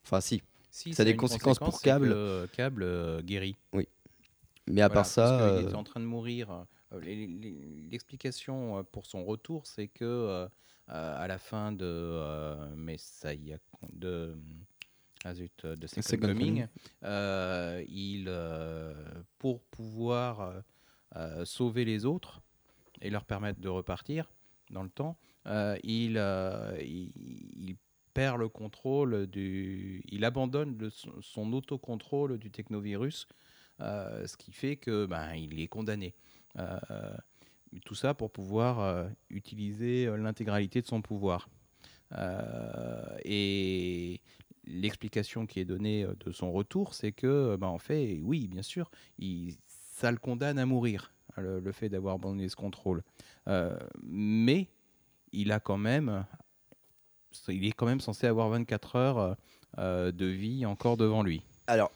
Enfin, 0.04 0.20
si. 0.22 0.42
Si, 0.70 0.92
Ça 0.92 1.02
a 1.02 1.04
des 1.06 1.16
conséquences 1.16 1.58
pour 1.58 1.68
conséquence, 1.68 1.80
c'est 1.82 1.90
Cable. 1.90 2.08
que 2.10 2.46
Cable 2.56 2.82
euh, 2.82 3.22
guérit. 3.22 3.56
Mais 4.68 4.80
à 4.82 4.88
Voilà, 4.88 5.02
part 5.02 5.06
ça. 5.06 5.36
qu'il 5.38 5.58
euh, 5.58 5.62
était 5.62 5.74
en 5.74 5.84
train 5.84 6.00
de 6.00 6.04
mourir. 6.06 6.66
Euh, 6.92 7.00
les- 7.00 7.26
L'explication 7.90 8.78
euh, 8.78 8.82
pour 8.82 9.06
son 9.06 9.24
retour, 9.24 9.66
c'est 9.66 9.88
que 9.88 10.04
euh, 10.04 10.44
euh, 10.44 10.48
à 10.88 11.26
la 11.26 11.38
fin 11.38 11.72
de 11.72 11.84
euh, 11.84 12.74
Messiah, 12.76 13.58
de 13.92 14.36
ah 15.24 15.34
zut, 15.34 15.64
euh, 15.64 15.76
de 15.76 15.86
Second, 15.86 16.02
Second 16.02 16.28
Coming, 16.28 16.66
euh, 17.04 17.84
il 17.88 18.26
euh, 18.28 18.94
pour 19.38 19.62
pouvoir 19.64 20.40
euh, 20.40 20.60
euh, 21.16 21.44
sauver 21.44 21.84
les 21.84 22.04
autres 22.04 22.40
et 23.00 23.10
leur 23.10 23.24
permettre 23.24 23.60
de 23.60 23.68
repartir 23.68 24.30
dans 24.70 24.82
le 24.82 24.90
temps, 24.90 25.16
euh, 25.46 25.76
il, 25.84 26.16
euh, 26.18 26.76
il, 26.80 27.12
il 27.16 27.76
perd 28.14 28.38
le 28.38 28.48
contrôle 28.48 29.26
du, 29.26 30.02
il 30.08 30.24
abandonne 30.24 30.76
le- 30.78 30.90
son, 30.90 31.52
autocontrôle 31.52 32.38
du 32.38 32.50
technovirus 32.50 33.26
euh, 33.30 33.34
ce 33.80 34.36
qui 34.36 34.52
fait 34.52 34.76
que 34.76 35.06
ben, 35.06 35.34
il 35.34 35.60
est 35.60 35.68
condamné. 35.68 36.14
Euh, 36.58 36.78
tout 37.84 37.94
ça 37.94 38.14
pour 38.14 38.30
pouvoir 38.30 38.80
euh, 38.80 39.08
utiliser 39.30 40.06
euh, 40.06 40.16
l'intégralité 40.16 40.82
de 40.82 40.86
son 40.86 41.02
pouvoir. 41.02 41.48
Euh, 42.12 43.18
et 43.24 44.20
l'explication 44.64 45.46
qui 45.46 45.60
est 45.60 45.64
donnée 45.64 46.04
euh, 46.04 46.14
de 46.24 46.32
son 46.32 46.52
retour, 46.52 46.94
c'est 46.94 47.12
que, 47.12 47.56
ben, 47.56 47.66
en 47.66 47.78
fait, 47.78 48.20
oui, 48.22 48.46
bien 48.48 48.62
sûr, 48.62 48.90
ça 49.68 50.10
le 50.10 50.18
condamne 50.18 50.58
à 50.58 50.66
mourir, 50.66 51.12
hein, 51.36 51.42
le, 51.42 51.72
fait 51.72 51.88
d'avoir 51.88 52.14
abandonné 52.14 52.48
ce 52.48 52.56
contrôle. 52.56 53.02
Euh, 53.48 53.76
mais 54.02 54.68
il 55.32 55.52
a 55.52 55.60
quand 55.60 55.78
même, 55.78 56.24
il 57.48 57.66
est 57.66 57.72
quand 57.72 57.86
même 57.86 58.00
censé 58.00 58.26
avoir 58.26 58.48
24 58.48 58.96
heures 58.96 59.36
euh, 59.78 60.12
de 60.12 60.26
vie 60.26 60.64
encore 60.64 60.96
devant 60.96 61.22
lui. 61.22 61.42
Alors, 61.66 61.90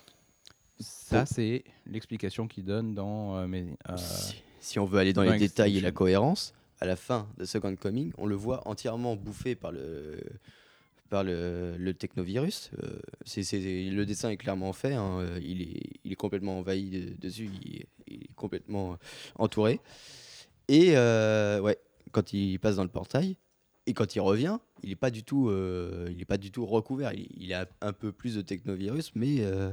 Ça, 0.81 1.27
c'est 1.27 1.63
l'explication 1.87 2.49
qu'il 2.49 2.65
donne 2.65 2.95
dans 2.95 3.37
euh, 3.37 3.47
mes, 3.47 3.67
euh, 3.89 3.97
si, 3.97 4.43
si 4.61 4.79
on 4.79 4.85
veut 4.87 4.99
aller 4.99 5.13
dans 5.13 5.25
dans 5.25 5.33
les 5.33 5.39
détails 5.39 5.73
et 5.77 5.81
la 5.81 5.89
Extinction. 5.89 5.95
cohérence, 5.95 6.55
à 6.81 6.87
la 6.87 6.97
fin 6.97 7.29
de 7.39 7.45
Second 7.45 7.77
Coming, 7.77 8.13
on 8.19 8.27
le 8.27 8.35
voit 8.35 8.67
entièrement 8.67 9.15
bouffé 9.17 9.55
par 9.55 9.73
le, 9.73 10.19
par 11.11 11.23
le, 11.25 11.77
le 11.77 11.95
technovirus. 11.95 12.71
Euh, 12.83 12.99
c'est, 13.27 13.43
c'est- 13.43 13.91
le 13.91 14.07
dessin 14.07 14.31
est 14.31 14.37
clairement 14.39 14.73
fait. 14.73 14.95
hein, 14.95 15.19
euh, 15.21 15.39
Il, 15.43 15.61
est, 15.63 15.83
il 16.05 16.13
est 16.13 16.17
complètement 16.17 16.59
envahi 16.59 16.89
de- 16.91 17.15
dessus. 17.21 17.51
Il 17.63 17.77
est, 17.77 17.87
il 18.09 18.23
est 18.23 18.35
complètement 18.35 18.97
entouré. 19.37 19.81
Et 20.69 20.97
euh, 20.97 21.61
ouais, 21.61 21.79
quand 22.13 22.33
il 22.33 22.59
passe 22.59 22.77
dans 22.77 22.85
le 22.85 22.89
portail, 22.91 23.37
et 23.87 23.93
quand 23.93 24.15
il 24.15 24.21
revient, 24.21 24.59
il 24.83 24.91
n'est 24.91 24.97
pas 24.97 25.11
du 25.11 25.25
tout, 25.25 25.49
euh, 25.49 26.09
il 26.13 26.21
est 26.21 26.25
pas 26.27 26.39
du 26.39 26.51
tout 26.53 26.65
recouvert. 26.65 27.13
Il, 27.13 27.27
il 27.37 27.53
a 27.53 27.67
un 27.81 27.93
peu 27.93 28.13
plus 28.13 28.37
de 28.37 28.41
technovirus, 28.43 29.11
mais 29.17 29.39
euh, 29.41 29.73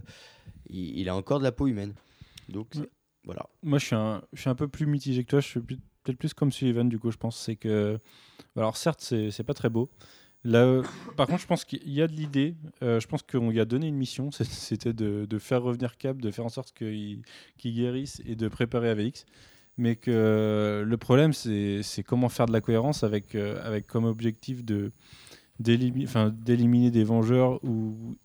il, 0.70 1.00
il 1.00 1.10
a 1.10 1.16
encore 1.16 1.40
de 1.40 1.44
la 1.44 1.52
peau 1.52 1.68
humaine. 1.68 1.94
Donc 2.50 2.68
Ouais. 2.76 2.90
voilà. 3.24 3.46
Moi, 3.64 3.80
je 3.80 3.86
suis, 3.86 3.96
un, 3.96 4.22
je 4.34 4.42
suis 4.42 4.50
un 4.50 4.56
peu 4.56 4.68
plus 4.68 4.86
mitigé 4.86 5.24
que 5.24 5.30
toi. 5.30 5.40
Je 5.40 5.48
suis 5.48 5.60
peut-être 5.62 6.18
plus 6.18 6.34
comme 6.34 6.52
Sullivan, 6.52 6.88
du 6.88 7.00
coup, 7.00 7.12
je 7.12 7.18
pense. 7.18 7.38
C'est 7.40 7.56
que. 7.56 8.00
Alors, 8.56 8.78
certes, 8.78 9.02
c'est 9.02 9.44
pas 9.44 9.54
très 9.54 9.70
beau. 9.70 9.90
Là, 10.44 10.64
euh, 10.64 10.84
par 11.18 11.28
contre, 11.28 11.42
je 11.42 11.48
pense 11.48 11.66
qu'il 11.66 11.92
y 11.92 12.02
a 12.02 12.08
de 12.08 12.14
l'idée. 12.14 12.56
Euh, 12.82 13.00
je 13.02 13.08
pense 13.08 13.22
qu'on 13.24 13.50
lui 13.50 13.60
a 13.60 13.66
donné 13.66 13.88
une 13.88 13.98
mission. 13.98 14.32
C'était 14.32 14.94
de, 14.94 15.26
de 15.26 15.40
faire 15.40 15.62
revenir 15.64 15.98
Cap, 15.98 16.18
de 16.22 16.32
faire 16.32 16.46
en 16.46 16.50
sorte 16.50 16.74
qu'il 16.74 17.24
guérisse 17.60 18.22
et 18.26 18.36
de 18.36 18.48
préparer 18.48 18.90
AVX. 18.90 19.26
Mais 19.80 19.96
que 19.96 20.10
euh, 20.10 20.84
le 20.86 20.98
problème, 20.98 21.34
c'est 21.34 21.82
comment 22.06 22.30
faire 22.30 22.46
de 22.46 22.54
la 22.54 22.62
cohérence 22.62 23.04
avec, 23.04 23.36
euh, 23.36 23.60
avec 23.64 23.86
comme 23.88 24.06
objectif 24.06 24.64
de 24.64 24.92
d'éliminer 25.60 26.92
des 26.92 27.04
Vengeurs 27.04 27.64
où 27.64 28.16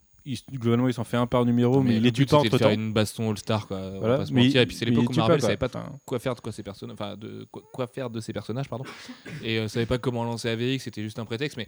globalement 0.52 0.88
ils 0.88 0.94
s'en 0.94 1.04
fait 1.04 1.16
un 1.16 1.26
par 1.26 1.44
numéro, 1.44 1.82
mais, 1.82 1.96
il 1.96 2.02
pas 2.02 2.08
c'était 2.08 2.26
de 2.26 2.34
entre 2.54 2.58
temps. 2.58 2.70
une 2.70 2.92
baston 2.92 3.30
All-Star, 3.30 3.66
quoi. 3.66 3.78
On 3.78 4.00
va 4.00 4.18
pas 4.18 4.26
se 4.26 4.32
mentir. 4.32 4.60
il- 4.60 4.62
Et 4.62 4.66
puis 4.66 4.76
c'est 4.76 4.84
l'époque 4.84 5.04
il 5.10 5.14
où 5.14 5.18
Marvel 5.18 5.40
savait 5.40 5.56
pas 5.56 5.68
quoi 6.04 6.18
faire 6.18 6.34
de 6.34 6.40
quoi 6.40 6.52
ces 6.52 6.62
personnages, 6.62 6.94
enfin 6.94 7.16
de 7.16 7.46
quoi, 7.50 7.62
quoi 7.72 7.86
faire 7.86 8.10
de 8.10 8.20
ces 8.20 8.32
personnages, 8.32 8.68
pardon. 8.68 8.84
Et 9.42 9.58
euh, 9.58 9.68
savait 9.68 9.86
pas 9.86 9.98
comment 9.98 10.24
lancer 10.24 10.48
AVX, 10.48 10.84
c'était 10.84 11.02
juste 11.02 11.18
un 11.18 11.24
prétexte, 11.24 11.56
mais 11.56 11.66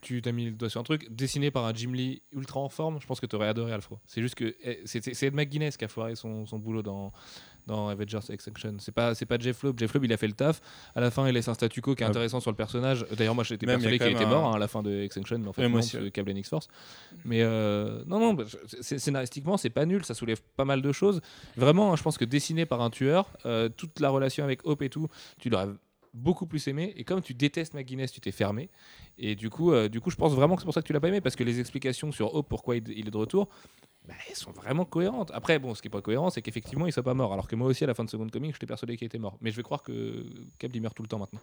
tu 0.00 0.22
t'as 0.22 0.32
mis 0.32 0.44
le 0.46 0.52
doigt 0.52 0.68
sur 0.70 0.80
un 0.80 0.84
truc 0.84 1.06
dessiné 1.10 1.50
par 1.50 1.64
un 1.64 1.74
Jim 1.74 1.92
Lee 1.92 2.22
ultra 2.32 2.60
en 2.60 2.68
forme. 2.68 3.00
Je 3.00 3.06
pense 3.06 3.18
que 3.20 3.26
tu 3.26 3.34
aurais 3.36 3.48
adoré 3.48 3.72
Alfro. 3.72 3.98
C'est 4.06 4.22
juste 4.22 4.36
que 4.36 4.54
eh, 4.62 4.80
c'est 4.84 5.02
c'est 5.14 5.26
Ed 5.26 5.34
McGuinness 5.34 5.76
qui 5.76 5.84
a 5.84 5.88
foiré 5.88 6.14
son, 6.14 6.46
son 6.46 6.58
boulot 6.58 6.82
dans 6.82 7.12
dans 7.68 7.88
Avengers 7.88 8.18
Extinction. 8.30 8.74
C'est 8.80 8.90
pas 8.92 9.14
c'est 9.14 9.26
pas 9.26 9.38
Jeff 9.38 9.62
Loeb. 9.62 9.78
Jeff 9.78 9.92
Loeb 9.94 10.04
il 10.06 10.12
a 10.12 10.16
fait 10.16 10.26
le 10.26 10.32
taf. 10.32 10.60
À 10.96 11.00
la 11.00 11.12
fin 11.12 11.28
il 11.28 11.34
laisse 11.34 11.46
un 11.46 11.54
statu 11.54 11.80
quo 11.80 11.94
qui 11.94 12.02
est 12.02 12.06
Ah. 12.06 12.08
intéressant 12.10 12.40
sur 12.40 12.50
le 12.50 12.56
personnage. 12.56 13.06
D'ailleurs 13.16 13.36
moi 13.36 13.44
j'étais 13.44 13.66
persuadé 13.66 13.98
qu'il 13.98 14.08
était 14.08 14.24
un- 14.24 14.28
mort 14.28 14.46
hein, 14.48 14.56
à 14.56 14.58
la 14.58 14.66
fin 14.66 14.82
de 14.82 14.90
Extinction, 15.02 15.38
mais 15.38 15.48
en 15.48 15.52
fait 15.52 15.68
non, 15.68 15.78
aussi. 15.78 15.96
Cable 16.10 16.32
and 16.32 16.36
X-Force. 16.36 16.66
Mais 17.24 17.42
euh, 17.42 18.02
non 18.06 18.18
non, 18.18 18.34
bah, 18.34 18.44
scénaristiquement 18.80 19.56
c'est 19.56 19.70
pas 19.70 19.86
nul. 19.86 20.04
Ça 20.04 20.14
soulève 20.14 20.40
pas 20.56 20.64
mal 20.64 20.82
de 20.82 20.90
choses. 20.92 21.20
Vraiment, 21.56 21.92
hein, 21.92 21.96
je 21.96 22.02
pense 22.02 22.18
que 22.18 22.24
dessiné 22.24 22.66
par 22.66 22.80
un 22.80 22.90
tueur, 22.90 23.28
euh, 23.46 23.68
toute 23.68 24.00
la 24.00 24.08
relation 24.10 24.42
avec 24.44 24.66
Hope 24.66 24.82
et 24.82 24.88
tout, 24.88 25.06
tu 25.38 25.50
l'aurais 25.50 25.68
beaucoup 26.14 26.46
plus 26.46 26.66
aimé. 26.68 26.94
Et 26.96 27.04
comme 27.04 27.20
tu 27.22 27.34
détestes 27.34 27.74
McGuinness, 27.74 28.10
tu 28.12 28.20
t'es 28.20 28.32
fermé. 28.32 28.70
Et 29.18 29.36
du 29.36 29.50
coup, 29.50 29.72
euh, 29.72 29.88
du 29.88 30.00
coup, 30.00 30.10
je 30.10 30.16
pense 30.16 30.32
vraiment 30.34 30.54
que 30.56 30.62
c'est 30.62 30.64
pour 30.64 30.74
ça 30.74 30.80
que 30.80 30.86
tu 30.86 30.92
l'as 30.94 31.00
pas 31.00 31.08
aimé, 31.08 31.20
parce 31.20 31.36
que 31.36 31.44
les 31.44 31.60
explications 31.60 32.10
sur 32.12 32.34
Hope, 32.34 32.48
pourquoi 32.48 32.76
il, 32.76 32.84
il 32.88 33.06
est 33.06 33.10
de 33.10 33.16
retour, 33.16 33.48
bah, 34.08 34.14
elles 34.28 34.36
sont 34.36 34.52
vraiment 34.52 34.86
cohérentes. 34.86 35.30
Après, 35.34 35.58
bon, 35.58 35.74
ce 35.74 35.82
qui 35.82 35.88
est 35.88 35.90
pas 35.90 36.00
cohérent, 36.00 36.30
c'est 36.30 36.40
qu'effectivement, 36.40 36.86
il 36.86 36.92
soit 36.92 37.02
pas 37.02 37.12
mort. 37.12 37.30
Alors 37.34 37.46
que 37.46 37.54
moi 37.54 37.68
aussi, 37.68 37.84
à 37.84 37.86
la 37.86 37.92
fin 37.92 38.04
de 38.04 38.10
Second 38.10 38.26
Coming, 38.26 38.52
j'étais 38.52 38.66
persuadé 38.66 38.96
qu'il 38.96 39.04
était 39.04 39.18
mort. 39.18 39.36
Mais 39.42 39.50
je 39.50 39.56
vais 39.56 39.62
croire 39.62 39.82
que 39.82 40.24
Cap 40.58 40.70
il 40.74 40.80
meurt 40.80 40.96
tout 40.96 41.02
le 41.02 41.08
temps 41.08 41.18
maintenant. 41.18 41.40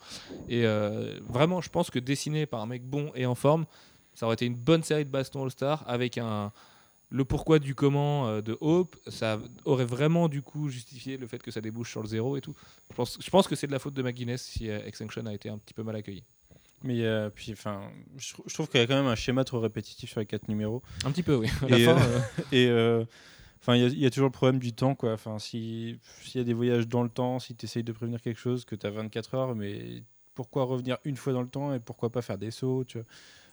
Et 0.50 0.66
euh, 0.66 1.20
vraiment, 1.30 1.62
je 1.62 1.70
pense 1.70 1.92
que 1.92 2.00
dessiné 2.00 2.48
par 2.48 2.62
un 2.62 2.66
mec 2.66 2.84
bon 2.84 3.12
et 3.14 3.28
en 3.28 3.36
forme, 3.36 3.66
ça 4.16 4.26
aurait 4.26 4.34
été 4.34 4.48
une 4.48 4.56
bonne 4.56 4.82
série 4.82 5.06
de 5.06 5.12
baston 5.12 5.44
All-Star 5.44 5.84
avec 5.88 6.18
un 6.18 6.52
le 7.10 7.24
pourquoi 7.24 7.60
du 7.60 7.76
comment 7.76 8.28
euh, 8.28 8.42
de 8.42 8.58
Hope, 8.62 8.96
ça 9.08 9.40
aurait 9.64 9.86
vraiment 9.86 10.28
du 10.28 10.42
coup 10.42 10.70
justifié 10.70 11.18
le 11.18 11.28
fait 11.28 11.42
que 11.42 11.52
ça 11.52 11.62
débouche 11.62 11.92
sur 11.92 12.02
le 12.02 12.08
zéro 12.08 12.36
et 12.36 12.42
tout. 12.42 12.56
Je 12.90 12.96
pense, 12.96 13.18
je 13.22 13.30
pense 13.30 13.48
que 13.48 13.56
c'est 13.56 13.68
de 13.68 13.72
la 13.72 13.80
faute 13.80 13.94
de 13.94 14.02
McGuinness 14.02 14.42
si 14.42 14.70
euh, 14.70 14.84
Extinction 14.86 15.26
a 15.28 15.34
été 15.34 15.50
un 15.50 15.60
petit 15.60 15.76
peu 15.76 15.84
mal 15.84 15.96
accueilli. 15.96 16.24
Mais 16.86 17.04
euh, 17.04 17.30
puis, 17.34 17.52
enfin, 17.52 17.90
je, 18.18 18.34
trou- 18.34 18.44
je 18.48 18.54
trouve 18.54 18.70
qu'il 18.70 18.80
y 18.80 18.84
a 18.84 18.88
quand 18.88 18.96
même 18.96 19.08
un 19.08 19.16
schéma 19.16 19.44
trop 19.44 19.60
répétitif 19.60 20.12
sur 20.12 20.20
les 20.20 20.26
quatre 20.26 20.48
numéros. 20.48 20.82
Un 21.04 21.12
petit 21.12 21.24
peu, 21.24 21.36
oui. 21.36 21.48
La 21.68 21.78
Et, 21.78 21.88
euh, 21.88 22.20
euh, 22.54 23.06
enfin, 23.62 23.76
il 23.76 23.82
y 23.82 23.86
a- 23.86 23.90
il 23.90 24.00
y, 24.00 24.06
a 24.06 24.10
toujours 24.12 24.28
le 24.28 24.32
problème 24.32 24.60
du 24.60 24.72
temps, 24.74 24.94
quoi. 24.96 25.14
Enfin, 25.14 25.40
si 25.40 26.00
s'il 26.22 26.40
y 26.40 26.42
a 26.42 26.46
des 26.46 26.54
voyages 26.54 26.88
dans 26.88 27.02
le 27.04 27.10
temps, 27.10 27.40
si 27.40 27.56
tu 27.56 27.66
essayes 27.66 27.84
de 27.84 27.92
prévenir 27.92 28.22
quelque 28.22 28.40
chose, 28.40 28.66
que 28.66 28.76
tu 28.76 28.86
as 28.86 28.92
24 28.92 29.34
heures, 29.36 29.56
mais 29.56 30.04
pourquoi 30.36 30.64
revenir 30.66 30.98
une 31.06 31.16
fois 31.16 31.34
dans 31.34 31.42
le 31.42 31.48
temps 31.48 31.74
et 31.74 31.80
pourquoi 31.80 32.12
pas 32.12 32.22
faire 32.22 32.38
des 32.38 32.52
sauts, 32.52 32.84
tu 32.84 32.98
vois? 33.00 33.08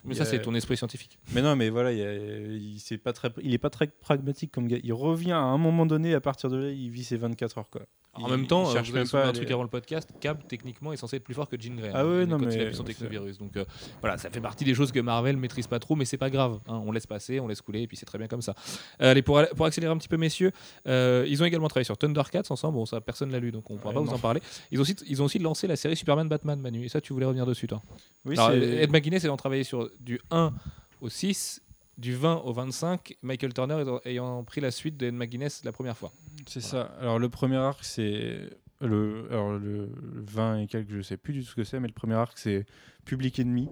Mais 0.05 0.15
ça, 0.15 0.25
a- 0.25 0.27
c'est 0.27 0.43
ton 0.43 0.55
esprit 0.55 0.77
scientifique. 0.77 1.19
Mais 1.33 1.41
non, 1.43 1.55
mais 1.57 1.71
voilà, 1.71 1.93
il, 1.93 2.03
a- 2.03 2.15
il, 2.15 2.99
pas 2.99 3.13
très, 3.13 3.31
il 3.43 3.55
est 3.55 3.59
pas 3.59 3.71
très 3.71 3.87
pragmatique 3.87 4.51
comme 4.53 4.67
gars. 4.67 4.79
Il 4.83 4.93
revient 4.93 5.31
à 5.33 5.39
un 5.39 5.59
moment 5.59 5.87
donné, 5.87 6.13
à 6.13 6.21
partir 6.21 6.51
de 6.51 6.57
là, 6.57 6.71
il 6.71 6.91
vit 6.91 7.05
ses 7.05 7.17
24 7.17 7.59
heures, 7.59 7.71
quoi. 7.71 7.83
En 8.15 8.29
même 8.29 8.47
temps, 8.47 8.65
il 8.65 8.71
euh, 8.71 8.73
cherche 8.75 8.93
même 8.93 9.09
pas 9.09 9.27
un 9.27 9.33
truc 9.33 9.51
avant 9.51 9.63
le 9.63 9.71
podcast, 9.71 10.11
Cab, 10.21 10.39
techniquement, 10.47 10.93
est 10.93 10.99
censé 10.99 11.17
être 11.17 11.25
plus 11.25 11.33
fort 11.33 11.49
que 11.49 11.59
Jean 11.59 11.75
Grey. 11.77 11.91
Ah 11.95 12.01
hein, 12.01 12.05
ouais, 12.05 12.27
non, 12.27 12.39
quand 12.39 12.45
il 12.51 12.59
mais 12.59 12.65
appuie 12.65 12.77
son 12.77 12.85
technovirus. 12.85 13.39
Donc 13.39 13.57
euh, 13.57 13.65
voilà, 14.01 14.19
ça 14.19 14.29
fait 14.29 14.41
partie 14.41 14.65
des 14.65 14.75
choses 14.75 14.93
que 14.93 15.01
Marvel 15.01 15.39
maîtrise 15.39 15.67
pas 15.67 15.79
trop, 15.79 15.97
mais 15.97 16.05
c'est 16.05 16.19
pas 16.19 16.29
grave. 16.29 16.61
hein. 16.69 16.83
On 16.85 16.93
laisse 16.93 17.07
passer, 17.07 17.41
on 17.41 17.49
laisse 17.49 17.63
couler, 17.63 17.83
et 17.83 17.87
puis 17.87 17.97
c'est 17.97 18.05
très 18.05 18.19
bien 18.19 18.29
comme 18.29 18.43
ça. 18.43 18.55
Euh, 19.01 19.13
allez, 19.13 19.23
pour, 19.23 19.41
pour 19.57 19.65
accélérer 19.65 19.93
un 19.93 19.97
petit 19.97 20.09
peu, 20.09 20.19
messieurs, 20.19 20.53
ils 20.85 21.43
ont 21.43 21.47
également 21.47 21.69
travaillé 21.69 21.85
sur 21.85 21.97
Thundercats 21.97 22.43
ensemble. 22.51 22.75
Bon, 22.75 22.85
ça, 22.85 23.01
personne 23.01 23.31
l'a 23.31 23.41
lu, 23.41 23.51
donc 23.51 23.71
on 23.71 23.77
pourra 23.77 23.95
pas 23.95 24.01
vous 24.01 24.13
en 24.13 24.19
parler. 24.19 24.43
Ils 24.71 24.79
ont, 24.79 24.83
aussi, 24.83 24.95
ils 25.07 25.23
ont 25.23 25.25
aussi 25.25 25.39
lancé 25.39 25.67
la 25.67 25.77
série 25.77 25.97
Superman 25.97 26.29
Batman 26.29 26.61
Manu. 26.61 26.85
Et 26.85 26.89
ça, 26.91 27.01
tu 27.01 27.15
voulais 27.15 27.27
revenir 27.27 27.47
dessus, 27.47 27.67
toi? 27.67 27.81
Oui, 28.27 28.37
Ed 28.39 28.91
McGuinness 28.91 29.25
ayant 29.25 29.37
travaillé 29.39 29.65
sur 29.65 29.91
du 30.01 30.21
1 30.31 30.53
au 31.01 31.09
6, 31.09 31.63
du 31.99 32.15
20 32.15 32.37
au 32.45 32.53
25, 32.53 33.17
Michael 33.23 33.53
Turner 33.53 33.85
ayant- 34.05 34.43
pris 34.45 34.61
la 34.61 34.71
suite 34.71 34.97
de 34.97 35.07
Ed 35.07 35.15
McGuinness 35.15 35.63
la 35.65 35.73
première 35.73 35.97
fois. 35.97 36.13
C'est 36.47 36.61
ça. 36.63 36.83
Alors 37.01 37.19
le 37.19 37.29
premier 37.29 37.57
arc, 37.57 37.85
c'est 37.85 38.41
le, 38.81 39.27
alors 39.31 39.53
le 39.59 39.89
20 40.15 40.61
et 40.61 40.67
quelques, 40.67 40.91
je 40.91 41.03
sais 41.03 41.17
plus 41.17 41.33
du 41.35 41.41
tout 41.43 41.51
ce 41.51 41.55
que 41.55 41.65
c'est, 41.65 41.79
mais 41.81 41.89
le 41.89 41.93
premier 41.95 42.15
arc, 42.15 42.39
c'est 42.39 42.65
Public 43.05 43.39
Enemy. 43.41 43.69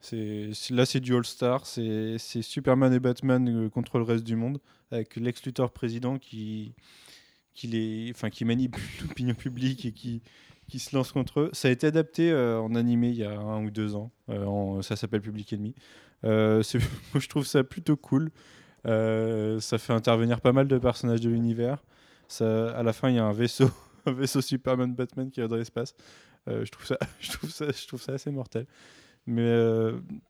C'est 0.00 0.50
là, 0.70 0.84
c'est 0.84 1.00
du 1.00 1.14
All 1.14 1.24
Star. 1.24 1.64
C'est 1.66 2.16
c'est 2.18 2.42
Superman 2.42 2.92
et 2.92 3.00
Batman 3.00 3.48
euh, 3.48 3.68
contre 3.68 3.98
le 3.98 4.04
reste 4.04 4.24
du 4.24 4.34
monde, 4.36 4.58
avec 4.90 5.16
Lex 5.16 5.44
Luthor 5.44 5.72
président 5.72 6.18
qui 6.18 6.74
qui 7.54 7.66
les, 7.68 8.10
enfin 8.14 8.28
qui 8.30 8.44
manipule 8.44 8.82
l'opinion 9.02 9.34
publique 9.34 9.84
et 9.86 9.92
qui 9.92 10.22
qui 10.68 10.78
se 10.78 10.94
lance 10.96 11.12
contre 11.12 11.40
eux. 11.40 11.50
Ça 11.52 11.68
a 11.68 11.70
été 11.70 11.86
adapté 11.86 12.30
euh, 12.32 12.58
en 12.60 12.74
animé 12.74 13.08
il 13.10 13.16
y 13.16 13.24
a 13.24 13.38
un 13.38 13.64
ou 13.64 13.70
deux 13.70 13.94
ans. 13.94 14.10
Euh, 14.28 14.44
en- 14.44 14.82
ça 14.82 14.96
s'appelle 14.96 15.20
Public 15.22 15.52
Enemy. 15.52 15.74
Euh, 16.24 16.62
je 17.14 17.28
trouve 17.28 17.46
ça 17.46 17.64
plutôt 17.64 17.96
cool. 17.96 18.30
Euh, 18.86 19.60
ça 19.60 19.78
fait 19.78 19.92
intervenir 19.92 20.40
pas 20.40 20.52
mal 20.52 20.66
de 20.66 20.78
personnages 20.78 21.20
de 21.20 21.30
l'univers. 21.30 21.82
À 22.40 22.82
la 22.82 22.92
fin, 22.92 23.10
il 23.10 23.16
y 23.16 23.18
a 23.18 23.24
un 23.24 23.32
vaisseau, 23.32 23.70
un 24.06 24.12
vaisseau 24.12 24.40
Superman 24.40 24.94
Batman 24.94 25.30
qui 25.30 25.40
va 25.40 25.48
dans 25.48 25.56
l'espace. 25.56 25.94
Euh, 26.48 26.64
je 26.64 26.70
trouve 26.70 26.86
ça, 26.86 26.98
je 27.20 27.32
trouve 27.32 27.50
ça, 27.50 27.66
je 27.70 27.86
trouve 27.86 28.02
ça 28.02 28.12
assez 28.12 28.30
mortel. 28.30 28.66
Mais 29.24 29.54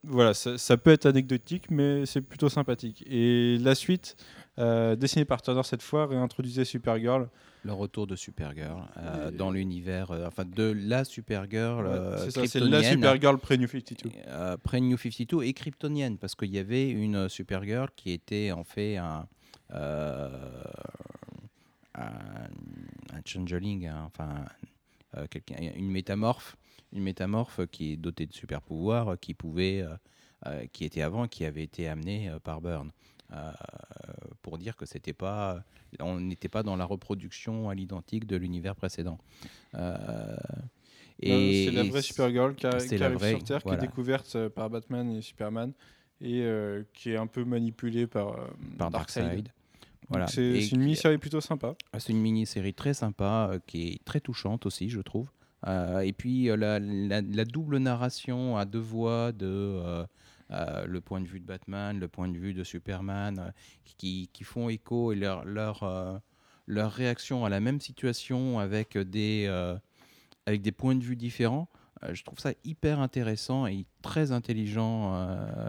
voilà, 0.05 0.35
ça, 0.35 0.77
peut 0.77 0.91
être 0.91 1.07
anecdotique, 1.07 1.71
mais 1.71 2.05
c'est 2.05 2.21
plutôt 2.21 2.51
sympathique. 2.51 3.03
Et 3.07 3.57
la 3.59 3.75
suite, 3.75 4.17
dessinée 4.59 5.25
par 5.25 5.41
Turner 5.41 5.63
cette 5.65 5.81
fois, 5.81 6.07
réintroduisait 6.07 6.67
Supergirl. 6.67 7.31
Le 7.65 7.73
retour 7.73 8.07
de 8.09 8.17
Supergirl 8.17 8.83
euh, 8.97 9.31
dans 9.31 9.51
l'univers, 9.53 10.11
euh, 10.11 10.27
enfin 10.27 10.45
de 10.45 10.65
la 10.77 11.05
Supergirl 11.05 11.87
euh, 11.87 12.19
c'est 12.25 12.31
ça, 12.33 12.47
c'est 12.47 12.59
la 12.61 12.83
Supergirl 12.83 13.39
pré-New 13.39 13.69
52. 13.69 14.11
euh, 14.27 14.57
près 14.57 14.81
New 14.81 14.97
52 14.97 15.45
et 15.45 15.53
kryptonienne 15.53 16.19
parce 16.19 16.35
qu'il 16.35 16.51
y 16.51 16.59
avait 16.59 16.91
une 16.91 17.15
euh, 17.15 17.29
Supergirl 17.29 17.89
qui 17.95 18.11
était 18.11 18.51
en 18.51 18.65
fait 18.65 18.97
un 18.97 19.29
euh, 19.75 20.29
un, 21.95 22.05
un 22.05 23.21
changeling, 23.25 23.87
hein, 23.87 24.05
enfin 24.07 24.45
une 25.59 25.91
métamorphe, 25.91 26.57
une 26.93 27.03
métamorphe 27.03 27.61
qui 27.71 27.93
est 27.93 27.97
dotée 27.97 28.27
de 28.27 28.33
super 28.33 28.61
pouvoirs, 28.63 29.17
qui 29.21 29.35
pouvait, 29.35 29.85
qui 30.73 30.85
était 30.87 31.03
avant, 31.03 31.29
qui 31.29 31.45
avait 31.45 31.63
été 31.63 31.87
amenée 31.87 32.31
par 32.43 32.63
Byrne. 32.63 32.91
Euh, 33.33 33.51
pour 34.43 34.59
dire 34.59 34.77
que 34.77 34.87
c'était 34.87 35.13
pas, 35.13 35.63
on 36.01 36.21
n'était 36.21 36.49
pas 36.49 36.63
dans 36.63 36.77
la 36.77 36.85
reproduction 36.85 37.69
à 37.71 37.75
l'identique 37.75 38.27
de 38.27 38.37
l'univers 38.37 38.75
précédent. 38.77 39.19
Euh, 39.75 40.37
Et 41.21 41.67
c'est 41.67 41.73
la 41.73 41.85
vraie 41.85 42.03
Supergirl 42.03 42.55
qui, 42.55 42.67
a- 42.67 42.79
qui 42.79 43.03
arrive 43.03 43.17
vraie, 43.19 43.31
sur 43.31 43.45
Terre, 43.45 43.63
qui 43.63 43.69
est 43.71 43.77
découverte 43.79 44.35
euh, 44.37 44.49
par 44.51 44.71
Batman 44.71 45.11
et 45.13 45.23
Superman, 45.23 45.73
et 46.21 46.43
euh, 46.43 46.83
qui 46.95 47.11
est 47.11 47.17
un 47.17 47.27
peu 47.27 47.45
manipulée 47.45 48.07
par, 48.07 48.39
euh, 48.39 48.47
par 48.79 48.91
Darkseid. 48.91 49.49
Voilà. 50.09 50.27
C'est 50.27 50.69
une 50.69 50.81
mini-série 50.81 51.19
plutôt 51.19 51.41
sympa. 51.41 51.75
Ah, 51.93 52.01
C'est 52.01 52.13
une 52.13 52.21
mini-série 52.21 52.75
très 52.75 52.93
sympa, 52.93 53.51
euh, 53.53 53.59
qui 53.67 53.89
est 53.89 54.05
très 54.05 54.21
touchante 54.21 54.67
aussi, 54.67 54.89
je 54.91 55.01
trouve. 55.01 55.31
Et 56.03 56.13
puis 56.13 56.47
la, 56.47 56.81
la- 56.81 57.21
la 57.21 57.45
double 57.45 57.79
narration 57.79 58.57
à 58.57 58.65
deux 58.65 58.81
voix 58.81 59.31
de 59.31 60.05
euh, 60.53 60.85
le 60.87 61.01
point 61.01 61.21
de 61.21 61.27
vue 61.27 61.41
de 61.41 61.47
Batman, 61.47 61.99
le 61.99 62.09
point 62.09 62.29
de 62.29 62.37
vue 62.37 62.53
de 62.53 62.63
Superman, 62.63 63.39
euh, 63.39 63.51
qui, 63.97 64.29
qui 64.33 64.45
font 64.45 64.69
écho 64.69 65.13
et 65.13 65.17
leur, 65.17 65.45
leur, 65.47 65.83
euh, 65.83 66.19
leur 66.67 66.93
réaction 66.93 67.45
à 67.47 67.49
la 67.49 67.61
même 67.61 67.81
situation 67.81 68.59
avec 68.59 68.99
des, 68.99 69.47
avec 70.47 70.63
des 70.63 70.73
points 70.73 70.95
de 70.95 71.05
vue 71.05 71.17
différents. 71.17 71.69
je 72.13 72.23
trouve 72.23 72.39
ça 72.39 72.53
hyper 72.65 73.01
intéressant 73.01 73.67
et 73.67 73.87
très 74.03 74.33
intelligent 74.33 75.27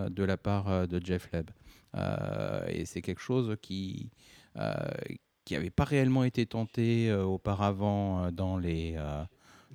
de 0.10 0.24
la 0.24 0.38
part 0.38 0.88
de 0.88 1.02
Jeff 1.04 1.30
Leb. 1.32 1.50
Et 2.68 2.86
c'est 2.86 3.02
quelque 3.02 3.22
chose 3.22 3.56
qui, 3.62 4.10
qui 5.46 5.54
n'avait 5.54 5.70
pas 5.70 5.84
réellement 5.84 6.24
été 6.24 6.46
tenté 6.46 7.12
auparavant 7.12 8.32
dans, 8.32 8.58
les, 8.58 8.98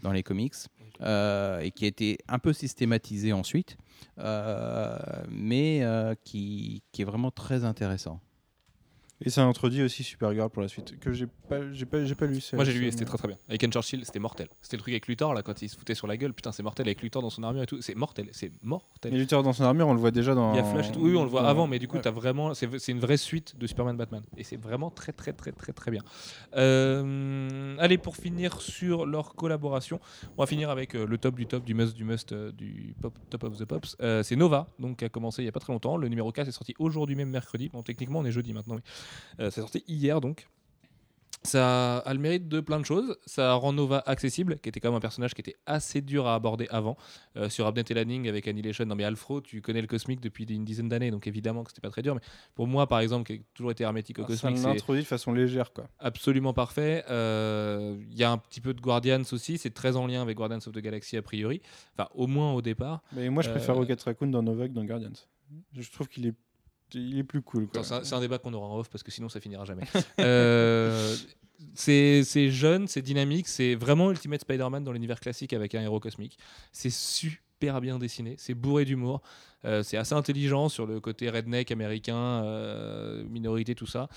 dans 0.03 0.13
les 0.13 0.23
comics 0.23 0.55
euh, 1.01 1.61
et 1.61 1.71
qui 1.71 1.85
a 1.85 1.89
été 1.89 2.19
un 2.29 2.39
peu 2.39 2.53
systématisé 2.53 3.33
ensuite, 3.33 3.77
euh, 4.19 4.99
mais 5.29 5.81
euh, 5.83 6.15
qui, 6.25 6.83
qui 6.93 7.03
est 7.03 7.05
vraiment 7.05 7.31
très 7.31 7.65
intéressant. 7.65 8.21
Et 9.25 9.31
ça 9.31 9.43
introduit 9.45 9.83
aussi 9.83 10.05
Supergirl 10.05 10.49
pour 10.49 10.63
la 10.63 10.69
suite, 10.69 10.99
que 11.01 11.13
j'ai 11.13 11.27
pas, 11.27 11.73
j'ai 11.73 11.87
pas, 11.87 12.05
j'ai 12.05 12.15
pas 12.15 12.27
lu. 12.27 12.39
Moi 12.53 12.65
j'ai 12.65 12.73
lu 12.73 12.87
et 12.87 12.91
c'était 12.93 13.05
très 13.05 13.19
très 13.19 13.27
bien. 13.27 13.37
Avec 13.49 13.61
Ken 13.61 13.73
Churchill, 13.73 14.05
c'était 14.05 14.21
mortel. 14.21 14.47
C'était 14.63 14.77
le 14.77 14.81
truc 14.83 14.93
avec 14.95 15.09
Luthor 15.09 15.35
là 15.35 15.43
quand 15.43 15.61
il 15.61 15.69
se 15.69 15.77
foutait 15.77 15.97
sur 15.97 16.07
la 16.07 16.17
gueule. 16.17 16.33
Putain, 16.33 16.53
c'est 16.53 16.63
mortel 16.63 16.87
avec 16.87 17.03
Luthor 17.03 17.21
dans 17.23 17.31
son 17.31 17.43
armure 17.43 17.63
et 17.65 17.67
tout. 17.67 17.81
C'est 17.83 17.97
mortel, 17.97 18.29
c'est 18.31 18.53
mortel. 18.63 19.13
Et 19.13 19.19
Luthor 19.19 19.43
dans 19.43 19.53
son 19.53 19.65
armure, 19.65 19.89
on 19.89 19.95
le 19.95 19.99
voit 19.99 20.13
déjà 20.13 20.35
dans. 20.37 20.53
Il 20.53 20.57
y 20.59 20.61
a 20.61 20.65
Flash 20.65 20.91
et 20.91 20.93
tout. 20.93 21.01
Oui, 21.01 21.17
on 21.17 21.25
le 21.25 21.29
voit 21.31 21.43
dans- 21.43 21.49
avant, 21.49 21.67
mais 21.67 21.81
du 21.81 21.89
coup, 21.89 21.97
Ouais. 21.97 22.03
t'as 22.03 22.13
vraiment, 22.13 22.55
c'est 22.55 22.69
c'est 22.79 22.93
une 22.93 23.01
vraie 23.01 23.17
suite 23.17 23.59
de 23.59 23.67
Superman 23.67 23.97
Batman, 23.97 24.23
et 24.37 24.45
c'est 24.45 24.57
vraiment 24.57 24.91
très 24.91 25.11
très 25.13 25.33
très 25.33 25.51
très 25.51 25.73
très 25.73 25.91
bien. 25.91 26.03
Euh, 26.83 27.77
allez, 27.79 27.99
pour 27.99 28.17
finir 28.17 28.61
sur 28.61 29.07
leur 29.07 29.35
collaboration, 29.35 30.01
on 30.37 30.43
va 30.43 30.47
finir 30.47 30.71
avec 30.71 30.95
euh, 30.95 31.07
le 31.07 31.19
top 31.19 31.35
du 31.35 31.47
top 31.47 31.65
du 31.65 31.75
must 31.75 31.95
du 31.97 32.05
must 32.05 32.33
euh, 32.33 32.53
du 32.53 32.95
pop, 33.01 33.15
top 33.31 33.45
of 33.45 33.57
the 33.59 33.65
pops. 33.65 33.97
C'est 34.23 34.37
Nova, 34.37 34.69
donc 34.79 34.99
qui 34.99 35.05
a 35.05 35.09
commencé 35.09 35.43
il 35.43 35.47
y 35.47 35.49
a 35.49 35.53
pas 35.53 35.61
très 35.61 35.73
longtemps. 35.73 35.97
Le 35.97 36.09
numéro 36.09 36.31
4 36.33 36.49
est 36.49 36.53
sorti 36.53 36.75
aujourd'hui 36.79 37.17
même 37.17 37.31
mercredi. 37.31 37.69
Bon, 37.69 37.83
techniquement, 37.83 38.21
on 38.21 38.25
est 38.25 38.31
jeudi 38.33 38.53
maintenant, 38.53 38.77
mais 38.77 38.83
c'est 39.39 39.51
sorti 39.53 39.85
hier 39.89 40.21
donc. 40.21 40.47
Ça 41.45 41.99
a 41.99 42.15
le 42.15 42.19
mérite 42.19 42.49
de 42.49 42.59
plein 42.61 42.81
de 42.81 42.85
choses. 42.85 43.17
Ça 43.25 43.53
rend 43.55 43.73
Nova 43.73 44.03
accessible, 44.07 44.59
qui 44.59 44.69
était 44.69 44.81
quand 44.81 44.89
même 44.89 44.97
un 44.97 45.01
personnage 45.01 45.35
qui 45.35 45.41
était 45.41 45.55
assez 45.67 46.01
dur 46.01 46.27
à 46.27 46.35
aborder 46.35 46.67
avant. 46.71 46.97
Euh, 47.37 47.49
sur 47.49 47.65
Abnett 47.67 47.89
et 47.91 47.95
Lanning 47.95 48.29
avec 48.29 48.49
Annihilation, 48.49 48.85
non 48.87 48.97
mais 48.97 49.05
Alfro, 49.05 49.41
tu 49.41 49.63
connais 49.63 49.81
le 49.81 49.87
cosmique 49.87 50.21
depuis 50.21 50.45
une 50.45 50.65
dizaine 50.65 50.89
d'années, 50.89 51.13
donc 51.13 51.29
évidemment 51.29 51.63
que 51.63 51.71
c'était 51.71 51.81
pas 51.81 51.91
très 51.91 52.03
dur. 52.03 52.17
Mais 52.17 52.21
pour 52.57 52.67
moi, 52.67 52.89
par 52.89 52.99
exemple, 52.99 53.25
qui 53.25 53.35
ai 53.35 53.45
toujours 53.55 53.71
été 53.71 53.85
hermétique 53.85 54.19
au 54.19 54.23
Ah, 54.25 54.27
ça 54.35 54.49
cosmique, 54.49 54.59
c'est 54.59 54.67
l'introduit 54.67 55.03
de 55.03 55.07
façon 55.07 55.33
légère, 55.33 55.73
quoi. 55.73 55.89
absolument 56.01 56.53
parfait. 56.53 57.05
Euh, 57.09 57.97
Il 58.11 58.19
y 58.19 58.25
a 58.25 58.33
un 58.33 58.39
petit 58.39 58.61
peu 58.61 58.75
de 58.75 58.81
Guardians 58.81 59.23
aussi, 59.31 59.59
c'est 59.59 59.71
très 59.73 59.95
en 59.97 60.09
lien 60.09 60.23
avec 60.23 60.37
Guardians 60.37 60.59
of 60.59 60.73
the 60.73 60.79
Galaxy 60.81 61.17
a 61.17 61.23
priori. 61.23 61.63
Enfin, 61.97 62.09
au 62.17 62.27
moins 62.27 62.53
au 62.53 62.63
départ. 62.63 63.01
Mais 63.13 63.31
moi, 63.31 63.45
je 63.45 63.51
préfère 63.51 63.77
Euh, 63.77 63.79
Rocket 63.79 64.03
Raccoon 64.03 64.27
dans 64.27 64.43
Nova 64.43 64.67
que 64.67 64.73
dans 64.75 64.85
Guardians. 64.85 65.13
Je 65.73 65.91
trouve 65.93 66.09
qu'il 66.09 66.27
est, 66.27 66.35
il 66.95 67.19
est 67.19 67.25
plus 67.25 67.43
cool. 67.43 67.69
C'est 67.83 68.13
un, 68.13 68.21
débat 68.21 68.39
qu'on 68.39 68.53
aura 68.55 68.67
en 68.67 68.79
off 68.79 68.89
parce 68.89 69.03
que 69.03 69.11
sinon 69.11 69.29
ça 69.29 69.41
finira 69.41 69.65
jamais. 69.65 69.85
Euh, 70.21 71.17
c'est 71.75 72.51
jeune, 72.51 72.89
c'est 72.89 73.03
dynamique, 73.03 73.49
c'est 73.49 73.75
vraiment 73.75 74.11
Ultimate 74.11 74.41
Spider-Man 74.41 74.85
dans 74.85 74.93
l'univers 74.93 75.21
classique 75.21 75.53
avec 75.53 75.75
un 75.75 75.83
héros 75.83 76.01
cosmique. 76.01 76.39
C'est 76.73 76.91
super 76.91 77.81
bien 77.81 77.99
dessiné, 77.99 78.35
c'est 78.39 78.55
bourré 78.55 78.85
d'humour, 78.85 79.23
euh, 79.65 79.83
c'est 79.83 79.97
assez 79.97 80.15
intelligent 80.15 80.69
sur 80.69 80.87
le 80.87 81.01
côté 81.01 81.31
redneck 81.31 81.71
américain, 81.71 82.17
euh, 82.17 83.25
minorité, 83.25 83.75
tout 83.75 83.87
ça. 83.87 84.09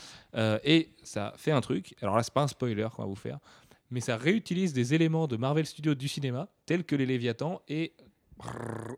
Et 0.64 0.90
ça 1.04 1.34
fait 1.38 1.52
un 1.52 1.62
truc, 1.62 1.96
alors 2.02 2.16
là 2.16 2.24
c'est 2.24 2.34
pas 2.34 2.44
un 2.44 2.48
spoiler 2.48 2.88
qu'on 2.96 3.04
va 3.04 3.08
vous 3.08 3.16
faire, 3.16 3.40
mais 3.92 4.02
ça 4.02 4.18
réutilise 4.18 4.74
des 4.74 4.94
éléments 4.94 5.28
de 5.28 5.38
Marvel 5.38 5.66
Studios 5.66 5.96
du 5.96 6.08
cinéma, 6.08 6.48
tels 6.66 6.84
que 6.84 6.96
les 6.96 7.06
Léviathans 7.06 7.62
et 7.68 7.94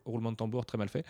roulement 0.05 0.31
de 0.31 0.37
tambour 0.37 0.65
très 0.65 0.77
mal 0.77 0.89
fait, 0.89 1.05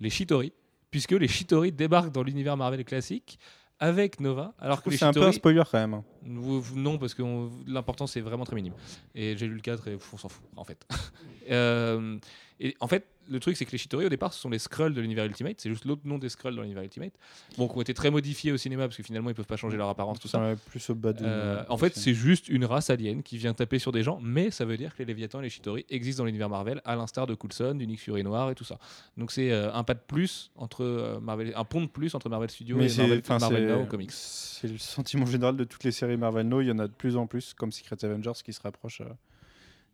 les 0.00 0.10
Shitori, 0.10 0.52
puisque 0.90 1.12
les 1.12 1.28
Shitori 1.28 1.72
débarquent 1.72 2.12
dans 2.12 2.22
l'univers 2.22 2.56
Marvel 2.56 2.84
classique 2.84 3.38
avec 3.78 4.20
Nova, 4.20 4.54
alors 4.58 4.82
que 4.82 4.90
C'est 4.90 5.04
un 5.04 5.12
peu 5.12 5.22
un 5.22 5.32
spoiler 5.32 5.62
quand 5.70 5.78
même. 5.78 6.02
vous- 6.24 6.60
vous- 6.62 6.76
Non, 6.78 6.96
parce 6.96 7.12
que 7.12 7.22
l'important 7.66 8.06
c'est 8.06 8.22
vraiment 8.22 8.44
très 8.44 8.56
minime. 8.56 8.72
Et 9.14 9.36
j'ai 9.36 9.46
lu 9.46 9.54
le 9.56 9.60
4 9.60 9.88
et 9.88 9.98
on 10.12 10.16
s'en 10.16 10.28
fout 10.28 10.44
en 10.56 10.64
fait. 10.64 10.86
Euh, 11.48 12.18
et 12.58 12.74
en 12.80 12.88
fait, 12.88 13.06
le 13.28 13.40
truc 13.40 13.56
c'est 13.56 13.64
que 13.64 13.72
les 13.72 13.78
Shitori 13.78 14.06
au 14.06 14.08
départ 14.08 14.32
ce 14.32 14.40
sont 14.40 14.50
les 14.50 14.58
Skrulls 14.58 14.94
de 14.94 15.00
l'univers 15.00 15.24
Ultimate, 15.24 15.60
c'est 15.60 15.68
juste 15.68 15.84
l'autre 15.84 16.02
nom 16.04 16.18
des 16.18 16.28
Skrulls 16.28 16.54
dans 16.54 16.62
l'univers 16.62 16.82
Ultimate. 16.82 17.12
Bon, 17.58 17.68
qui 17.68 17.76
ont 17.76 17.80
été 17.80 17.94
très 17.94 18.10
modifiés 18.10 18.52
au 18.52 18.56
cinéma 18.56 18.84
parce 18.84 18.96
que 18.96 19.02
finalement 19.02 19.30
ils 19.30 19.34
peuvent 19.34 19.46
pas 19.46 19.56
changer 19.56 19.76
leur 19.76 19.88
apparence, 19.88 20.18
tout 20.18 20.28
ça. 20.28 20.40
Ouais, 20.40 20.56
plus 20.70 20.90
au 20.90 20.94
bas 20.94 21.12
de. 21.12 21.24
Euh, 21.24 21.62
en 21.68 21.76
fait, 21.76 21.96
c'est 21.96 22.14
juste 22.14 22.48
une 22.48 22.64
race 22.64 22.90
alien 22.90 23.22
qui 23.22 23.38
vient 23.38 23.54
taper 23.54 23.78
sur 23.78 23.92
des 23.92 24.02
gens, 24.02 24.18
mais 24.22 24.50
ça 24.50 24.64
veut 24.64 24.76
dire 24.76 24.94
que 24.94 24.98
les 25.00 25.06
Léviathans 25.06 25.40
et 25.40 25.44
les 25.44 25.50
Shitori 25.50 25.86
existent 25.90 26.22
dans 26.22 26.26
l'univers 26.26 26.48
Marvel, 26.48 26.80
à 26.84 26.96
l'instar 26.96 27.26
de 27.26 27.34
Coulson, 27.34 27.74
du 27.74 27.86
Nick 27.86 28.00
Fury 28.00 28.22
noir 28.22 28.50
et 28.50 28.54
tout 28.54 28.64
ça. 28.64 28.78
Donc 29.16 29.32
c'est 29.32 29.50
euh, 29.52 29.72
un 29.72 29.84
pas 29.84 29.94
de 29.94 30.00
plus 30.06 30.50
entre 30.56 30.84
euh, 30.84 31.20
Marvel, 31.20 31.52
un 31.54 31.64
pont 31.64 31.82
de 31.82 31.86
plus 31.86 32.14
entre 32.14 32.28
Marvel 32.28 32.50
Studios 32.50 32.76
Mais 32.76 32.92
et 32.92 32.98
Marvel, 32.98 33.22
Marvel 33.28 33.68
Now 33.68 33.86
comics. 33.86 34.12
c'est 34.12 34.68
le 34.68 34.78
sentiment 34.78 35.26
général 35.26 35.56
de 35.56 35.64
toutes 35.64 35.84
les 35.84 35.92
séries 35.92 36.16
Marvel 36.16 36.48
No. 36.48 36.60
Il 36.60 36.66
y 36.66 36.70
en 36.70 36.78
a 36.78 36.86
de 36.86 36.92
plus 36.92 37.16
en 37.16 37.26
plus, 37.26 37.54
comme 37.54 37.72
Secret 37.72 38.04
Avengers 38.04 38.32
qui 38.44 38.52
se 38.52 38.60
rapproche, 38.60 39.00
euh, 39.00 39.04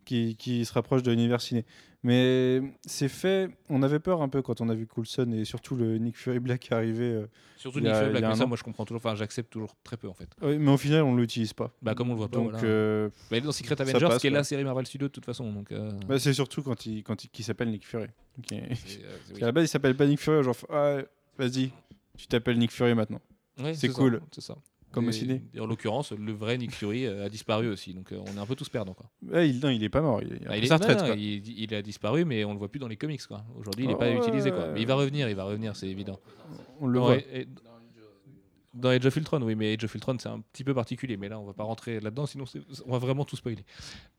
qui, 0.04 0.36
qui 0.36 0.64
se 0.64 0.72
rapproche 0.72 1.02
de 1.02 1.10
l'univers 1.10 1.40
ciné. 1.40 1.64
Mais 2.04 2.60
c'est 2.84 3.08
fait. 3.08 3.48
On 3.68 3.82
avait 3.84 4.00
peur 4.00 4.22
un 4.22 4.28
peu 4.28 4.42
quand 4.42 4.60
on 4.60 4.68
a 4.68 4.74
vu 4.74 4.88
Coulson 4.88 5.30
et 5.32 5.44
surtout 5.44 5.76
le 5.76 5.98
Nick 5.98 6.16
Fury 6.16 6.40
Black 6.40 6.72
arriver. 6.72 7.04
euh, 7.12 7.26
Surtout 7.56 7.78
Nick 7.78 7.94
Fury 7.94 8.10
Black, 8.10 8.24
mais 8.24 8.34
ça, 8.34 8.46
moi 8.46 8.56
je 8.56 8.64
comprends 8.64 8.84
toujours, 8.84 8.96
enfin 8.98 9.14
j'accepte 9.14 9.50
toujours 9.52 9.76
très 9.84 9.96
peu 9.96 10.08
en 10.08 10.14
fait. 10.14 10.28
mais 10.42 10.70
au 10.70 10.76
final, 10.76 11.02
on 11.04 11.14
l'utilise 11.14 11.52
pas. 11.52 11.70
Bah 11.80 11.94
comme 11.94 12.10
on 12.10 12.14
le 12.14 12.18
voit 12.18 12.28
pas. 12.28 12.38
Donc, 12.38 12.50
voilà. 12.50 12.64
euh, 12.66 13.08
Bah, 13.30 13.36
il 13.36 13.38
est 13.38 13.40
dans 13.42 13.52
Secret 13.52 13.80
Avengers, 13.80 14.00
passe, 14.08 14.20
qui 14.20 14.26
est 14.26 14.30
la 14.30 14.42
série 14.42 14.64
Marvel 14.64 14.84
Studios 14.84 15.06
de 15.08 15.12
toute 15.12 15.24
façon. 15.24 15.52
Donc, 15.52 15.70
euh, 15.70 15.92
bah, 16.08 16.18
c'est 16.18 16.32
surtout 16.34 16.62
quand 16.64 16.86
il, 16.86 17.04
quand 17.04 17.22
il, 17.22 17.28
qu'il 17.30 17.44
s'appelle 17.44 17.70
Nick 17.70 17.86
Fury. 17.86 18.08
C'est, 18.48 18.56
euh, 18.56 18.66
oui. 19.34 19.42
À 19.42 19.46
la 19.46 19.52
base, 19.52 19.64
il 19.64 19.68
s'appelle 19.68 19.96
pas 19.96 20.06
Nick 20.06 20.18
Fury. 20.18 20.42
Genre, 20.42 20.56
ah, 20.70 20.96
vas-y, 21.38 21.70
tu 22.18 22.26
t'appelles 22.26 22.58
Nick 22.58 22.72
Fury 22.72 22.96
maintenant. 22.96 23.20
Ouais, 23.62 23.74
c'est 23.74 23.90
cool. 23.90 24.20
C'est 24.32 24.40
ça. 24.40 24.56
Comme 24.92 25.06
au 25.06 25.10
Et- 25.10 25.12
ciné. 25.12 25.42
et 25.54 25.60
en 25.60 25.66
l'occurrence, 25.66 26.12
le 26.12 26.32
vrai 26.32 26.58
Nick 26.58 26.72
Fury 26.72 27.06
euh, 27.06 27.24
a 27.26 27.28
disparu 27.28 27.68
aussi, 27.68 27.94
donc 27.94 28.12
euh, 28.12 28.18
on 28.26 28.36
est 28.36 28.38
un 28.40 28.46
peu 28.46 28.54
tous 28.54 28.68
perdants. 28.68 28.94
Quoi. 28.94 29.06
Il, 29.42 29.58
non, 29.60 29.70
il 29.70 29.82
est 29.82 29.88
pas 29.88 30.02
mort. 30.02 30.20
Il, 30.22 30.38
Ah, 30.48 30.56
il, 30.56 30.64
est, 30.64 30.66
sa 30.66 30.76
retraite. 30.76 30.98
non, 30.98 31.04
non, 31.04 31.12
quoi. 31.14 31.16
il, 31.16 31.58
il 31.60 31.74
a 31.74 31.82
disparu, 31.82 32.24
mais 32.24 32.44
on 32.44 32.52
le 32.52 32.58
voit 32.58 32.68
plus 32.68 32.78
dans 32.78 32.88
les 32.88 32.96
comics. 32.96 33.20
Aujourd'hui, 33.58 33.84
il 33.84 33.88
n'est 33.88 33.96
pas 33.96 34.10
ouais. 34.10 34.16
utilisé. 34.18 34.50
Quoi. 34.50 34.68
Mais 34.72 34.80
il 34.82 34.86
va 34.86 34.94
revenir, 34.94 35.28
il 35.28 35.34
va 35.34 35.44
revenir, 35.44 35.74
c'est 35.76 35.88
évident. 35.88 36.20
On 36.80 36.86
le 36.86 36.98
voit. 36.98 37.16
et- 37.16 37.48
dans 38.74 38.88
Age 38.88 39.04
of 39.04 39.14
Ultron, 39.16 39.42
oui, 39.42 39.54
mais 39.54 39.74
Age 39.74 39.84
of 39.84 39.94
Ultron, 39.94 40.16
c'est 40.18 40.30
un 40.30 40.40
petit 40.40 40.64
peu 40.64 40.72
particulier. 40.74 41.16
Mais 41.18 41.28
là, 41.28 41.38
on 41.38 41.44
va 41.44 41.52
pas 41.52 41.62
rentrer 41.64 42.00
là-dedans, 42.00 42.24
sinon 42.26 42.44
on 42.86 42.92
va 42.92 42.98
vraiment 42.98 43.24
tout 43.26 43.36
spoiler. 43.36 43.64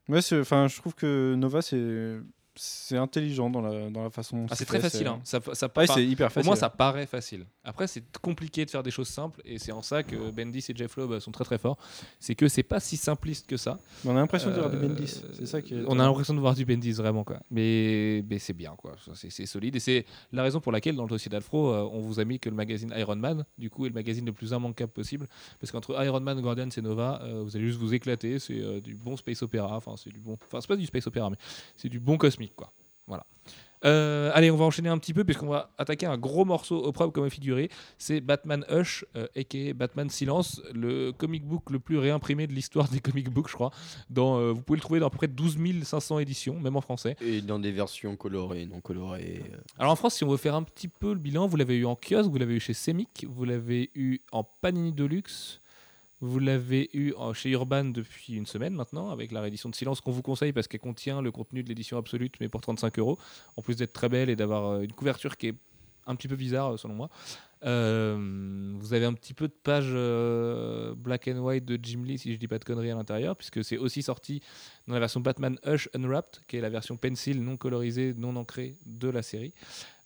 Ouais, 0.10 0.20
enfin, 0.34 0.68
je 0.68 0.76
trouve 0.78 0.94
que 0.94 1.34
Nova, 1.36 1.62
c'est 1.64 2.18
c'est 2.56 2.98
intelligent 2.98 3.50
dans 3.50 3.62
la, 3.62 3.90
dans 3.90 4.04
la 4.04 4.10
façon. 4.10 4.38
dont 4.42 4.48
Ah, 4.50 4.56
c'est 4.56 4.66
très 4.66 4.78
fait, 4.80 4.90
facile. 4.90 5.08
Hein. 5.08 5.20
Ça, 5.24 5.40
ça, 5.54 5.68
Ouais, 5.76 5.84
enfin, 5.84 5.94
c'est 5.96 6.06
hyper 6.06 6.28
Au 6.28 6.30
facile. 6.30 6.48
moins, 6.48 6.56
ça 6.56 6.70
paraît 6.70 7.06
facile. 7.08 7.46
Après, 7.64 7.88
c'est 7.88 8.04
compliqué 8.22 8.66
de 8.66 8.70
faire 8.70 8.84
des 8.84 8.92
choses 8.92 9.08
simples, 9.08 9.42
et 9.46 9.58
c'est 9.60 9.72
en 9.72 9.82
ça 9.82 10.04
que 10.04 10.30
Bendis 10.32 10.66
et 10.70 10.76
Jeff 10.76 10.96
Loeb 10.98 11.20
sont 11.20 11.32
très 11.32 11.44
très 11.46 11.58
forts. 11.58 11.78
C'est 12.20 12.36
que 12.36 12.48
c'est 12.48 12.64
pas 12.64 12.80
si 12.80 12.98
simpliste 12.98 13.48
que 13.48 13.58
ça. 13.58 13.80
Mais 14.04 14.12
on 14.12 14.16
a 14.16 14.20
l'impression 14.20 14.50
de 14.50 14.56
voir 14.56 14.70
du 14.70 14.78
Euh, 14.78 14.88
Bendis. 14.88 15.22
C'est 15.34 15.46
ça 15.46 15.62
qui 15.62 15.74
est. 15.76 15.84
On 15.88 16.00
a 16.00 16.04
l'impression 16.06 16.34
de 16.34 16.40
voir 16.40 16.54
du 16.56 16.66
Bendis 16.66 16.92
vraiment 16.94 17.24
quoi. 17.24 17.40
Mais, 17.50 18.24
mais 18.30 18.40
c'est 18.40 18.54
bien 18.54 18.76
quoi. 18.78 18.96
C'est 19.16 19.32
c'est 19.32 19.46
solide 19.46 19.76
et 19.76 19.80
c'est 19.80 20.06
la 20.32 20.44
raison 20.44 20.60
pour 20.60 20.72
laquelle 20.72 20.96
dans 20.96 21.04
le 21.04 21.10
dossier 21.10 21.30
d'Alfro, 21.30 21.70
euh, 21.74 21.90
on 21.92 22.02
vous 22.02 22.20
a 22.20 22.26
mis 22.26 22.40
que 22.40 22.50
le 22.50 22.56
magazine 22.56 22.94
Iron 22.98 23.16
Man, 23.16 23.46
du 23.58 23.70
coup, 23.70 23.86
est 23.86 23.90
le 23.90 23.96
magazine 23.96 24.26
le 24.26 24.34
plus 24.34 24.52
immanquable 24.52 24.92
possible. 24.92 25.28
Parce 25.60 25.72
qu'entre 25.72 26.04
Iron 26.04 26.20
Man, 26.20 26.40
Guardians 26.42 26.70
et 26.76 26.82
Nova, 26.82 27.22
euh, 27.24 27.42
vous 27.44 27.56
allez 27.56 27.68
juste 27.68 27.80
vous 27.80 27.94
éclater. 27.94 28.38
C'est 28.40 28.60
euh, 28.60 28.82
du 28.82 28.96
bon 28.96 29.16
space 29.18 29.42
opéra. 29.42 29.76
Enfin, 29.78 29.96
c'est 29.98 30.12
du 30.12 30.20
bon. 30.20 30.38
Enfin, 30.46 30.60
c'est 30.62 30.68
pas 30.68 30.76
du 30.76 30.86
space 30.86 31.08
opéra, 31.08 31.30
mais 31.30 31.38
c'est 31.78 31.90
du 31.90 32.00
bon 32.00 32.18
cosmique 32.18 32.43
quoi. 32.56 32.72
Voilà. 33.08 33.26
Euh, 33.86 34.32
allez, 34.34 34.50
on 34.50 34.56
va 34.56 34.66
enchaîner 34.66 34.90
un 34.90 34.98
petit 34.98 35.14
peu 35.14 35.24
puisqu'on 35.24 35.48
va 35.48 35.72
attaquer 35.78 36.06
un 36.06 36.18
gros 36.18 36.46
morceau 36.46 36.82
au 36.82 36.92
propre 36.92 37.12
comme 37.12 37.30
figuré. 37.30 37.70
C'est 37.98 38.22
Batman 38.22 38.66
Hush, 38.70 39.06
euh, 39.16 39.28
aka 39.36 39.74
Batman 39.74 40.10
Silence, 40.10 40.62
le 40.74 41.12
comic 41.12 41.44
book 41.46 41.70
le 41.70 41.80
plus 41.80 41.98
réimprimé 41.98 42.48
de 42.48 42.54
l'histoire 42.54 42.88
des 42.88 43.00
comic 43.02 43.30
books, 43.30 43.50
je 43.50 43.56
crois. 43.56 43.72
Dans, 44.10 44.38
euh, 44.40 44.52
vous 44.54 44.62
pouvez 44.62 44.78
le 44.78 44.82
trouver 44.82 45.00
dans 45.00 45.08
à 45.08 45.10
peu 45.10 45.18
près 45.18 45.28
12 45.28 45.58
500 45.84 46.20
éditions, 46.20 46.60
même 46.60 46.78
en 46.78 46.82
français. 46.82 47.16
Et 47.22 47.42
dans 47.42 47.60
des 47.60 47.72
versions 47.72 48.16
colorées, 48.16 48.66
non 48.66 48.80
colorées. 48.80 49.44
euh. 49.54 49.58
Alors 49.78 49.92
en 49.92 49.96
France, 49.96 50.16
si 50.16 50.24
on 50.24 50.30
veut 50.30 50.38
faire 50.38 50.56
un 50.56 50.64
petit 50.64 50.88
peu 50.88 51.14
le 51.14 51.20
bilan, 51.20 51.48
vous 51.48 51.58
l'avez 51.58 51.76
eu 51.76 51.86
en 51.86 51.96
kiosque, 51.98 52.30
vous 52.30 52.38
l'avez 52.38 52.56
eu 52.56 52.60
chez 52.62 52.74
Semic, 52.74 53.26
vous 53.28 53.44
l'avez 53.44 53.92
eu 53.96 54.20
en 54.32 54.46
Panini 54.46 54.94
Deluxe, 54.94 55.60
vous 56.24 56.40
l'avez 56.40 56.90
eu 56.94 57.14
chez 57.34 57.50
Urban 57.50 57.84
depuis 57.84 58.36
une 58.36 58.46
semaine 58.46 58.74
maintenant, 58.74 59.10
avec 59.10 59.34
la 59.34 59.42
réédition 59.42 59.68
de 59.70 59.76
Silence 59.76 60.00
qu'on 60.00 60.12
vous 60.12 60.22
conseille 60.22 60.54
parce 60.54 60.70
qu'elle 60.70 60.80
contient 60.80 61.22
le 61.22 61.32
contenu 61.32 61.64
de 61.64 61.68
l'édition 61.68 61.98
absolute, 61.98 62.36
mais 62.40 62.48
pour 62.48 62.62
35 62.62 62.98
euros, 62.98 63.20
en 63.58 63.62
plus 63.62 63.76
d'être 63.76 63.92
très 63.92 64.08
belle 64.08 64.30
et 64.30 64.38
d'avoir 64.38 64.72
euh, 64.72 64.82
une 64.82 64.94
couverture 64.94 65.36
qui 65.36 65.48
est 65.50 65.56
un 66.08 66.16
petit 66.16 66.30
peu 66.30 66.38
bizarre 66.38 66.74
euh, 66.74 66.78
selon 66.78 66.94
moi. 66.94 67.10
Euh, 67.66 68.74
vous 68.80 68.94
avez 68.94 69.06
un 69.06 69.14
petit 69.14 69.34
peu 69.34 69.50
de 69.50 69.54
page 69.54 69.92
black 70.98 71.28
and 71.28 71.40
white 71.40 71.66
de 71.66 71.78
Jim 71.82 72.04
Lee, 72.06 72.18
si 72.18 72.34
je 72.34 72.38
dis 72.38 72.48
pas 72.48 72.58
de 72.58 72.64
conneries 72.64 72.92
à 72.92 72.96
l'intérieur, 72.96 73.36
puisque 73.36 73.64
c'est 73.64 73.78
aussi 73.78 74.02
sorti 74.02 74.42
dans 74.88 74.94
la 74.94 75.02
version 75.02 75.20
Batman 75.20 75.58
Hush 75.66 75.90
Unwrapped, 75.94 76.42
qui 76.48 76.56
est 76.56 76.62
la 76.62 76.70
version 76.70 76.96
pencil 76.96 77.44
non 77.44 77.58
colorisée, 77.58 78.14
non 78.18 78.36
ancrée 78.38 78.78
de 78.86 79.10
la 79.10 79.22
série. 79.22 79.54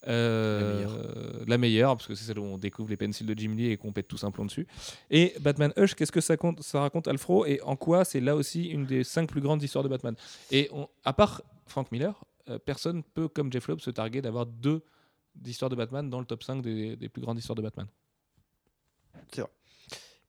Euh, 0.07 1.43
la 1.47 1.57
meilleure, 1.57 1.95
parce 1.97 2.07
que 2.07 2.13
c'est 2.15 2.23
celle 2.25 2.39
où 2.39 2.43
on 2.43 2.57
découvre 2.57 2.89
les 2.89 2.97
pencils 2.97 3.25
de 3.25 3.33
Jim 3.37 3.55
Lee 3.55 3.71
et 3.71 3.77
qu'on 3.77 3.91
pète 3.91 4.07
tous 4.07 4.23
un 4.23 4.31
plomb 4.31 4.45
dessus. 4.45 4.67
Et 5.09 5.33
Batman 5.41 5.73
Hush, 5.75 5.95
qu'est-ce 5.95 6.11
que 6.11 6.21
ça, 6.21 6.37
compte, 6.37 6.61
ça 6.61 6.81
raconte 6.81 7.07
Alfro 7.07 7.45
et 7.45 7.59
en 7.61 7.75
quoi 7.75 8.05
c'est 8.05 8.19
là 8.21 8.35
aussi 8.35 8.65
une 8.67 8.85
des 8.85 9.03
cinq 9.03 9.27
plus 9.29 9.41
grandes 9.41 9.63
histoires 9.63 9.83
de 9.83 9.89
Batman? 9.89 10.15
Et 10.51 10.69
on- 10.71 10.87
à 11.03 11.13
part 11.13 11.41
Frank 11.65 11.91
Miller, 11.91 12.23
euh, 12.49 12.59
personne 12.59 13.01
peut, 13.03 13.27
comme 13.27 13.51
Jeff 13.51 13.67
Loeb, 13.67 13.79
se 13.79 13.89
targuer 13.89 14.21
d'avoir 14.21 14.45
deux 14.45 14.81
histoires 15.45 15.69
de 15.69 15.75
Batman 15.75 16.09
dans 16.09 16.19
le 16.19 16.25
top 16.25 16.43
5 16.43 16.61
des, 16.61 16.95
des 16.95 17.09
plus 17.09 17.21
grandes 17.21 17.39
histoires 17.39 17.55
de 17.55 17.61
Batman. 17.61 17.87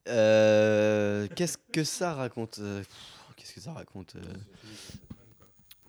Euh, 0.09 1.29
Qu'est-ce 1.37 1.59
que 1.73 1.85
ça 1.85 2.15
raconte 2.15 2.59
euh, 2.61 2.83
Qu'est-ce 3.37 3.53
que 3.55 3.61
ça 3.61 3.73
raconte 3.73 4.17
euh? 4.17 4.23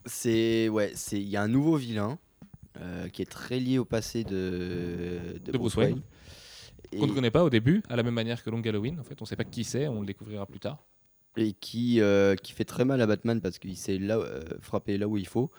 C'est 0.05 0.67
ouais, 0.69 0.91
c'est 0.95 1.17
il 1.21 1.27
y 1.29 1.37
a 1.37 1.41
un 1.41 1.47
nouveau 1.47 1.77
vilain 1.77 2.17
euh, 2.79 3.09
qui 3.09 3.21
est 3.21 3.29
très 3.29 3.59
lié 3.59 3.77
au 3.77 3.85
passé 3.85 4.23
de, 4.23 5.39
De 5.43 5.57
Bruce 5.57 5.75
Wayne. 5.75 6.01
Et, 6.91 6.97
Qu'on 6.97 7.07
ne 7.07 7.13
connaît 7.13 7.31
pas 7.31 7.43
au 7.43 7.49
début, 7.49 7.83
à 7.89 7.95
la 7.95 8.03
même 8.03 8.13
manière 8.13 8.43
que 8.43 8.49
Long 8.49 8.61
Halloween. 8.61 8.99
En 8.99 9.03
fait, 9.03 9.21
on 9.21 9.23
ne 9.23 9.27
sait 9.27 9.35
pas 9.35 9.43
qui 9.43 9.63
c'est, 9.63 9.87
on 9.87 10.01
le 10.01 10.07
découvrira 10.07 10.45
plus 10.45 10.59
tard. 10.59 10.83
Et 11.37 11.53
qui, 11.53 12.01
euh, 12.01 12.35
qui 12.35 12.51
fait 12.53 12.65
très 12.65 12.85
mal 12.85 13.01
à 13.01 13.07
Batman 13.07 13.39
parce 13.39 13.59
qu'il 13.59 13.77
sait 13.77 13.97
là, 13.97 14.17
euh, 14.17 14.41
frapper 14.61 14.97
là 14.97 15.07
où 15.07 15.17
il 15.17 15.27
faut. 15.27 15.51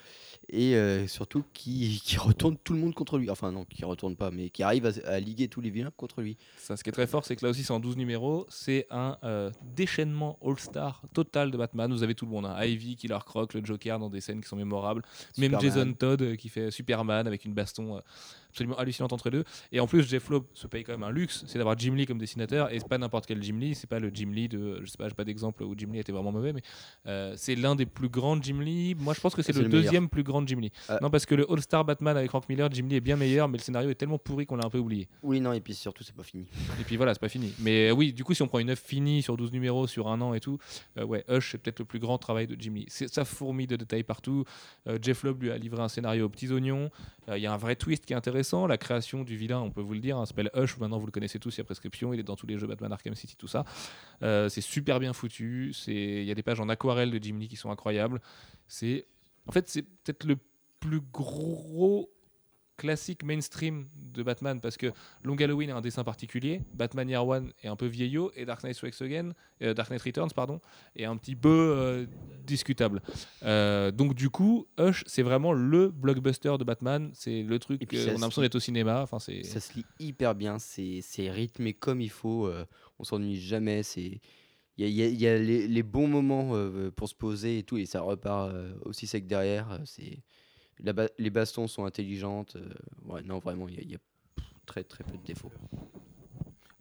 Et 0.52 0.74
euh, 0.74 1.06
surtout 1.06 1.44
qui, 1.54 2.00
qui 2.04 2.18
retourne 2.18 2.56
tout 2.58 2.72
le 2.72 2.80
monde 2.80 2.94
contre 2.94 3.18
lui. 3.18 3.30
Enfin 3.30 3.52
non, 3.52 3.64
qui 3.64 3.84
retourne 3.84 4.16
pas, 4.16 4.30
mais 4.30 4.50
qui 4.50 4.62
arrive 4.62 4.86
à, 4.86 4.90
à 5.08 5.20
liguer 5.20 5.48
tous 5.48 5.60
les 5.60 5.70
vilains 5.70 5.92
contre 5.96 6.22
lui. 6.22 6.36
Ça, 6.58 6.76
ce 6.76 6.82
qui 6.82 6.90
est 6.90 6.92
très 6.92 7.06
fort, 7.06 7.24
c'est 7.24 7.36
que 7.36 7.44
là 7.44 7.50
aussi, 7.50 7.62
c'est 7.62 7.72
en 7.72 7.80
12 7.80 7.96
numéros. 7.96 8.46
C'est 8.48 8.86
un 8.90 9.16
déchaînement 9.76 10.38
all-star 10.44 11.02
total 11.14 11.50
de 11.50 11.56
Batman. 11.56 11.92
Vous 11.92 12.02
avez 12.02 12.14
tout 12.14 12.26
le 12.26 12.32
monde. 12.32 12.46
hein. 12.46 12.64
Ivy, 12.64 12.96
Killer 12.96 13.18
Croc, 13.24 13.54
le 13.54 13.64
Joker 13.64 13.98
dans 13.98 14.10
des 14.10 14.20
scènes 14.20 14.40
qui 14.40 14.48
sont 14.48 14.56
mémorables. 14.56 15.02
Même. 15.38 15.56
Jason 15.60 15.92
Todd 15.92 16.36
qui 16.36 16.48
fait 16.48 16.70
Superman 16.70 17.26
avec 17.26 17.44
une 17.44 17.54
baston 17.54 18.02
absolument 18.50 18.76
hallucinante 18.76 19.12
entre 19.12 19.30
les 19.30 19.38
deux. 19.38 19.44
Et 19.72 19.80
en 19.80 19.86
plus, 19.86 20.02
Jeff 20.08 20.28
Loeb 20.28 20.44
se 20.54 20.66
paye 20.66 20.84
quand 20.84 20.92
même 20.92 21.02
un 21.02 21.10
luxe, 21.10 21.44
c'est 21.46 21.58
d'avoir 21.58 21.78
Jim 21.78 21.94
Lee 21.94 22.06
comme 22.06 22.18
dessinateur. 22.18 22.72
Et 22.72 22.78
c'est 22.78 22.88
pas 22.88 22.98
n'importe 22.98 23.26
quel 23.26 23.42
Jim 23.42 23.56
Lee, 23.58 23.74
c'est 23.74 23.88
pas 23.88 23.98
le 23.98 24.10
Jim 24.12 24.30
Lee 24.32 24.48
de. 24.48 24.80
Je 24.82 24.90
sais 24.90 24.96
pas, 24.98 25.08
j'ai 25.08 25.14
pas 25.14 25.24
d'exemple 25.24 25.62
où 25.62 25.74
Jim 25.76 25.88
Lee 25.92 26.00
était 26.00 26.12
vraiment 26.12 26.32
mauvais, 26.32 26.52
mais 26.52 26.62
euh, 27.06 27.34
c'est 27.36 27.54
l'un 27.54 27.74
des 27.74 27.86
plus 27.86 28.08
grands 28.08 28.40
Jim 28.40 28.60
Lee. 28.60 28.94
Moi, 28.98 29.14
je 29.14 29.20
pense 29.20 29.34
que 29.34 29.42
c'est 29.42 29.52
le, 29.52 29.68
deuxième 29.68 30.08
plus 30.08 30.22
grand 30.22 30.46
Jim 30.46 30.60
Lee. 30.60 30.72
Ah. 30.88 30.98
Non, 31.02 31.10
parce 31.10 31.26
que 31.26 31.34
le 31.34 31.50
All-Star 31.50 31.84
Batman 31.84 32.16
avec 32.16 32.30
Frank 32.30 32.48
Miller, 32.48 32.68
Jim 32.72 32.86
Lee 32.88 32.96
est 32.96 33.00
bien 33.00 33.16
meilleur, 33.16 33.48
mais 33.48 33.58
le 33.58 33.62
scénario 33.62 33.90
est 33.90 33.94
tellement 33.94 34.18
pourri 34.18 34.46
qu'on 34.46 34.56
l'a 34.56 34.66
un 34.66 34.70
peu 34.70 34.78
oublié. 34.78 35.08
Oui, 35.22 35.40
non, 35.40 35.52
et 35.52 35.60
puis 35.60 35.74
surtout, 35.74 36.02
c'est 36.02 36.14
pas 36.14 36.22
fini. 36.22 36.46
Et 36.80 36.84
puis 36.84 36.96
voilà, 36.96 37.14
c'est 37.14 37.20
pas 37.20 37.28
fini. 37.28 37.52
Mais 37.60 37.90
euh, 37.90 37.92
oui, 37.92 38.12
du 38.12 38.24
coup, 38.24 38.34
si 38.34 38.42
on 38.42 38.48
prend 38.48 38.58
une 38.58 38.70
œuvre 38.70 38.80
finie 38.80 39.22
sur 39.22 39.36
12 39.36 39.52
numéros, 39.52 39.86
sur 39.86 40.08
un 40.08 40.20
an 40.20 40.34
et 40.34 40.40
tout, 40.40 40.58
euh, 40.98 41.04
ouais, 41.04 41.24
Hush, 41.28 41.52
c'est 41.52 41.58
peut-être 41.58 41.78
le 41.78 41.84
plus 41.84 41.98
grand 41.98 42.18
travail 42.18 42.46
de 42.46 42.56
Jim 42.58 42.72
Lee. 42.74 42.86
Ça 42.88 43.24
fourmille 43.24 43.66
de 43.66 43.76
détails 43.76 44.02
partout. 44.02 44.44
Euh, 44.86 44.98
Jeff 45.00 45.22
Loeb 45.22 45.42
lui 45.42 45.50
a 45.50 45.58
livré 45.58 45.82
un 45.82 45.88
scénario 45.88 46.26
aux 46.26 46.28
petits 46.28 46.50
oignons. 46.50 46.90
Euh, 47.28 47.38
Il 47.38 47.42
y 47.42 47.46
a 47.46 47.52
un 47.52 47.56
vrai 47.56 47.76
twist 47.76 48.04
qui 48.04 48.12
est 48.12 48.16
intéressant. 48.16 48.39
La 48.66 48.78
création 48.78 49.22
du 49.24 49.36
vilain, 49.36 49.60
on 49.60 49.70
peut 49.70 49.80
vous 49.80 49.94
le 49.94 50.00
dire, 50.00 50.16
hein, 50.18 50.26
s'appelle 50.26 50.50
Hush. 50.54 50.78
Maintenant, 50.78 50.98
vous 50.98 51.06
le 51.06 51.12
connaissez 51.12 51.38
tous, 51.38 51.54
il 51.56 51.58
y 51.58 51.60
a 51.60 51.64
prescription. 51.64 52.12
Il 52.12 52.20
est 52.20 52.24
dans 52.24 52.36
tous 52.36 52.46
les 52.46 52.58
jeux 52.58 52.66
Batman 52.66 52.92
Arkham 52.92 53.14
City, 53.14 53.36
tout 53.36 53.48
ça. 53.48 53.64
Euh, 54.22 54.48
c'est 54.48 54.60
super 54.60 54.98
bien 55.00 55.12
foutu. 55.12 55.72
C'est- 55.74 55.92
Il 55.92 56.24
y 56.24 56.30
a 56.30 56.34
des 56.34 56.42
pages 56.42 56.60
en 56.60 56.68
aquarelle 56.68 57.10
de 57.10 57.22
Jim 57.22 57.36
Lee 57.38 57.48
qui 57.48 57.56
sont 57.56 57.70
incroyables. 57.70 58.20
C'est, 58.66 59.06
En 59.46 59.52
fait, 59.52 59.68
c'est 59.68 59.82
peut-être 59.82 60.24
le 60.24 60.36
plus 60.80 61.00
gros 61.00 62.10
classique 62.80 63.22
mainstream 63.22 63.86
de 63.94 64.22
Batman 64.22 64.58
parce 64.60 64.76
que 64.78 64.90
Long 65.22 65.36
Halloween 65.36 65.70
a 65.70 65.76
un 65.76 65.80
dessin 65.82 66.02
particulier, 66.02 66.62
Batman 66.72 67.08
Year 67.10 67.26
One 67.26 67.52
est 67.62 67.68
un 67.68 67.76
peu 67.76 67.86
vieillot 67.86 68.32
et 68.34 68.46
Dark 68.46 68.62
Knight 68.64 68.82
Again, 69.02 69.32
euh, 69.62 69.74
Dark 69.74 69.90
Knight 69.90 70.00
Returns 70.02 70.30
pardon, 70.34 70.60
est 70.96 71.04
un 71.04 71.16
petit 71.18 71.36
peu 71.36 71.48
euh, 71.76 72.06
discutable. 72.46 73.02
Euh, 73.42 73.90
donc 73.90 74.14
du 74.14 74.30
coup, 74.30 74.66
Hush 74.78 75.04
c'est 75.06 75.22
vraiment 75.22 75.52
le 75.52 75.90
blockbuster 75.90 76.56
de 76.58 76.64
Batman, 76.64 77.10
c'est 77.12 77.42
le 77.42 77.58
truc 77.58 77.82
Et 77.82 77.86
puis 77.86 77.98
euh, 77.98 78.04
ça 78.06 78.10
on 78.12 78.14
a 78.16 78.18
l'impression 78.20 78.42
d'être 78.42 78.54
au 78.56 78.60
cinéma, 78.60 79.02
enfin 79.02 79.18
c'est 79.18 79.42
Ça 79.44 79.60
se 79.60 79.74
lit 79.74 79.84
hyper 79.98 80.34
bien, 80.34 80.58
c'est 80.58 81.02
rythmé 81.30 81.74
comme 81.74 82.00
il 82.00 82.10
faut, 82.10 82.50
on 82.98 83.04
s'ennuie 83.04 83.38
jamais, 83.40 83.82
c'est 83.82 84.20
il 84.78 84.86
y 84.86 84.86
a, 84.86 84.88
il 84.88 84.94
y 84.94 85.02
a- 85.02 85.08
il 85.08 85.20
y 85.20 85.26
a 85.28 85.38
les, 85.38 85.68
les 85.68 85.82
bons 85.82 86.08
moments 86.08 86.52
pour 86.96 87.08
se 87.08 87.14
poser 87.14 87.58
et 87.58 87.62
tout, 87.62 87.76
et 87.76 87.84
ça 87.84 88.00
repart 88.00 88.50
aussi 88.86 89.06
sec 89.06 89.26
derrière. 89.26 89.78
C'est 89.84 90.22
la 90.82 90.92
ba- 90.92 91.08
les 91.18 91.30
bastons 91.30 91.66
sont 91.68 91.84
intelligentes. 91.84 92.56
euh, 92.56 92.68
ouais, 93.06 93.22
non, 93.22 93.38
vraiment, 93.38 93.68
il 93.68 93.74
y 93.74 93.78
a, 93.78 93.82
il 93.82 93.90
y 93.90 93.94
a 93.94 93.98
très 94.66 94.84
très 94.84 95.04
peu 95.04 95.16
de 95.16 95.24
défauts. 95.24 95.50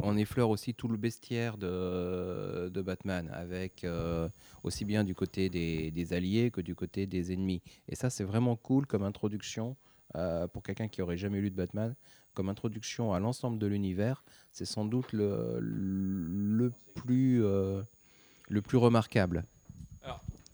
On 0.02 0.16
effleure 0.16 0.50
aussi 0.50 0.74
tout 0.74 0.88
le 0.88 0.96
bestiaire 0.96 1.58
de, 1.58 2.70
de 2.70 2.82
Batman, 2.82 3.30
avec 3.34 3.84
euh, 3.84 4.30
aussi 4.64 4.86
bien 4.86 5.04
du 5.04 5.14
côté 5.14 5.50
des, 5.50 5.92
des 5.92 6.14
alliés 6.14 6.52
que 6.52 6.62
du 6.62 6.74
côté 6.74 7.06
des 7.06 7.34
ennemis. 7.34 7.62
Et 7.90 7.96
ça, 7.96 8.10
c'est 8.10 8.24
vraiment 8.24 8.56
cool 8.56 8.86
comme 8.86 9.04
introduction 9.04 9.76
euh, 10.16 10.48
pour 10.48 10.64
quelqu'un 10.64 10.88
qui 10.88 11.02
aurait 11.02 11.18
jamais 11.18 11.42
lu 11.42 11.52
de 11.52 11.56
Batman. 11.56 11.96
Comme 12.34 12.48
introduction 12.48 13.12
à 13.12 13.20
l'ensemble 13.20 13.60
de 13.60 13.68
l'univers, 13.68 14.24
c'est 14.54 14.64
sans 14.64 14.86
doute 14.86 15.12
le, 15.12 15.58
le, 15.60 16.72
plus, 16.96 17.44
euh, 17.44 17.82
le 18.48 18.62
plus 18.62 18.78
remarquable. 18.78 19.44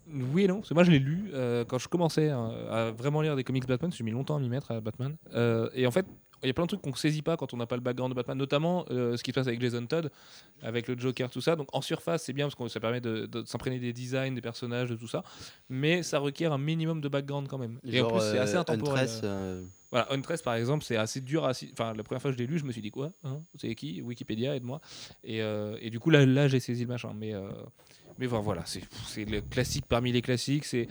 Oui 0.08 0.44
et 0.44 0.48
non, 0.48 0.56
parce 0.58 0.70
que 0.70 0.74
moi 0.74 0.84
je 0.84 0.92
l'ai 0.92 1.00
lu 1.00 1.32
euh, 1.34 1.66
quand 1.66 1.78
je 1.78 1.88
commençais 1.88 2.30
hein, 2.30 2.52
à 2.70 2.92
vraiment 2.92 3.22
lire 3.22 3.36
des 3.36 3.44
comics 3.44 3.66
Batman, 3.66 3.92
j'ai 3.92 4.04
mis 4.04 4.12
longtemps 4.12 4.36
à 4.36 4.40
m'y 4.40 4.50
mettre 4.50 4.72
à 4.72 4.82
Batman. 4.82 5.16
Euh, 5.34 5.70
et 5.74 5.88
en 5.88 5.92
fait, 5.92 6.06
il 6.44 6.48
y 6.48 6.50
a 6.52 6.54
plein 6.54 6.66
de 6.66 6.68
trucs 6.68 6.82
qu'on 6.82 6.92
ne 6.92 6.96
saisit 6.96 7.24
pas 7.24 7.38
quand 7.38 7.54
on 7.54 7.58
n'a 7.58 7.66
pas 7.66 7.76
le 7.76 7.82
background 7.82 8.14
de 8.14 8.16
Batman, 8.16 8.38
notamment 8.38 8.86
euh, 8.92 9.18
ce 9.18 9.24
qui 9.24 9.32
se 9.32 9.36
passe 9.36 9.48
avec 9.48 9.60
Jason 9.60 9.86
Todd, 9.88 10.12
avec 10.62 10.88
le 10.88 10.98
Joker, 10.98 11.30
tout 11.30 11.42
ça. 11.42 11.56
Donc 11.56 11.70
en 11.74 11.82
surface, 11.82 12.24
c'est 12.24 12.34
bien 12.34 12.46
parce 12.46 12.56
que 12.56 12.68
ça 12.68 12.80
permet 12.80 13.02
de, 13.02 13.26
de 13.26 13.44
s'imprégner 13.46 13.80
des 13.80 13.94
designs, 13.94 14.34
des 14.34 14.42
personnages, 14.42 14.90
de 14.90 14.96
tout 14.96 15.08
ça. 15.08 15.24
Mais 15.70 16.04
ça 16.04 16.20
requiert 16.20 16.54
un 16.54 16.60
minimum 16.60 17.02
de 17.02 17.08
background 17.08 17.48
quand 17.48 17.58
même. 17.58 17.80
et 17.84 18.02
en 18.02 18.10
plus, 18.10 18.20
c'est 18.20 18.40
assez 18.40 18.56
intemporel. 18.56 19.10
Voilà, 19.92 20.12
Huntress 20.12 20.42
par 20.42 20.56
exemple, 20.56 20.84
c'est 20.84 20.98
assez 20.98 21.22
dur 21.22 21.46
à. 21.46 21.52
Enfin, 21.72 21.94
la 21.94 22.04
première 22.04 22.22
fois 22.22 22.30
que 22.30 22.38
je 22.38 22.44
l'ai 22.44 22.48
lu, 22.48 22.60
je 22.60 22.66
me 22.66 22.72
suis 22.74 22.82
dit 22.82 22.92
quoi 22.92 23.12
hein 23.24 23.40
C'est 23.56 23.74
qui? 23.76 24.02
Wikipédia, 24.02 24.56
aide-moi. 24.56 24.82
Et, 25.24 25.40
et 25.40 25.90
du 25.90 26.00
coup, 26.00 26.10
là, 26.10 26.26
là 26.26 26.48
j'ai 26.48 26.60
saisi 26.60 26.82
le 26.82 26.90
machin. 26.90 27.14
Mais, 27.16 27.34
mais 28.18 28.28
voilà, 28.28 28.64
c'est 28.66 29.26
le 29.26 29.42
classique 29.42 29.86
parmi 29.88 30.12
les 30.12 30.22
classiques. 30.22 30.66
C'est 30.66 30.88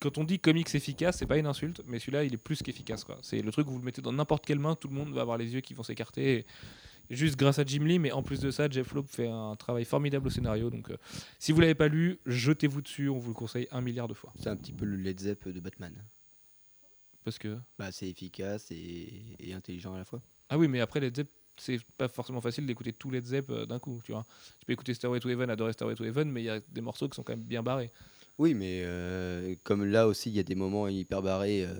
quand 0.00 0.18
on 0.18 0.24
dit 0.24 0.38
comics 0.38 0.74
efficace, 0.74 1.18
c'est 1.18 1.26
pas 1.26 1.38
une 1.38 1.46
insulte, 1.46 1.80
mais 1.86 1.98
celui-là, 1.98 2.24
il 2.24 2.34
est 2.34 2.38
plus 2.38 2.62
qu'efficace. 2.62 3.06
C'est 3.22 3.40
le 3.40 3.50
truc 3.50 3.66
où 3.68 3.72
vous 3.72 3.78
le 3.78 3.84
mettez 3.84 4.02
dans 4.02 4.12
n'importe 4.12 4.44
quelle 4.44 4.58
main, 4.58 4.74
tout 4.74 4.88
le 4.88 4.94
monde 4.94 5.12
va 5.12 5.22
avoir 5.22 5.38
les 5.38 5.54
yeux 5.54 5.60
qui 5.60 5.72
vont 5.74 5.82
s'écarter. 5.82 6.46
Juste 7.10 7.36
grâce 7.36 7.58
à 7.58 7.64
Jim 7.64 7.84
Lee, 7.84 7.98
mais 7.98 8.12
en 8.12 8.22
plus 8.22 8.40
de 8.40 8.50
ça, 8.50 8.68
Jeff 8.68 8.92
Loeb 8.94 9.06
fait 9.06 9.28
un 9.28 9.56
travail 9.56 9.84
formidable 9.84 10.26
au 10.26 10.30
scénario. 10.30 10.70
Donc, 10.70 10.90
euh, 10.90 10.96
si 11.38 11.52
vous 11.52 11.60
l'avez 11.60 11.74
pas 11.74 11.88
lu, 11.88 12.18
jetez-vous 12.24 12.80
dessus. 12.80 13.08
On 13.10 13.18
vous 13.18 13.28
le 13.28 13.34
conseille 13.34 13.68
un 13.70 13.82
milliard 13.82 14.08
de 14.08 14.14
fois. 14.14 14.32
c'est 14.38 14.48
un 14.48 14.56
petit 14.56 14.72
peu 14.72 14.86
le 14.86 14.96
Led 14.96 15.20
Zepp 15.20 15.46
de 15.48 15.60
Batman. 15.60 15.92
Parce 17.22 17.38
que 17.38 17.58
Bah, 17.78 17.92
c'est 17.92 18.08
efficace 18.08 18.70
et, 18.70 19.36
et 19.38 19.52
intelligent 19.52 19.94
à 19.94 19.98
la 19.98 20.04
fois. 20.04 20.22
Ah 20.48 20.56
oui, 20.58 20.66
mais 20.68 20.80
après 20.80 21.00
Led 21.00 21.14
Zepp, 21.16 21.28
c'est 21.56 21.78
pas 21.96 22.08
forcément 22.08 22.40
facile 22.40 22.66
d'écouter 22.66 22.92
tout 22.92 23.10
Led 23.10 23.24
Zepp 23.24 23.50
euh, 23.50 23.66
d'un 23.66 23.78
coup, 23.78 24.00
tu 24.04 24.12
vois. 24.12 24.26
Tu 24.60 24.66
peux 24.66 24.72
écouter 24.72 24.94
Stairway 24.94 25.20
to 25.20 25.28
Heaven, 25.28 25.50
adorer 25.50 25.72
Stairway 25.72 25.94
to 25.94 26.04
Heaven, 26.04 26.30
mais 26.30 26.42
il 26.42 26.46
y 26.46 26.50
a 26.50 26.60
des 26.60 26.80
morceaux 26.80 27.08
qui 27.08 27.16
sont 27.16 27.22
quand 27.22 27.32
même 27.34 27.44
bien 27.44 27.62
barrés. 27.62 27.90
Oui, 28.38 28.54
mais 28.54 28.82
euh, 28.84 29.54
comme 29.62 29.84
là 29.84 30.08
aussi, 30.08 30.30
il 30.30 30.36
y 30.36 30.40
a 30.40 30.42
des 30.42 30.54
moments 30.56 30.88
hyper 30.88 31.22
barrés 31.22 31.64
euh, 31.64 31.74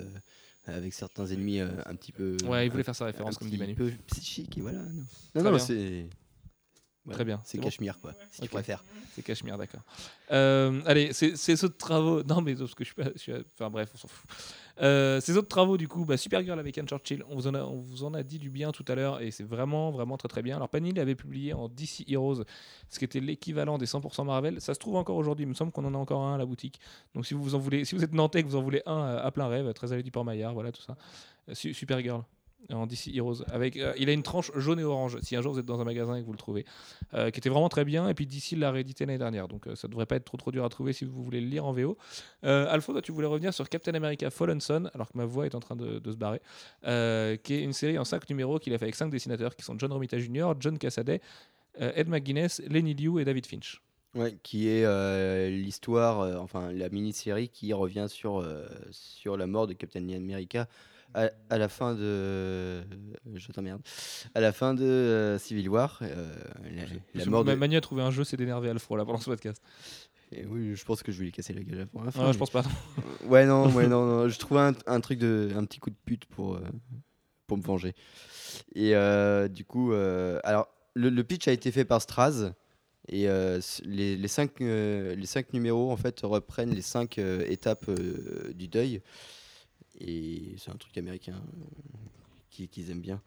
avec 0.67 0.95
certains 0.95 1.27
ennemis 1.27 1.61
euh, 1.61 1.69
un 1.87 1.95
petit 1.97 2.13
peu. 2.13 2.37
Ouais, 2.45 2.65
il 2.65 2.69
un- 2.69 2.71
voulait 2.71 2.85
faire 2.85 2.95
sa 2.95 3.05
un 3.05 3.09
référence, 3.09 3.39
comme 3.39 3.51
dit 3.51 3.59
Manu. 3.59 3.75
peu 3.75 3.91
psychique 4.07 4.57
et 4.59 4.61
voilà. 4.61 4.79
Non, 5.35 5.43
non, 5.43 5.51
non, 5.53 5.59
c'est. 5.59 6.07
Voilà, 7.05 7.17
Très 7.17 7.25
bien, 7.25 7.41
C'est 7.45 7.59
bon. 7.59 7.65
Cachemire, 7.65 7.99
quoi, 8.01 8.15
si 8.31 8.41
tu 8.43 8.49
préfères. 8.49 8.83
C'est 9.15 9.23
Cachemire, 9.23 9.59
d'accord. 9.59 9.83
Euh, 10.33 10.81
allez, 10.87 11.13
ces 11.13 11.65
autres 11.65 11.77
travaux. 11.77 12.23
Non, 12.23 12.41
mais 12.41 12.55
parce 12.55 12.75
que 12.75 12.83
je 12.83 12.89
suis 12.93 12.95
pas. 12.95 13.11
je 13.15 13.19
suis- 13.21 13.33
Enfin 13.55 13.69
bref, 13.71 13.91
on 13.95 13.99
s'en 13.99 14.09
fout. 14.09 14.29
Euh, 14.81 15.21
ces 15.21 15.37
autres 15.37 15.49
travaux, 15.49 15.77
du 15.77 15.87
coup, 15.87 16.05
bah, 16.05 16.17
Supergirl 16.17 16.59
avec 16.59 16.77
Anne 16.79 16.89
Churchill, 16.89 17.23
on 17.29 17.37
vous, 17.37 17.47
en 17.47 17.55
a, 17.55 17.63
on 17.63 17.79
vous 17.79 18.03
en 18.05 18.13
a 18.15 18.23
dit 18.23 18.39
du 18.39 18.51
bien 18.51 18.73
tout 18.73 18.85
à 18.89 18.95
l'heure 18.95 19.21
et 19.21 19.31
c'est 19.31 19.45
vraiment, 19.45 19.91
vraiment 19.93 20.17
très 20.17 20.29
très 20.29 20.43
bien. 20.43 20.57
Alors, 20.57 20.69
Panini 20.69 20.99
avait 20.99 21.15
publié 21.15 21.53
en 21.53 21.69
DC 21.69 22.05
Heroes 22.09 22.43
ce 22.89 22.99
qui 22.99 23.05
était 23.05 23.21
l'équivalent 23.21 23.79
des 23.79 23.87
100% 23.87 24.25
Marvel. 24.25 24.61
Ça 24.61 24.75
se 24.75 24.79
trouve 24.81 24.97
encore 24.97 25.17
aujourd'hui, 25.17 25.45
il 25.45 25.49
me 25.49 25.55
semble 25.55 25.71
qu'on 25.71 25.85
en 25.85 25.95
a 25.95 25.99
encore 25.99 26.23
un 26.23 26.35
à 26.35 26.39
la 26.39 26.47
boutique. 26.47 26.81
Donc, 27.15 27.27
si 27.27 27.35
vous, 27.35 27.55
en 27.55 27.59
voulez, 27.59 27.85
si 27.85 27.95
vous 27.95 28.03
êtes 28.03 28.13
nantais 28.15 28.41
et 28.41 28.43
que 28.43 28.49
vous 28.49 28.57
en 28.57 28.63
voulez 28.63 28.83
un 28.87 29.17
à 29.17 29.31
plein 29.31 29.47
rêve, 29.47 29.73
très 29.75 29.93
allé 29.93 30.03
du 30.03 30.11
Port-Maillard, 30.11 30.55
voilà 30.55 30.73
tout 30.73 30.83
ça. 30.83 30.97
Euh, 31.51 31.55
Su- 31.55 31.75
Supergirl 31.75 32.23
en 32.73 32.87
DC 32.87 33.09
Heroes. 33.15 33.43
Avec, 33.53 33.77
euh, 33.77 33.93
il 33.99 34.09
a 34.09 34.13
une 34.13 34.23
tranche 34.23 34.51
jaune 34.57 34.81
et 34.81 34.85
orange, 34.85 35.19
si 35.23 35.37
un 35.37 35.43
jour 35.43 35.53
vous 35.53 35.59
êtes 35.59 35.67
dans 35.67 35.81
un 35.81 35.85
magasin 35.85 36.17
et 36.17 36.21
que 36.21 36.27
vous 36.27 36.33
le 36.33 36.39
trouvez, 36.39 36.65
euh, 37.15 37.31
qui 37.31 37.39
était 37.39 37.49
vraiment 37.49 37.69
très 37.69 37.85
bien. 37.85 38.09
Et 38.09 38.15
puis 38.15 38.27
DC 38.27 38.53
l'a 38.57 38.71
réédité 38.71 39.07
l'année 39.07 39.19
dernière, 39.19 39.49
donc 39.49 39.67
euh, 39.67 39.75
ça 39.75 39.89
devrait 39.89 40.07
pas 40.07 40.17
être 40.17 40.25
trop 40.25 40.37
trop 40.37 40.51
dur 40.51 40.65
à 40.65 40.69
trouver 40.69 40.93
si 40.93 41.05
vous 41.05 41.23
voulez 41.23 41.41
le 41.41 41.49
lire 41.49 41.65
en 41.67 41.73
VO. 41.73 41.97
Euh, 42.45 42.67
Alpha, 42.69 42.93
toi, 42.93 43.03
tu 43.03 43.13
voulais 43.13 43.27
revenir 43.27 43.53
sur 43.53 43.69
Captain 43.69 43.95
America 43.95 44.31
Fallen 44.31 44.61
Son, 44.61 44.91
alors 44.95 45.11
que 45.11 45.19
ma 45.19 45.25
voix 45.25 45.47
est 45.47 45.55
en 45.55 45.61
train 45.61 45.77
de, 45.77 46.01
se 46.05 46.17
barrer, 46.17 46.41
euh, 46.87 47.37
qui 47.37 47.55
est 47.55 47.63
une 47.63 47.73
série 47.73 47.99
en 47.99 48.05
5 48.05 48.29
numéros 48.31 48.59
qu'il 48.59 48.73
a 48.75 48.79
fait 48.79 48.85
avec 48.85 48.95
5 48.95 49.11
dessinateurs 49.11 49.57
qui 49.57 49.65
sont 49.65 49.79
John 49.79 49.93
Romita 49.93 50.19
Jr., 50.19 50.53
John 50.61 50.79
Cassaday, 50.79 51.21
euh, 51.81 51.93
Ed 51.95 52.09
McGuinness, 52.09 52.63
Lenny 52.69 52.95
Liu 52.95 53.21
et 53.21 53.25
David 53.25 53.47
Finch. 53.47 53.81
Ouais, 54.15 54.39
qui 54.45 54.69
est 54.69 54.85
euh, 54.85 55.51
l'histoire, 55.51 56.21
euh, 56.21 56.37
enfin 56.37 56.71
la 56.73 56.89
mini-série 56.89 57.49
qui 57.49 57.73
revient 57.73 58.07
sur, 58.09 58.39
euh, 58.39 58.65
sur 58.93 59.37
la 59.37 59.49
mort 59.49 59.67
de 59.67 59.73
Captain 59.73 60.09
America 60.09 60.69
à, 61.15 61.31
à 61.51 61.59
la 61.59 61.69
fin 61.69 61.95
de. 61.95 62.83
Je 63.35 63.53
t'emmerde. 63.53 63.81
À 64.35 64.41
la 64.41 64.53
fin 64.53 64.75
de 64.75 64.83
euh, 64.85 65.39
Civil 65.39 65.69
War. 65.69 65.99
euh, 66.03 66.35
la, 66.75 66.85
la 67.15 67.27
mort 67.27 67.45
de. 67.45 67.55
Ma- 67.55 67.77
a 67.77 67.81
trouvé 67.81 68.03
un 68.03 68.11
jeu, 68.11 68.25
c'est 68.25 68.37
d'énerver 68.37 68.69
Alfro 68.71 68.97
là 68.97 69.05
pendant 69.05 69.19
ce 69.19 69.31
podcast. 69.31 69.63
Et 70.33 70.45
oui, 70.47 70.75
je 70.75 70.85
pense 70.85 71.03
que 71.03 71.13
je 71.13 71.19
vais 71.19 71.25
lui 71.27 71.33
casser 71.33 71.53
la 71.55 71.63
gueule 71.63 71.87
pour 71.87 72.03
la 72.05 72.11
fin. 72.11 72.27
Ah, 72.29 72.33
je 72.33 72.39
pense 72.39 72.51
pas. 72.51 72.65
Ouais, 73.27 73.47
non, 73.47 73.71
ouais, 73.73 73.87
non, 73.87 74.05
non, 74.05 74.29
je 74.29 74.39
trouvais 74.39 74.61
un, 74.61 74.73
un 74.87 75.01
truc 75.01 75.19
de. 75.19 75.51
un 75.57 75.65
petit 75.65 75.79
coup 75.81 75.91
de 75.91 75.97
pute 76.05 76.25
pour, 76.27 76.57
euh, 76.57 76.61
pour 77.47 77.57
me 77.57 77.63
venger. 77.63 77.95
Et 78.75 78.95
du 79.49 79.65
coup, 79.65 79.93
alors, 80.45 80.69
le, 80.95 81.09
le 81.11 81.25
pitch 81.25 81.49
a 81.49 81.53
été 81.53 81.71
fait 81.73 81.85
par 81.85 82.03
Straz. 82.03 82.53
Et 83.09 83.29
euh, 83.29 83.61
les, 83.85 84.17
les, 84.17 84.29
cinq, 84.29 84.63
euh, 84.63 85.15
les 85.15 85.27
cinq 85.27 85.53
numéros, 85.53 85.93
en 85.93 85.97
fait, 85.99 86.21
reprennent 86.23 86.71
les 86.75 86.81
cinq 86.81 87.19
euh, 87.19 87.45
étapes 87.47 87.91
du 88.55 88.67
deuil. 88.67 89.03
Et 90.01 90.55
c'est 90.59 90.71
un 90.71 90.77
truc 90.77 90.97
américain 90.99 91.35
euh, 91.35 91.65
qui- 92.51 92.69
qu'ils 92.69 92.91
aiment 92.91 93.01
bien. 93.01 93.23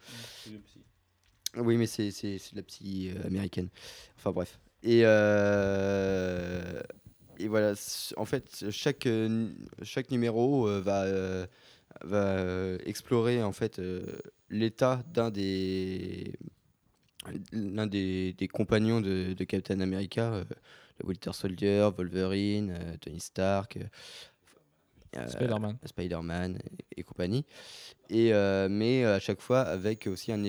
Oui, 1.56 1.76
mais 1.76 1.86
c'est 1.86 2.10
de 2.10 2.56
la 2.56 2.62
psy 2.62 3.10
euh, 3.10 3.26
américaine. 3.26 3.68
Enfin 4.16 4.32
bref. 4.32 4.58
Et, 4.82 5.00
euh, 5.04 6.80
et 7.38 7.48
voilà, 7.48 7.74
en 8.16 8.24
fait, 8.24 8.66
chaque, 8.70 9.08
chaque 9.82 10.10
numéro 10.10 10.68
va, 10.80 11.04
va 12.02 12.74
explorer 12.84 13.42
en 13.42 13.52
fait 13.52 13.80
l'état 14.50 15.02
d'un 15.12 15.30
des, 15.30 16.32
l'un 17.52 17.86
des, 17.86 18.32
des 18.34 18.48
compagnons 18.48 19.00
de, 19.00 19.32
de 19.34 19.44
Captain 19.44 19.80
America, 19.80 20.32
euh, 20.32 20.44
le 21.00 21.06
Winter 21.06 21.32
Soldier, 21.32 21.88
Wolverine, 21.96 22.70
euh, 22.78 22.96
Tony 23.00 23.20
Stark, 23.20 23.78
Spider-Man. 25.28 25.78
Spider-Man 25.84 26.58
et, 26.90 27.00
et 27.00 27.02
compagnie. 27.02 27.44
Et, 28.10 28.32
euh, 28.32 28.68
mais 28.70 29.04
à 29.04 29.20
chaque 29.20 29.40
fois 29.40 29.60
avec 29.60 30.06
aussi 30.06 30.32
un, 30.32 30.44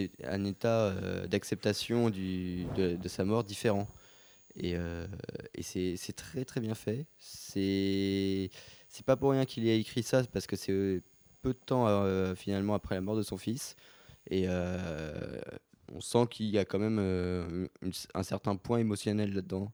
état 0.45 0.87
euh, 0.87 1.27
d'acceptation 1.27 2.09
de, 2.09 2.95
de 2.95 3.07
sa 3.07 3.25
mort 3.25 3.43
différent. 3.43 3.87
Et, 4.55 4.75
euh, 4.75 5.07
et 5.55 5.63
c'est 5.63 6.13
très 6.15 6.43
très 6.45 6.59
bien 6.59 6.75
fait. 6.75 7.05
C'est 7.17 8.49
c'est 8.87 9.05
pas 9.05 9.15
pour 9.15 9.31
rien 9.31 9.45
qu'il 9.45 9.67
ait 9.67 9.79
écrit 9.79 10.03
ça, 10.03 10.23
parce 10.23 10.47
que 10.47 10.55
c'est 10.55 10.71
euh, 10.71 11.01
peu 11.41 11.53
de 11.53 11.59
temps 11.59 11.87
euh, 11.87 12.35
finalement 12.35 12.73
après 12.73 12.95
la 12.95 13.01
mort 13.01 13.15
de 13.15 13.23
son 13.23 13.37
fils. 13.37 13.75
Et 14.29 14.45
euh, 14.47 15.39
on 15.93 16.01
sent 16.01 16.27
qu'il 16.29 16.47
y 16.47 16.57
a 16.57 16.65
quand 16.65 16.79
même 16.79 16.97
euh, 16.99 17.67
une- 17.81 17.91
un 18.13 18.23
certain 18.23 18.55
point 18.55 18.79
émotionnel 18.79 19.33
là-dedans. 19.33 19.71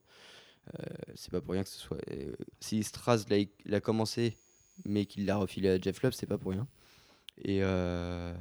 Euh, 0.78 0.82
c'est 1.14 1.30
pas 1.30 1.40
pour 1.40 1.52
rien 1.54 1.62
que 1.62 1.68
ce 1.68 1.78
soit. 1.78 1.98
euh, 2.10 2.34
si 2.60 2.82
Straz 2.82 3.24
l'a 3.30 3.38
l'a 3.64 3.80
commencé, 3.80 4.36
mais 4.84 5.06
qu'il 5.06 5.26
l'a 5.26 5.36
refilé 5.36 5.68
à 5.70 5.78
Jeff 5.80 6.02
Lubb, 6.02 6.12
c'est 6.12 6.26
pas 6.26 6.38
pour 6.38 6.52
rien. 6.52 6.66
Et, 7.44 7.58
euh, 7.62 8.32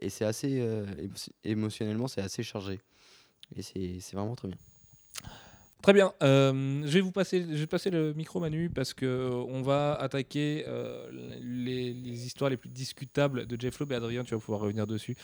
et 0.00 0.08
c'est 0.10 0.24
assez. 0.24 0.60
euh, 0.60 0.84
émo- 0.98 1.28
émotionnellement, 1.44 2.08
c'est 2.08 2.20
assez 2.22 2.42
chargé. 2.42 2.80
Et 3.56 3.62
c'est 3.62 3.98
c'est 4.00 4.16
vraiment 4.16 4.34
très 4.36 4.48
bien. 4.48 4.56
Très 5.82 5.92
bien. 5.92 6.14
Euh, 6.22 6.80
je 6.86 6.90
vais 6.92 7.00
vous 7.02 7.12
passer, 7.12 7.42
je 7.42 7.56
vais 7.56 7.66
passer 7.66 7.90
le 7.90 8.14
micro 8.14 8.40
Manu 8.40 8.70
parce 8.70 8.94
que 8.94 9.28
on 9.48 9.60
va 9.60 9.92
attaquer 9.94 10.64
euh, 10.66 11.10
les, 11.42 11.92
les 11.92 12.24
histoires 12.26 12.48
les 12.48 12.56
plus 12.56 12.70
discutables 12.70 13.46
de 13.46 13.60
Jeff 13.60 13.78
Loeb 13.80 13.92
et 13.92 13.96
Adrien. 13.96 14.24
Tu 14.24 14.34
vas 14.34 14.40
pouvoir 14.40 14.60
revenir 14.62 14.86
dessus. 14.86 15.14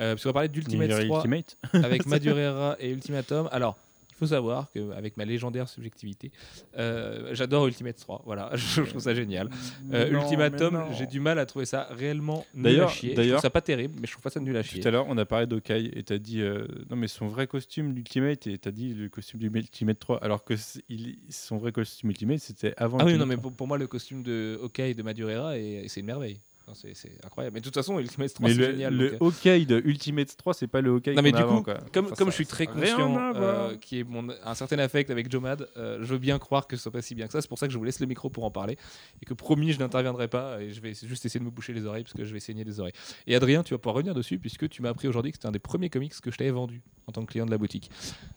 Euh, 0.00 0.14
parce 0.14 0.24
qu'on 0.24 0.30
va 0.30 0.32
parler 0.32 0.48
d'Ultimate 0.48 0.88
Univers 0.90 1.06
3 1.06 1.18
Ultimate. 1.18 1.56
avec 1.72 2.04
Madureira 2.06 2.76
et 2.80 2.90
Ultimatum. 2.90 3.48
Alors, 3.52 3.78
faut 4.18 4.26
savoir 4.26 4.70
qu'avec 4.72 5.16
ma 5.16 5.24
légendaire 5.24 5.68
subjectivité, 5.68 6.30
euh, 6.76 7.30
j'adore 7.32 7.66
Ultimate 7.66 7.96
3. 7.96 8.22
Voilà, 8.26 8.50
je 8.54 8.82
trouve 8.82 9.00
ça 9.00 9.14
génial. 9.14 9.48
Euh, 9.92 10.10
Non, 10.10 10.20
Ultimatum, 10.22 10.84
j'ai 10.98 11.06
du 11.06 11.20
mal 11.20 11.38
à 11.38 11.46
trouver 11.46 11.64
ça 11.66 11.88
réellement 11.90 12.44
nul 12.54 12.66
à 12.66 12.70
D'ailleurs- 12.70 12.90
chier. 12.90 13.10
Je 13.12 13.16
d'ailleurs- 13.16 13.36
trouve 13.36 13.42
ça 13.42 13.50
pas 13.50 13.60
terrible, 13.60 13.94
mais 14.00 14.06
je 14.06 14.12
trouve 14.12 14.22
pas 14.22 14.30
ça 14.30 14.40
nul 14.40 14.56
à 14.56 14.62
chier. 14.62 14.80
Tout 14.80 14.88
à 14.88 14.90
l'heure, 14.90 15.06
on 15.08 15.16
a 15.18 15.24
parlé 15.24 15.46
d'Okai 15.46 15.90
et 15.98 16.02
t'as 16.02 16.18
dit 16.18 16.40
euh, 16.42 16.66
non 16.90 16.96
mais 16.96 17.08
son 17.08 17.28
vrai 17.28 17.46
costume 17.46 17.94
l'Ultimate 17.94 18.46
et 18.46 18.58
t'as 18.58 18.70
dit 18.70 18.94
le 18.94 19.08
costume 19.08 19.40
du 19.40 19.46
Ultimate 19.48 19.98
3 19.98 20.22
alors 20.22 20.44
que 20.44 20.54
il- 20.88 21.18
son 21.30 21.56
vrai 21.58 21.72
costume 21.72 22.10
Ultimate 22.10 22.38
c'était 22.40 22.74
avant. 22.76 22.98
Ah 22.98 23.04
oui, 23.04 23.12
Ultimate 23.12 23.20
non, 23.20 23.26
mais 23.28 23.34
3. 23.36 23.42
pour, 23.42 23.52
pour 23.56 23.66
moi, 23.68 23.78
le 23.78 23.86
costume 23.86 24.22
de 24.22 24.58
Hawkeye 24.62 24.94
de 24.94 25.02
Madureira, 25.02 25.58
et, 25.58 25.84
et 25.84 25.88
c'est 25.88 26.00
une 26.00 26.06
merveille. 26.06 26.40
C'est- 26.74 26.94
incroyable. 27.24 27.54
Mais 27.54 27.60
de 27.60 27.64
toute 27.64 27.74
façon, 27.74 27.98
Ultimate 27.98 28.32
3, 28.34 28.48
Mais 28.48 28.54
c'est 28.54 28.62
génial. 28.72 28.94
le 28.94 29.10
donc, 29.18 29.32
euh, 29.46 29.64
de 29.64 29.82
Ultimate 29.84 30.36
3, 30.36 30.54
c'est 30.54 30.66
pas 30.66 30.80
le 30.80 30.90
Hawkeye 30.90 31.14
Non, 31.14 31.22
mais 31.22 31.32
du 31.32 31.38
avant, 31.38 31.58
coup, 31.58 31.62
quoi. 31.64 31.74
Comme, 31.92 32.06
Enfin, 32.06 32.14
comme 32.16 32.26
ça- 32.28 32.30
je 32.30 32.34
suis 32.36 32.46
très 32.46 32.66
conscient 32.66 33.16
euh, 33.36 33.76
qui 33.76 34.00
est 34.00 34.04
mon, 34.04 34.28
un 34.44 34.54
certain 34.54 34.78
affect 34.78 35.10
avec 35.10 35.30
Joe 35.30 35.40
Mad, 35.42 35.68
euh, 35.76 35.98
je 36.00 36.06
veux 36.06 36.18
bien 36.18 36.38
croire 36.38 36.66
que 36.66 36.76
ce 36.76 36.82
soit 36.82 36.92
pas 36.92 37.02
si 37.02 37.14
bien 37.14 37.26
que 37.26 37.32
ça. 37.32 37.40
C'est 37.40 37.48
pour 37.48 37.58
ça 37.58 37.66
que 37.66 37.72
je 37.72 37.78
vous 37.78 37.84
laisse 37.84 38.00
le 38.00 38.06
micro 38.06 38.30
pour 38.30 38.44
en 38.44 38.50
parler. 38.50 38.76
Et 39.22 39.26
que 39.26 39.34
promis, 39.34 39.72
je 39.72 39.78
n'interviendrai 39.78 40.28
pas. 40.28 40.60
Et 40.62 40.70
je 40.72 40.80
vais 40.80 40.94
juste 40.94 41.24
essayer 41.26 41.40
de 41.40 41.44
me 41.44 41.50
boucher 41.50 41.72
les 41.72 41.84
oreilles 41.86 42.02
parce 42.04 42.14
que 42.14 42.24
je 42.24 42.32
vais 42.32 42.40
saigner 42.40 42.64
les 42.64 42.80
oreilles. 42.80 42.92
Et 43.26 43.34
Adrien, 43.34 43.62
tu 43.62 43.74
vas 43.74 43.78
pouvoir 43.78 43.96
revenir 43.96 44.14
dessus 44.14 44.38
puisque 44.38 44.68
tu 44.68 44.82
m'as 44.82 44.90
appris 44.90 45.08
aujourd'hui 45.08 45.32
que 45.32 45.36
c'était 45.38 45.48
un 45.48 45.52
des 45.52 45.58
premiers 45.58 45.90
comics 45.90 46.12
que 46.20 46.30
je 46.30 46.36
t'avais 46.36 46.50
vendu 46.50 46.82
en 47.06 47.12
tant 47.12 47.24
que 47.24 47.30
client 47.32 47.46
de 47.46 47.50
la 47.50 47.58
boutique. 47.58 47.90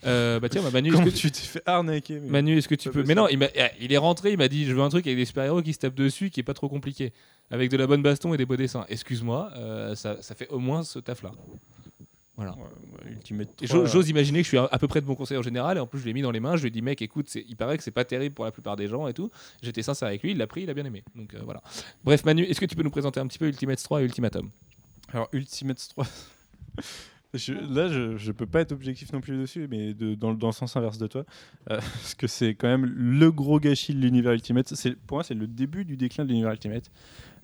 Euh, 0.06 0.40
bah 0.40 0.48
tiens, 0.50 0.62
bah, 0.62 0.70
Manu, 0.72 0.90
est-ce 0.94 1.04
que 1.04 1.10
tu 1.10 1.30
t'es 1.32 1.42
fait 1.42 1.62
arnaquer 1.66 2.20
mais- 2.20 2.30
Manu, 2.30 2.58
est-ce 2.58 2.68
que 2.70 2.76
tu 2.76 2.90
peux. 2.90 3.04
Mais 3.04 3.16
non, 3.16 3.28
il, 3.28 3.42
eh, 3.56 3.66
il 3.82 3.92
est 3.92 3.98
rentré, 3.98 4.32
il 4.32 4.38
m'a 4.38 4.48
dit 4.48 4.66
Je 4.66 4.74
veux 4.74 4.82
un 4.82 4.90
truc 4.90 5.06
avec 5.08 5.18
des 5.18 5.26
super-héros 5.26 5.62
qui 5.62 5.74
se 5.74 5.80
tapent 5.80 5.94
dessus, 5.96 6.30
qui 6.30 6.40
est 6.40 6.44
pas 6.44 6.54
trop 6.54 6.70
compliqué, 6.70 7.12
avec 7.50 7.70
de 7.70 7.76
la 7.78 7.86
bonne 7.86 8.02
et 8.34 8.38
des 8.38 8.46
beaux 8.46 8.56
dessins. 8.58 8.86
Excuse-moi, 8.90 9.52
euh, 9.56 9.96
ça, 9.96 10.22
ça 10.22 10.36
fait 10.36 10.48
au 10.50 10.60
moins 10.60 10.84
ce 10.84 11.00
taf-là. 11.00 11.32
Voilà. 12.38 12.54
Ouais, 12.56 12.62
ouais, 13.06 13.12
Ultimate 13.12 13.50
Et 13.62 13.68
3, 13.68 13.80
j'o- 13.82 13.86
J'ose 13.86 14.10
imaginer 14.10 14.40
que 14.40 14.44
je 14.44 14.48
suis 14.50 14.58
à 14.58 14.68
à 14.72 14.80
peu 14.80 14.88
près 14.88 15.02
de 15.02 15.06
bon 15.06 15.16
conseil 15.16 15.38
en 15.38 15.42
général, 15.44 15.78
et 15.78 15.80
en 15.80 15.86
plus 15.86 16.00
je 16.00 16.06
l'ai 16.06 16.14
mis 16.14 16.22
dans 16.22 16.32
les 16.32 16.40
mains. 16.40 16.56
Je 16.56 16.62
lui 16.62 16.70
ai 16.70 16.72
dit, 16.72 16.82
mec, 16.82 17.02
écoute, 17.02 17.28
c'est- 17.30 17.46
il 17.48 17.56
paraît 17.56 17.78
que 17.78 17.84
c'est 17.84 17.92
pas 17.92 18.06
terrible 18.06 18.34
pour 18.34 18.46
la 18.46 18.52
plupart 18.52 18.76
des 18.78 18.88
gens 18.88 19.08
et 19.08 19.14
tout. 19.14 19.30
J'étais 19.62 19.84
sincère 19.84 20.08
avec 20.08 20.24
lui, 20.24 20.32
il 20.32 20.38
l'a 20.38 20.48
pris, 20.48 20.64
il 20.64 20.70
a 20.70 20.74
bien 20.74 20.86
aimé. 20.86 21.04
Donc 21.16 21.34
euh, 21.36 21.40
voilà. 21.44 21.62
Bref, 22.04 22.24
Manu, 22.26 22.44
est-ce 22.44 22.60
que 22.60 22.66
tu 22.66 22.76
peux 22.76 22.84
nous 22.84 22.90
présenter 22.90 23.20
un 23.20 23.28
petit 23.28 23.38
peu 23.38 23.48
Ultimate 23.48 23.84
3 23.84 24.02
et 24.02 24.06
Ultimatum 24.06 24.50
Alors, 25.14 25.28
Ultimate 25.34 25.86
3. 25.90 26.08
je- 27.34 27.54
là, 27.54 27.88
je, 27.90 28.18
je 28.18 28.32
peux 28.32 28.46
pas 28.48 28.62
être 28.62 28.72
objectif 28.72 29.12
non 29.14 29.22
plus 29.22 29.38
dessus, 29.38 29.68
mais 29.70 29.94
de- 29.94 30.16
dans, 30.16 30.32
le- 30.32 30.38
dans 30.38 30.48
le 30.48 30.54
sens 30.54 30.76
inverse 30.76 30.98
de 30.98 31.08
toi. 31.08 31.26
Euh, 31.70 31.76
parce 32.02 32.16
que 32.16 32.28
c'est 32.28 32.56
quand 32.56 32.68
même 32.68 32.86
le 32.86 33.32
gros 33.32 33.60
gâchis 33.60 33.94
de 33.94 34.00
l'univers 34.00 34.32
Ultimate. 34.34 34.74
C'est- 34.74 34.96
Pour 34.96 35.18
moi, 35.18 35.24
c'est 35.24 35.34
le 35.36 35.48
début 35.48 35.86
du 35.86 35.96
déclin 35.98 36.24
de 36.26 36.30
l'univers 36.30 36.52
Ultimate. 36.52 36.90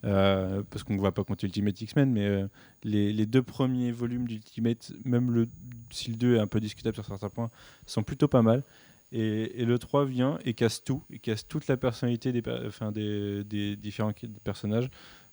Euh, 0.03 0.61
parce 0.69 0.83
qu'on 0.83 0.95
ne 0.95 1.01
va 1.01 1.11
pas 1.11 1.23
compter 1.23 1.47
Ultimate 1.47 1.81
X-Men, 1.81 2.11
mais 2.11 2.25
euh, 2.25 2.47
les, 2.83 3.25
deux 3.25 3.41
premiers 3.41 3.91
volumes 3.91 4.27
d'Ultimate, 4.27 4.91
même 5.03 5.47
si 5.89 6.11
le 6.11 6.17
2 6.17 6.35
est 6.35 6.39
un 6.39 6.47
peu 6.47 6.59
discutable 6.59 6.93
sur 6.95 7.05
certains 7.05 7.29
points, 7.29 7.49
sont 7.85 8.03
plutôt 8.03 8.27
pas 8.27 8.41
mal. 8.41 8.63
Et, 9.11 9.65
le 9.65 9.79
3 9.79 10.05
vient 10.05 10.37
et 10.45 10.53
casse 10.53 10.83
tout, 10.83 11.01
et 11.11 11.19
casse 11.19 11.47
toute 11.47 11.67
la 11.67 11.77
personnalité 11.77 12.31
des, 12.31 13.75
différents 13.75 14.13
personnages. 14.43 14.89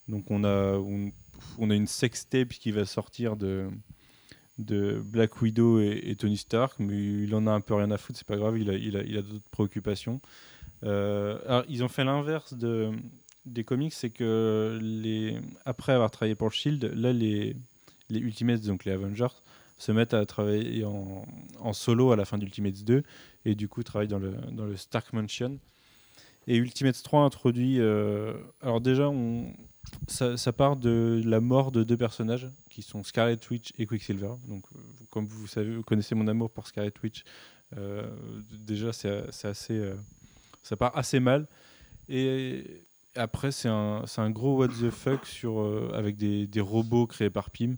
Donc 0.08 0.30
on 0.30 0.44
a, 0.44 0.78
on, 1.58 1.70
a 1.70 1.74
une 1.74 1.86
sextape 1.86 2.48
qui 2.48 2.70
va 2.70 2.84
sortir 2.86 3.36
de, 3.36 3.68
Black 4.58 5.42
Widow 5.42 5.80
et, 5.80 6.14
Tony 6.18 6.38
Stark, 6.38 6.78
mais 6.78 7.24
il 7.24 7.34
en 7.34 7.46
a 7.46 7.50
un 7.50 7.60
peu 7.60 7.74
rien 7.74 7.90
à 7.90 7.98
foutre, 7.98 8.18
c'est 8.18 8.26
pas 8.26 8.36
grave, 8.36 8.58
il 8.58 8.70
a, 8.70 8.74
il 8.76 9.18
a, 9.18 9.22
d'autres 9.22 9.50
préoccupations. 9.50 10.20
Euh, 10.84 11.62
ils 11.68 11.82
ont 11.82 11.88
fait 11.88 12.04
l'inverse 12.04 12.54
de, 12.54 12.92
des 13.46 13.64
comics, 13.64 13.92
c'est 13.92 14.10
que 14.10 14.78
les, 14.80 15.38
après 15.64 15.92
avoir 15.92 16.10
travaillé 16.10 16.34
pour 16.34 16.48
le 16.48 16.52
Shield, 16.52 16.84
là 16.94 17.12
les, 17.12 17.56
les 18.10 18.20
Ultimates, 18.20 18.62
donc 18.62 18.84
les 18.84 18.92
Avengers, 18.92 19.34
se 19.78 19.92
mettent 19.92 20.14
à 20.14 20.24
travailler 20.24 20.84
en, 20.84 21.24
en 21.58 21.72
solo 21.72 22.12
à 22.12 22.16
la 22.16 22.24
fin 22.24 22.38
d'Ultimates 22.38 22.84
2 22.84 23.02
et 23.44 23.54
du 23.54 23.68
coup 23.68 23.82
travaillent 23.82 24.08
dans 24.08 24.18
le, 24.18 24.32
dans 24.52 24.64
le 24.64 24.76
Stark 24.76 25.12
Mansion. 25.12 25.58
Et 26.46 26.56
Ultimates 26.56 27.02
3 27.02 27.22
introduit. 27.22 27.80
euh, 27.80 28.34
alors, 28.60 28.80
déjà, 28.80 29.08
on, 29.08 29.52
ça, 30.08 30.52
part 30.52 30.76
de 30.76 31.22
la 31.24 31.40
mort 31.40 31.72
de 31.72 31.82
deux 31.82 31.96
personnages 31.96 32.50
qui 32.68 32.82
sont 32.82 33.02
Scarlet 33.02 33.38
Witch 33.50 33.72
et 33.78 33.86
Quicksilver. 33.86 34.32
Donc, 34.46 34.64
euh, 34.74 34.78
comme 35.10 35.26
vous 35.26 35.46
savez, 35.46 35.82
connaissez 35.86 36.14
mon 36.14 36.28
amour 36.28 36.50
pour 36.50 36.66
Scarlet 36.66 36.92
Witch. 37.02 37.24
euh, 37.78 38.06
déjà, 38.52 38.92
c'est 38.92 39.46
assez. 39.46 39.92
ça 40.62 40.76
part 40.76 40.96
assez 40.96 41.18
mal. 41.18 41.46
Et 42.08 42.64
après, 43.16 43.52
c'est 43.52 43.68
un, 43.68 44.04
un 44.16 44.30
gros 44.30 44.56
what 44.58 44.68
the 44.68 44.90
fuck 44.90 45.24
sur, 45.26 45.60
euh, 45.60 45.90
avec 45.94 46.16
des, 46.16 46.46
des 46.46 46.60
robots 46.60 47.06
créés 47.06 47.30
par 47.30 47.50
Pym 47.50 47.76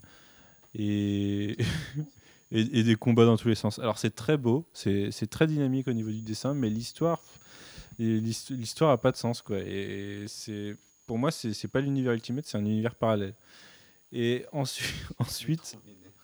et, 0.75 1.57
et, 2.51 2.79
et 2.79 2.83
des 2.83 2.95
combats 2.95 3.25
dans 3.25 3.37
tous 3.37 3.47
les 3.47 3.55
sens. 3.55 3.79
Alors, 3.79 3.97
c'est 3.97 4.15
très 4.15 4.37
beau, 4.37 4.65
c'est 4.73 5.29
très 5.29 5.47
dynamique 5.47 5.87
au 5.87 5.93
niveau 5.93 6.09
du 6.09 6.21
dessin, 6.21 6.53
mais 6.53 6.69
l'histoire. 6.69 7.21
L'histoire 7.99 8.91
a 8.91 9.01
pas 9.01 9.11
de 9.11 9.17
sens 9.17 9.41
quoi. 9.41 9.57
Et 9.59 10.25
c'est 10.27 10.75
pour 11.07 11.17
moi 11.17 11.31
c'est 11.31 11.67
pas 11.67 11.81
l'univers 11.81 12.13
Ultimate, 12.13 12.45
c'est 12.45 12.57
un 12.57 12.65
univers 12.65 12.93
parallèle. 12.95 13.33
Et 14.11 14.45
ensuite, 14.51 14.93
ensuite 15.17 15.77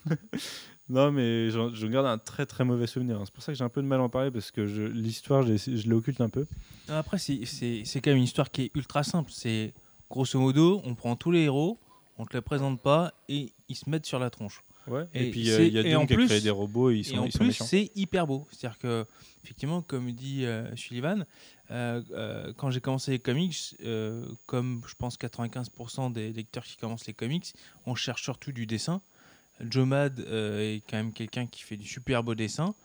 non 0.89 1.11
mais 1.11 1.49
je 1.49 1.87
garde 1.87 2.05
un 2.05 2.17
très 2.17 2.45
très 2.45 2.63
mauvais 2.65 2.87
souvenir. 2.87 3.17
hein. 3.19 3.23
C'est 3.25 3.33
pour 3.33 3.43
ça 3.43 3.51
que 3.51 3.57
j'ai 3.57 3.63
un 3.63 3.69
peu 3.69 3.81
de 3.81 3.87
mal 3.87 3.99
à 3.99 4.03
en 4.03 4.09
parler 4.09 4.31
parce 4.31 4.51
que 4.51 4.65
je- 4.67 4.83
l'histoire 4.83 5.47
essayé- 5.49 5.77
je 5.77 5.89
l'occulte 5.89 6.21
un 6.21 6.29
peu. 6.29 6.45
Après, 6.89 7.17
c'est- 7.17 7.39
quand 8.01 8.07
même 8.07 8.17
une 8.17 8.23
histoire 8.23 8.51
qui 8.51 8.63
est 8.63 8.71
ultra 8.75 9.03
simple. 9.03 9.31
C'est 9.33 9.73
grosso 10.09 10.39
modo, 10.39 10.81
on 10.85 10.93
prend 10.95 11.15
tous 11.15 11.31
les 11.31 11.41
héros, 11.43 11.79
on 12.17 12.25
te 12.25 12.35
les 12.35 12.41
présente 12.41 12.81
pas 12.81 13.13
et 13.29 13.51
ils 13.69 13.75
se 13.75 13.89
mettent 13.89 14.05
sur 14.05 14.19
la 14.19 14.29
tronche. 14.29 14.61
Ouais. 14.85 15.05
Et, 15.13 15.27
Et 15.27 15.31
puis 15.31 15.49
euh, 15.49 15.63
il 15.63 15.73
y 15.73 15.79
a 15.79 15.83
Doom 15.83 16.05
qui 16.07 16.13
a 16.13 16.17
créé 16.25 16.41
des 16.41 16.49
robots 16.49 16.91
et 16.91 16.97
ils 16.97 17.05
sont, 17.05 17.15
et 17.15 17.19
en 17.19 17.25
ils 17.25 17.31
sont 17.31 17.39
plus, 17.39 17.53
c'est 17.53 17.89
hyper 17.95 18.27
beau. 18.27 18.45
C'est-à-dire 18.51 18.77
que, 18.77 19.05
effectivement, 19.45 19.81
comme 19.81 20.11
dit 20.11 20.43
euh, 20.45 20.75
Sullivan, 20.75 21.25
euh, 21.71 22.01
euh, 22.11 22.51
quand 22.57 22.69
j'ai 22.69 22.81
commencé 22.81 23.11
les 23.11 23.19
comics, 23.19 23.55
comme 24.45 24.81
je 24.85 24.93
pense 24.95 25.17
95% 25.17 26.09
des 26.11 26.33
lecteurs 26.33 26.65
qui 26.65 26.75
commencent 26.75 27.07
les 27.07 27.13
comics, 27.13 27.53
on 27.85 27.95
cherche 27.95 28.23
surtout 28.23 28.51
du 28.51 28.65
dessin. 28.65 29.01
Joe 29.61 29.85
Mad 29.85 30.19
euh, 30.19 30.75
est 30.75 30.83
quand 30.89 30.97
même 30.97 31.13
quelqu'un 31.13 31.47
qui 31.47 31.63
fait 31.63 31.77
du 31.77 31.87
super 31.87 32.23
beau 32.23 32.35
dessin. 32.35 32.75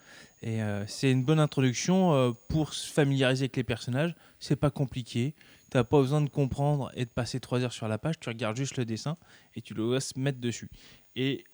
Et 0.43 0.63
euh, 0.63 0.87
c'est 0.87 1.11
une 1.11 1.25
bonne 1.25 1.41
introduction 1.41 2.15
euh, 2.15 2.33
pour 2.49 2.75
se 2.75 2.91
familiariser 2.91 3.45
avec 3.45 3.57
les 3.57 3.65
personnages. 3.65 4.15
C'est 4.39 4.57
pas 4.57 4.71
compliqué. 4.71 5.35
T'as 5.71 5.85
pas 5.85 6.01
besoin 6.01 6.21
de 6.21 6.29
comprendre 6.29 6.91
et 6.95 7.05
de 7.05 7.11
passer 7.11 7.41
trois 7.41 7.61
heures 7.61 7.73
sur 7.73 7.89
la 7.89 7.99
page. 7.99 8.21
Tu 8.21 8.29
regardes 8.29 8.57
juste 8.57 8.77
le 8.77 8.85
dessin 8.85 9.17
et 9.55 9.63
tu 9.63 9.75
le 9.75 9.95
laisses 9.95 10.17
mettre 10.17 10.41
dessus. 10.41 10.71
Et 11.17 11.45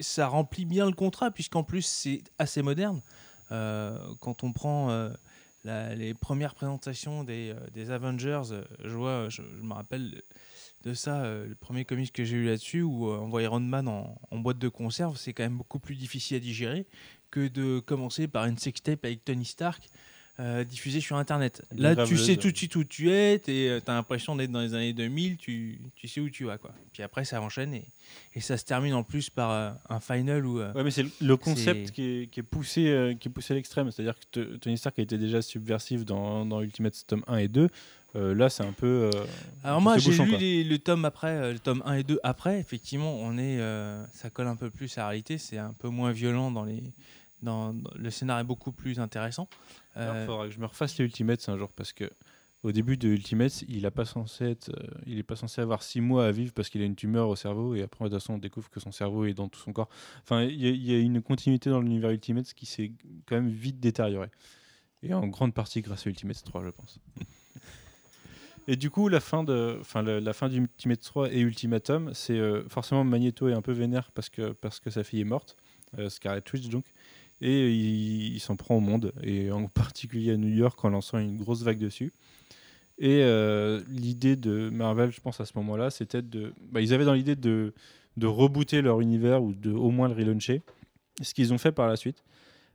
ça 0.00 0.26
remplit 0.26 0.64
bien 0.64 0.86
le 0.86 0.92
contrat, 0.92 1.30
puisqu'en 1.30 1.62
plus, 1.62 1.82
c'est 1.82 2.22
assez 2.38 2.62
moderne. 2.62 3.02
Quand 3.50 4.42
on 4.42 4.52
prend 4.54 5.10
les 5.64 6.14
premières 6.14 6.54
présentations 6.54 7.22
des, 7.22 7.54
Avengers, 7.90 8.42
je, 8.82 8.96
vois, 8.96 9.28
je 9.28 9.42
me 9.42 9.74
rappelle 9.74 10.22
de 10.82 10.94
ça, 10.94 11.22
euh, 11.24 11.46
le 11.48 11.54
premier 11.54 11.84
comics 11.84 12.12
que 12.12 12.24
j'ai 12.24 12.36
eu 12.36 12.46
là-dessus, 12.46 12.82
où 12.82 13.08
euh, 13.08 13.18
on 13.20 13.28
voit 13.28 13.42
Iron 13.42 13.60
Man 13.60 13.88
en, 13.88 14.18
en 14.30 14.38
boîte 14.38 14.58
de 14.58 14.68
conserve, 14.68 15.16
c'est 15.16 15.32
quand 15.32 15.42
même 15.44 15.56
beaucoup 15.58 15.78
plus 15.78 15.94
difficile 15.94 16.36
à 16.36 16.40
digérer 16.40 16.86
que 17.30 17.48
de 17.48 17.80
commencer 17.80 18.28
par 18.28 18.44
une 18.46 18.58
sextape 18.58 19.04
avec 19.04 19.24
Tony 19.24 19.44
Stark. 19.44 19.82
euh, 20.40 20.64
diffusée 20.64 21.00
sur 21.00 21.16
internet. 21.16 21.62
Là, 21.76 21.94
tu 22.08 22.16
sais 22.16 22.36
tout 22.40 22.50
de 22.50 22.56
suite 22.56 22.74
où 22.76 22.84
tu 22.84 23.10
es, 23.10 23.38
tu 23.38 23.68
as 23.86 23.92
l'impression 23.92 24.34
d'être 24.34 24.50
dans 24.50 24.62
les 24.62 24.72
années 24.72 24.94
2000, 24.94 25.36
tu, 25.36 25.78
tu 25.94 26.08
sais 26.08 26.20
où 26.22 26.30
tu 26.30 26.44
vas. 26.46 26.56
Quoi. 26.56 26.72
Puis 26.90 27.02
après, 27.02 27.26
ça 27.26 27.40
enchaîne 27.42 27.74
et, 27.74 27.84
et 28.34 28.40
ça 28.40 28.56
se 28.56 28.64
termine 28.64 28.94
en 28.94 29.02
plus 29.04 29.28
par 29.28 29.50
euh, 29.50 29.70
un 29.90 30.00
final 30.00 30.46
où. 30.46 30.58
euh, 30.58 30.72
Ouais, 30.72 30.84
mais 30.84 30.90
c'est 30.90 31.04
le- 31.20 31.36
concept 31.36 31.90
qui 31.90 32.02
est, 32.02 32.26
qui 32.28 32.40
est 32.40 32.42
poussé, 32.42 32.88
euh, 32.88 33.14
qui 33.14 33.28
est 33.28 33.30
poussé 33.30 33.52
à 33.52 33.56
l'extrême. 33.56 33.90
C'est-à-dire 33.90 34.14
que 34.32 34.56
Tony 34.56 34.78
Stark 34.78 34.98
a 34.98 35.02
été 35.02 35.18
déjà 35.18 35.42
subversif 35.42 36.06
dans, 36.06 36.46
dans 36.46 36.62
Ultimate 36.62 36.94
tome 37.06 37.22
1 37.26 37.36
et 37.36 37.48
2. 37.48 37.68
Euh, 38.14 38.34
là, 38.34 38.50
c'est 38.50 38.62
un 38.62 38.72
peu. 38.72 38.86
euh, 39.14 39.24
Alors 39.64 39.80
moi 39.80 39.94
j'ai 39.98 40.10
lu 40.24 40.30
les- 40.38 40.64
le 40.64 40.78
tome 40.78 41.04
après, 41.04 41.28
euh, 41.30 41.52
le 41.54 41.58
tome 41.58 41.82
1 41.86 41.94
et 41.94 42.02
2 42.02 42.18
après, 42.22 42.58
effectivement 42.60 43.14
on 43.14 43.38
est, 43.38 43.58
euh, 43.60 44.04
ça 44.12 44.28
colle 44.28 44.48
un 44.48 44.56
peu 44.56 44.68
plus 44.70 44.98
à 44.98 45.02
la 45.02 45.08
réalité, 45.08 45.38
c'est 45.38 45.56
un 45.58 45.72
peu 45.72 45.88
moins 45.88 46.12
violent 46.12 46.50
dans 46.50 46.64
les, 46.64 46.82
dans, 47.42 47.72
dans- 47.72 47.90
le 47.96 48.10
scénario 48.10 48.42
est 48.44 48.46
beaucoup 48.46 48.72
plus 48.72 49.00
intéressant. 49.00 49.48
Il 49.96 50.02
faudra 50.26 50.46
que 50.46 50.52
je 50.52 50.58
me 50.58 50.66
refasse 50.66 50.98
les 50.98 51.04
Ultimates 51.06 51.48
un 51.48 51.56
jour 51.56 51.70
parce 51.72 51.92
que 51.92 52.10
au 52.64 52.70
début 52.70 52.96
de 52.96 53.08
Ultimates, 53.08 53.62
il 53.66 53.84
a 53.86 53.90
pas 53.90 54.04
censé 54.04 54.44
être, 54.50 54.68
euh, 54.68 54.86
il 55.06 55.18
est 55.18 55.22
pas 55.24 55.34
censé 55.34 55.60
avoir 55.60 55.82
6 55.82 56.00
mois 56.00 56.26
à 56.26 56.30
vivre 56.32 56.52
parce 56.52 56.68
qu'il 56.68 56.80
a 56.82 56.84
une 56.84 56.94
tumeur 56.94 57.28
au 57.28 57.34
cerveau 57.36 57.74
et 57.74 57.82
après 57.82 58.04
de 58.04 58.10
toute 58.10 58.20
façon 58.20 58.34
on 58.34 58.38
découvre 58.38 58.68
que 58.70 58.78
son 58.78 58.92
cerveau 58.92 59.24
est 59.24 59.34
dans 59.34 59.48
tout 59.48 59.58
son 59.58 59.72
corps. 59.72 59.88
Enfin, 60.22 60.42
il 60.42 60.64
y, 60.64 60.90
y 60.92 60.94
a 60.94 60.98
une 60.98 61.22
continuité 61.22 61.70
dans 61.70 61.80
l'univers 61.80 62.10
Ultimates 62.10 62.52
qui 62.54 62.66
s'est 62.66 62.92
quand 63.26 63.36
même 63.36 63.48
vite 63.48 63.80
détériorée 63.80 64.30
et 65.02 65.12
en 65.14 65.26
grande 65.26 65.54
partie 65.54 65.80
grâce 65.80 66.06
à 66.06 66.10
Ultimates 66.10 66.44
3, 66.44 66.62
je 66.62 66.70
pense. 66.70 67.00
Et 68.68 68.76
du 68.76 68.90
coup, 68.90 69.08
la 69.08 69.20
fin 69.20 69.42
de, 69.42 69.78
enfin, 69.80 70.02
la, 70.02 70.20
la 70.20 70.32
fin 70.32 70.48
d'Ultimate 70.48 71.00
3 71.00 71.32
et 71.32 71.40
Ultimatum, 71.40 72.10
c'est 72.14 72.38
euh, 72.38 72.62
forcément 72.68 73.02
Magneto 73.02 73.48
est 73.48 73.54
un 73.54 73.62
peu 73.62 73.72
vénère 73.72 74.12
parce 74.12 74.28
que 74.28 74.52
parce 74.52 74.78
que 74.78 74.90
sa 74.90 75.02
fille 75.02 75.20
est 75.20 75.24
morte, 75.24 75.56
euh, 75.98 76.08
Scarlet 76.08 76.42
Witch 76.52 76.68
donc, 76.68 76.84
et 77.40 77.70
il, 77.72 78.38
s'en 78.40 78.54
prend 78.54 78.76
au 78.76 78.80
monde 78.80 79.12
et 79.22 79.50
en 79.50 79.66
particulier 79.68 80.32
à 80.32 80.36
New 80.36 80.48
York 80.54 80.82
en 80.84 80.90
lançant 80.90 81.18
une 81.18 81.36
grosse 81.38 81.62
vague 81.62 81.78
dessus. 81.78 82.12
Et 82.98 83.22
euh, 83.22 83.80
l'idée 83.88 84.36
de 84.36 84.70
Marvel, 84.70 85.10
je 85.10 85.20
pense 85.20 85.40
à 85.40 85.44
ce 85.44 85.52
moment-là, 85.56 85.90
c'était 85.90 86.22
de, 86.22 86.52
bah, 86.70 86.80
ils 86.80 86.94
avaient 86.94 87.04
dans 87.04 87.14
l'idée 87.14 87.36
de 87.36 87.74
de 88.18 88.26
rebooter 88.26 88.82
leur 88.82 89.00
univers 89.00 89.42
ou 89.42 89.54
de 89.54 89.72
au 89.72 89.90
moins 89.90 90.06
le 90.06 90.14
relauncher, 90.14 90.60
ce 91.22 91.34
qu'ils 91.34 91.52
ont 91.52 91.58
fait 91.58 91.72
par 91.72 91.88
la 91.88 91.96
suite. 91.96 92.22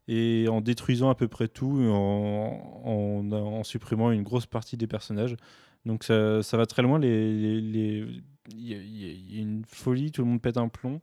Et 0.09 0.47
en 0.49 0.61
détruisant 0.61 1.09
à 1.09 1.15
peu 1.15 1.27
près 1.27 1.49
tout, 1.49 1.81
en, 1.91 3.29
en 3.31 3.63
supprimant 3.65 4.09
une 4.11 4.23
grosse 4.23 4.45
partie 4.45 4.77
des 4.77 4.87
personnages. 4.87 5.35
Donc 5.87 6.03
ça, 6.03 6.43
ça 6.43 6.57
va 6.57 6.65
très 6.65 6.81
loin. 6.81 6.99
Il 7.01 8.11
y, 8.55 8.73
a- 8.73 8.77
y 8.77 9.39
une 9.39 9.63
folie, 9.67 10.11
tout 10.11 10.21
le 10.21 10.27
monde 10.27 10.41
pète 10.41 10.57
un 10.57 10.67
plomb. 10.67 11.01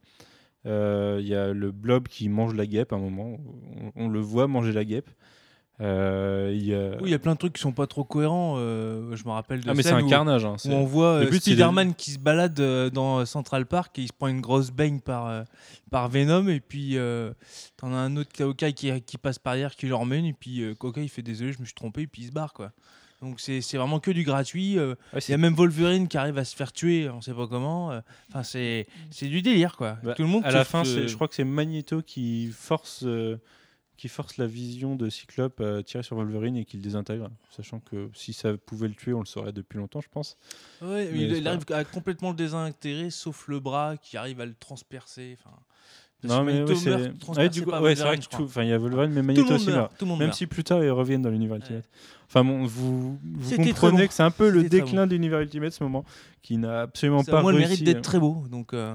Euh, 0.67 1.19
Il 1.21 1.27
y 1.27 1.35
a 1.35 1.53
le 1.53 1.73
blob 1.73 2.09
qui 2.09 2.29
mange 2.29 2.55
la 2.55 2.67
guêpe 2.67 2.93
à 2.93 2.97
un 2.97 3.01
moment. 3.01 3.39
On, 3.97 4.05
on 4.05 4.09
le 4.09 4.21
voit 4.21 4.47
manger 4.47 4.73
la 4.73 4.85
guêpe. 4.85 5.11
Euh, 5.81 6.53
il 6.55 6.65
y 6.67 6.73
a- 6.75 6.91
Oui, 7.01 7.07
il 7.07 7.11
y 7.11 7.15
a 7.15 7.19
plein 7.19 7.33
de 7.33 7.39
trucs 7.39 7.55
qui 7.55 7.61
sont 7.61 7.73
pas 7.73 7.87
trop 7.89 8.05
cohérents. 8.05 8.55
euh, 8.59 9.17
je 9.17 9.25
me 9.25 9.31
rappelle 9.31 9.61
de 9.61 9.69
Ah, 9.69 9.75
mais 9.75 9.83
c'est 9.83 9.91
un 9.91 10.05
où- 10.05 10.09
carnage. 10.09 10.45
hein, 10.45 10.55
où 10.65 10.69
on 10.71 10.85
voit 10.85 11.15
euh, 11.15 11.33
Spider-Man 11.33 11.95
qui 11.95 12.13
se 12.13 12.19
balade 12.21 12.55
dans 12.93 13.27
Central 13.27 13.67
Park 13.67 13.99
et 13.99 14.03
il 14.03 14.09
se 14.09 14.13
prend 14.13 14.29
une 14.29 14.41
grosse 14.41 14.71
baigne 14.71 15.01
par, 15.01 15.45
par 15.91 16.09
Venom 16.09 16.47
et 16.49 16.61
puis 16.61 16.97
t'en 17.77 17.93
as 17.93 17.97
un 17.97 18.17
autre 18.17 18.31
Hawkeye 18.43 18.73
qui, 18.75 19.01
qui 19.03 19.19
passe 19.19 19.39
par 19.41 19.55
derrière 19.55 19.75
qui 19.75 19.87
le 19.87 19.95
remène 19.97 20.25
et 20.27 20.33
puis 20.33 20.63
Hawkeye 20.81 21.05
il 21.05 21.09
fait 21.09 21.23
désolé 21.23 21.53
je 21.53 21.59
me 21.61 21.65
suis 21.65 21.75
trompé 21.75 22.03
et 22.03 22.07
puis 22.07 22.23
il 22.23 22.27
se 22.29 22.33
barre 22.33 22.53
quoi. 22.53 22.71
Donc 23.23 23.41
c'est 23.41 23.61
vraiment 23.77 24.01
que 24.01 24.11
du 24.11 24.23
gratuit. 24.23 24.79
euh, 24.79 24.95
Il 25.15 25.31
y 25.31 25.35
a 25.35 25.39
même 25.39 25.55
Wolverine 25.55 26.09
qui 26.09 26.19
arrive 26.19 26.37
à 26.39 26.45
se 26.45 26.55
faire 26.55 26.73
tuer, 26.73 27.09
on 27.09 27.21
sait 27.21 27.33
pas 27.33 27.47
comment. 27.47 27.91
euh, 27.93 28.01
Enfin 28.29 28.43
c'est 28.43 28.87
c'est 29.11 29.29
du 29.29 29.41
délire 29.41 29.77
quoi. 29.77 29.99
Bah, 30.03 30.15
Tout 30.15 30.23
le 30.23 30.29
monde 30.29 30.45
à 30.45 30.51
la 30.51 30.65
fin, 30.65 30.85
je 30.85 31.13
crois 31.15 31.29
que 31.29 31.35
c'est 31.35 31.45
Magneto 31.45 32.03
qui 32.03 32.49
force, 32.53 33.05
euh, 33.05 33.41
qui 33.97 34.09
force 34.09 34.37
la 34.37 34.47
vision 34.47 34.97
de 34.97 35.09
Cyclope 35.09 35.61
à 35.61 35.83
tirer 35.83 36.03
sur 36.03 36.17
Wolverine 36.17 36.57
et 36.57 36.65
qu'il 36.65 36.81
le 36.81 36.85
désintègre. 36.85 37.31
Sachant 37.51 37.81
que 37.81 38.11
si 38.13 38.33
ça 38.33 38.57
pouvait 38.57 38.89
le 38.89 38.95
tuer, 38.95 39.15
on 39.15 39.21
le 39.21 39.27
saurait 39.27 39.53
depuis 39.53 39.79
longtemps, 39.79 40.01
je 40.01 40.09
pense. 40.11 40.37
Ouais, 40.83 41.09
Mais 41.13 41.23
il, 41.29 41.49
arrive 41.49 41.63
à 41.71 41.85
complètement 41.85 42.31
le 42.31 42.37
désintégrer, 42.37 43.11
sauf 43.11 43.49
le 43.49 43.61
bras 43.61 43.97
qui 43.97 44.17
arrive 44.17 44.41
à 44.41 44.47
le 44.47 44.55
transpercer. 44.55 45.39
Enfin, 45.39 45.57
Non, 46.25 46.43
mais 46.43 46.63
oui, 46.63 46.77
c'est. 46.77 46.95
Ouais, 46.95 47.13
transpercé 47.19 47.49
du 47.51 47.65
coup, 47.65 47.71
par 47.71 47.83
ouais, 47.83 47.95
c'est 47.95 48.03
vrai 48.03 48.19
que 48.19 48.27
tout. 48.27 48.45
Enfin, 48.45 48.63
il 48.63 48.71
y 48.71 48.73
a 48.73 48.79
Wolverine, 48.79 49.13
mais 49.13 49.23
Magneto 49.23 49.55
aussi 49.55 49.67
meurt. 49.69 50.01
meurt. 50.01 50.03
Même 50.03 50.29
meurt. 50.29 50.35
si 50.35 50.47
plus 50.47 50.65
tard 50.65 50.83
ils 50.83 50.91
reviennent 50.91 51.23
dans 51.23 51.31
l'univers 51.31 51.57
Ultimate. 51.57 51.89
Enfin 52.27 52.45
bon, 52.45 52.65
vous, 52.65 53.19
comprenez 53.57 54.03
bon. 54.03 54.09
que 54.09 54.15
c'est 54.15 54.23
un 54.23 54.31
peu 54.31 54.51
le 54.51 54.65
déclin 54.65 55.07
de 55.07 55.13
l'univers 55.13 55.41
Ultimate 55.41 55.73
ce 55.73 55.85
moment, 55.85 56.05
qui 56.43 56.57
n'a 56.57 56.83
absolument 56.83 57.23
Ça 57.23 57.33
pas 57.33 57.39
a 57.39 57.43
moins 57.43 57.53
le 57.53 57.59
mérite 57.59 57.85
d'être 57.85 58.03
très 58.03 58.19
beau, 58.19 58.45
donc 58.51 58.73
euh, 58.73 58.95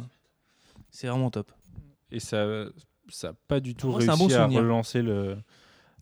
c'est 0.90 1.08
vraiment 1.08 1.30
top. 1.30 1.52
et 2.12 2.20
ça 2.20 2.46
n'a 2.46 3.34
pas 3.48 3.60
du 3.60 3.76
tout 3.76 3.90
Moi, 3.90 4.00
réussi 4.00 4.28
bon 4.28 4.34
à 4.34 4.48
relancer 4.48 5.02
le 5.02 5.38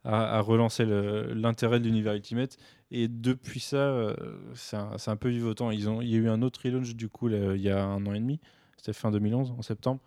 à, 0.04 0.40
relancer 0.40 0.86
l'intérêt 0.86 1.80
de 1.80 1.86
l'univers 1.86 2.14
Ultimate 2.14 2.58
et 2.91 3.10
depuis 3.10 3.60
ça 3.60 3.78
euh, 3.78 4.16
c'est 4.56 4.78
un, 4.78 4.95
un 5.06 5.16
peu 5.18 5.28
vivotant 5.28 5.70
ils 5.70 5.90
ont 5.90 6.02
il 6.02 6.10
y 6.10 6.16
a 6.16 6.18
eu 6.18 6.30
un 6.30 6.41
autre 6.41 6.62
relaunch 6.64 6.95
du 6.95 7.10
coup 7.10 7.28
là, 7.28 7.56
il 7.56 7.62
y 7.62 7.70
a 7.70 7.84
un 7.84 8.06
an 8.06 8.14
et 8.14 8.20
demi 8.20 8.40
c'était 8.78 8.94
fin 8.94 9.12
2011 9.12 9.56
en 9.58 9.62
septembre 9.62 9.99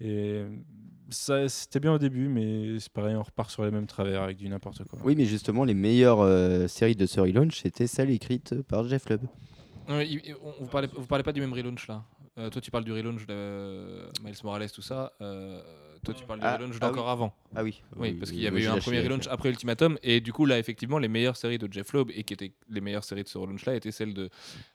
et 0.00 0.44
ça 1.10 1.48
c'était 1.48 1.80
bien 1.80 1.92
au 1.92 1.98
début 1.98 2.28
mais 2.28 2.78
c'est 2.78 2.92
pareil 2.92 3.16
on 3.16 3.22
repart 3.22 3.50
sur 3.50 3.64
les 3.64 3.70
mêmes 3.70 3.86
travers 3.86 4.22
avec 4.22 4.36
du 4.36 4.48
n'importe 4.48 4.84
quoi 4.84 4.98
Oui, 5.04 5.14
mais 5.16 5.24
justement, 5.24 5.64
les 5.64 5.74
meilleures 5.74 6.20
euh, 6.20 6.68
séries 6.68 6.94
de 6.96 7.06
ce 7.06 7.20
relaunch, 7.20 7.60
c'était 7.60 7.86
celles 7.86 8.10
écrites 8.10 8.62
par 8.62 8.86
Jeff 8.86 9.08
Lubb. 9.08 9.22
Ouais, 9.88 10.06
il- 10.08 10.20
il- 10.24 10.36
on- 10.42 10.52
vous 10.64 10.68
parlez, 10.70 10.88
vous 10.94 11.06
parlez 11.06 11.24
pas 11.24 11.32
du 11.32 11.40
même 11.40 11.52
relaunch 11.52 11.88
là. 11.88 12.04
Euh, 12.38 12.48
toi, 12.48 12.60
tu 12.60 12.70
parles 12.70 12.84
du 12.84 12.92
relaunch 12.92 13.26
de 13.26 14.06
Miles 14.24 14.36
Morales, 14.44 14.70
tout 14.70 14.82
ça. 14.82 15.12
Euh, 15.20 15.60
toi, 16.04 16.14
tu 16.14 16.24
parles 16.24 16.38
du 16.38 16.46
Ah, 16.46 16.56
relaunch 16.56 16.76
ah 16.80 16.86
d'encore 16.88 17.08
avant. 17.10 17.34
Ah 17.56 17.64
oui. 17.64 17.82
Oui, 17.96 18.12
parce 18.14 18.30
qu'il 18.30 18.40
y 18.40 18.46
avait 18.46 18.62
eu 18.62 18.66
un 18.68 18.78
premier 18.78 19.00
relaunch 19.00 19.26
après 19.26 19.48
Ultimatum, 19.50 19.98
et 20.04 20.20
du 20.20 20.32
coup, 20.32 20.46
là, 20.46 20.58
effectivement, 20.60 20.98
les 20.98 21.08
meilleures 21.08 21.36
séries 21.36 21.58
de 21.58 21.70
Jeff 21.70 21.92
Loeb, 21.92 22.10
et 22.14 22.22
qui 22.22 22.32
étaient 22.34 22.52
les 22.68 22.80
meilleures 22.80 23.02
séries 23.04 23.24
de 23.24 23.28
ce 23.28 23.36
relaunch-là, 23.36 23.74
étaient 23.74 23.90
celles 23.90 24.14
de. 24.14 24.30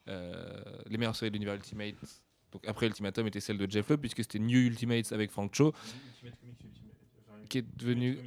euh, 0.10 0.34
les 0.89 0.97
meilleures 0.97 1.15
séries 1.15 1.31
de 1.31 1.35
l'univers 1.35 1.56
Ultimate. 1.56 1.95
Donc 2.56 2.65
après 2.69 2.86
Ultimatum 2.86 3.27
étaient 3.27 3.41
celles 3.41 3.57
de 3.57 3.69
Jeff 3.69 3.90
Loeb, 3.90 3.99
puisque 3.99 4.23
c'était 4.23 4.40
New 4.40 4.60
Ultimates 4.60 5.11
avec 5.11 5.30
Frank 5.30 5.53
Cho, 5.53 5.73
qui 7.49 7.57
est 7.57 7.65
devenu. 7.77 8.18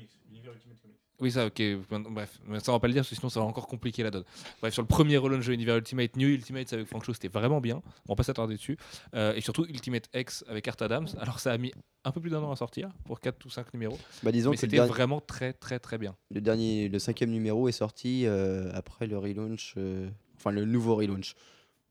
Oui, 1.19 1.33
ça, 1.33 1.47
ok. 1.47 1.63
Bref, 2.11 2.39
mais 2.47 2.61
ça 2.61 2.71
on 2.71 2.75
va 2.75 2.79
pas 2.79 2.89
le 2.89 2.93
dire, 2.93 3.01
parce 3.01 3.09
que 3.09 3.17
sinon 3.17 3.31
ça 3.31 3.41
va 3.41 3.47
encore 3.47 3.67
compliquer 3.67 4.03
la 4.03 4.11
donne. 4.11 4.25
Bref, 4.61 4.75
sur 4.75 4.83
le 4.83 4.87
premier 4.87 5.17
relaunch 5.17 5.47
de 5.47 5.51
l'univers 5.51 5.77
Ultimate, 5.77 6.15
New 6.17 6.29
Ultimates 6.29 6.75
avec 6.75 6.87
Frank 6.87 7.05
Cho, 7.05 7.15
c'était 7.15 7.29
vraiment 7.29 7.63
bien. 7.63 7.83
On 8.07 8.13
va 8.13 8.17
pas 8.17 8.23
s'attarder 8.23 8.55
dessus. 8.55 8.77
Euh, 9.15 9.33
et 9.35 9.41
surtout 9.41 9.65
Ultimate 9.65 10.11
X 10.15 10.45
avec 10.47 10.69
Art 10.69 10.77
Adams. 10.81 11.09
Alors 11.19 11.41
ça 11.41 11.53
a 11.53 11.59
mis 11.59 11.73
un 12.05 12.13
peu 12.13 12.21
plus 12.21 12.29
d'un 12.31 12.43
an 12.43 12.53
à 12.53 12.57
sortir, 12.57 12.91
pour 13.07 13.19
4 13.19 13.47
ou 13.47 13.51
5 13.51 13.73
numéros. 13.73 13.99
Bah, 14.23 14.31
disons 14.31 14.51
mais 14.51 14.59
c'était 14.59 14.77
dernier, 14.77 14.93
vraiment 14.93 15.23
très, 15.23 15.55
très, 15.55 15.79
très 15.79 15.97
bien. 15.97 16.15
le 16.31 16.43
dernier, 16.43 16.91
le 16.91 16.99
cinquième 16.99 17.31
numéro 17.31 17.67
est 17.67 17.73
sorti 17.73 18.27
euh, 18.27 18.71
après 18.75 19.07
le 19.07 19.17
relaunch, 19.17 19.73
euh, 19.79 20.11
enfin 20.37 20.51
le 20.51 20.67
nouveau 20.67 20.97
relaunch, 20.97 21.35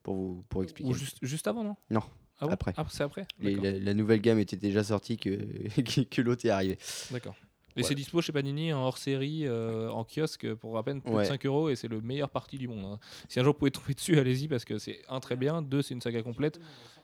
pour 0.04 0.16
vous 0.16 0.46
pour 0.48 0.62
expliquer. 0.62 0.92
Ou 0.92 0.94
juste, 0.94 1.18
juste 1.24 1.48
avant, 1.48 1.64
non? 1.64 1.76
Non, 1.90 2.04
Ah 2.40 2.46
bon 2.48 2.54
après. 2.54 2.74
Ah, 2.78 2.86
c'est 2.90 3.04
après 3.04 3.26
la, 3.42 3.72
la 3.72 3.94
nouvelle 3.94 4.22
gamme 4.22 4.40
était 4.40 4.58
déjà 4.58 4.84
sortie 4.84 5.18
que, 5.18 5.30
que, 6.10 6.22
l'autre 6.22 6.46
est 6.46 6.50
arrivé. 6.50 6.78
D'accord. 7.12 7.36
Et 7.76 7.82
Ouais. 7.82 7.84
c'est 7.84 7.94
dispo 7.96 8.22
chez 8.22 8.32
Panini 8.32 8.74
en 8.74 8.80
hors 8.86 8.98
série, 8.98 9.44
euh, 9.46 9.90
en 9.92 10.04
kiosque 10.04 10.52
pour 10.56 10.78
à 10.80 10.84
peine 10.84 11.00
plus 11.02 11.12
Ouais. 11.14 11.24
de 11.24 11.28
5 11.28 11.46
euros 11.46 11.70
et 11.70 11.76
c'est 11.76 11.88
le 11.88 12.02
meilleur 12.02 12.30
parti 12.32 12.58
du 12.58 12.68
monde. 12.68 12.86
hein. 12.86 13.00
Si 13.30 13.40
un 13.40 13.44
jour 13.44 13.54
vous 13.54 13.60
pouvez 13.60 13.70
tomber 13.72 13.94
dessus, 13.94 14.18
allez-y 14.18 14.48
parce 14.48 14.66
que 14.66 14.80
c'est 14.80 15.00
un 15.10 15.20
très 15.20 15.36
bien, 15.36 15.62
deux 15.62 15.84
c'est 15.84 15.94
une 15.94 16.02
saga 16.02 16.24
complète 16.24 16.60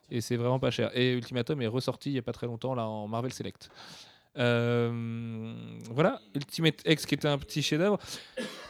et 0.10 0.20
c'est 0.20 0.36
vraiment 0.36 0.60
pas 0.60 0.72
cher. 0.72 0.90
Et 0.98 1.14
Ultimatum 1.14 1.62
est 1.62 1.68
ressorti 1.68 2.10
il 2.10 2.14
y 2.16 2.18
a 2.18 2.24
pas 2.24 2.34
très 2.34 2.48
longtemps 2.48 2.74
là 2.74 2.88
en 2.88 3.08
Marvel 3.08 3.32
Select. 3.32 3.70
Euh, 4.38 5.54
voilà, 5.92 6.20
Ultimate 6.36 6.82
X 6.86 7.06
qui 7.06 7.16
était 7.16 7.28
un 7.28 7.38
petit 7.38 7.62
chef-d'œuvre. 7.62 8.00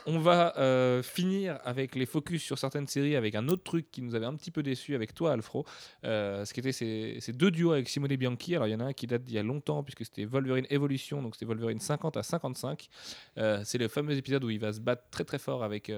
On 0.06 0.20
va 0.20 0.54
euh, 0.58 1.02
finir 1.02 1.60
avec 1.64 1.96
les 1.96 2.06
focus 2.06 2.44
sur 2.44 2.58
certaines 2.58 2.88
séries 2.88 3.16
avec 3.16 3.36
un 3.36 3.48
autre 3.48 3.64
truc 3.64 3.90
qui 3.90 4.02
nous 4.02 4.16
avait 4.16 4.26
un 4.26 4.36
petit 4.36 4.52
peu 4.52 4.62
déçu 4.62 4.96
avec 4.96 5.14
toi, 5.14 5.32
Alfro. 5.32 5.66
Euh, 6.04 6.44
ce 6.44 6.54
qui 6.54 6.60
était 6.60 6.74
ces, 6.74 7.34
deux 7.34 7.52
duos 7.52 7.72
avec 7.72 7.88
Simone 7.88 8.14
Bianchi. 8.18 8.56
Alors 8.56 8.68
il 8.68 8.72
y 8.72 8.76
en 8.76 8.82
a 8.82 8.86
un 8.86 8.94
qui 8.94 9.08
date 9.08 9.24
d'il 9.24 9.36
y 9.36 9.40
a 9.40 9.44
longtemps 9.44 9.82
puisque 9.82 10.04
c'était 10.04 10.26
Wolverine 10.26 10.66
Evolution, 10.70 11.22
donc 11.22 11.36
c'était 11.36 11.46
Wolverine 11.46 11.80
50 11.80 12.18
à 12.18 12.24
55. 12.24 12.90
Euh, 13.38 13.62
c'est 13.64 13.78
le 13.78 13.88
fameux 13.88 14.18
épisode 14.18 14.44
où 14.44 14.50
il 14.50 14.60
va 14.60 14.74
se 14.74 14.82
battre 14.82 15.04
très 15.10 15.24
très 15.24 15.40
fort 15.40 15.64
avec 15.64 15.92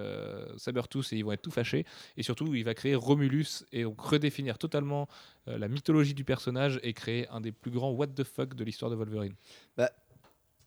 Sabertooth 0.57 1.11
et 1.13 1.17
ils 1.17 1.25
vont 1.25 1.31
être 1.31 1.41
tout 1.41 1.51
fâchés. 1.51 1.85
Et 2.17 2.21
surtout 2.21 2.53
il 2.53 2.63
va 2.63 2.75
créer 2.75 2.93
Romulus 2.93 3.65
et 3.71 3.83
donc 3.83 3.99
redéfinir 3.99 4.59
totalement 4.59 5.07
la 5.47 5.67
mythologie 5.67 6.13
du 6.13 6.23
personnage 6.23 6.79
et 6.83 6.93
créer 6.93 7.27
un 7.29 7.41
des 7.41 7.51
plus 7.51 7.71
grands 7.71 7.91
what 7.91 8.07
the 8.07 8.23
fuck 8.23 8.53
de 8.55 8.63
l'histoire 8.63 8.91
de 8.91 8.95
Wolverine. 8.95 9.35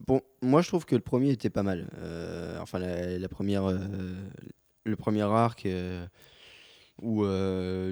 Bon, 0.07 0.23
moi 0.43 0.63
je 0.63 0.69
trouve 0.69 0.85
que 0.87 0.95
le 0.95 1.01
premier 1.01 1.31
était 1.31 1.51
pas 1.51 1.63
mal. 1.63 1.89
Euh, 1.99 2.59
enfin, 2.61 2.79
la, 2.79 3.29
première, 3.29 3.65
euh, 3.69 3.79
le 4.85 4.97
premier 4.97 5.23
arc 5.23 5.67
euh, 5.67 6.07
où 7.03 7.25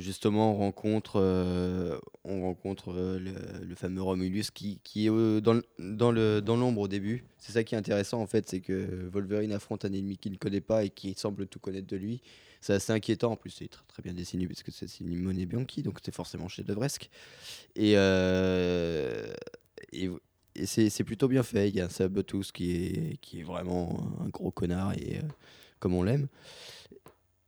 justement 0.00 0.52
on 0.52 0.56
rencontre, 0.56 1.20
on 2.24 2.42
rencontre 2.42 2.92
le, 2.92 3.34
le 3.62 3.74
fameux 3.74 4.02
Romulus 4.02 4.50
qui, 4.52 4.80
qui 4.82 5.06
est 5.06 5.40
dans, 5.40 5.60
dans 5.78 6.12
le 6.12 6.40
dans 6.40 6.56
l'ombre 6.56 6.82
au 6.82 6.88
début. 6.88 7.24
C'est 7.38 7.52
ça 7.52 7.64
qui 7.64 7.74
est 7.74 7.78
intéressant 7.78 8.20
en 8.20 8.26
fait, 8.26 8.48
c'est 8.48 8.60
que 8.60 9.08
Wolverine 9.12 9.52
affronte 9.52 9.84
un 9.84 9.92
ennemi 9.92 10.16
qu'il 10.16 10.32
ne 10.32 10.38
connaît 10.38 10.60
pas 10.60 10.84
et 10.84 10.90
qui 10.90 11.14
semble 11.14 11.46
tout 11.46 11.58
connaître 11.58 11.86
de 11.86 11.96
lui. 11.96 12.22
C'est 12.60 12.72
assez 12.72 12.92
inquiétant. 12.92 13.32
En 13.32 13.36
plus, 13.36 13.50
c'est 13.50 13.68
très, 13.68 13.84
très 13.86 14.02
bien 14.02 14.14
dessiné 14.14 14.46
parce 14.48 14.62
que 14.62 14.72
c'est 14.72 14.88
Simone 14.88 15.44
Bianchi, 15.44 15.82
donc 15.82 15.98
c'est 16.04 16.14
forcément 16.14 16.48
chef-d'œuvresque. 16.48 17.10
Et, 17.76 17.92
et 19.92 20.10
et 20.58 20.66
c'est 20.66 20.90
c'est 20.90 21.04
plutôt 21.04 21.28
bien 21.28 21.42
fait. 21.42 21.68
Il 21.68 21.76
y 21.76 21.80
a 21.80 21.86
un 21.86 21.88
Sabertooth 21.88 22.52
qui 22.52 22.72
est, 22.72 23.16
qui 23.20 23.40
est 23.40 23.42
vraiment 23.44 24.00
un 24.24 24.28
gros 24.28 24.50
connard 24.50 24.92
et 24.94 25.18
euh, 25.18 25.28
comme 25.78 25.94
on 25.94 26.02
l'aime. 26.02 26.28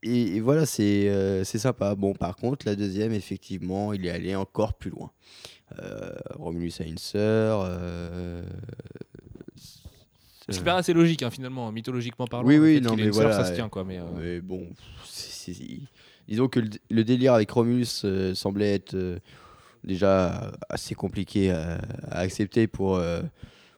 Et, 0.03 0.37
et 0.37 0.41
voilà, 0.41 0.65
c'est 0.65 1.09
euh, 1.09 1.43
c'est 1.45 1.59
sympa. 1.59 1.95
Bon, 1.95 2.15
par 2.15 2.37
contre, 2.37 2.67
la 2.67 2.77
deuxième, 2.77 3.13
effectivement, 3.13 3.93
il 3.93 4.07
est 4.07 4.11
allé 4.11 4.37
encore 4.37 4.75
plus 4.75 4.91
loin. 4.91 5.11
Euh, 5.83 6.13
Romulus 6.37 6.73
a 6.81 6.85
une 6.85 6.99
sœur. 6.99 7.63
euh, 7.65 8.43
C'est 10.49 10.65
pas 10.65 10.77
assez 10.77 10.93
logique 10.93 11.23
hein, 11.23 11.31
finalement, 11.31 11.71
mythologiquement 11.73 12.27
parlant. 12.27 12.47
Oui, 12.47 12.59
oui, 12.59 12.81
non, 12.81 12.95
mais 12.97 13.05
sœur, 13.05 13.15
voilà, 13.15 13.33
ça 13.33 13.45
se 13.45 13.55
tient 13.55 13.69
quoi. 13.69 13.85
Mais, 13.85 13.99
Mais 14.17 14.41
bon, 14.41 14.67
disons 16.29 16.49
que 16.49 16.61
le, 16.61 16.71
le 16.91 17.05
délire 17.05 17.35
avec 17.35 17.51
Romulus 17.51 18.07
semblait 18.35 18.75
être 18.75 19.19
déjà 19.89 20.53
assez 20.69 20.95
compliqué 20.95 21.51
à, 21.51 21.81
accepter 22.11 22.69
pour, 22.69 22.97
euh, 22.97 23.23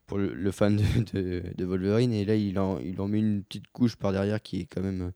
pour 0.06 0.18
le, 0.18 0.50
fan 0.50 0.76
de, 1.14 1.42
de- 1.56 1.64
Wolverine. 1.64 2.12
Et 2.12 2.26
là, 2.26 2.34
il 2.34 2.58
en, 2.58 2.78
il 2.80 3.00
en 3.00 3.08
met 3.08 3.20
une 3.20 3.42
petite 3.44 3.68
couche 3.72 3.96
par 3.96 4.12
derrière 4.12 4.42
qui 4.42 4.60
est 4.60 4.66
quand 4.66 4.82
même 4.82 5.12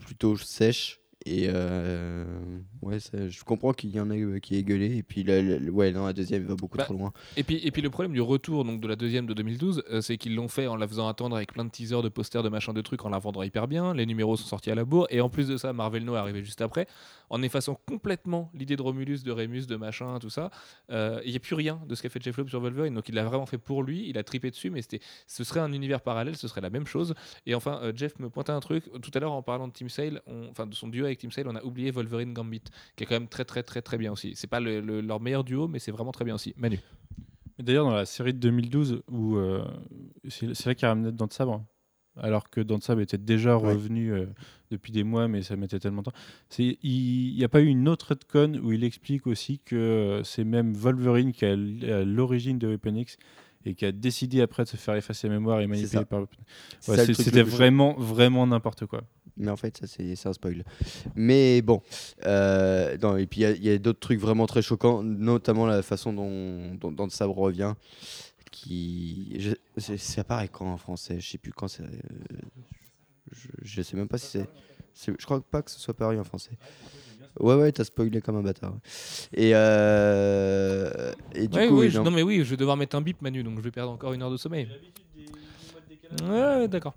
plutôt 0.00 0.36
sèche. 0.36 0.98
Et 1.26 1.46
euh, 1.48 2.24
ouais, 2.82 3.00
ça- 3.00 3.28
je 3.28 3.42
comprends 3.44 3.72
qu'il 3.72 3.90
y 3.90 4.00
en 4.00 4.10
a 4.10 4.14
euh, 4.16 4.38
qui 4.38 4.56
est 4.56 4.62
gueulé. 4.62 4.96
Et 4.96 5.02
puis 5.02 5.22
le- 5.22 5.70
ouais, 5.70 5.92
non, 5.92 6.06
la 6.06 6.12
deuxième 6.12 6.44
va 6.44 6.54
beaucoup 6.54 6.76
Bah, 6.78 6.84
trop 6.84 6.94
loin. 6.94 7.12
Et 7.36 7.42
puis, 7.44 7.60
et 7.64 7.70
puis 7.70 7.82
le 7.82 7.90
problème 7.90 8.12
du 8.12 8.20
retour 8.20 8.64
donc, 8.64 8.80
de 8.80 8.88
la 8.88 8.96
deuxième 8.96 9.26
de 9.26 9.34
2012, 9.34 9.82
euh, 9.90 10.00
c'est 10.00 10.16
qu'ils 10.16 10.34
l'ont 10.34 10.48
fait 10.48 10.66
en 10.66 10.76
la 10.76 10.86
faisant 10.88 11.08
attendre 11.08 11.36
avec 11.36 11.52
plein 11.52 11.64
de 11.64 11.70
teasers, 11.70 12.02
de 12.02 12.08
posters, 12.08 12.42
de 12.42 12.48
machins, 12.48 12.72
de 12.74 12.80
trucs, 12.80 13.04
en 13.04 13.10
la 13.10 13.18
vendant 13.18 13.42
hyper 13.42 13.68
bien. 13.68 13.94
Les 13.94 14.06
numéros 14.06 14.36
sont 14.36 14.46
sortis 14.46 14.70
à 14.70 14.74
la 14.74 14.84
bourre. 14.84 15.06
Et 15.10 15.20
en 15.20 15.28
plus 15.28 15.48
de 15.48 15.56
ça, 15.56 15.72
Marvel 15.72 16.04
No 16.04 16.14
est 16.14 16.18
arrivé 16.18 16.44
juste 16.44 16.60
après, 16.60 16.86
en 17.28 17.42
effaçant 17.42 17.78
complètement 17.86 18.50
l'idée 18.54 18.76
de 18.76 18.82
Romulus, 18.82 19.22
de 19.22 19.30
Remus, 19.32 19.66
de 19.66 19.76
machin, 19.76 20.18
tout 20.18 20.30
ça. 20.30 20.50
Euh, 20.90 21.20
Il 21.24 21.30
n'y 21.30 21.36
a 21.36 21.40
plus 21.40 21.54
rien 21.54 21.80
de 21.88 21.94
ce 21.94 22.02
qu'a 22.02 22.08
fait 22.08 22.22
Jeff 22.22 22.36
Loeb 22.36 22.48
sur 22.48 22.60
Wolverine. 22.60 22.94
Donc 22.94 23.08
il 23.08 23.14
l'a 23.14 23.24
vraiment 23.24 23.46
fait 23.46 23.58
pour 23.58 23.82
lui, 23.82 24.08
il 24.08 24.18
a 24.18 24.22
tripé 24.24 24.50
dessus, 24.50 24.70
mais 24.70 24.82
c'était, 24.82 25.00
ce 25.26 25.44
serait 25.44 25.60
un 25.60 25.72
univers 25.72 26.00
parallèle, 26.00 26.36
ce 26.36 26.48
serait 26.48 26.60
la 26.60 26.70
même 26.70 26.86
chose. 26.86 27.14
Et 27.46 27.54
enfin, 27.54 27.78
euh, 27.82 27.92
Jeff 27.94 28.18
me 28.18 28.28
pointait 28.30 28.52
un 28.52 28.60
truc. 28.60 28.84
Tout 29.02 29.10
à 29.14 29.20
l'heure, 29.20 29.32
en 29.32 29.42
parlant 29.42 29.68
de 29.68 29.72
Team 29.72 29.88
Sale, 29.88 30.22
on- 30.26 30.48
enfin 30.50 30.66
de 30.66 30.74
son 30.74 30.88
duo 30.88 31.04
avec 31.04 31.18
Team 31.18 31.30
Sale, 31.30 31.46
on 31.48 31.54
a 31.56 31.62
oublié 31.62 31.90
Wolverine 31.90 32.32
Gambit, 32.32 32.62
qui 32.96 33.04
est 33.04 33.06
quand 33.06 33.14
même 33.16 33.28
très, 33.28 33.44
très, 33.44 33.62
très, 33.62 33.82
très 33.82 33.98
bien 33.98 34.12
aussi. 34.12 34.32
C'est 34.36 34.46
pas 34.46 34.60
le- 34.60 34.80
le- 34.80 35.00
leur 35.00 35.20
meilleur 35.20 35.44
duo, 35.44 35.68
mais 35.68 35.78
c'est 35.78 35.92
vraiment 35.92 36.12
très 36.12 36.24
bien 36.24 36.34
aussi. 36.34 36.54
Manu. 36.56 36.78
D'ailleurs, 37.58 37.84
dans 37.84 37.94
la 37.94 38.06
série 38.06 38.32
de 38.32 38.38
2012, 38.38 39.02
où 39.10 39.36
euh, 39.36 39.62
c'est 40.28 40.66
là 40.66 40.74
qu'il 40.74 40.86
a 40.86 40.88
ramené 40.88 41.12
de 41.12 41.24
Sabre, 41.30 41.62
alors 42.16 42.48
que 42.48 42.60
Sabre 42.80 43.02
était 43.02 43.18
déjà 43.18 43.58
Ouais. 43.58 43.72
revenu 43.74 44.12
euh, 44.12 44.26
depuis 44.70 44.92
des 44.92 45.04
mois, 45.04 45.28
mais 45.28 45.42
ça 45.42 45.56
mettait 45.56 45.78
tellement 45.78 46.00
de 46.02 46.06
temps. 46.10 46.16
Il 46.58 47.34
n'y 47.36 47.44
a 47.44 47.48
pas 47.48 47.60
eu 47.60 47.66
une 47.66 47.86
autre 47.88 48.08
retcon 48.14 48.58
où 48.62 48.72
il 48.72 48.82
explique 48.82 49.26
aussi 49.26 49.58
que 49.58 49.76
euh, 49.76 50.24
c'est 50.24 50.44
même 50.44 50.72
Wolverine 50.72 51.32
qui 51.32 51.44
est 51.44 51.48
à 51.48 51.52
l- 51.52 51.92
à 51.92 52.04
l'origine 52.04 52.58
de 52.58 52.68
Weapon 52.68 52.94
X 52.94 53.16
et 53.66 53.74
qui 53.74 53.84
a 53.84 53.92
décidé 53.92 54.40
après 54.40 54.64
de 54.64 54.68
se 54.68 54.78
faire 54.78 54.94
effacer 54.94 55.28
la 55.28 55.34
mémoire 55.34 55.60
et 55.60 55.66
manipuler 55.66 56.06
par. 56.06 56.20
Ouais, 56.88 57.14
C'était 57.14 57.42
vraiment, 57.42 57.92
vraiment 57.98 58.46
n'importe 58.46 58.86
quoi. 58.86 59.02
Mais 59.40 59.50
en 59.50 59.56
fait, 59.56 59.76
ça, 59.78 59.86
c'est 59.86 60.26
un 60.28 60.32
spoil. 60.32 60.64
Mais 61.16 61.62
bon. 61.62 61.82
euh, 62.26 62.96
non, 63.02 63.16
et 63.16 63.26
puis, 63.26 63.40
il 63.42 63.64
y 63.64 63.70
a- 63.70 63.78
d'autres 63.78 63.98
trucs 64.00 64.20
vraiment 64.20 64.46
très 64.46 64.62
choquants, 64.62 65.02
notamment 65.02 65.66
la 65.66 65.82
façon 65.82 66.12
dont, 66.12 66.74
dont, 66.74 66.92
dont 66.92 67.04
le 67.04 67.10
sabre 67.10 67.36
revient. 67.36 67.74
Qui. 68.50 69.36
je- 69.38 69.96
Ça 69.96 70.20
apparaît 70.20 70.48
quand 70.48 70.70
en 70.70 70.76
français? 70.76 71.18
Je 71.20 71.28
sais 71.30 71.38
plus 71.38 71.52
quand 71.52 71.68
c'est. 71.68 71.82
euh, 71.84 71.88
Je, 73.32 73.48
je 73.62 73.82
sais 73.82 73.96
même 73.96 74.08
pas 74.08 74.18
si 74.18 74.26
c'est. 74.94 75.12
Je 75.18 75.24
crois 75.24 75.40
pas 75.40 75.62
que 75.62 75.70
ce 75.70 75.78
soit 75.78 75.94
paru 75.94 76.18
en 76.18 76.24
français. 76.24 76.50
Ouais, 77.38 77.54
ouais, 77.54 77.70
t'as 77.72 77.84
spoilé 77.84 78.20
comme 78.20 78.36
un 78.36 78.42
bâtard. 78.42 78.74
Et, 79.32 79.52
euh, 79.54 81.12
et 81.34 81.46
du 81.46 81.56
Ouais, 81.56 81.68
coup, 81.68 81.78
oui, 81.80 81.90
je- 81.90 82.00
non 82.00 82.10
mais 82.10 82.22
oui, 82.22 82.38
je 82.44 82.50
vais 82.50 82.56
devoir 82.56 82.76
mettre 82.76 82.96
un 82.96 83.00
bip 83.02 83.22
Manu, 83.22 83.42
donc 83.44 83.56
je 83.58 83.62
vais 83.62 83.70
perdre 83.70 83.92
encore 83.92 84.12
une 84.12 84.22
heure 84.22 84.30
de 84.32 84.36
sommeil. 84.36 84.68
Ouais, 86.22 86.68
d'accord. 86.68 86.94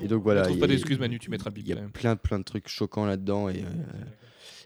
Et 0.00 0.08
donc 0.08 0.22
voilà. 0.22 0.42
trouve 0.42 0.58
pas 0.58 0.66
y 0.66 0.70
a- 0.70 0.72
d'excuses 0.74 0.98
Manu, 0.98 1.18
tu 1.18 1.30
mettras 1.30 1.50
bip 1.50 1.64
Il 1.66 1.74
y 1.74 1.78
a 1.78 1.82
plein, 1.88 2.16
plein 2.16 2.38
de 2.38 2.44
trucs 2.44 2.68
choquants 2.68 3.06
là-dedans. 3.06 3.48
Et, 3.48 3.62
euh, 3.62 4.04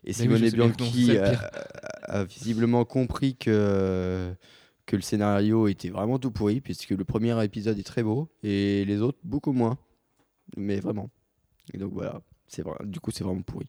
et 0.04 0.12
Simone 0.12 0.42
non, 0.42 0.68
Bianchi 0.68 1.16
a, 1.18 2.24
visiblement 2.24 2.84
compris 2.84 3.36
que, 3.36 4.32
que 4.86 4.96
le 4.96 5.02
scénario 5.02 5.68
était 5.68 5.90
vraiment 5.90 6.18
tout 6.18 6.30
pourri, 6.30 6.60
puisque 6.60 6.90
le 6.90 7.04
premier 7.04 7.42
épisode 7.44 7.78
est 7.78 7.86
très 7.86 8.02
beau 8.02 8.28
et 8.42 8.84
les 8.84 9.02
autres 9.02 9.18
beaucoup 9.24 9.52
moins. 9.52 9.78
Mais 10.56 10.80
vraiment. 10.80 11.10
Et 11.74 11.78
donc 11.78 11.92
voilà. 11.92 12.22
C'est 12.46 12.62
vrai, 12.62 12.76
du 12.84 12.98
coup, 13.00 13.10
c'est 13.10 13.24
vraiment 13.24 13.42
pourri. 13.42 13.68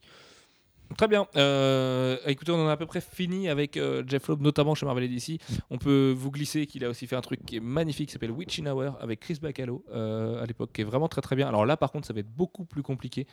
Très 0.98 1.07
bien. 1.07 1.28
Euh, 1.36 2.18
écoutez, 2.26 2.52
on 2.52 2.64
en 2.64 2.68
a 2.68 2.72
à 2.72 2.78
peu 2.78 2.86
près 2.86 3.02
fini 3.02 3.48
avec 3.48 3.78
euh, 3.78 4.03
Jeff 4.07 4.28
Loeb, 4.28 4.41
notamment 4.41 4.76
chez 4.76 4.86
Marvel 4.86 5.03
et 5.03 5.07
DC. 5.07 5.40
On 5.70 5.78
peut 5.78 6.14
vous 6.18 6.32
glisser 6.32 6.66
qu'il 6.66 6.84
a 6.84 6.90
aussi 6.90 7.06
fait 7.06 7.16
un 7.16 7.22
truc 7.22 7.45
qui 7.45 7.57
est 7.57 7.61
magnifique, 7.61 8.07
qui 8.07 8.14
s'appelle 8.14 8.32
Witching 8.32 8.68
Hour, 8.68 8.98
avec 8.99 9.20
Chris 9.20 9.38
Bacalo 9.41 9.84
euh, 9.91 10.41
à 10.41 10.45
l'époque, 10.45 10.72
qui 10.74 10.82
est 10.82 10.86
vraiment 10.86 11.07
très 11.07 11.22
très 11.22 11.36
bien. 11.36 11.48
Alors 11.48 11.66
là, 11.66 11.78
par 11.78 11.91
contre, 11.91 12.07
ça 12.07 12.14
va 12.14 12.22
être 12.22 12.34
beaucoup 12.34 12.66
plus 12.66 12.82
compliqué 12.82 13.28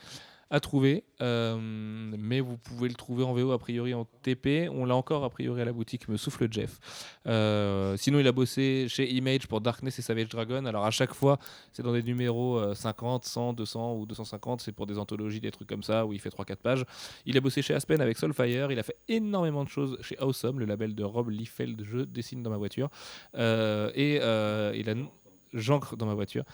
à 0.49 0.61
trouver, 0.61 1.03
euh, 1.21 1.57
mais 1.61 2.41
vous 2.41 2.57
pouvez 2.57 2.89
le 2.89 2.95
trouver 2.95 3.25
en 3.25 3.33
VO 3.33 3.51
a 3.51 3.59
priori 3.59 3.95
en 3.95 4.05
TP. 4.23 4.69
On 4.71 4.85
l'a 4.85 4.95
encore 4.95 5.25
a 5.25 5.31
priori 5.31 5.61
à 5.61 5.65
la 5.65 5.73
boutique, 5.73 6.09
me 6.09 6.17
souffle 6.17 6.47
Jeff. 6.51 6.79
Euh, 7.27 7.97
sinon, 7.97 8.21
il 8.21 8.27
a 8.29 8.33
bossé 8.33 8.87
chez 8.89 9.11
Image 9.13 9.49
pour 9.49 9.61
Darkness 9.61 9.99
et 9.99 10.03
Savage 10.03 10.29
Dragon. 10.29 10.65
Alors 10.65 10.85
à 10.85 10.93
chaque 10.93 11.15
fois, 11.15 11.39
c'est 11.73 11.83
dans 11.83 11.93
des 11.93 12.03
numéros 12.05 12.59
euh, 12.59 12.75
50, 12.75 13.25
100, 13.25 13.55
200 13.55 13.95
ou 13.97 14.07
250. 14.07 14.61
C'est 14.61 14.73
pour 14.73 14.87
des 14.87 14.99
anthologies, 14.99 15.41
des 15.41 15.51
trucs 15.51 15.69
comme 15.69 15.83
ça 15.83 16.07
où 16.07 16.13
il 16.13 16.21
fait 16.21 16.31
3-4 16.31 16.57
pages. 16.57 16.85
Il 17.25 17.37
a 17.37 17.41
bossé 17.41 17.61
chez 17.61 17.75
Aspen 17.75 18.01
avec 18.01 18.17
Soulfire. 18.17 18.71
Il 18.71 18.79
a 18.79 18.85
fait 18.85 18.99
énormément 19.09 19.65
de 19.65 19.69
choses 19.69 19.99
chez 20.01 20.17
Awesome, 20.19 20.61
le 20.61 20.67
label 20.67 20.95
de 20.95 21.03
Rob 21.03 21.29
Liefeld, 21.29 21.83
Je 21.85 21.99
dessine 21.99 22.45
dans 22.45 22.51
ma 22.51 22.57
voiture. 22.57 22.89
Euh, 23.35 23.91
et 23.95 24.17
il 24.79 24.91
a 24.91 24.95
j'encre 25.55 25.97
dans 25.97 26.07
ma 26.07 26.15
voiture. 26.15 26.45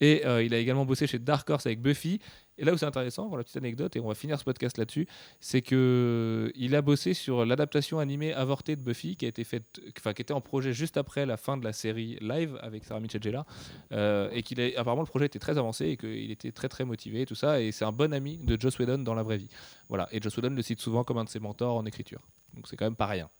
Et 0.00 0.22
il 0.24 0.54
a 0.54 0.58
également 0.58 0.84
bossé 0.84 1.06
chez 1.06 1.18
Dark 1.18 1.48
Horse 1.50 1.66
avec 1.66 1.80
Buffy. 1.80 2.18
Et 2.58 2.64
là 2.64 2.72
où 2.72 2.76
c'est 2.76 2.86
intéressant, 2.86 3.28
pour 3.28 3.38
la 3.38 3.44
petite 3.44 3.56
anecdote, 3.56 3.96
et 3.96 4.00
on 4.00 4.08
va 4.08 4.14
finir 4.14 4.38
ce 4.38 4.44
podcast 4.44 4.76
là-dessus, 4.76 5.06
c'est 5.40 5.62
que 5.62 6.52
il 6.54 6.74
a 6.74 6.82
bossé 6.82 7.14
sur 7.14 7.46
l'adaptation 7.46 7.98
animée 7.98 8.34
avortée 8.34 8.76
de 8.76 8.82
Buffy 8.82 9.16
qui 9.16 9.24
a 9.24 9.28
été 9.28 9.42
faite, 9.44 9.80
enfin 9.98 10.12
qui 10.12 10.22
était 10.22 10.34
en 10.34 10.40
projet 10.40 10.72
juste 10.72 10.96
après 10.96 11.24
la 11.24 11.36
fin 11.36 11.56
de 11.56 11.64
la 11.64 11.72
série 11.72 12.18
live 12.20 12.58
avec 12.60 12.84
Sarah 12.84 13.00
Michelle 13.00 13.22
Gellar, 13.22 13.46
euh, 13.92 14.28
et 14.32 14.42
qu'il 14.42 14.60
a 14.60 14.66
apparemment 14.78 15.02
le 15.02 15.06
projet 15.06 15.26
était 15.26 15.38
très 15.38 15.56
avancé 15.56 15.86
et 15.86 15.96
qu'il 15.96 16.30
était 16.30 16.52
très 16.52 16.68
très 16.68 16.84
motivé 16.84 17.22
et 17.22 17.26
tout 17.26 17.34
ça. 17.34 17.60
Et 17.60 17.72
c'est 17.72 17.84
un 17.84 17.92
bon 17.92 18.12
ami 18.12 18.36
de 18.38 18.60
Joss 18.60 18.78
Whedon 18.78 18.98
dans 18.98 19.14
la 19.14 19.22
vraie 19.22 19.38
vie. 19.38 19.48
Voilà. 19.88 20.08
Et 20.12 20.20
Joss 20.20 20.36
Whedon 20.36 20.50
le 20.50 20.62
cite 20.62 20.80
souvent 20.80 21.04
comme 21.04 21.18
un 21.18 21.24
de 21.24 21.30
ses 21.30 21.40
mentors 21.40 21.76
en 21.76 21.86
écriture. 21.86 22.20
Donc 22.54 22.68
c'est 22.68 22.76
quand 22.76 22.86
même 22.86 22.96
pas 22.96 23.06
rien. 23.06 23.30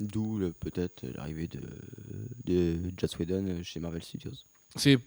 D'où 0.00 0.52
peut-être 0.60 1.06
l'arrivée 1.14 1.46
de, 1.46 1.60
de 2.44 2.92
Joss 2.96 3.16
Whedon 3.18 3.62
chez 3.62 3.80
Marvel 3.80 4.02
Studios. 4.02 4.32
C'est 4.76 4.98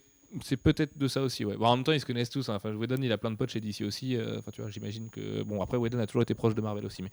c'est 0.42 0.56
peut-être 0.56 0.96
de 0.98 1.08
ça 1.08 1.22
aussi, 1.22 1.44
ouais. 1.44 1.56
Bon, 1.56 1.66
en 1.66 1.76
même 1.76 1.84
temps, 1.84 1.92
ils 1.92 2.00
se 2.00 2.06
connaissent 2.06 2.30
tous. 2.30 2.48
hein. 2.48 2.54
Enfin, 2.56 2.74
Whedon, 2.74 2.96
il 3.02 3.10
a 3.12 3.18
plein 3.18 3.30
de 3.30 3.36
potes 3.36 3.50
chez 3.50 3.60
DC 3.60 3.82
aussi. 3.82 4.16
euh, 4.16 4.38
Enfin, 4.38 4.50
tu 4.52 4.60
vois, 4.60 4.70
j'imagine 4.70 5.08
que. 5.10 5.42
Bon, 5.42 5.62
après, 5.62 5.76
Whedon 5.78 5.98
a 5.98 6.06
toujours 6.06 6.22
été 6.22 6.34
proche 6.34 6.54
de 6.54 6.60
Marvel 6.60 6.84
aussi. 6.86 7.02
Mais, 7.02 7.10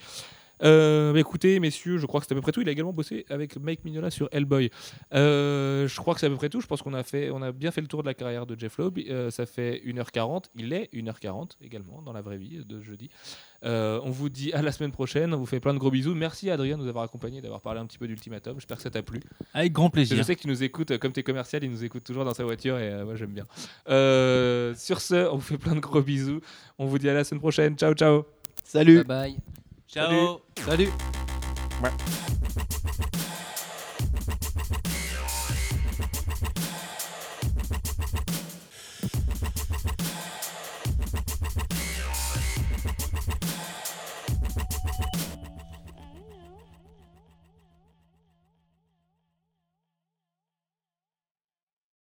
Euh, 0.64 1.14
bah, 1.14 1.20
écoutez, 1.20 1.60
messieurs, 1.60 1.98
je 1.98 2.06
crois 2.06 2.20
que 2.22 2.26
c'est 2.28 2.34
à 2.34 2.36
peu 2.36 2.42
près 2.42 2.52
tout. 2.52 2.62
Il 2.62 2.70
a 2.70 2.72
également 2.72 2.94
bossé 2.94 3.26
avec 3.30 3.58
Mike 3.58 3.84
Mignola 3.86 4.10
sur 4.12 4.30
Hellboy. 4.32 4.70
Euh, 5.14 5.88
je 5.88 5.96
crois 5.98 6.14
que 6.14 6.20
c'est 6.20 6.28
à 6.28 6.30
peu 6.30 6.36
près 6.36 6.50
tout. 6.50 6.62
Je 6.62 6.68
pense 6.68 6.82
qu'on 6.82 6.94
a 6.94 7.04
fait, 7.04 7.30
on 7.32 7.42
a 7.42 7.52
bien 7.52 7.72
fait 7.72 7.82
le 7.82 7.88
tour 7.88 8.02
de 8.04 8.08
la 8.08 8.14
carrière 8.14 8.46
de 8.46 8.58
Jeff 8.58 8.78
Loeb. 8.78 9.00
Euh, 9.10 9.30
ça 9.32 9.46
fait 9.46 9.82
1h40. 9.86 10.46
Il 10.56 10.74
est 10.74 10.90
1h40 10.94 11.52
également 11.62 12.02
dans 12.02 12.14
la 12.14 12.22
vraie 12.22 12.38
vie 12.38 12.64
de 12.66 12.82
jeudi. 12.82 13.10
Euh, 13.64 14.00
on 14.04 14.12
vous 14.12 14.30
dit 14.30 14.54
à 14.54 14.62
la 14.62 14.72
semaine 14.72 14.92
prochaine. 14.92 15.34
On 15.34 15.38
vous 15.38 15.46
fait 15.46 15.60
plein 15.60 15.74
de 15.74 15.80
gros 15.80 15.92
bisous. 15.92 16.14
Merci 16.14 16.50
Adrien 16.50 16.78
de 16.78 16.84
nous 16.84 16.90
avoir 16.90 17.04
accompagnés, 17.04 17.42
d'avoir 17.42 17.62
parlé 17.62 17.80
un 17.80 17.86
petit 17.86 17.98
peu 17.98 18.08
d'Ultimatum. 18.08 18.56
J'espère 18.60 18.78
que 18.78 18.84
ça 18.84 18.92
t'a 18.92 19.02
plu. 19.02 19.22
Avec 19.54 19.74
grand 19.74 19.88
Je 19.88 19.92
plaisir. 19.92 20.24
sais 20.24 20.36
que 20.36 20.42
tu 20.42 20.48
nous 20.48 20.64
écoutes, 20.64 20.98
comme 21.00 21.12
tu 21.12 21.20
es 21.20 21.24
commercial, 21.24 21.64
il 21.64 21.72
nous 21.72 21.84
écoute 21.84 22.04
toujours 22.04 22.26
dans 22.26 22.34
sa 22.34 22.44
voiture 22.44 22.78
et 22.78 22.90
euh, 22.92 23.06
moi 23.06 23.16
j'aime 23.16 23.32
bien. 23.32 23.48
Euh, 23.90 24.74
sur 24.76 25.02
ce, 25.02 25.30
on 25.30 25.36
vous 25.36 25.42
fait 25.42 25.58
plein 25.58 25.76
de 25.76 25.80
gros 25.80 26.02
bisous. 26.02 26.42
On 26.78 26.86
vous 26.86 27.00
dit 27.00 27.10
à 27.10 27.14
la 27.14 27.24
semaine 27.24 27.42
prochaine. 27.42 27.76
Ciao, 27.76 27.94
ciao. 27.94 28.26
Salut 28.64 29.04
Bye 29.04 29.32
bye. 29.34 29.38
Ciao. 29.96 30.42
Salut 30.66 30.92
Ouais. 31.82 31.90